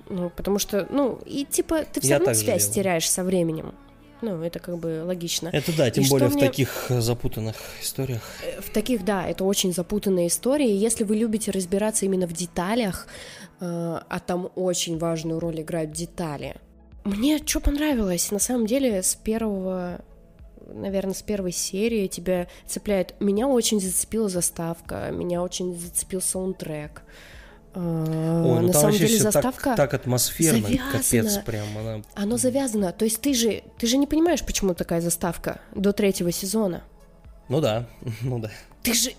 Ну, 0.09 0.31
потому 0.31 0.61
что, 0.61 0.87
ну, 0.89 1.19
и 1.27 1.45
типа, 1.45 1.85
ты 1.93 2.01
все 2.01 2.11
Я 2.11 2.19
равно 2.19 2.35
связь 2.35 2.63
делаю. 2.67 2.75
теряешь 2.75 3.11
со 3.11 3.25
временем. 3.25 3.75
Ну, 4.23 4.43
это 4.43 4.59
как 4.59 4.79
бы 4.79 5.03
логично. 5.05 5.49
Это 5.53 5.77
да, 5.77 5.91
тем 5.91 6.05
И 6.05 6.09
более 6.09 6.29
в 6.29 6.35
мне- 6.35 6.47
таких 6.47 6.87
э, 6.91 7.01
запутанных 7.01 7.57
историях. 7.81 8.21
Э, 8.45 8.61
В 8.61 8.71
таких, 8.71 9.05
да, 9.05 9.27
это 9.27 9.45
очень 9.45 9.73
запутанные 9.73 10.29
истории. 10.29 10.71
Если 10.71 11.05
вы 11.05 11.17
любите 11.17 11.51
разбираться 11.51 12.07
именно 12.07 12.27
в 12.27 12.33
деталях, 12.33 13.07
э, 13.61 13.65
а 14.09 14.21
там 14.27 14.51
очень 14.55 14.99
важную 14.99 15.41
роль 15.41 15.61
играют 15.61 15.93
детали. 15.93 16.57
Мне 17.05 17.39
что 17.45 17.61
понравилось, 17.61 18.31
на 18.31 18.39
самом 18.39 18.67
деле, 18.67 19.03
с 19.03 19.15
первого 19.15 20.01
наверное, 20.73 21.15
с 21.15 21.23
первой 21.23 21.53
серии 21.53 22.07
тебя 22.07 22.47
цепляет. 22.67 23.15
Меня 23.21 23.49
очень 23.49 23.81
зацепила 23.81 24.29
заставка, 24.29 25.11
меня 25.11 25.43
очень 25.43 25.77
зацепил 25.77 26.21
саундтрек. 26.21 27.03
Ой, 27.73 27.83
ну 27.83 28.61
на 28.63 28.73
самом 28.73 28.97
деле 28.97 29.17
заставка... 29.17 29.63
так, 29.63 29.77
так 29.77 29.95
атмосферно, 29.95 30.69
капец 30.93 31.11
завязана. 31.11 31.45
прям. 31.45 31.79
Она... 31.79 32.03
Оно 32.15 32.37
завязано. 32.37 32.93
То 32.93 33.05
есть 33.05 33.21
ты 33.21 33.33
же, 33.33 33.63
ты 33.79 33.87
же 33.87 33.97
не 33.97 34.09
понимаешь, 34.09 34.45
почему 34.45 34.75
такая 34.75 35.01
заставка 35.01 35.61
до 35.75 35.93
третьего 35.93 36.33
сезона. 36.33 36.83
Ну 37.49 37.61
да, 37.61 37.87
ну 38.23 38.41
да. 38.41 38.51
Ты 38.83 38.95
же, 38.95 39.13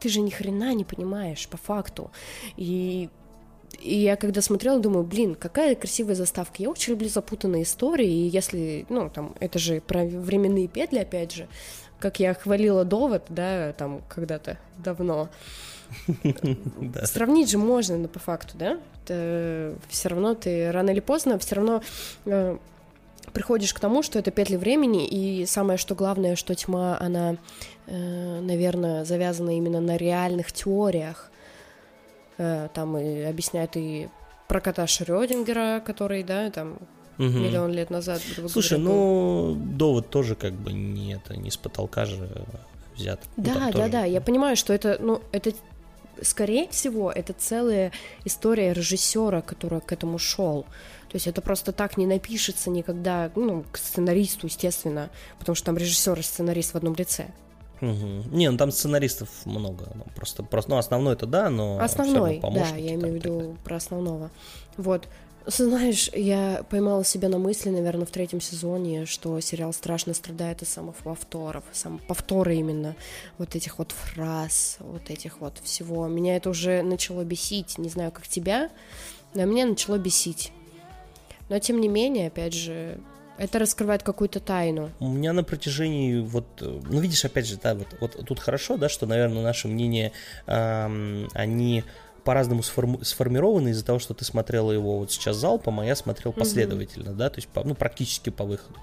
ты 0.00 0.08
же 0.08 0.20
ни 0.20 0.30
хрена 0.30 0.72
не 0.72 0.84
понимаешь 0.84 1.46
по 1.48 1.58
факту. 1.58 2.10
И, 2.56 3.10
и 3.78 3.96
я 3.96 4.16
когда 4.16 4.40
смотрела, 4.40 4.80
думаю, 4.80 5.04
блин, 5.04 5.34
какая 5.34 5.74
красивая 5.74 6.14
заставка. 6.14 6.62
Я 6.62 6.70
очень 6.70 6.94
люблю 6.94 7.10
запутанные 7.10 7.64
истории, 7.64 8.08
и 8.08 8.28
если, 8.28 8.86
ну, 8.88 9.10
там, 9.10 9.34
это 9.38 9.58
же 9.58 9.82
про 9.82 10.04
временные 10.04 10.66
петли, 10.66 10.98
опять 10.98 11.32
же, 11.32 11.46
как 12.00 12.20
я 12.20 12.32
хвалила 12.32 12.84
довод, 12.86 13.24
да, 13.28 13.74
там, 13.74 14.02
когда-то 14.08 14.56
давно. 14.78 15.24
Да. 15.24 15.30
Сравнить 17.04 17.50
же 17.50 17.58
можно, 17.58 17.96
но 17.96 18.08
по 18.08 18.18
факту, 18.18 18.54
да? 18.58 18.78
все 19.88 20.08
равно 20.08 20.34
ты 20.34 20.70
рано 20.70 20.90
или 20.90 21.00
поздно 21.00 21.38
все 21.38 21.54
равно 21.54 21.82
э, 22.26 22.58
приходишь 23.32 23.72
к 23.72 23.80
тому, 23.80 24.02
что 24.02 24.18
это 24.18 24.30
петли 24.30 24.56
времени, 24.56 25.06
и 25.06 25.46
самое 25.46 25.78
что 25.78 25.94
главное, 25.94 26.36
что 26.36 26.54
тьма, 26.54 26.98
она, 27.00 27.36
э, 27.86 28.40
наверное, 28.40 29.04
завязана 29.04 29.56
именно 29.56 29.80
на 29.80 29.96
реальных 29.96 30.52
теориях. 30.52 31.30
Э, 32.36 32.68
там 32.74 32.96
и 32.98 33.22
объясняют 33.22 33.76
и 33.76 34.08
про 34.46 34.60
кота 34.60 34.86
Шрёдингера, 34.86 35.80
который, 35.84 36.22
да, 36.22 36.50
там 36.50 36.78
угу. 37.18 37.26
миллион 37.28 37.72
лет 37.72 37.90
назад. 37.90 38.20
Слушай, 38.48 38.78
говоря, 38.78 38.94
ну 38.94 39.54
довод 39.54 40.10
тоже 40.10 40.34
как 40.34 40.52
бы 40.52 40.72
не 40.72 41.14
это 41.14 41.36
не 41.36 41.50
с 41.50 41.56
потолка 41.56 42.04
же 42.04 42.28
взят. 42.96 43.20
Да, 43.36 43.54
ну, 43.54 43.60
да, 43.60 43.72
тоже... 43.72 43.88
да. 43.90 44.04
Я 44.04 44.20
понимаю, 44.20 44.56
что 44.56 44.72
это, 44.72 44.96
ну, 45.00 45.20
это 45.32 45.52
скорее 46.22 46.68
всего, 46.68 47.10
это 47.10 47.32
целая 47.32 47.92
история 48.24 48.72
режиссера, 48.72 49.40
который 49.40 49.80
к 49.80 49.92
этому 49.92 50.18
шел. 50.18 50.64
То 51.08 51.16
есть 51.16 51.26
это 51.26 51.40
просто 51.40 51.72
так 51.72 51.96
не 51.96 52.06
напишется 52.06 52.70
никогда, 52.70 53.30
ну, 53.34 53.64
к 53.72 53.78
сценаристу, 53.78 54.46
естественно, 54.46 55.10
потому 55.38 55.56
что 55.56 55.66
там 55.66 55.78
режиссер 55.78 56.18
и 56.18 56.22
сценарист 56.22 56.74
в 56.74 56.76
одном 56.76 56.94
лице. 56.94 57.28
Угу. 57.80 58.34
Не, 58.36 58.50
ну 58.50 58.58
там 58.58 58.70
сценаристов 58.72 59.28
много. 59.44 59.86
Ну, 59.94 60.04
просто, 60.14 60.42
просто, 60.42 60.70
ну, 60.70 60.78
основной 60.78 61.14
это 61.14 61.26
да, 61.26 61.48
но. 61.48 61.78
Основной, 61.80 62.40
да, 62.40 62.76
я 62.76 62.94
имею 62.94 63.12
в 63.12 63.14
виду 63.14 63.56
про 63.64 63.76
основного. 63.76 64.30
Вот. 64.76 65.08
Знаешь, 65.50 66.10
я 66.12 66.62
поймала 66.68 67.02
себя 67.04 67.30
на 67.30 67.38
мысли, 67.38 67.70
наверное, 67.70 68.04
в 68.04 68.10
третьем 68.10 68.38
сезоне, 68.38 69.06
что 69.06 69.40
сериал 69.40 69.72
страшно 69.72 70.12
страдает 70.12 70.60
от 70.60 70.68
самых 70.68 70.96
повторов, 70.96 71.64
сам 71.72 72.00
повторы 72.06 72.56
именно 72.56 72.94
вот 73.38 73.56
этих 73.56 73.78
вот 73.78 73.92
фраз, 73.92 74.76
вот 74.80 75.08
этих 75.08 75.40
вот 75.40 75.54
всего. 75.64 76.06
Меня 76.06 76.36
это 76.36 76.50
уже 76.50 76.82
начало 76.82 77.24
бесить, 77.24 77.78
не 77.78 77.88
знаю, 77.88 78.12
как 78.12 78.28
тебя, 78.28 78.68
но 79.32 79.46
меня 79.46 79.64
начало 79.64 79.96
бесить. 79.96 80.52
Но 81.48 81.58
тем 81.58 81.80
не 81.80 81.88
менее, 81.88 82.26
опять 82.26 82.52
же, 82.52 82.98
это 83.38 83.58
раскрывает 83.58 84.02
какую-то 84.02 84.40
тайну. 84.40 84.90
У 85.00 85.08
меня 85.08 85.32
на 85.32 85.44
протяжении 85.44 86.20
вот, 86.20 86.46
ну 86.60 87.00
видишь, 87.00 87.24
опять 87.24 87.46
же, 87.46 87.56
да, 87.56 87.74
вот, 87.74 87.86
вот 88.00 88.26
тут 88.26 88.38
хорошо, 88.38 88.76
да, 88.76 88.90
что, 88.90 89.06
наверное, 89.06 89.42
наши 89.42 89.66
мнения, 89.66 90.12
эм, 90.46 91.26
они 91.32 91.84
по-разному 92.24 92.62
сформи- 92.62 93.02
сформированы 93.04 93.70
из-за 93.70 93.84
того, 93.84 93.98
что 93.98 94.14
ты 94.14 94.24
смотрела 94.24 94.72
его 94.72 94.98
вот 94.98 95.12
сейчас 95.12 95.36
залпом, 95.36 95.80
а 95.80 95.86
я 95.86 95.96
смотрел 95.96 96.32
последовательно, 96.32 97.10
mm-hmm. 97.10 97.16
да, 97.16 97.30
то 97.30 97.38
есть 97.38 97.48
по, 97.48 97.64
ну, 97.64 97.74
практически 97.74 98.30
по 98.30 98.44
выходу. 98.44 98.78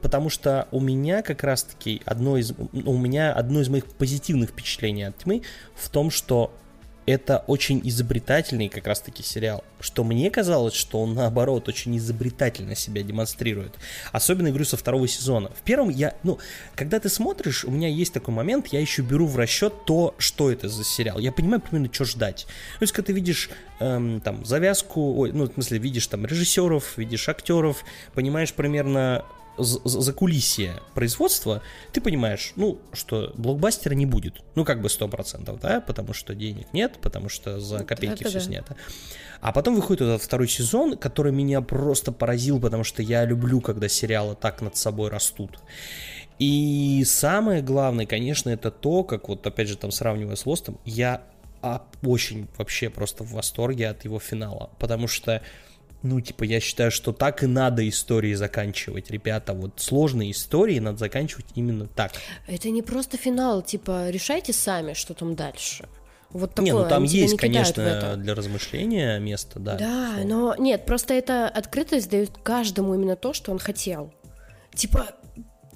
Потому 0.00 0.28
что 0.28 0.66
у 0.72 0.80
меня 0.80 1.22
как 1.22 1.44
раз-таки 1.44 2.02
одно 2.04 2.36
из, 2.36 2.52
ну, 2.72 2.90
у 2.90 2.98
меня 2.98 3.32
одно 3.32 3.60
из 3.60 3.68
моих 3.68 3.86
позитивных 3.86 4.50
впечатлений 4.50 5.04
от 5.04 5.18
тьмы 5.18 5.42
в 5.76 5.88
том, 5.88 6.10
что 6.10 6.52
это 7.06 7.44
очень 7.46 7.80
изобретательный 7.84 8.68
как 8.68 8.86
раз-таки 8.86 9.22
сериал. 9.22 9.64
Что 9.80 10.04
мне 10.04 10.30
казалось, 10.30 10.74
что 10.74 11.00
он 11.00 11.14
наоборот 11.14 11.68
очень 11.68 11.96
изобретательно 11.96 12.74
себя 12.76 13.02
демонстрирует. 13.02 13.74
Особенно, 14.12 14.50
говорю, 14.50 14.64
со 14.64 14.76
второго 14.76 15.08
сезона. 15.08 15.50
В 15.50 15.62
первом 15.62 15.88
я, 15.88 16.14
ну, 16.22 16.38
когда 16.74 17.00
ты 17.00 17.08
смотришь, 17.08 17.64
у 17.64 17.70
меня 17.70 17.88
есть 17.88 18.12
такой 18.12 18.34
момент, 18.34 18.68
я 18.68 18.80
еще 18.80 19.02
беру 19.02 19.26
в 19.26 19.36
расчет 19.36 19.84
то, 19.84 20.14
что 20.18 20.50
это 20.50 20.68
за 20.68 20.84
сериал. 20.84 21.18
Я 21.18 21.32
понимаю 21.32 21.60
примерно, 21.60 21.92
что 21.92 22.04
ждать. 22.04 22.46
То 22.78 22.82
есть, 22.82 22.92
когда 22.92 23.06
ты 23.06 23.12
видишь 23.12 23.50
эм, 23.80 24.20
там 24.20 24.44
завязку, 24.44 25.14
ой, 25.16 25.32
ну, 25.32 25.48
в 25.48 25.54
смысле, 25.54 25.78
видишь 25.78 26.06
там 26.06 26.24
режиссеров, 26.24 26.96
видишь 26.96 27.28
актеров, 27.28 27.84
понимаешь 28.14 28.52
примерно 28.52 29.24
за 29.58 30.12
кулисье 30.12 30.80
производства, 30.94 31.62
ты 31.92 32.00
понимаешь, 32.00 32.52
ну, 32.56 32.80
что 32.92 33.32
блокбастера 33.36 33.94
не 33.94 34.06
будет. 34.06 34.42
Ну, 34.54 34.64
как 34.64 34.80
бы 34.80 34.88
100%, 34.88 35.60
да, 35.60 35.80
потому 35.80 36.14
что 36.14 36.34
денег 36.34 36.66
нет, 36.72 36.98
потому 37.02 37.28
что 37.28 37.60
за 37.60 37.84
копейки 37.84 38.22
да, 38.22 38.30
все 38.30 38.38
да. 38.38 38.44
снято. 38.44 38.76
А 39.40 39.52
потом 39.52 39.74
выходит 39.74 40.02
этот 40.02 40.22
второй 40.22 40.48
сезон, 40.48 40.96
который 40.96 41.32
меня 41.32 41.60
просто 41.60 42.12
поразил, 42.12 42.60
потому 42.60 42.84
что 42.84 43.02
я 43.02 43.24
люблю, 43.24 43.60
когда 43.60 43.88
сериалы 43.88 44.36
так 44.36 44.62
над 44.62 44.76
собой 44.76 45.10
растут. 45.10 45.58
И 46.38 47.04
самое 47.06 47.62
главное, 47.62 48.06
конечно, 48.06 48.50
это 48.50 48.70
то, 48.70 49.04
как 49.04 49.28
вот, 49.28 49.46
опять 49.46 49.68
же, 49.68 49.76
там 49.76 49.90
сравнивая 49.90 50.36
с 50.36 50.46
Лостом, 50.46 50.78
я 50.84 51.22
очень 52.02 52.48
вообще 52.56 52.90
просто 52.90 53.22
в 53.24 53.32
восторге 53.32 53.88
от 53.88 54.04
его 54.04 54.18
финала, 54.18 54.70
потому 54.78 55.06
что 55.06 55.42
ну, 56.02 56.20
типа, 56.20 56.44
я 56.44 56.60
считаю, 56.60 56.90
что 56.90 57.12
так 57.12 57.42
и 57.42 57.46
надо 57.46 57.88
истории 57.88 58.34
заканчивать, 58.34 59.10
ребята. 59.10 59.52
Вот 59.52 59.80
сложные 59.80 60.32
истории 60.32 60.78
надо 60.78 60.98
заканчивать 60.98 61.46
именно 61.54 61.86
так. 61.86 62.12
Это 62.46 62.70
не 62.70 62.82
просто 62.82 63.16
финал, 63.16 63.62
типа, 63.62 64.10
решайте 64.10 64.52
сами, 64.52 64.94
что 64.94 65.14
там 65.14 65.34
дальше. 65.34 65.88
Вот 66.30 66.54
такое, 66.54 66.64
не, 66.64 66.72
ну 66.72 66.88
там 66.88 67.04
есть, 67.04 67.32
не 67.32 67.38
конечно, 67.38 68.16
для 68.16 68.34
размышления 68.34 69.18
место, 69.18 69.58
да. 69.58 69.76
Да, 69.76 70.12
но 70.24 70.54
нет, 70.56 70.86
просто 70.86 71.12
эта 71.14 71.46
открытость 71.46 72.08
дает 72.08 72.30
каждому 72.42 72.94
именно 72.94 73.16
то, 73.16 73.34
что 73.34 73.52
он 73.52 73.58
хотел. 73.58 74.12
Типа, 74.74 75.08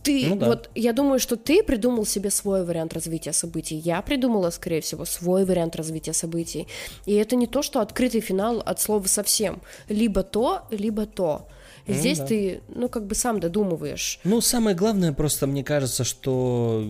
ты, 0.07 0.27
ну, 0.29 0.37
да. 0.37 0.47
вот 0.47 0.71
я 0.77 0.93
думаю, 0.93 1.19
что 1.19 1.37
ты 1.37 1.65
придумал 1.65 2.07
себе 2.07 2.31
свой 2.31 2.65
вариант 2.65 2.95
развития 2.95 3.33
событий. 3.33 3.75
Я 3.77 4.01
придумала, 4.03 4.51
скорее 4.51 4.81
всего, 4.81 5.05
свой 5.05 5.45
вариант 5.45 5.75
развития 5.75 6.13
событий. 6.13 6.69
И 7.07 7.15
это 7.15 7.35
не 7.35 7.49
то, 7.49 7.63
что 7.63 7.81
открытый 7.81 8.21
финал 8.21 8.63
от 8.65 8.81
слова 8.81 9.07
совсем. 9.09 9.61
Либо 9.89 10.23
то, 10.23 10.63
либо 10.71 11.07
то. 11.07 11.49
И 11.87 11.93
ну, 11.93 11.99
здесь 11.99 12.19
да. 12.19 12.27
ты, 12.27 12.61
ну, 12.69 12.89
как 12.89 13.07
бы 13.07 13.17
сам 13.17 13.41
додумываешь. 13.41 14.21
Ну, 14.23 14.41
самое 14.41 14.77
главное, 14.77 15.13
просто 15.13 15.49
мне 15.49 15.65
кажется, 15.65 16.05
что 16.05 16.85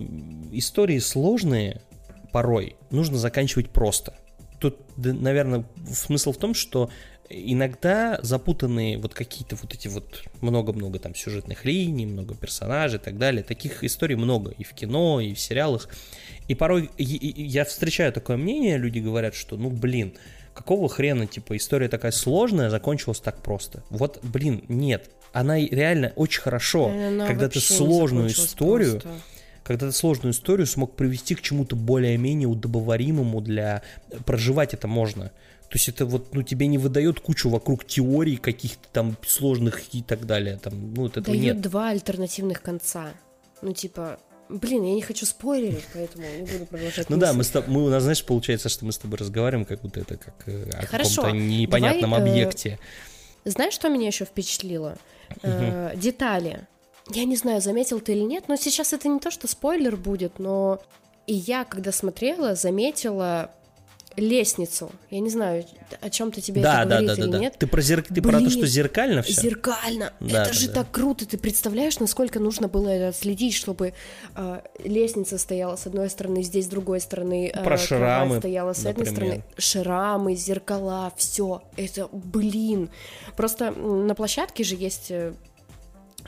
истории 0.51 0.99
сложные 0.99 1.81
порой 2.31 2.75
нужно 2.91 3.17
заканчивать 3.17 3.71
просто. 3.71 4.13
Тут, 4.59 4.77
наверное, 4.95 5.65
смысл 5.91 6.33
в 6.33 6.37
том, 6.37 6.53
что 6.53 6.91
иногда 7.29 8.19
запутанные 8.21 8.97
вот 8.97 9.13
какие-то 9.13 9.55
вот 9.55 9.73
эти 9.73 9.87
вот 9.87 10.23
много-много 10.41 10.99
там 10.99 11.15
сюжетных 11.15 11.65
линий, 11.65 12.05
много 12.05 12.35
персонажей 12.35 12.99
и 12.99 13.01
так 13.01 13.17
далее. 13.17 13.43
Таких 13.43 13.83
историй 13.83 14.15
много 14.15 14.51
и 14.51 14.63
в 14.63 14.73
кино, 14.73 15.19
и 15.19 15.33
в 15.33 15.39
сериалах. 15.39 15.89
И 16.47 16.55
порой 16.55 16.89
я 16.97 17.65
встречаю 17.65 18.13
такое 18.13 18.37
мнение, 18.37 18.77
люди 18.77 18.99
говорят, 18.99 19.35
что 19.35 19.57
ну 19.57 19.69
блин, 19.69 20.13
какого 20.57 20.89
хрена, 20.89 21.27
типа, 21.27 21.55
история 21.55 21.87
такая 21.87 22.11
сложная, 22.11 22.69
закончилась 22.69 23.19
так 23.19 23.41
просто. 23.41 23.83
Вот, 23.89 24.19
блин, 24.23 24.63
нет. 24.67 25.09
Она 25.31 25.59
реально 25.59 26.13
очень 26.15 26.41
хорошо, 26.41 26.87
она 26.87 27.27
когда 27.27 27.47
ты 27.47 27.59
сложную 27.59 28.29
историю, 28.29 28.93
просто. 28.93 29.21
когда 29.63 29.87
ты 29.87 29.91
сложную 29.91 30.33
историю 30.33 30.65
смог 30.65 30.95
привести 30.95 31.35
к 31.35 31.41
чему-то 31.41 31.75
более-менее 31.75 32.47
удобоваримому 32.47 33.41
для 33.41 33.83
проживать 34.25 34.73
это 34.73 34.87
можно. 34.87 35.31
То 35.69 35.75
есть 35.75 35.89
это 35.89 36.05
вот, 36.05 36.33
ну, 36.33 36.43
тебе 36.43 36.67
не 36.67 36.77
выдает 36.77 37.19
кучу 37.19 37.49
вокруг 37.49 37.85
теорий 37.85 38.37
каких-то 38.37 38.87
там 38.93 39.17
сложных 39.25 39.93
и 39.93 40.01
так 40.01 40.25
далее. 40.25 40.57
Там, 40.57 40.93
ну, 40.93 41.03
вот 41.03 41.17
этого 41.17 41.35
Дает 41.35 41.55
нет. 41.55 41.61
два 41.61 41.89
альтернативных 41.89 42.61
конца. 42.61 43.13
Ну, 43.61 43.73
типа, 43.73 44.19
Блин, 44.49 44.83
я 44.83 44.93
не 44.93 45.01
хочу 45.01 45.25
спойлерить, 45.25 45.83
поэтому 45.93 46.23
не 46.25 46.45
буду 46.45 46.65
продолжать. 46.67 47.09
Ну 47.09 47.17
да, 47.17 47.33
мы, 47.33 47.43
с 47.43 47.49
тобой, 47.49 47.69
мы 47.69 47.85
у 47.85 47.89
нас, 47.89 48.03
знаешь, 48.03 48.23
получается, 48.23 48.69
что 48.69 48.85
мы 48.85 48.93
с 48.93 48.97
тобой 48.97 49.17
разговариваем, 49.17 49.65
как 49.65 49.81
будто 49.81 49.99
это 49.99 50.15
как 50.15 50.35
э, 50.45 50.69
о 50.71 50.85
каком-то 50.85 51.31
непонятном 51.31 52.11
давай, 52.11 52.29
объекте. 52.29 52.79
Э, 53.43 53.49
знаешь, 53.49 53.73
что 53.73 53.89
меня 53.89 54.07
еще 54.07 54.23
впечатлило? 54.23 54.97
Э, 55.43 55.91
детали. 55.97 56.65
Я 57.09 57.25
не 57.25 57.35
знаю, 57.35 57.59
заметил 57.61 57.99
ты 57.99 58.13
или 58.13 58.21
нет, 58.21 58.45
но 58.47 58.55
сейчас 58.55 58.93
это 58.93 59.09
не 59.09 59.19
то, 59.19 59.31
что 59.31 59.47
спойлер 59.47 59.97
будет, 59.97 60.39
но 60.39 60.81
и 61.25 61.33
я, 61.33 61.65
когда 61.65 61.91
смотрела, 61.91 62.55
заметила 62.55 63.51
лестницу. 64.17 64.91
Я 65.11 65.19
не 65.19 65.29
знаю, 65.29 65.63
о 66.01 66.09
чем-то 66.09 66.41
тебе 66.41 66.61
да, 66.61 66.81
это 66.81 66.89
да, 66.89 66.95
говорит 66.97 67.17
да, 67.17 67.23
или 67.23 67.31
да, 67.31 67.39
нет. 67.39 67.55
Ты 67.57 67.67
про, 67.67 67.81
зер... 67.81 68.03
ты 68.03 68.21
про 68.21 68.39
то, 68.39 68.49
что 68.49 68.65
зеркально 68.65 69.21
все? 69.21 69.41
Зеркально. 69.41 70.11
Да, 70.19 70.41
это 70.41 70.49
да, 70.49 70.53
же 70.53 70.67
да. 70.67 70.73
так 70.73 70.91
круто. 70.91 71.25
Ты 71.27 71.37
представляешь, 71.37 71.99
насколько 71.99 72.39
нужно 72.39 72.67
было 72.67 72.89
это 72.89 73.15
следить, 73.17 73.53
чтобы 73.53 73.93
э, 74.35 74.61
лестница 74.83 75.37
стояла 75.37 75.75
с 75.75 75.85
одной 75.85 76.09
стороны, 76.09 76.41
здесь 76.41 76.65
с 76.65 76.67
другой 76.67 76.99
стороны. 76.99 77.51
Э, 77.53 77.63
про 77.63 77.77
шрамы. 77.77 78.39
стояла 78.39 78.73
с 78.73 78.83
например. 78.83 79.07
одной 79.07 79.15
стороны. 79.15 79.43
Шрамы, 79.57 80.35
зеркала, 80.35 81.13
все. 81.15 81.61
Это, 81.75 82.09
блин. 82.11 82.89
Просто 83.35 83.71
на 83.71 84.15
площадке 84.15 84.63
же 84.63 84.75
есть 84.75 85.11
э, 85.11 85.33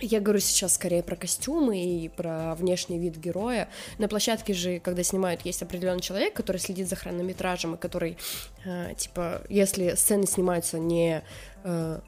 я 0.02 0.20
говорю 0.20 0.40
сейчас 0.40 0.76
скорее 0.76 1.04
про 1.04 1.16
костюмы 1.16 1.78
и 1.78 2.10
про 2.10 2.56
внешний 2.56 3.00
вид 3.00 3.18
героя. 3.18 3.70
На 3.98 4.08
площадке 4.08 4.54
же, 4.54 4.80
когда 4.80 5.04
снимают, 5.04 5.42
есть 5.42 5.62
определенный 5.62 6.02
человек, 6.02 6.34
который 6.34 6.58
следит 6.58 6.88
за 6.88 6.96
хронометражем 6.96 7.76
и 7.76 7.78
который, 7.78 8.18
э, 8.66 8.94
типа, 8.96 9.42
если 9.50 9.96
сцены 9.96 10.26
снимаются 10.26 10.80
не 10.80 11.24
э, 11.64 12.00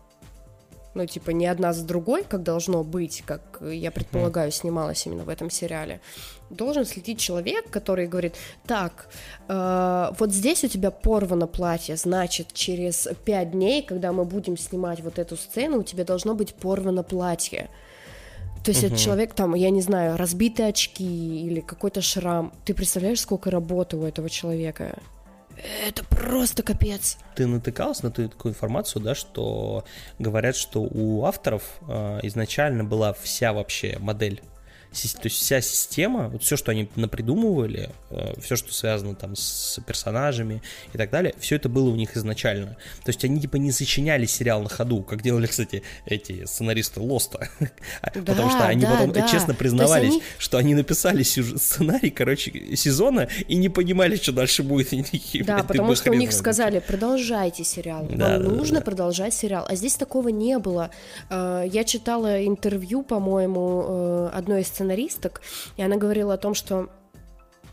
ну, 0.94 1.06
типа, 1.06 1.32
не 1.32 1.48
одна 1.48 1.74
за 1.74 1.86
другой, 1.86 2.24
как 2.24 2.44
должно 2.44 2.84
быть, 2.84 3.24
как 3.26 3.62
я 3.62 3.92
предполагаю, 3.92 4.52
снималась 4.52 5.06
именно 5.06 5.24
в 5.24 5.30
этом 5.30 5.50
сериале, 5.50 6.02
должен 6.50 6.86
следить 6.86 7.20
человек, 7.20 7.70
который 7.70 8.08
говорит, 8.08 8.36
так, 8.66 9.08
э, 9.48 10.12
вот 10.20 10.32
здесь 10.32 10.64
у 10.64 10.68
тебя 10.68 10.92
порвано 10.92 11.48
платье, 11.48 11.96
значит, 11.96 12.54
через 12.54 13.08
пять 13.26 13.52
дней, 13.52 13.84
когда 13.84 14.12
мы 14.12 14.26
будем 14.26 14.58
снимать 14.58 15.02
вот 15.02 15.18
эту 15.18 15.38
сцену, 15.38 15.80
у 15.80 15.84
тебя 15.84 16.04
должно 16.04 16.36
быть 16.36 16.54
порвано 16.54 17.04
платье. 17.04 17.70
То 18.64 18.72
есть 18.72 18.84
угу. 18.84 18.94
это 18.94 19.02
человек 19.02 19.34
там, 19.34 19.56
я 19.56 19.70
не 19.70 19.82
знаю, 19.82 20.18
разбитые 20.18 20.70
очки 20.70 21.46
или 21.46 21.62
какой-то 21.62 22.02
шрам. 22.02 22.54
Ты 22.64 22.74
представляешь, 22.74 23.22
сколько 23.22 23.50
работы 23.50 23.98
у 23.98 24.04
этого 24.04 24.30
человека? 24.30 25.00
Это 25.86 26.04
просто 26.06 26.64
капец. 26.64 27.18
Ты 27.36 27.48
натыкался 27.48 28.06
на 28.06 28.12
такую 28.12 28.54
информацию, 28.54 29.02
да, 29.02 29.16
что 29.16 29.86
говорят, 30.20 30.56
что 30.56 30.82
у 30.82 31.26
авторов 31.26 31.64
э, 31.88 32.20
изначально 32.24 32.84
была 32.84 33.14
вся 33.14 33.54
вообще 33.54 33.98
модель 34.00 34.42
То 34.92 34.98
есть 35.24 35.38
вся 35.38 35.62
система, 35.62 36.28
вот 36.28 36.44
все, 36.44 36.58
что 36.58 36.72
они 36.72 36.90
напридумывали, 36.98 37.92
э, 38.10 38.34
все, 38.42 38.58
что 38.58 38.74
связано 38.74 39.16
там 39.16 39.38
с 39.38 39.80
персонажами 39.88 40.62
и 40.94 40.98
так 40.98 41.10
далее, 41.10 41.34
все 41.40 41.56
это 41.56 41.70
было 41.70 41.90
у 41.90 41.96
них 41.96 42.18
изначально. 42.18 42.76
То 43.06 43.10
есть 43.10 43.24
они 43.24 43.40
типа 43.40 43.56
не 43.56 43.72
сочиняли 43.72 44.26
сериал 44.26 44.62
на 44.62 44.70
ходу, 44.70 45.02
как 45.02 45.22
делали, 45.22 45.48
кстати, 45.48 45.84
эти 46.06 46.46
сценаристы 46.46 47.00
Лоста. 47.00 47.50
Да, 48.14 48.34
Потому 48.34 48.50
что 48.50 48.66
они 48.66 48.82
да, 48.82 48.92
потом 48.92 49.12
да. 49.14 49.28
честно 49.28 49.54
признавались, 49.54 50.12
они... 50.12 50.24
что 50.38 50.58
они 50.58 50.76
написали 50.76 51.24
сценарий, 51.24 52.10
короче, 52.10 52.76
сезона 52.76 53.30
и 53.48 53.56
не 53.56 53.70
понимали, 53.70 54.16
что 54.16 54.32
дальше 54.32 54.64
будет. 54.64 54.92
Да, 55.46 55.64
потому 55.64 55.96
что 55.96 56.12
у 56.12 56.14
них 56.14 56.34
сказали, 56.34 56.80
продолжайте 56.80 57.64
сериал, 57.64 58.08
да, 58.12 58.34
вам 58.34 58.44
да, 58.44 58.50
нужно 58.50 58.80
да. 58.80 58.86
продолжать 58.86 59.34
сериал. 59.34 59.66
А 59.68 59.76
здесь 59.76 59.96
такого 59.96 60.30
не 60.30 60.58
было. 60.60 60.90
Э, 61.30 61.64
я 61.72 61.84
читала 61.84 62.46
интервью, 62.46 63.04
по-моему, 63.04 63.86
э, 63.88 64.30
одной 64.34 64.62
из 64.62 64.70
сценаристок, 64.82 65.42
и 65.78 65.84
она 65.84 65.98
говорила 65.98 66.34
о 66.34 66.38
том, 66.38 66.54
что 66.54 66.90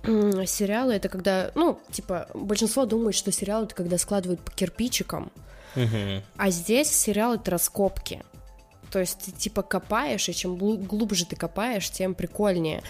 сериалы 0.05 0.95
это 0.95 1.09
когда, 1.09 1.51
ну, 1.55 1.81
типа, 1.91 2.29
большинство 2.35 2.87
думает, 2.87 3.15
что 3.15 3.33
сериалы 3.33 3.65
это 3.65 3.75
когда 3.75 3.99
складывают 3.99 4.41
по 4.41 4.53
кирпичикам, 4.53 5.33
угу. 5.75 6.23
а 6.37 6.51
здесь 6.51 6.91
сериал 6.91 7.35
это 7.35 7.51
раскопки. 7.51 8.23
То 8.91 9.01
есть 9.01 9.19
ты 9.19 9.33
типа 9.33 9.63
копаешь, 9.63 10.29
и 10.29 10.35
чем 10.35 10.57
глубже 10.57 11.27
ты 11.27 11.37
копаешь, 11.37 11.91
тем 11.91 12.15
прикольнее. 12.15 12.83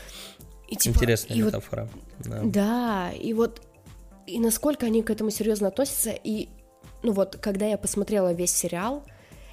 И, 0.69 0.77
типа, 0.77 0.97
Интересная 0.97 1.36
и 1.36 1.43
метафора. 1.43 1.89
Вот, 2.19 2.28
да. 2.28 2.40
да, 2.45 3.12
и 3.12 3.32
вот 3.32 3.62
и 4.27 4.39
насколько 4.39 4.86
они 4.86 5.03
к 5.03 5.11
этому 5.11 5.31
серьезно 5.31 5.69
относятся, 5.69 6.11
и 6.11 6.51
ну 7.03 7.12
вот, 7.12 7.36
когда 7.40 7.66
я 7.66 7.78
посмотрела 7.78 8.32
весь 8.32 8.53
сериал, 8.53 9.03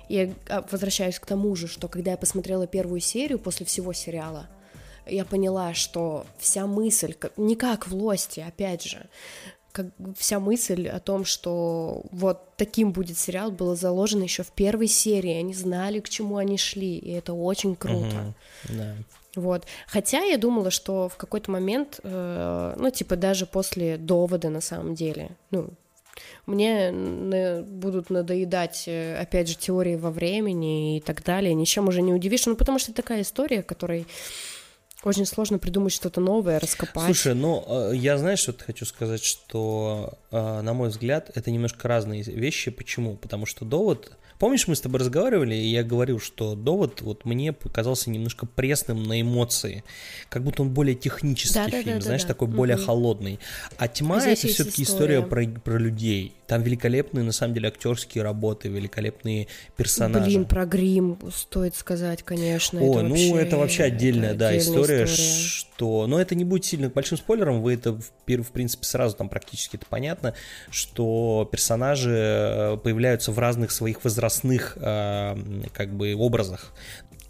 я 0.09 0.31
а, 0.49 0.63
возвращаюсь 0.69 1.19
к 1.19 1.25
тому 1.25 1.55
же, 1.55 1.67
что 1.67 1.87
когда 1.87 2.11
я 2.11 2.17
посмотрела 2.17 2.67
первую 2.67 2.99
серию 2.99 3.39
после 3.39 3.65
всего 3.65 3.93
сериала, 3.93 4.47
я 5.07 5.25
поняла, 5.25 5.73
что 5.73 6.25
вся 6.37 6.67
мысль, 6.67 7.15
не 7.37 7.55
как 7.55 7.87
в 7.87 7.95
Лосте, 7.95 8.43
опять 8.43 8.83
же, 8.83 9.07
как 9.71 9.87
вся 10.17 10.39
мысль 10.39 10.87
о 10.87 10.99
том, 10.99 11.25
что 11.25 12.03
вот 12.11 12.55
таким 12.55 12.93
будет 12.93 13.17
сериал, 13.17 13.51
была 13.51 13.75
заложена 13.75 14.23
еще 14.23 14.43
в 14.43 14.51
первой 14.51 14.87
серии. 14.87 15.33
Они 15.33 15.53
знали, 15.53 15.99
к 15.99 16.07
чему 16.07 16.37
они 16.37 16.57
шли, 16.57 16.97
и 16.97 17.11
это 17.11 17.33
очень 17.33 17.75
круто. 17.75 18.33
Угу, 18.63 18.77
да. 18.77 18.95
Вот. 19.35 19.65
Хотя 19.87 20.23
я 20.23 20.37
думала, 20.37 20.71
что 20.71 21.09
в 21.09 21.17
какой-то 21.17 21.51
момент, 21.51 21.99
э, 22.03 22.75
ну, 22.77 22.89
типа, 22.89 23.17
даже 23.17 23.45
после 23.45 23.97
довода 23.97 24.49
на 24.49 24.61
самом 24.61 24.95
деле, 24.95 25.31
ну, 25.51 25.71
мне 26.45 26.91
на, 26.91 27.61
будут 27.63 28.09
надоедать, 28.09 28.85
э, 28.87 29.17
опять 29.17 29.49
же, 29.49 29.55
теории 29.55 29.95
во 29.95 30.11
времени 30.11 30.97
и 30.97 31.01
так 31.01 31.23
далее. 31.23 31.53
Ничем 31.53 31.89
уже 31.89 32.01
не 32.01 32.13
удивишь. 32.13 32.45
Ну, 32.45 32.55
потому 32.55 32.79
что 32.79 32.91
это 32.91 33.01
такая 33.01 33.21
история, 33.21 33.61
которой 33.61 34.07
очень 35.05 35.25
сложно 35.25 35.59
придумать 35.59 35.93
что-то 35.93 36.19
новое, 36.19 36.59
раскопать. 36.59 37.05
Слушай, 37.05 37.35
ну, 37.35 37.63
э, 37.67 37.95
я 37.95 38.17
знаешь, 38.17 38.39
что 38.39 38.53
хочу 38.57 38.85
сказать, 38.85 39.23
что, 39.23 40.17
э, 40.31 40.61
на 40.61 40.73
мой 40.73 40.89
взгляд, 40.89 41.31
это 41.35 41.51
немножко 41.51 41.87
разные 41.87 42.23
вещи. 42.23 42.71
Почему? 42.71 43.15
Потому 43.15 43.45
что 43.45 43.65
довод 43.65 44.17
Помнишь, 44.37 44.67
мы 44.67 44.75
с 44.75 44.81
тобой 44.81 44.99
разговаривали, 44.99 45.55
и 45.55 45.67
я 45.67 45.83
говорил, 45.83 46.19
что 46.19 46.55
довод 46.55 47.01
вот 47.01 47.23
мне 47.23 47.53
показался 47.53 48.09
немножко 48.09 48.45
пресным 48.45 49.03
на 49.03 49.21
эмоции, 49.21 49.83
как 50.27 50.43
будто 50.43 50.63
он 50.63 50.71
более 50.71 50.95
технический 50.95 51.53
да, 51.53 51.69
фильм, 51.69 51.85
да, 51.85 51.93
да, 51.95 52.01
знаешь, 52.01 52.23
да, 52.23 52.27
такой 52.29 52.49
да. 52.49 52.53
более 52.55 52.75
угу. 52.75 52.85
холодный. 52.85 53.39
А 53.77 53.87
тьма 53.87 54.21
это 54.21 54.47
все-таки 54.47 54.83
история, 54.83 55.19
история 55.19 55.21
про, 55.21 55.61
про 55.61 55.77
людей. 55.77 56.33
Там 56.47 56.61
великолепные, 56.61 57.23
на 57.23 57.31
самом 57.31 57.53
деле, 57.53 57.69
актерские 57.69 58.23
работы, 58.23 58.69
великолепные 58.69 59.47
персонажи. 59.75 60.25
Блин, 60.25 60.45
про 60.45 60.65
грим 60.65 61.17
стоит 61.33 61.75
сказать, 61.75 62.23
конечно. 62.23 62.79
О, 62.81 62.99
это 62.99 63.03
ну 63.03 63.09
вообще, 63.09 63.35
это 63.35 63.57
вообще 63.57 63.83
отдельная, 63.83 64.29
это 64.29 64.39
да, 64.39 64.47
отдельная 64.49 64.81
история, 64.81 65.03
история, 65.05 65.49
что... 65.49 66.07
Но 66.07 66.19
это 66.19 66.35
не 66.35 66.45
будет 66.45 66.65
сильно 66.65 66.89
большим 66.89 67.17
спойлером, 67.17 67.61
вы 67.61 67.73
это, 67.73 67.93
в, 67.93 68.11
в 68.27 68.51
принципе, 68.51 68.85
сразу 68.85 69.15
там 69.15 69.29
практически 69.29 69.75
это 69.75 69.85
понятно, 69.87 70.33
что 70.69 71.47
персонажи 71.51 72.15
э, 72.15 72.77
появляются 72.77 73.31
в 73.31 73.39
разных 73.39 73.71
своих 73.71 74.03
возрастных, 74.03 74.77
э, 74.79 75.35
как 75.73 75.93
бы, 75.95 76.13
образах. 76.15 76.73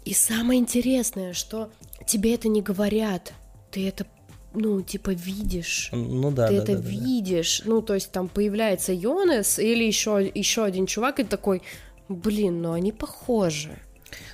И 0.04 0.14
самое 0.14 0.60
интересное, 0.60 1.32
что 1.32 1.70
тебе 2.06 2.34
это 2.34 2.48
не 2.48 2.62
говорят, 2.62 3.32
ты 3.72 3.88
это 3.88 4.06
ну, 4.56 4.82
типа, 4.82 5.10
видишь. 5.10 5.90
Ну 5.92 6.30
да. 6.30 6.48
Ты 6.48 6.56
да, 6.56 6.62
это 6.62 6.78
да, 6.78 6.88
видишь. 6.88 7.62
Да. 7.64 7.70
Ну, 7.70 7.82
то 7.82 7.94
есть 7.94 8.10
там 8.10 8.28
появляется 8.28 8.92
Йонес 8.92 9.58
или 9.58 9.84
еще, 9.84 10.30
еще 10.34 10.64
один 10.64 10.86
чувак, 10.86 11.20
и 11.20 11.24
такой, 11.24 11.62
блин, 12.08 12.62
ну 12.62 12.72
они 12.72 12.92
похожи. 12.92 13.78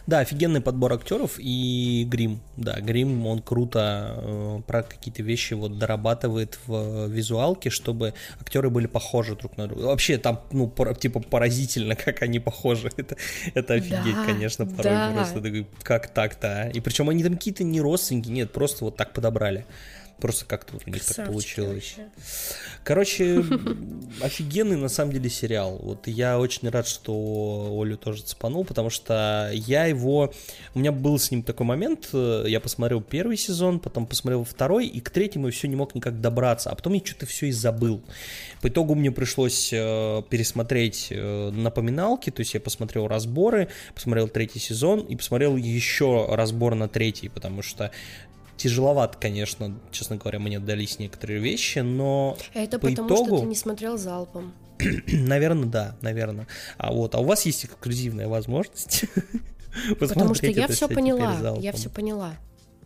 Да, 0.07 0.19
офигенный 0.19 0.61
подбор 0.61 0.93
актеров 0.93 1.37
и 1.39 2.05
грим. 2.09 2.41
Да, 2.57 2.81
грим, 2.81 3.27
он 3.27 3.41
круто 3.41 4.15
э, 4.17 4.61
про 4.67 4.83
какие-то 4.83 5.23
вещи 5.23 5.55
вот 5.55 5.79
дорабатывает 5.79 6.59
в 6.67 7.07
визуалке, 7.07 7.71
чтобы 7.71 8.15
актеры 8.41 8.69
были 8.71 8.87
похожи 8.87 9.37
друг 9.37 9.57
на 9.57 9.69
друга. 9.69 9.87
Вообще 9.87 10.19
там, 10.19 10.41
ну, 10.51 10.69
пор, 10.69 10.95
типа 10.97 11.21
поразительно, 11.21 11.95
как 12.05 12.23
они 12.23 12.41
похожи. 12.41 12.91
Это, 12.97 13.17
это 13.55 13.75
офигеть, 13.75 14.17
да, 14.17 14.25
конечно, 14.25 14.67
порой 14.67 14.93
да. 14.93 15.13
просто. 15.13 15.65
Как 15.83 16.09
так-то, 16.09 16.63
а? 16.63 16.69
И 16.69 16.81
причем 16.81 17.09
они 17.09 17.23
там 17.23 17.35
какие-то 17.35 17.65
не 17.65 17.81
родственники, 17.81 18.29
нет, 18.29 18.53
просто 18.53 18.85
вот 18.85 18.97
так 18.97 19.13
подобрали. 19.13 19.67
Просто 20.23 20.45
как-то 20.45 20.75
вот 20.75 20.83
у 20.87 20.91
них 20.91 21.05
так 21.05 21.27
получилось. 21.27 21.97
Вообще. 21.97 22.09
Короче, 22.85 23.45
офигенный 24.23 24.77
на 24.77 24.89
самом 24.89 25.13
деле 25.13 25.29
сериал. 25.29 25.81
Вот 25.83 26.07
я 26.07 26.39
очень 26.39 26.69
рад, 26.69 26.87
что 26.87 27.77
Олю 27.83 27.97
тоже 27.97 28.23
цепанул, 28.23 28.65
потому 28.65 28.89
что 28.89 29.51
я 29.53 29.87
его... 29.87 30.33
У 30.75 30.79
меня 30.79 30.93
был 30.93 31.19
с 31.19 31.33
ним 31.33 31.43
такой 31.43 31.67
момент, 31.67 32.11
э, 32.13 32.45
я 32.47 32.61
посмотрел 32.61 33.01
первый 33.01 33.37
сезон, 33.37 33.81
потом 33.81 34.07
посмотрел 34.07 34.45
второй, 34.45 34.87
и 34.87 35.01
к 35.01 35.11
третьему 35.11 35.51
все 35.51 35.67
не 35.67 35.75
мог 35.75 35.97
никак 35.97 36.21
добраться, 36.21 36.71
а 36.71 36.77
потом 36.77 36.93
я 36.93 37.01
что-то 37.05 37.27
все 37.27 37.47
и 37.47 37.51
забыл. 37.51 38.01
По 38.61 38.69
итогу 38.69 38.95
мне 38.95 39.11
пришлось 39.11 39.73
э, 39.73 40.23
пересмотреть 40.31 41.09
э, 41.11 41.51
напоминалки, 41.51 42.31
то 42.31 42.43
есть 42.43 42.55
я 42.55 42.61
посмотрел 42.61 43.09
разборы, 43.09 43.71
посмотрел 43.93 44.29
третий 44.29 44.61
сезон 44.61 45.01
и 45.01 45.17
посмотрел 45.17 45.57
еще 45.57 46.27
разбор 46.29 46.77
на 46.77 46.89
третий, 46.89 47.29
потому 47.29 47.63
что 47.63 47.91
тяжеловато, 48.57 49.19
конечно, 49.19 49.79
честно 49.91 50.17
говоря, 50.17 50.39
мне 50.39 50.59
дались 50.61 50.99
некоторые 50.99 51.41
вещи, 51.41 51.81
но 51.81 52.37
Это 52.55 52.79
по 52.79 52.89
потому, 52.89 53.09
итогу... 53.09 53.27
что 53.27 53.41
ты 53.41 53.47
не 53.47 53.55
смотрел 53.55 53.99
залпом. 53.99 54.53
наверное, 55.07 55.69
да, 55.69 55.97
наверное. 56.01 56.47
А 56.79 56.93
вот, 56.93 57.15
а 57.15 57.19
у 57.19 57.25
вас 57.25 57.47
есть 57.47 57.65
эксклюзивная 57.65 58.29
возможность 58.29 59.05
Потому 59.99 60.35
что 60.35 60.47
я 60.47 60.69
все 60.69 60.89
поняла, 60.89 61.57
я 61.61 61.73
все 61.73 61.89
поняла. 61.89 62.35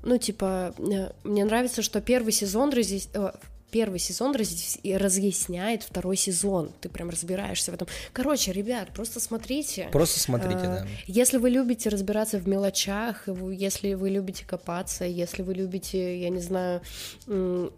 Ну, 0.03 0.19
типа, 0.19 0.73
э, 0.79 1.11
мне 1.25 1.45
нравится, 1.45 1.83
что 1.83 2.01
первый 2.01 2.33
сезон 2.33 2.73
э, 2.73 3.33
первый 3.77 3.99
сезон 3.99 4.35
разъясняет 4.35 5.83
второй 5.83 6.17
сезон. 6.17 6.71
Ты 6.81 6.89
прям 6.89 7.11
разбираешься 7.11 7.73
в 7.73 7.75
этом. 7.75 7.87
Короче, 8.15 8.51
ребят, 8.51 8.89
просто 8.95 9.21
смотрите. 9.21 9.91
Просто 9.93 10.19
смотрите, 10.19 10.61
а, 10.63 10.81
да. 10.81 10.87
Если 11.07 11.37
вы 11.37 11.51
любите 11.51 11.91
разбираться 11.91 12.39
в 12.39 12.49
мелочах, 12.49 13.29
если 13.53 13.93
вы 13.93 14.09
любите 14.09 14.47
копаться, 14.47 15.05
если 15.05 15.43
вы 15.43 15.53
любите, 15.53 16.19
я 16.19 16.31
не 16.31 16.41
знаю, 16.41 16.81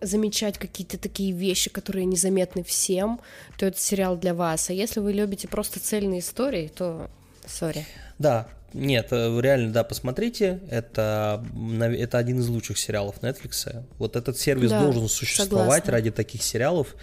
замечать 0.01 0.57
какие-то 0.57 0.99
такие 0.99 1.33
вещи, 1.33 1.69
которые 1.69 2.05
незаметны 2.05 2.63
всем, 2.63 3.21
то 3.59 3.67
это 3.67 3.81
сериал 3.81 4.17
для 4.17 4.35
вас. 4.35 4.71
А 4.71 4.75
если 4.75 5.01
вы 5.01 5.13
любите 5.13 5.49
просто 5.49 5.81
цельные 5.81 6.21
истории, 6.21 6.69
то 6.69 7.11
сори. 7.45 7.85
Да, 8.21 8.47
нет, 8.73 9.09
э, 9.11 9.41
реально, 9.41 9.73
да, 9.73 9.85
посмотрите. 9.85 10.61
Это, 10.71 11.45
это 11.81 12.19
один 12.19 12.41
из 12.41 12.49
лучших 12.49 12.79
сериалов 12.79 13.17
Netflix. 13.23 13.85
Вот 13.99 14.17
этот 14.17 14.39
сервис 14.39 14.71
да, 14.71 14.83
должен 14.83 15.09
существовать 15.09 15.85
согласна. 15.85 15.93
ради 15.93 16.11
таких 16.11 16.43
сериалов. 16.43 16.95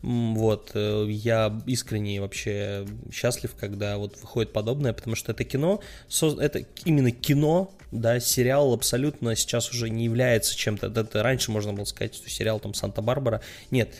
Вот, 0.00 0.70
э, 0.74 1.06
я 1.08 1.60
искренне 1.66 2.20
вообще 2.20 2.86
счастлив, 3.12 3.54
когда 3.58 3.96
вот 3.96 4.16
выходит 4.20 4.52
подобное, 4.52 4.92
потому 4.92 5.16
что 5.16 5.32
это 5.32 5.42
кино, 5.42 5.80
это 6.38 6.64
именно 6.84 7.10
кино, 7.10 7.74
да, 7.90 8.20
сериал 8.20 8.72
абсолютно 8.72 9.34
сейчас 9.34 9.70
уже 9.70 9.90
не 9.90 10.04
является 10.04 10.56
чем-то, 10.56 10.86
это 10.86 11.22
раньше 11.24 11.50
можно 11.50 11.72
было 11.72 11.84
сказать, 11.84 12.14
что 12.14 12.30
сериал 12.30 12.60
там 12.60 12.74
Санта-Барбара, 12.74 13.40
нет, 13.72 13.92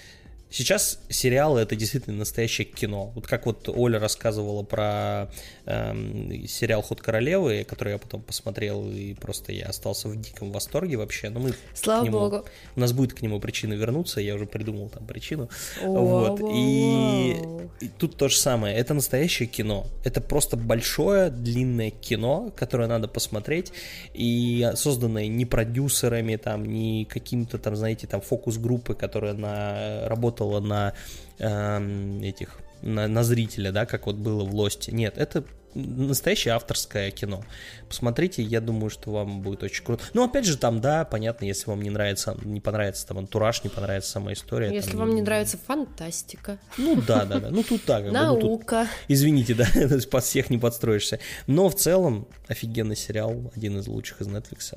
Сейчас 0.51 1.01
сериалы 1.11 1.61
это 1.61 1.77
действительно 1.77 2.19
настоящее 2.19 2.67
кино. 2.67 3.13
Вот 3.15 3.27
как 3.27 3.45
вот 3.47 3.69
Оля 3.69 3.99
рассказывала 4.01 4.63
про 4.63 5.29
эм, 5.67 6.47
сериал 6.47 6.81
Ход 6.83 7.03
королевы, 7.03 7.65
который 7.65 7.93
я 7.93 7.99
потом 7.99 8.23
посмотрел, 8.23 8.91
и 8.91 9.13
просто 9.15 9.53
я 9.53 9.67
остался 9.67 10.09
в 10.09 10.17
диком 10.19 10.51
восторге 10.51 10.97
вообще. 10.97 11.29
Но 11.29 11.41
мы 11.41 11.55
Слава 11.75 12.05
нему, 12.05 12.19
богу. 12.19 12.45
У 12.77 12.81
нас 12.81 12.93
будет 12.93 13.13
к 13.13 13.21
нему 13.21 13.41
причина 13.41 13.75
вернуться, 13.75 14.21
я 14.21 14.35
уже 14.35 14.47
придумал 14.47 14.89
там 14.89 15.07
причину. 15.07 15.51
вот. 15.85 16.41
И, 16.51 17.37
и 17.81 17.89
тут 17.99 18.17
то 18.17 18.29
же 18.29 18.37
самое. 18.37 18.75
Это 18.75 18.95
настоящее 18.95 19.49
кино. 19.49 19.87
Это 20.05 20.23
просто 20.23 20.57
большое, 20.57 21.31
длинное 21.31 21.91
кино, 21.91 22.51
которое 22.57 22.89
надо 22.89 23.07
посмотреть, 23.07 23.73
и 24.15 24.71
созданное 24.77 25.27
не 25.27 25.45
продюсерами, 25.45 26.37
там, 26.37 26.65
не 26.65 27.05
каким-то 27.05 27.59
там, 27.59 27.77
знаете, 27.77 28.07
там 28.07 28.23
фокус-группы, 28.23 28.95
которая 28.95 29.35
на 29.35 30.09
работа 30.09 30.38
работала 30.39 30.61
на 30.61 30.93
э, 31.39 32.21
этих 32.23 32.61
на, 32.83 33.09
на 33.09 33.25
зрителя, 33.25 33.73
да, 33.73 33.87
как 33.87 34.07
вот 34.07 34.17
было 34.17 34.45
в 34.45 34.55
Лосте. 34.55 34.93
Нет, 34.93 35.19
это 35.19 35.45
настоящее 35.75 36.55
авторское 36.55 37.11
кино. 37.11 37.45
Посмотрите, 37.89 38.43
я 38.43 38.61
думаю, 38.61 38.91
что 38.91 39.11
вам 39.11 39.43
будет 39.43 39.63
очень 39.63 39.85
круто. 39.85 40.05
Ну, 40.15 40.25
опять 40.25 40.45
же, 40.45 40.57
там, 40.57 40.81
да, 40.81 41.05
понятно, 41.05 41.45
если 41.45 41.69
вам 41.69 41.83
не 41.83 41.91
нравится, 41.91 42.37
не 42.43 42.61
понравится 42.61 43.07
там 43.07 43.19
антураж, 43.19 43.63
не 43.65 43.71
понравится 43.71 44.11
сама 44.13 44.33
история. 44.33 44.73
Если 44.73 44.93
там, 44.93 45.01
вам 45.01 45.15
не 45.15 45.23
нравится 45.23 45.59
фантастика. 45.59 46.59
Ну, 46.79 47.01
да, 47.07 47.25
да, 47.25 47.41
да. 47.41 47.51
Ну, 47.51 47.63
тут 47.63 47.85
так. 47.85 48.11
Наука. 48.11 48.45
Ну, 48.45 48.59
тут, 48.59 48.89
извините, 49.09 49.55
да, 49.55 49.67
под 50.11 50.25
всех 50.25 50.51
не 50.51 50.59
подстроишься. 50.59 51.21
Но 51.47 51.69
в 51.69 51.75
целом, 51.75 52.27
офигенный 52.47 52.97
сериал, 52.97 53.53
один 53.55 53.79
из 53.79 53.87
лучших 53.87 54.21
из 54.21 54.29
Netflix. 54.29 54.73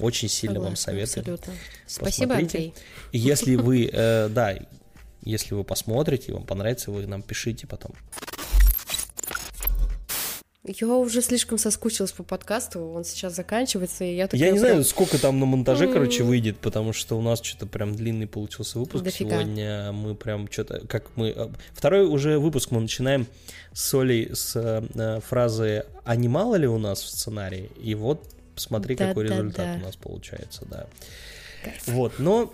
Очень 0.00 0.28
сильно 0.28 0.54
Согласна, 0.54 0.68
вам 0.68 0.76
советую. 0.76 1.34
Абсолютно. 1.34 1.52
Спасибо, 1.86 2.34
Андрей. 2.36 2.74
Если 3.12 3.56
вы, 3.56 3.90
э, 3.92 4.28
да, 4.28 4.56
если 5.22 5.54
вы 5.54 5.64
посмотрите, 5.64 6.32
вам 6.32 6.44
понравится, 6.44 6.90
вы 6.90 7.06
нам 7.06 7.22
пишите 7.22 7.66
потом. 7.66 7.92
Я 10.62 10.88
уже 10.88 11.22
слишком 11.22 11.56
соскучилась 11.56 12.12
по 12.12 12.22
подкасту, 12.22 12.80
он 12.80 13.04
сейчас 13.04 13.34
заканчивается, 13.34 14.04
и 14.04 14.14
я 14.14 14.26
такая... 14.26 14.40
Я 14.40 14.52
не 14.52 14.58
прям... 14.58 14.68
знаю, 14.68 14.84
сколько 14.84 15.18
там 15.18 15.40
на 15.40 15.46
монтаже, 15.46 15.90
короче, 15.90 16.22
выйдет, 16.22 16.58
потому 16.58 16.92
что 16.92 17.18
у 17.18 17.22
нас 17.22 17.42
что-то 17.42 17.66
прям 17.66 17.96
длинный 17.96 18.26
получился 18.26 18.78
выпуск 18.78 19.02
Дофига. 19.02 19.40
сегодня. 19.40 19.90
Мы 19.92 20.14
прям 20.14 20.50
что-то, 20.50 20.86
как 20.86 21.16
мы... 21.16 21.30
Э, 21.30 21.48
второй 21.72 22.06
уже 22.06 22.38
выпуск 22.38 22.72
мы 22.72 22.80
начинаем 22.80 23.26
с 23.72 23.94
Олей 23.94 24.34
с 24.34 24.54
э, 24.54 25.20
фразы 25.26 25.86
«А 26.04 26.14
не 26.14 26.28
мало 26.28 26.56
ли 26.56 26.68
у 26.68 26.78
нас 26.78 27.02
в 27.02 27.08
сценарии?» 27.08 27.70
И 27.82 27.94
вот 27.94 28.22
смотри, 28.56 28.96
да, 28.96 29.08
какой 29.08 29.28
да, 29.28 29.36
результат 29.36 29.66
да. 29.66 29.82
у 29.82 29.86
нас 29.86 29.96
получается, 29.96 30.66
да. 30.70 30.86
Кайф. 31.64 31.86
Вот, 31.86 32.18
но 32.18 32.52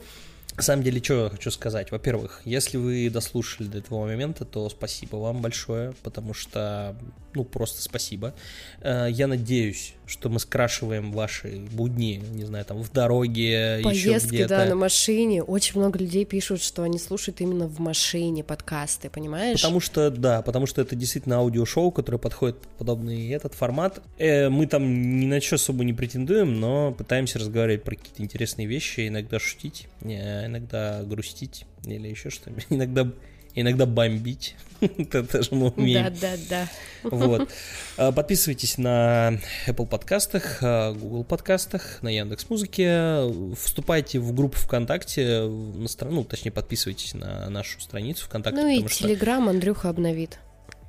на 0.56 0.62
самом 0.62 0.82
деле, 0.82 1.02
что 1.02 1.24
я 1.24 1.30
хочу 1.30 1.50
сказать. 1.50 1.90
Во-первых, 1.90 2.40
если 2.44 2.78
вы 2.78 3.10
дослушали 3.10 3.68
до 3.68 3.78
этого 3.78 4.06
момента, 4.06 4.44
то 4.44 4.68
спасибо 4.70 5.16
вам 5.16 5.42
большое, 5.42 5.92
потому 6.02 6.32
что, 6.32 6.96
ну, 7.36 7.44
просто 7.44 7.82
спасибо. 7.82 8.34
Э, 8.80 9.08
я 9.10 9.26
надеюсь, 9.26 9.94
что 10.06 10.28
мы 10.28 10.40
скрашиваем 10.40 11.12
ваши 11.12 11.58
будни, 11.72 12.22
не 12.32 12.44
знаю, 12.44 12.64
там, 12.64 12.82
в 12.82 12.90
дороге, 12.92 13.80
Поездки, 13.82 14.46
да, 14.46 14.64
на 14.64 14.74
машине. 14.74 15.42
Очень 15.42 15.78
много 15.80 15.98
людей 15.98 16.24
пишут, 16.24 16.62
что 16.62 16.82
они 16.82 16.98
слушают 16.98 17.40
именно 17.40 17.66
в 17.66 17.78
машине 17.78 18.42
подкасты, 18.42 19.10
понимаешь? 19.10 19.60
Потому 19.60 19.80
что, 19.80 20.10
да, 20.10 20.42
потому 20.42 20.66
что 20.66 20.80
это 20.80 20.96
действительно 20.96 21.36
аудиошоу, 21.36 21.90
которое 21.90 22.18
подходит 22.18 22.58
под 22.78 22.86
подобный 22.86 23.30
этот 23.30 23.54
формат. 23.54 24.00
Э, 24.16 24.48
мы 24.48 24.66
там 24.66 25.20
ни 25.20 25.26
на 25.26 25.40
что 25.40 25.56
особо 25.56 25.84
не 25.84 25.92
претендуем, 25.92 26.60
но 26.60 26.92
пытаемся 26.92 27.38
разговаривать 27.38 27.82
про 27.82 27.96
какие-то 27.96 28.22
интересные 28.22 28.66
вещи, 28.66 29.08
иногда 29.08 29.38
шутить, 29.40 29.88
э, 30.02 30.46
иногда 30.46 31.02
грустить 31.02 31.66
или 31.84 32.08
еще 32.08 32.30
что-нибудь. 32.30 32.66
Иногда 32.70 33.10
иногда 33.56 33.86
бомбить. 33.86 34.54
Это 34.80 35.24
тоже 35.24 35.48
мы 35.52 35.70
умеем. 35.70 36.04
Да, 36.04 36.10
да, 36.20 36.36
да. 36.48 36.68
Вот. 37.02 37.50
А, 37.98 38.12
подписывайтесь 38.12 38.76
на 38.76 39.40
Apple 39.66 39.86
подкастах, 39.86 40.58
а, 40.60 40.92
Google 40.92 41.24
подкастах, 41.24 42.02
на 42.02 42.08
Яндекс 42.08 42.50
Музыке. 42.50 43.22
Вступайте 43.58 44.18
в 44.18 44.34
группу 44.34 44.58
ВКонтакте, 44.58 45.44
на 45.46 45.88
страну, 45.88 46.16
ну, 46.16 46.24
точнее, 46.24 46.50
подписывайтесь 46.50 47.14
на 47.14 47.48
нашу 47.48 47.80
страницу 47.80 48.26
ВКонтакте. 48.26 48.60
Ну 48.60 48.68
и 48.68 48.82
Телеграм 48.82 49.48
Андрюха 49.48 49.88
обновит. 49.88 50.38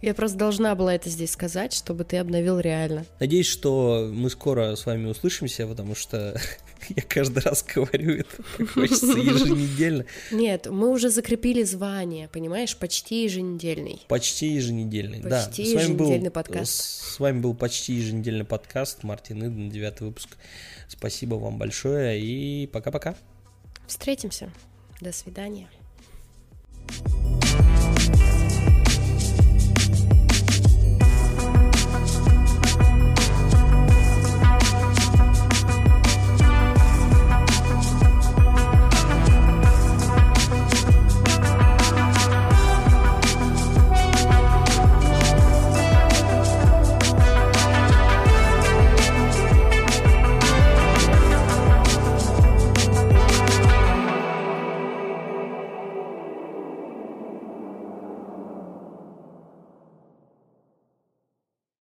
Я 0.02 0.14
просто 0.14 0.38
должна 0.38 0.76
была 0.76 0.94
это 0.94 1.10
здесь 1.10 1.32
сказать, 1.32 1.74
чтобы 1.74 2.04
ты 2.04 2.18
обновил 2.18 2.60
реально. 2.60 3.06
Надеюсь, 3.20 3.48
что 3.48 4.10
мы 4.14 4.30
скоро 4.30 4.76
с 4.76 4.86
вами 4.86 5.08
услышимся, 5.08 5.66
потому 5.66 5.96
что 5.96 6.40
я 6.90 7.02
каждый 7.02 7.40
раз 7.40 7.64
говорю 7.64 8.18
это, 8.18 8.68
хочется 8.68 9.06
еженедельно. 9.18 10.06
Нет, 10.32 10.68
мы 10.68 10.90
уже 10.90 11.10
закрепили 11.10 11.64
звание, 11.64 12.28
понимаешь, 12.28 12.78
почти 12.78 13.24
еженедельный. 13.24 14.02
Почти 14.08 14.54
еженедельный, 14.54 15.18
почти 15.18 15.30
да. 15.30 15.46
Почти 15.46 15.64
еженедельный 15.64 16.32
подкаст. 16.32 16.80
С 16.80 17.20
вами 17.20 17.40
был 17.40 17.56
почти 17.56 17.94
еженедельный 17.94 18.46
подкаст 18.46 19.02
Мартин 19.02 19.40
Иден, 19.40 19.72
девятый 19.72 20.08
выпуск. 20.08 20.30
Спасибо 20.88 21.36
вам 21.36 21.58
большое 21.58 22.22
и 22.22 22.68
пока-пока. 22.68 23.16
Встретимся. 23.88 24.52
До 25.02 25.12
свидания. 25.12 25.70